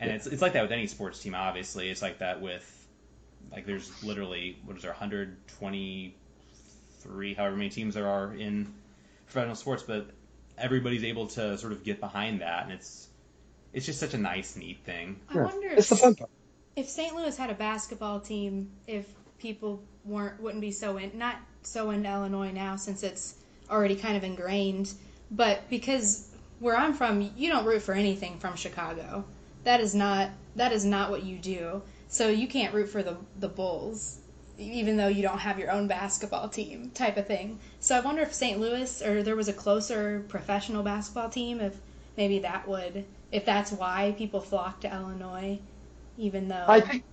And 0.00 0.10
it's 0.10 0.26
it's 0.28 0.42
like 0.42 0.52
that 0.52 0.62
with 0.62 0.72
any 0.72 0.86
sports 0.86 1.20
team. 1.20 1.34
Obviously, 1.34 1.90
it's 1.90 2.02
like 2.02 2.20
that 2.20 2.40
with 2.40 2.77
like 3.52 3.66
there's 3.66 3.90
literally 4.02 4.58
what 4.64 4.76
is 4.76 4.82
there 4.82 4.92
123 4.92 7.34
however 7.34 7.56
many 7.56 7.70
teams 7.70 7.94
there 7.94 8.08
are 8.08 8.34
in 8.34 8.72
professional 9.26 9.56
sports, 9.56 9.82
but 9.82 10.10
everybody's 10.56 11.04
able 11.04 11.26
to 11.28 11.58
sort 11.58 11.72
of 11.72 11.84
get 11.84 12.00
behind 12.00 12.40
that, 12.40 12.64
and 12.64 12.72
it's 12.72 13.08
it's 13.72 13.86
just 13.86 14.00
such 14.00 14.14
a 14.14 14.18
nice, 14.18 14.56
neat 14.56 14.78
thing. 14.84 15.20
I 15.28 15.36
wonder 15.38 15.68
It's 15.76 15.88
the 15.88 15.94
if, 15.94 15.96
fun 15.96 16.14
part. 16.14 16.30
if 16.76 16.88
St. 16.88 17.14
Louis 17.14 17.36
had 17.36 17.50
a 17.50 17.54
basketball 17.54 18.20
team, 18.20 18.70
if 18.86 19.06
people 19.38 19.82
weren't 20.04 20.40
wouldn't 20.40 20.60
be 20.62 20.72
so 20.72 20.96
in 20.96 21.18
not 21.18 21.36
so 21.62 21.90
into 21.90 22.10
Illinois 22.10 22.50
now 22.50 22.76
since 22.76 23.02
it's 23.02 23.34
already 23.70 23.96
kind 23.96 24.16
of 24.16 24.24
ingrained, 24.24 24.92
but 25.30 25.68
because 25.68 26.26
where 26.60 26.76
I'm 26.76 26.94
from, 26.94 27.30
you 27.36 27.50
don't 27.50 27.64
root 27.66 27.82
for 27.82 27.92
anything 27.94 28.38
from 28.38 28.56
Chicago. 28.56 29.24
That 29.64 29.80
is 29.80 29.94
not 29.94 30.30
that 30.56 30.72
is 30.72 30.84
not 30.84 31.10
what 31.10 31.22
you 31.24 31.38
do. 31.38 31.82
So 32.08 32.28
you 32.28 32.48
can't 32.48 32.74
root 32.74 32.88
for 32.88 33.02
the 33.02 33.16
the 33.38 33.48
Bulls 33.48 34.20
even 34.60 34.96
though 34.96 35.06
you 35.06 35.22
don't 35.22 35.38
have 35.38 35.56
your 35.56 35.70
own 35.70 35.86
basketball 35.86 36.48
team 36.48 36.90
type 36.92 37.16
of 37.16 37.28
thing. 37.28 37.60
So 37.78 37.96
I 37.96 38.00
wonder 38.00 38.22
if 38.22 38.34
St. 38.34 38.58
Louis 38.58 39.00
or 39.02 39.22
there 39.22 39.36
was 39.36 39.46
a 39.46 39.52
closer 39.52 40.24
professional 40.28 40.82
basketball 40.82 41.28
team 41.30 41.60
if 41.60 41.76
maybe 42.16 42.40
that 42.40 42.66
would 42.66 43.04
if 43.30 43.44
that's 43.44 43.70
why 43.70 44.16
people 44.18 44.40
flock 44.40 44.80
to 44.80 44.92
Illinois 44.92 45.60
even 46.18 46.48
though 46.48 46.64
I 46.66 46.80
think, 46.80 47.04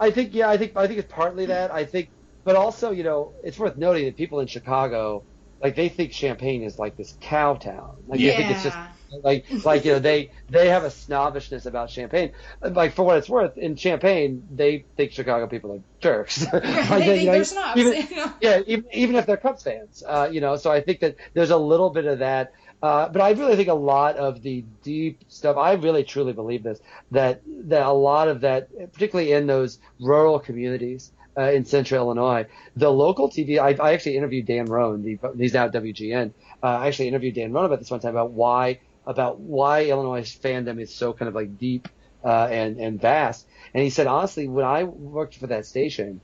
I 0.00 0.10
think, 0.10 0.34
yeah, 0.34 0.48
I 0.48 0.56
think, 0.56 0.76
I 0.76 0.86
think 0.86 0.98
it's 0.98 1.12
partly 1.12 1.46
that. 1.46 1.70
I 1.70 1.84
think, 1.84 2.08
but 2.42 2.56
also, 2.56 2.90
you 2.90 3.04
know, 3.04 3.34
it's 3.44 3.58
worth 3.58 3.76
noting 3.76 4.06
that 4.06 4.16
people 4.16 4.40
in 4.40 4.46
Chicago, 4.46 5.22
like, 5.62 5.76
they 5.76 5.90
think 5.90 6.10
Champaign 6.10 6.62
is 6.62 6.78
like 6.78 6.96
this 6.96 7.16
cow 7.20 7.54
town. 7.54 7.96
Like, 8.08 8.18
yeah. 8.18 8.30
they 8.30 8.36
think 8.38 8.50
it's 8.52 8.62
just 8.62 8.78
like, 9.22 9.44
like 9.64 9.84
you 9.84 9.92
know, 9.92 9.98
they 9.98 10.30
they 10.48 10.68
have 10.68 10.84
a 10.84 10.90
snobbishness 10.90 11.66
about 11.66 11.88
Champaign. 11.90 12.32
Like, 12.62 12.92
for 12.94 13.02
what 13.04 13.18
it's 13.18 13.28
worth, 13.28 13.56
in 13.58 13.76
Champaign 13.76 14.46
they 14.54 14.84
think 14.96 15.12
Chicago 15.12 15.46
people 15.46 15.72
are 15.72 15.80
jerks. 16.00 16.46
Like, 16.52 16.62
they 16.62 16.98
you 16.98 17.04
think 17.04 17.26
know, 17.26 17.32
they're 17.32 17.44
snobs. 17.44 17.80
even- 17.80 17.92
you 18.10 18.16
know? 18.16 18.32
yeah, 18.40 18.60
even, 18.66 18.84
even 18.92 19.16
if 19.16 19.26
they're 19.26 19.36
Cubs 19.36 19.62
fans, 19.62 20.02
uh, 20.06 20.28
you 20.30 20.40
know. 20.40 20.56
So 20.56 20.70
I 20.70 20.80
think 20.80 21.00
that 21.00 21.16
there's 21.34 21.50
a 21.50 21.56
little 21.58 21.90
bit 21.90 22.06
of 22.06 22.18
that. 22.20 22.52
Uh, 22.82 23.08
but 23.10 23.20
I 23.20 23.32
really 23.32 23.56
think 23.56 23.68
a 23.68 23.74
lot 23.74 24.16
of 24.16 24.40
the 24.42 24.64
deep 24.82 25.24
stuff. 25.28 25.58
I 25.58 25.72
really 25.74 26.02
truly 26.02 26.32
believe 26.32 26.62
this 26.62 26.80
that 27.10 27.42
that 27.68 27.84
a 27.84 27.92
lot 27.92 28.28
of 28.28 28.40
that, 28.40 28.68
particularly 28.92 29.32
in 29.32 29.46
those 29.46 29.78
rural 30.00 30.38
communities 30.40 31.12
uh, 31.36 31.42
in 31.52 31.66
Central 31.66 32.06
Illinois, 32.06 32.46
the 32.76 32.90
local 32.90 33.28
TV. 33.28 33.58
I, 33.58 33.76
I 33.82 33.92
actually 33.92 34.16
interviewed 34.16 34.46
Dan 34.46 34.64
Roan. 34.64 35.02
The, 35.02 35.18
he's 35.36 35.52
now 35.52 35.66
at 35.66 35.72
WGN. 35.74 36.32
Uh, 36.62 36.66
I 36.66 36.86
actually 36.88 37.08
interviewed 37.08 37.34
Dan 37.34 37.52
Roan 37.52 37.66
about 37.66 37.80
this 37.80 37.90
one 37.90 38.00
time 38.00 38.12
about 38.16 38.30
why 38.32 38.80
about 39.06 39.40
why 39.40 39.84
Illinois 39.86 40.22
fandom 40.22 40.80
is 40.80 40.94
so 40.94 41.12
kind 41.12 41.28
of 41.28 41.34
like 41.34 41.58
deep 41.58 41.88
uh, 42.24 42.46
and 42.46 42.78
and 42.78 43.00
vast. 43.00 43.46
And 43.74 43.82
he 43.82 43.90
said 43.90 44.06
honestly, 44.06 44.48
when 44.48 44.64
I 44.64 44.84
worked 44.84 45.36
for 45.36 45.46
that 45.48 45.66
station, 45.66 46.20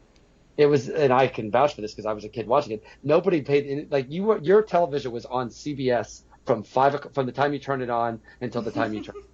it 0.56 0.66
was, 0.66 0.88
and 0.88 1.12
I 1.12 1.26
can 1.26 1.50
vouch 1.50 1.74
for 1.74 1.80
this 1.80 1.92
because 1.92 2.06
I 2.06 2.12
was 2.12 2.24
a 2.24 2.28
kid 2.28 2.46
watching 2.46 2.72
it. 2.72 2.84
Nobody 3.02 3.42
paid 3.42 3.66
in 3.66 3.88
like 3.90 4.10
you 4.10 4.24
were. 4.24 4.38
Your 4.38 4.62
television 4.62 5.12
was 5.12 5.26
on 5.26 5.50
CBS 5.50 6.22
from 6.46 6.62
five 6.62 6.94
o'clock- 6.94 7.14
from 7.14 7.26
the 7.26 7.32
time 7.32 7.52
you 7.52 7.58
turned 7.58 7.82
it 7.82 7.90
on 7.90 8.20
until 8.40 8.62
the 8.62 8.70
time 8.70 8.92
you 8.94 9.02
turned. 9.02 9.18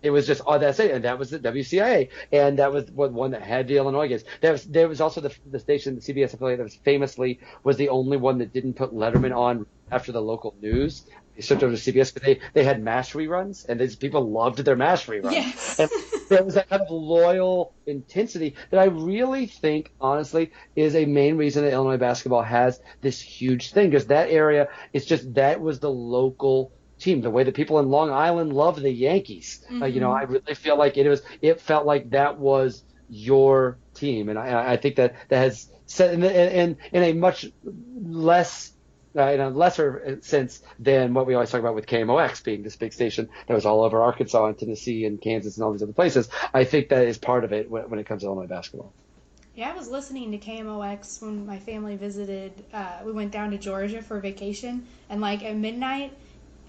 It 0.00 0.10
was 0.10 0.28
just 0.28 0.42
oh 0.46 0.58
that's 0.58 0.78
it, 0.78 0.92
and 0.92 1.02
that 1.04 1.18
was 1.18 1.30
the 1.30 1.40
WCIA, 1.40 2.10
and 2.30 2.60
that 2.60 2.72
was 2.72 2.88
what 2.92 3.12
one 3.12 3.32
that 3.32 3.42
had 3.42 3.66
the 3.66 3.78
Illinois 3.78 4.06
games. 4.06 4.22
There 4.40 4.52
was 4.52 4.62
there 4.62 4.86
was 4.88 5.00
also 5.00 5.20
the 5.20 5.34
the 5.50 5.58
station, 5.58 5.96
the 5.96 6.00
CBS 6.00 6.34
affiliate 6.34 6.58
that 6.58 6.62
was 6.62 6.76
famously 6.76 7.40
was 7.64 7.76
the 7.78 7.88
only 7.88 8.16
one 8.16 8.38
that 8.38 8.52
didn't 8.52 8.74
put 8.74 8.94
Letterman 8.94 9.36
on 9.36 9.66
after 9.90 10.12
the 10.12 10.22
local 10.22 10.54
news. 10.62 11.04
They 11.38 11.42
switched 11.42 11.62
over 11.62 11.76
to 11.76 11.80
CBS, 11.80 12.12
but 12.12 12.24
they 12.24 12.40
they 12.52 12.64
had 12.64 12.82
Mash 12.82 13.12
reruns, 13.12 13.64
and 13.68 13.78
these 13.78 13.94
people 13.94 14.28
loved 14.28 14.58
their 14.58 14.74
Mash 14.74 15.06
reruns. 15.06 15.30
Yes. 15.30 15.78
And 15.78 15.88
there 16.28 16.42
was 16.42 16.54
that 16.54 16.68
kind 16.68 16.82
of 16.82 16.90
loyal 16.90 17.72
intensity 17.86 18.56
that 18.70 18.80
I 18.80 18.86
really 18.86 19.46
think, 19.46 19.92
honestly, 20.00 20.50
is 20.74 20.96
a 20.96 21.04
main 21.04 21.36
reason 21.36 21.62
that 21.62 21.72
Illinois 21.72 21.96
basketball 21.96 22.42
has 22.42 22.80
this 23.02 23.20
huge 23.20 23.70
thing 23.70 23.90
because 23.90 24.06
that 24.06 24.30
area, 24.30 24.68
it's 24.92 25.06
just 25.06 25.32
that 25.34 25.60
was 25.60 25.78
the 25.78 25.88
local 25.88 26.72
team. 26.98 27.20
The 27.20 27.30
way 27.30 27.44
that 27.44 27.54
people 27.54 27.78
in 27.78 27.88
Long 27.88 28.10
Island 28.10 28.52
love 28.52 28.82
the 28.82 28.90
Yankees, 28.90 29.64
uh, 29.80 29.86
you 29.86 30.00
know, 30.00 30.10
I 30.10 30.22
really 30.22 30.56
feel 30.56 30.76
like 30.76 30.96
it 30.96 31.08
was. 31.08 31.22
It 31.40 31.60
felt 31.60 31.86
like 31.86 32.10
that 32.10 32.40
was 32.40 32.82
your 33.08 33.78
team, 33.94 34.28
and 34.28 34.36
I, 34.40 34.72
I 34.72 34.76
think 34.76 34.96
that 34.96 35.14
that 35.28 35.38
has 35.38 35.70
set 35.86 36.14
in, 36.14 36.24
in, 36.24 36.76
in 36.92 37.02
a 37.04 37.12
much 37.12 37.46
less 37.62 38.72
uh, 39.16 39.22
in 39.22 39.40
a 39.40 39.50
lesser 39.50 40.18
sense 40.22 40.62
than 40.78 41.14
what 41.14 41.26
we 41.26 41.34
always 41.34 41.50
talk 41.50 41.60
about 41.60 41.74
with 41.74 41.86
KMOX 41.86 42.42
being 42.44 42.62
this 42.62 42.76
big 42.76 42.92
station 42.92 43.28
that 43.46 43.54
was 43.54 43.66
all 43.66 43.82
over 43.82 44.02
Arkansas 44.02 44.46
and 44.46 44.58
Tennessee 44.58 45.04
and 45.04 45.20
Kansas 45.20 45.56
and 45.56 45.64
all 45.64 45.72
these 45.72 45.82
other 45.82 45.92
places. 45.92 46.28
I 46.52 46.64
think 46.64 46.88
that 46.90 47.06
is 47.06 47.18
part 47.18 47.44
of 47.44 47.52
it 47.52 47.70
when, 47.70 47.88
when 47.90 47.98
it 47.98 48.06
comes 48.06 48.22
to 48.22 48.26
Illinois 48.26 48.46
basketball. 48.46 48.92
Yeah, 49.54 49.72
I 49.72 49.76
was 49.76 49.88
listening 49.88 50.30
to 50.30 50.38
KMOX 50.38 51.20
when 51.20 51.44
my 51.44 51.58
family 51.58 51.96
visited. 51.96 52.52
Uh, 52.72 52.98
we 53.04 53.10
went 53.10 53.32
down 53.32 53.50
to 53.50 53.58
Georgia 53.58 54.00
for 54.00 54.20
vacation, 54.20 54.86
and 55.10 55.20
like 55.20 55.42
at 55.42 55.56
midnight, 55.56 56.16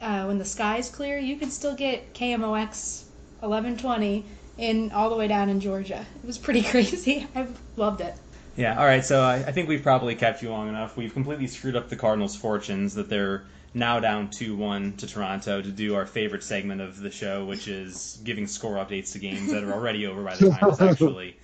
uh, 0.01 0.25
when 0.25 0.39
the 0.39 0.45
sky's 0.45 0.89
clear, 0.89 1.19
you 1.19 1.35
can 1.35 1.51
still 1.51 1.75
get 1.75 2.13
KMOX 2.15 3.03
1120 3.41 4.25
in 4.57 4.91
all 4.91 5.09
the 5.09 5.15
way 5.15 5.27
down 5.27 5.49
in 5.49 5.59
Georgia. 5.59 6.05
It 6.23 6.25
was 6.25 6.37
pretty 6.37 6.61
crazy. 6.71 7.27
I 7.35 7.47
loved 7.75 8.01
it. 8.01 8.15
Yeah, 8.59 8.77
all 8.77 8.85
right. 8.85 9.05
So 9.05 9.21
I, 9.21 9.35
I 9.35 9.51
think 9.53 9.69
we've 9.69 9.83
probably 9.83 10.15
kept 10.15 10.43
you 10.43 10.49
long 10.49 10.67
enough. 10.67 10.97
We've 10.97 11.13
completely 11.13 11.47
screwed 11.47 11.77
up 11.77 11.87
the 11.87 11.95
Cardinals' 11.95 12.35
fortunes 12.35 12.95
that 12.95 13.09
they're 13.09 13.45
now 13.73 14.01
down 14.01 14.31
2 14.31 14.53
1 14.53 14.97
to 14.97 15.07
Toronto 15.07 15.61
to 15.61 15.71
do 15.71 15.95
our 15.95 16.05
favorite 16.05 16.43
segment 16.43 16.81
of 16.81 16.99
the 16.99 17.09
show, 17.09 17.45
which 17.45 17.69
is 17.69 18.19
giving 18.21 18.47
score 18.47 18.75
updates 18.75 19.13
to 19.13 19.19
games 19.19 19.51
that 19.51 19.63
are 19.63 19.71
already 19.71 20.07
over 20.07 20.25
by 20.25 20.35
the 20.35 20.49
time 20.49 20.71
this 20.71 20.81
actually 20.81 21.37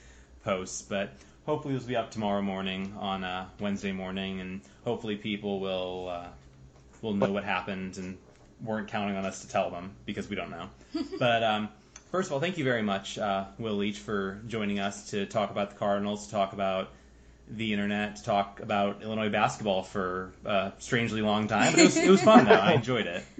posts. 0.44 0.82
But 0.82 1.14
hopefully, 1.46 1.76
this 1.76 1.84
will 1.84 1.88
be 1.88 1.96
up 1.96 2.12
tomorrow 2.12 2.42
morning 2.42 2.94
on 3.00 3.24
uh, 3.24 3.48
Wednesday 3.62 3.94
morning, 3.94 4.42
and 4.42 4.60
hopefully, 4.84 5.16
people 5.16 5.62
will 5.62 6.10
uh, 6.10 6.28
will 7.02 7.14
know 7.14 7.32
what 7.32 7.46
happened 7.46 7.98
and 7.98 8.18
weren't 8.62 8.90
counting 8.90 9.16
on 9.16 9.26
us 9.26 9.40
to 9.40 9.48
tell 9.48 9.70
them 9.70 9.96
because 10.06 10.28
we 10.28 10.36
don't 10.36 10.52
know. 10.52 10.68
but 11.18 11.44
um, 11.44 11.70
first 12.12 12.28
of 12.28 12.34
all, 12.34 12.42
thank 12.42 12.58
you 12.58 12.66
very 12.66 12.84
much, 12.84 13.18
uh, 13.18 13.46
Will 13.58 13.76
Leitch, 13.76 14.00
for 14.00 14.42
joining 14.48 14.82
us 14.82 15.12
to 15.12 15.26
talk 15.26 15.50
about 15.50 15.70
the 15.70 15.78
Cardinals, 15.78 16.26
to 16.26 16.32
talk 16.34 16.52
about 16.52 16.90
the 17.48 17.74
internet, 17.74 18.18
to 18.18 18.24
talk 18.24 18.60
about 18.60 19.04
Illinois 19.04 19.30
basketball 19.30 19.84
for 19.84 20.34
a 20.46 20.74
strangely 20.80 21.22
long 21.22 21.48
time. 21.48 21.72
But 21.74 21.80
it 21.82 21.86
was, 21.86 21.98
it 21.98 22.10
was 22.10 22.22
fun, 22.22 22.46
though. 22.46 22.54
I 22.54 22.74
enjoyed 22.74 23.08
it. 23.08 23.24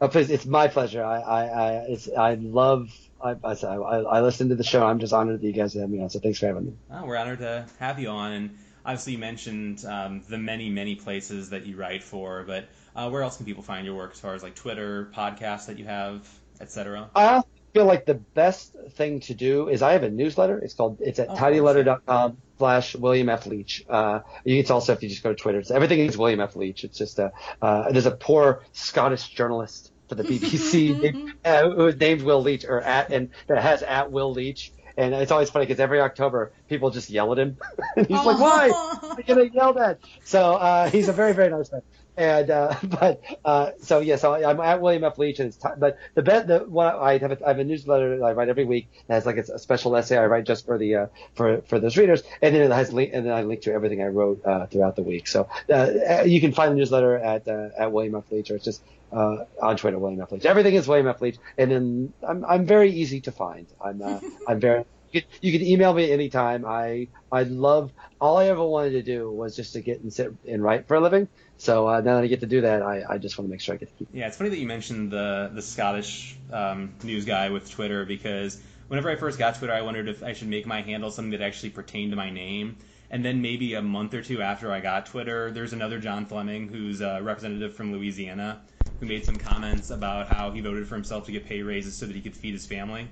Oh, 0.00 0.10
it's 0.12 0.44
my 0.46 0.68
pleasure. 0.68 1.02
I, 1.02 1.20
I, 1.20 1.44
I, 1.44 1.70
it's, 1.88 2.08
I 2.08 2.34
love. 2.34 2.90
I, 3.20 3.30
I, 3.42 3.52
I, 3.52 3.98
I 4.00 4.20
listen 4.20 4.50
to 4.50 4.54
the 4.54 4.62
show. 4.62 4.86
I'm 4.86 4.98
just 4.98 5.12
honored 5.14 5.40
that 5.40 5.46
you 5.46 5.52
guys 5.54 5.72
have 5.74 5.88
me 5.88 6.02
on. 6.02 6.10
So 6.10 6.18
thanks 6.20 6.38
for 6.38 6.46
having 6.46 6.66
me. 6.66 6.72
Oh, 6.90 7.06
we're 7.06 7.16
honored 7.16 7.38
to 7.38 7.66
have 7.78 7.98
you 7.98 8.08
on, 8.10 8.32
and 8.32 8.58
obviously 8.84 9.14
you 9.14 9.18
mentioned 9.18 9.84
um, 9.86 10.22
the 10.28 10.36
many, 10.38 10.68
many 10.68 10.96
places 10.96 11.50
that 11.50 11.64
you 11.66 11.76
write 11.76 12.02
for. 12.02 12.44
But 12.46 12.68
uh, 12.94 13.08
where 13.08 13.22
else 13.22 13.38
can 13.38 13.46
people 13.46 13.62
find 13.62 13.86
your 13.86 13.94
work, 13.96 14.12
as 14.12 14.20
far 14.20 14.34
as 14.34 14.42
like 14.42 14.54
Twitter, 14.54 15.10
podcasts 15.14 15.66
that 15.66 15.78
you 15.78 15.86
have, 15.86 16.28
etc.? 16.60 17.10
I 17.14 17.42
feel 17.72 17.86
like 17.86 18.04
the 18.04 18.14
best 18.14 18.76
thing 18.92 19.20
to 19.20 19.34
do 19.34 19.68
is 19.68 19.80
I 19.82 19.92
have 19.92 20.02
a 20.02 20.10
newsletter. 20.10 20.58
It's 20.58 20.74
called. 20.74 20.98
It's 21.00 21.18
at 21.18 21.30
Oh, 21.30 21.34
tinyletter.com 21.34 22.36
slash 22.58 22.94
William 22.96 23.28
F 23.28 23.46
Leitch. 23.46 23.84
Uh, 23.88 24.20
it's 24.44 24.70
also 24.70 24.92
if 24.92 25.02
you 25.02 25.08
just 25.08 25.22
go 25.22 25.30
to 25.30 25.36
Twitter. 25.36 25.58
It's, 25.58 25.70
everything 25.70 26.00
is 26.00 26.16
William 26.16 26.40
F 26.40 26.56
Leitch. 26.56 26.84
It's 26.84 26.98
just 26.98 27.18
a. 27.18 27.32
Uh, 27.60 27.90
there's 27.92 28.06
a 28.06 28.10
poor 28.12 28.62
Scottish 28.72 29.28
journalist 29.28 29.92
for 30.08 30.14
the 30.14 30.24
BBC 30.24 31.00
named- 31.02 31.32
uh, 31.44 31.70
who's 31.70 31.96
named 31.96 32.22
Will 32.22 32.42
Leitch 32.42 32.64
or 32.64 32.80
at 32.80 33.10
and 33.12 33.30
that 33.46 33.62
has 33.62 33.82
at 33.82 34.10
Will 34.10 34.32
Leitch. 34.32 34.72
And 34.98 35.14
it's 35.14 35.30
always 35.30 35.50
funny 35.50 35.66
because 35.66 35.78
every 35.78 36.00
October 36.00 36.52
people 36.70 36.90
just 36.90 37.10
yell 37.10 37.30
at 37.32 37.38
him. 37.38 37.58
and 37.96 38.06
he's 38.08 38.16
like, 38.24 38.38
"Why? 38.38 38.70
I'm 39.02 39.16
getting 39.22 39.52
yell 39.52 39.78
at." 39.78 39.98
So 40.24 40.54
uh, 40.54 40.88
he's 40.88 41.08
a 41.08 41.12
very 41.12 41.34
very 41.34 41.50
nice 41.50 41.70
man. 41.70 41.82
And 42.16 42.50
uh, 42.50 42.74
but 42.82 43.22
uh, 43.44 43.72
so 43.80 44.00
yeah, 44.00 44.16
so 44.16 44.34
I'm 44.34 44.60
at 44.60 44.80
William 44.80 45.04
F. 45.04 45.18
Leitch, 45.18 45.38
and 45.38 45.48
it's 45.48 45.58
but 45.78 45.98
the 46.14 46.22
bet 46.22 46.46
the 46.46 46.60
one 46.60 46.94
I 46.94 47.18
have 47.18 47.32
a, 47.32 47.44
I 47.44 47.48
have 47.48 47.58
a 47.58 47.64
newsletter 47.64 48.18
that 48.18 48.24
I 48.24 48.32
write 48.32 48.48
every 48.48 48.64
week 48.64 48.88
that 49.06 49.14
has 49.14 49.26
like 49.26 49.36
a, 49.36 49.58
special 49.58 49.94
essay 49.96 50.16
I 50.16 50.26
write 50.26 50.44
just 50.44 50.64
for 50.66 50.78
the 50.78 50.94
uh, 50.94 51.06
for 51.34 51.60
for 51.62 51.78
those 51.78 51.96
readers, 51.96 52.22
and 52.40 52.54
then 52.54 52.62
it 52.62 52.74
has 52.74 52.92
link 52.92 53.10
and 53.12 53.26
then 53.26 53.32
I 53.32 53.42
link 53.42 53.62
to 53.62 53.72
everything 53.72 54.02
I 54.02 54.06
wrote 54.06 54.44
uh, 54.44 54.66
throughout 54.66 54.96
the 54.96 55.02
week. 55.02 55.26
So 55.26 55.48
uh, 55.72 56.22
you 56.24 56.40
can 56.40 56.52
find 56.52 56.72
the 56.72 56.76
newsletter 56.76 57.16
at 57.16 57.46
uh, 57.48 57.68
at 57.78 57.92
William 57.92 58.14
F. 58.14 58.24
Leitch, 58.30 58.50
or 58.50 58.56
it's 58.56 58.64
just 58.64 58.82
uh, 59.12 59.44
on 59.60 59.76
Twitter 59.76 59.98
William 59.98 60.20
F. 60.20 60.32
Leitch. 60.32 60.46
Everything 60.46 60.74
is 60.74 60.88
William 60.88 61.08
F. 61.08 61.20
Leitch, 61.20 61.36
and 61.58 61.70
then 61.70 62.12
I'm 62.26 62.44
I'm 62.44 62.66
very 62.66 62.90
easy 62.90 63.20
to 63.22 63.32
find. 63.32 63.66
I'm 63.84 64.00
uh, 64.00 64.20
I'm 64.48 64.60
very 64.60 64.84
you 65.12 65.22
can, 65.22 65.30
you 65.40 65.58
can 65.58 65.66
email 65.66 65.92
me 65.94 66.10
anytime. 66.10 66.64
I 66.64 67.08
I 67.30 67.44
love 67.44 67.92
all 68.20 68.38
I 68.38 68.46
ever 68.46 68.64
wanted 68.64 68.90
to 68.90 69.02
do 69.02 69.30
was 69.30 69.56
just 69.56 69.72
to 69.74 69.80
get 69.80 70.00
and 70.00 70.12
sit 70.12 70.32
and 70.48 70.62
write 70.62 70.88
for 70.88 70.96
a 70.96 71.00
living. 71.00 71.28
So 71.58 71.88
uh, 71.88 72.00
now 72.00 72.16
that 72.16 72.24
I 72.24 72.26
get 72.26 72.40
to 72.40 72.46
do 72.46 72.60
that, 72.62 72.82
I, 72.82 73.02
I 73.08 73.18
just 73.18 73.38
want 73.38 73.48
to 73.48 73.50
make 73.50 73.60
sure 73.60 73.74
I 73.74 73.78
get 73.78 73.88
to 73.88 73.94
keep. 73.94 74.08
Yeah, 74.12 74.26
it's 74.26 74.36
funny 74.36 74.50
that 74.50 74.58
you 74.58 74.66
mentioned 74.66 75.10
the 75.10 75.50
the 75.54 75.62
Scottish 75.62 76.38
um, 76.52 76.94
news 77.02 77.24
guy 77.24 77.50
with 77.50 77.70
Twitter 77.70 78.04
because 78.04 78.62
whenever 78.88 79.10
I 79.10 79.16
first 79.16 79.38
got 79.38 79.56
Twitter, 79.56 79.72
I 79.72 79.82
wondered 79.82 80.08
if 80.08 80.22
I 80.22 80.32
should 80.32 80.48
make 80.48 80.66
my 80.66 80.82
handle 80.82 81.10
something 81.10 81.32
that 81.32 81.42
actually 81.42 81.70
pertained 81.70 82.12
to 82.12 82.16
my 82.16 82.30
name. 82.30 82.76
And 83.10 83.24
then 83.24 83.40
maybe 83.40 83.74
a 83.74 83.82
month 83.82 84.14
or 84.14 84.22
two 84.22 84.42
after 84.42 84.72
I 84.72 84.80
got 84.80 85.06
Twitter, 85.06 85.52
there's 85.52 85.72
another 85.72 86.00
John 86.00 86.26
Fleming 86.26 86.66
who's 86.66 87.00
a 87.00 87.20
representative 87.22 87.74
from 87.74 87.92
Louisiana 87.92 88.62
who 88.98 89.06
made 89.06 89.24
some 89.24 89.38
comments 89.38 89.90
about 89.90 90.28
how 90.28 90.50
he 90.50 90.60
voted 90.60 90.88
for 90.88 90.94
himself 90.94 91.26
to 91.26 91.32
get 91.32 91.46
pay 91.46 91.62
raises 91.62 91.96
so 91.96 92.06
that 92.06 92.16
he 92.16 92.22
could 92.22 92.36
feed 92.36 92.52
his 92.52 92.66
family. 92.66 93.08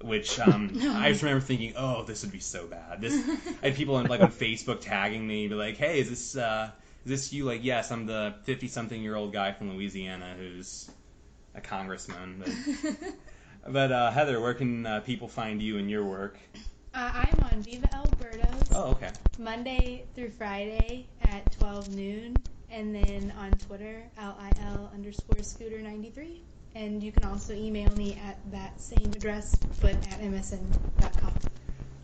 Which 0.00 0.38
um, 0.46 0.70
I 0.90 1.10
just 1.10 1.22
remember 1.22 1.44
thinking, 1.44 1.74
oh, 1.76 2.04
this 2.04 2.22
would 2.22 2.32
be 2.32 2.40
so 2.40 2.66
bad. 2.66 3.00
This 3.00 3.14
I 3.62 3.66
had 3.68 3.76
people 3.76 3.96
on, 3.96 4.06
like 4.06 4.20
on 4.20 4.30
Facebook 4.30 4.80
tagging 4.80 5.26
me, 5.26 5.48
be 5.48 5.54
like, 5.54 5.76
hey, 5.76 6.00
is 6.00 6.10
this 6.10 6.36
uh, 6.36 6.70
is 7.04 7.10
this 7.10 7.32
you? 7.32 7.44
Like, 7.44 7.64
yes, 7.64 7.90
I'm 7.90 8.06
the 8.06 8.34
50 8.44 8.68
something 8.68 9.02
year 9.02 9.16
old 9.16 9.32
guy 9.32 9.52
from 9.52 9.74
Louisiana 9.74 10.34
who's 10.38 10.90
a 11.54 11.60
congressman. 11.60 12.42
But, 12.44 13.12
but 13.72 13.92
uh, 13.92 14.10
Heather, 14.10 14.40
where 14.40 14.54
can 14.54 14.86
uh, 14.86 15.00
people 15.00 15.28
find 15.28 15.62
you 15.62 15.78
and 15.78 15.90
your 15.90 16.04
work? 16.04 16.38
Uh, 16.94 17.10
I'm 17.12 17.44
on 17.52 17.62
Viva 17.62 17.88
El 17.92 18.04
Birdos 18.04 18.72
Oh, 18.76 18.90
okay. 18.90 19.10
Monday 19.38 20.04
through 20.14 20.30
Friday 20.30 21.06
at 21.22 21.50
12 21.52 21.94
noon, 21.94 22.36
and 22.70 22.94
then 22.94 23.32
on 23.38 23.52
Twitter, 23.52 24.02
LIL 24.18 24.90
underscore 24.92 25.42
scooter 25.42 25.80
93. 25.80 26.42
And 26.74 27.02
you 27.02 27.12
can 27.12 27.24
also 27.24 27.54
email 27.54 27.90
me 27.96 28.18
at 28.26 28.38
that 28.50 28.80
same 28.80 29.12
address, 29.14 29.54
but 29.80 29.92
at 29.94 30.20
msn.com. 30.20 31.32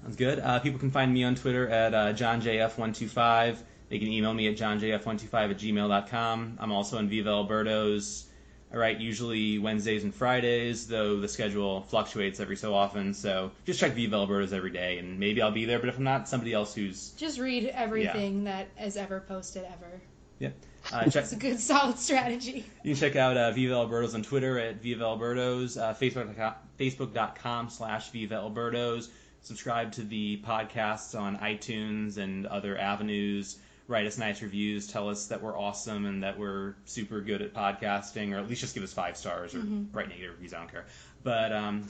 Sounds 0.03 0.17
good. 0.17 0.39
Uh, 0.39 0.61
people 0.61 0.79
can 0.79 0.91
find 0.91 1.13
me 1.13 1.25
on 1.25 1.35
Twitter 1.35 1.69
at 1.69 1.93
uh, 1.93 2.13
JohnJF125. 2.13 3.57
They 3.89 3.99
can 3.99 4.09
email 4.09 4.33
me 4.33 4.47
at 4.49 4.57
JohnJF125 4.57 5.51
at 5.51 5.59
gmail.com. 5.59 6.59
I'm 6.61 6.73
also 6.73 6.99
on 6.99 7.09
Viva 7.09 7.31
El 7.31 7.49
Birdos. 7.49 8.27
I 8.73 8.77
write 8.77 9.01
usually 9.01 9.59
Wednesdays 9.59 10.05
and 10.05 10.15
Fridays, 10.15 10.87
though 10.87 11.19
the 11.19 11.27
schedule 11.27 11.81
fluctuates 11.83 12.39
every 12.39 12.55
so 12.57 12.73
often. 12.73 13.15
So 13.15 13.51
just 13.67 13.81
check 13.81 13.95
Viva 13.95 14.15
El 14.15 14.29
Birdos 14.29 14.53
every 14.53 14.71
day, 14.71 14.99
and 14.99 15.19
maybe 15.19 15.43
I'll 15.43 15.51
be 15.51 15.65
there. 15.65 15.81
But 15.81 15.89
if 15.89 15.99
I'm 15.99 16.05
not, 16.05 16.29
somebody 16.29 16.53
else 16.53 16.73
who's 16.73 17.11
Just 17.17 17.41
read 17.41 17.67
everything 17.67 18.45
that 18.45 18.69
is 18.81 18.97
ever 18.97 19.21
posted 19.27 19.65
ever. 19.65 20.01
yeah. 20.39 20.51
Uh, 20.93 21.05
check, 21.05 21.25
It's 21.25 21.33
a 21.33 21.37
good, 21.37 21.61
solid 21.61 21.99
strategy. 21.99 22.65
You 22.83 22.95
can 22.95 23.01
check 23.01 23.17
out 23.17 23.37
uh, 23.37 23.53
Viva 23.53 23.75
El 23.75 23.89
Birdos 23.89 24.15
on 24.15 24.23
Twitter 24.23 24.59
at 24.59 24.83
Viva 24.83 25.05
El 25.05 25.19
Birdos, 25.19 25.81
uh, 25.81 25.95
Facebook.com, 25.95 26.55
Facebook.com 26.79 27.71
slash 27.71 28.11
Viva 28.11 28.37
El 28.37 28.51
Birdos. 28.51 29.09
Subscribe 29.43 29.93
to 29.93 30.03
the 30.03 30.41
podcasts 30.47 31.19
on 31.19 31.39
iTunes 31.39 32.19
and 32.19 32.47
other 32.47 32.77
avenues. 32.79 33.59
Write 33.89 34.07
us 34.07 34.19
nice 34.19 34.43
reviews. 34.43 34.87
Tell 34.87 35.09
us 35.09 35.27
that 35.27 35.43
we're 35.43 35.59
awesome 35.59 36.07
and 36.07 36.23
that 36.23 36.39
we're 36.39 36.75
super 36.85 37.21
good 37.21 37.43
at 37.43 37.55
podcasting, 37.55 38.33
or 38.33 38.39
at 38.39 38.49
least 38.49 38.61
just 38.61 38.75
give 38.75 38.85
us 38.85 38.93
five 38.93 39.17
stars 39.17 39.55
or 39.55 39.61
write 39.93 40.09
negative 40.09 40.33
reviews. 40.33 40.55
I 40.55 40.59
don't 40.59 40.71
care. 40.71 40.87
But 41.25 41.53
um, 41.53 41.89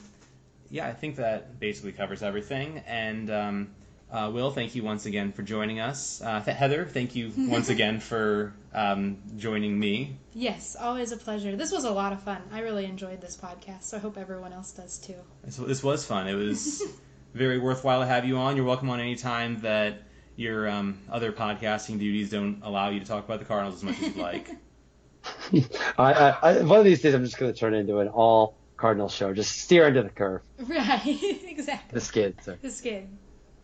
yeah, 0.69 0.87
I 0.87 0.93
think 0.93 1.17
that 1.17 1.59
basically 1.59 1.91
covers 1.91 2.23
everything. 2.23 2.81
And 2.87 3.29
um, 3.29 3.69
uh, 4.11 4.29
Will, 4.33 4.51
thank 4.51 4.75
you 4.75 4.83
once 4.83 5.05
again 5.05 5.31
for 5.31 5.41
joining 5.41 5.79
us. 5.79 6.21
Uh, 6.21 6.41
Th- 6.41 6.55
Heather, 6.55 6.85
thank 6.85 7.15
you 7.15 7.31
once 7.37 7.69
again 7.69 7.99
for 7.99 8.53
um, 8.73 9.17
joining 9.37 9.79
me. 9.79 10.17
Yes, 10.33 10.75
always 10.79 11.11
a 11.11 11.17
pleasure. 11.17 11.55
This 11.55 11.71
was 11.71 11.85
a 11.85 11.91
lot 11.91 12.11
of 12.11 12.21
fun. 12.21 12.41
I 12.51 12.59
really 12.59 12.85
enjoyed 12.85 13.21
this 13.21 13.37
podcast, 13.37 13.83
so 13.83 13.97
I 13.97 13.99
hope 14.01 14.17
everyone 14.17 14.51
else 14.51 14.71
does 14.71 14.97
too. 14.97 15.15
This, 15.43 15.57
this 15.57 15.83
was 15.83 16.05
fun. 16.05 16.27
It 16.27 16.35
was 16.35 16.83
very 17.33 17.57
worthwhile 17.57 18.01
to 18.01 18.05
have 18.05 18.25
you 18.25 18.37
on. 18.37 18.57
You're 18.57 18.65
welcome 18.65 18.89
on 18.89 18.99
any 18.99 19.15
time 19.15 19.61
that 19.61 20.03
your 20.35 20.67
um, 20.67 20.99
other 21.09 21.31
podcasting 21.31 21.99
duties 21.99 22.29
don't 22.29 22.61
allow 22.63 22.89
you 22.89 22.99
to 22.99 23.05
talk 23.05 23.23
about 23.23 23.39
the 23.39 23.45
Cardinals 23.45 23.75
as 23.75 23.83
much 23.83 23.95
as 24.01 24.07
you'd 24.07 24.17
like. 24.17 24.49
I, 25.97 26.13
I, 26.13 26.29
I, 26.41 26.61
one 26.63 26.79
of 26.79 26.85
these 26.85 27.01
days, 27.01 27.13
I'm 27.13 27.23
just 27.23 27.37
going 27.37 27.53
to 27.53 27.57
turn 27.57 27.73
into 27.73 27.99
an 27.99 28.07
all 28.07 28.57
Cardinals 28.75 29.13
show. 29.13 29.33
Just 29.33 29.57
steer 29.61 29.87
into 29.87 30.03
the 30.03 30.09
curve. 30.09 30.41
Right, 30.59 31.41
exactly. 31.45 31.93
The 31.93 32.01
skid. 32.01 32.37
So. 32.41 32.57
The 32.61 32.71
skid. 32.71 33.07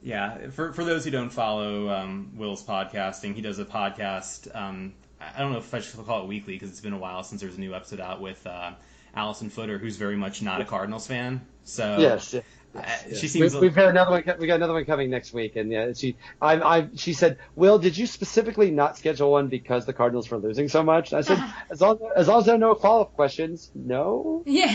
Yeah, 0.02 0.50
for 0.50 0.74
for 0.74 0.84
those 0.84 1.04
who 1.06 1.12
don't 1.12 1.30
follow 1.30 1.90
um, 1.90 2.32
Will's 2.36 2.64
podcasting, 2.64 3.34
he 3.34 3.42
does 3.42 3.60
a 3.60 3.66
podcast. 3.66 4.54
Um, 4.56 4.94
I 5.20 5.40
don't 5.40 5.52
know 5.52 5.58
if 5.58 5.74
I 5.74 5.80
should 5.80 6.06
call 6.06 6.24
it 6.24 6.28
weekly 6.28 6.54
because 6.54 6.70
it's 6.70 6.82
been 6.82 6.94
a 6.94 6.98
while 6.98 7.24
since 7.24 7.42
there's 7.42 7.58
a 7.58 7.60
new 7.60 7.74
episode 7.74 8.00
out 8.00 8.22
with 8.22 8.46
uh, 8.46 8.74
Alyson 9.16 9.50
Footer, 9.52 9.78
who's 9.80 9.98
very 9.98 10.16
much 10.16 10.42
not 10.42 10.62
a 10.62 10.66
Cardinals 10.66 11.08
fan. 11.08 11.42
So 11.64 11.98
yes, 12.00 12.34
yes, 12.34 12.44
uh, 12.76 12.82
yes. 13.10 13.20
she 13.20 13.28
seems. 13.28 13.54
We've, 13.54 13.64
we've 13.64 13.76
got 13.76 13.90
another 13.90 14.12
one. 14.12 14.24
We 14.40 14.46
got 14.46 14.56
another 14.56 14.74
one 14.74 14.86
coming 14.86 15.10
next 15.10 15.34
week, 15.34 15.56
and 15.56 15.72
yeah, 15.72 15.92
she, 15.94 16.16
I, 16.42 16.62
I, 16.62 16.88
she 16.96 17.14
said, 17.14 17.40
"Will, 17.56 17.80
did 17.80 17.98
you 17.98 18.06
specifically 18.06 18.70
not 18.70 18.98
schedule 18.98 19.32
one 19.32 19.48
because 19.48 19.86
the 19.86 19.94
Cardinals 19.94 20.30
were 20.30 20.38
losing 20.38 20.70
so 20.70 20.84
much?" 20.84 21.12
And 21.12 21.18
I 21.20 21.22
said, 21.22 21.44
"As 21.72 21.82
long 21.82 22.00
as 22.16 22.28
long 22.28 22.40
as 22.40 22.46
there 22.46 22.56
are 22.56 22.60
no 22.60 22.76
follow 22.76 23.02
up 23.02 23.16
questions, 23.16 23.72
no." 23.74 24.44
Yeah. 24.46 24.68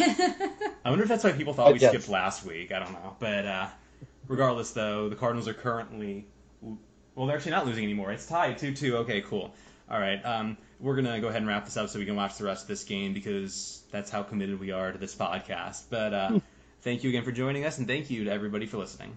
I 0.85 0.91
wonder 0.91 1.05
if 1.05 1.09
that's 1.09 1.23
why 1.23 1.31
people 1.33 1.55
thought 1.55 1.73
we 1.73 1.79
Yes. 1.79 1.91
skipped 1.93 2.09
last 2.09 2.45
week. 2.45 2.73
I 2.73 2.81
don't 2.81 2.93
know, 2.93 3.17
but 3.21 3.47
uh, 3.47 3.69
regardless, 4.33 4.73
though, 4.73 5.09
the 5.09 5.17
Cardinals 5.17 5.47
are 5.47 5.55
currently 5.55 6.27
well, 7.15 7.27
they're 7.27 7.37
actually 7.37 7.53
not 7.53 7.67
losing 7.67 7.85
anymore. 7.85 8.11
It's 8.11 8.27
tied 8.27 8.59
two 8.59 8.75
two. 8.75 8.97
Okay, 8.99 9.21
cool. 9.21 9.55
All 9.91 10.01
right, 10.01 10.25
um, 10.25 10.57
we're 10.81 10.97
gonna 10.97 11.21
go 11.21 11.29
ahead 11.29 11.43
and 11.43 11.47
wrap 11.47 11.67
this 11.67 11.77
up 11.77 11.91
so 11.91 11.99
we 11.99 12.07
can 12.07 12.17
watch 12.17 12.39
the 12.39 12.45
rest 12.45 12.63
of 12.63 12.69
this 12.69 12.85
game 12.85 13.13
because 13.13 13.83
that's 13.91 14.11
how 14.11 14.23
committed 14.23 14.59
we 14.59 14.71
are 14.71 14.91
to 14.91 14.99
this 14.99 15.15
podcast. 15.15 15.85
But 15.91 16.15
uh, 16.15 16.41
thank 16.81 17.05
you 17.05 17.11
again 17.11 17.25
for 17.25 17.33
joining 17.33 17.67
us, 17.67 17.79
and 17.79 17.87
thank 17.87 18.11
you 18.11 18.25
to 18.25 18.33
everybody 18.33 18.67
for 18.67 18.79
listening. 18.79 19.17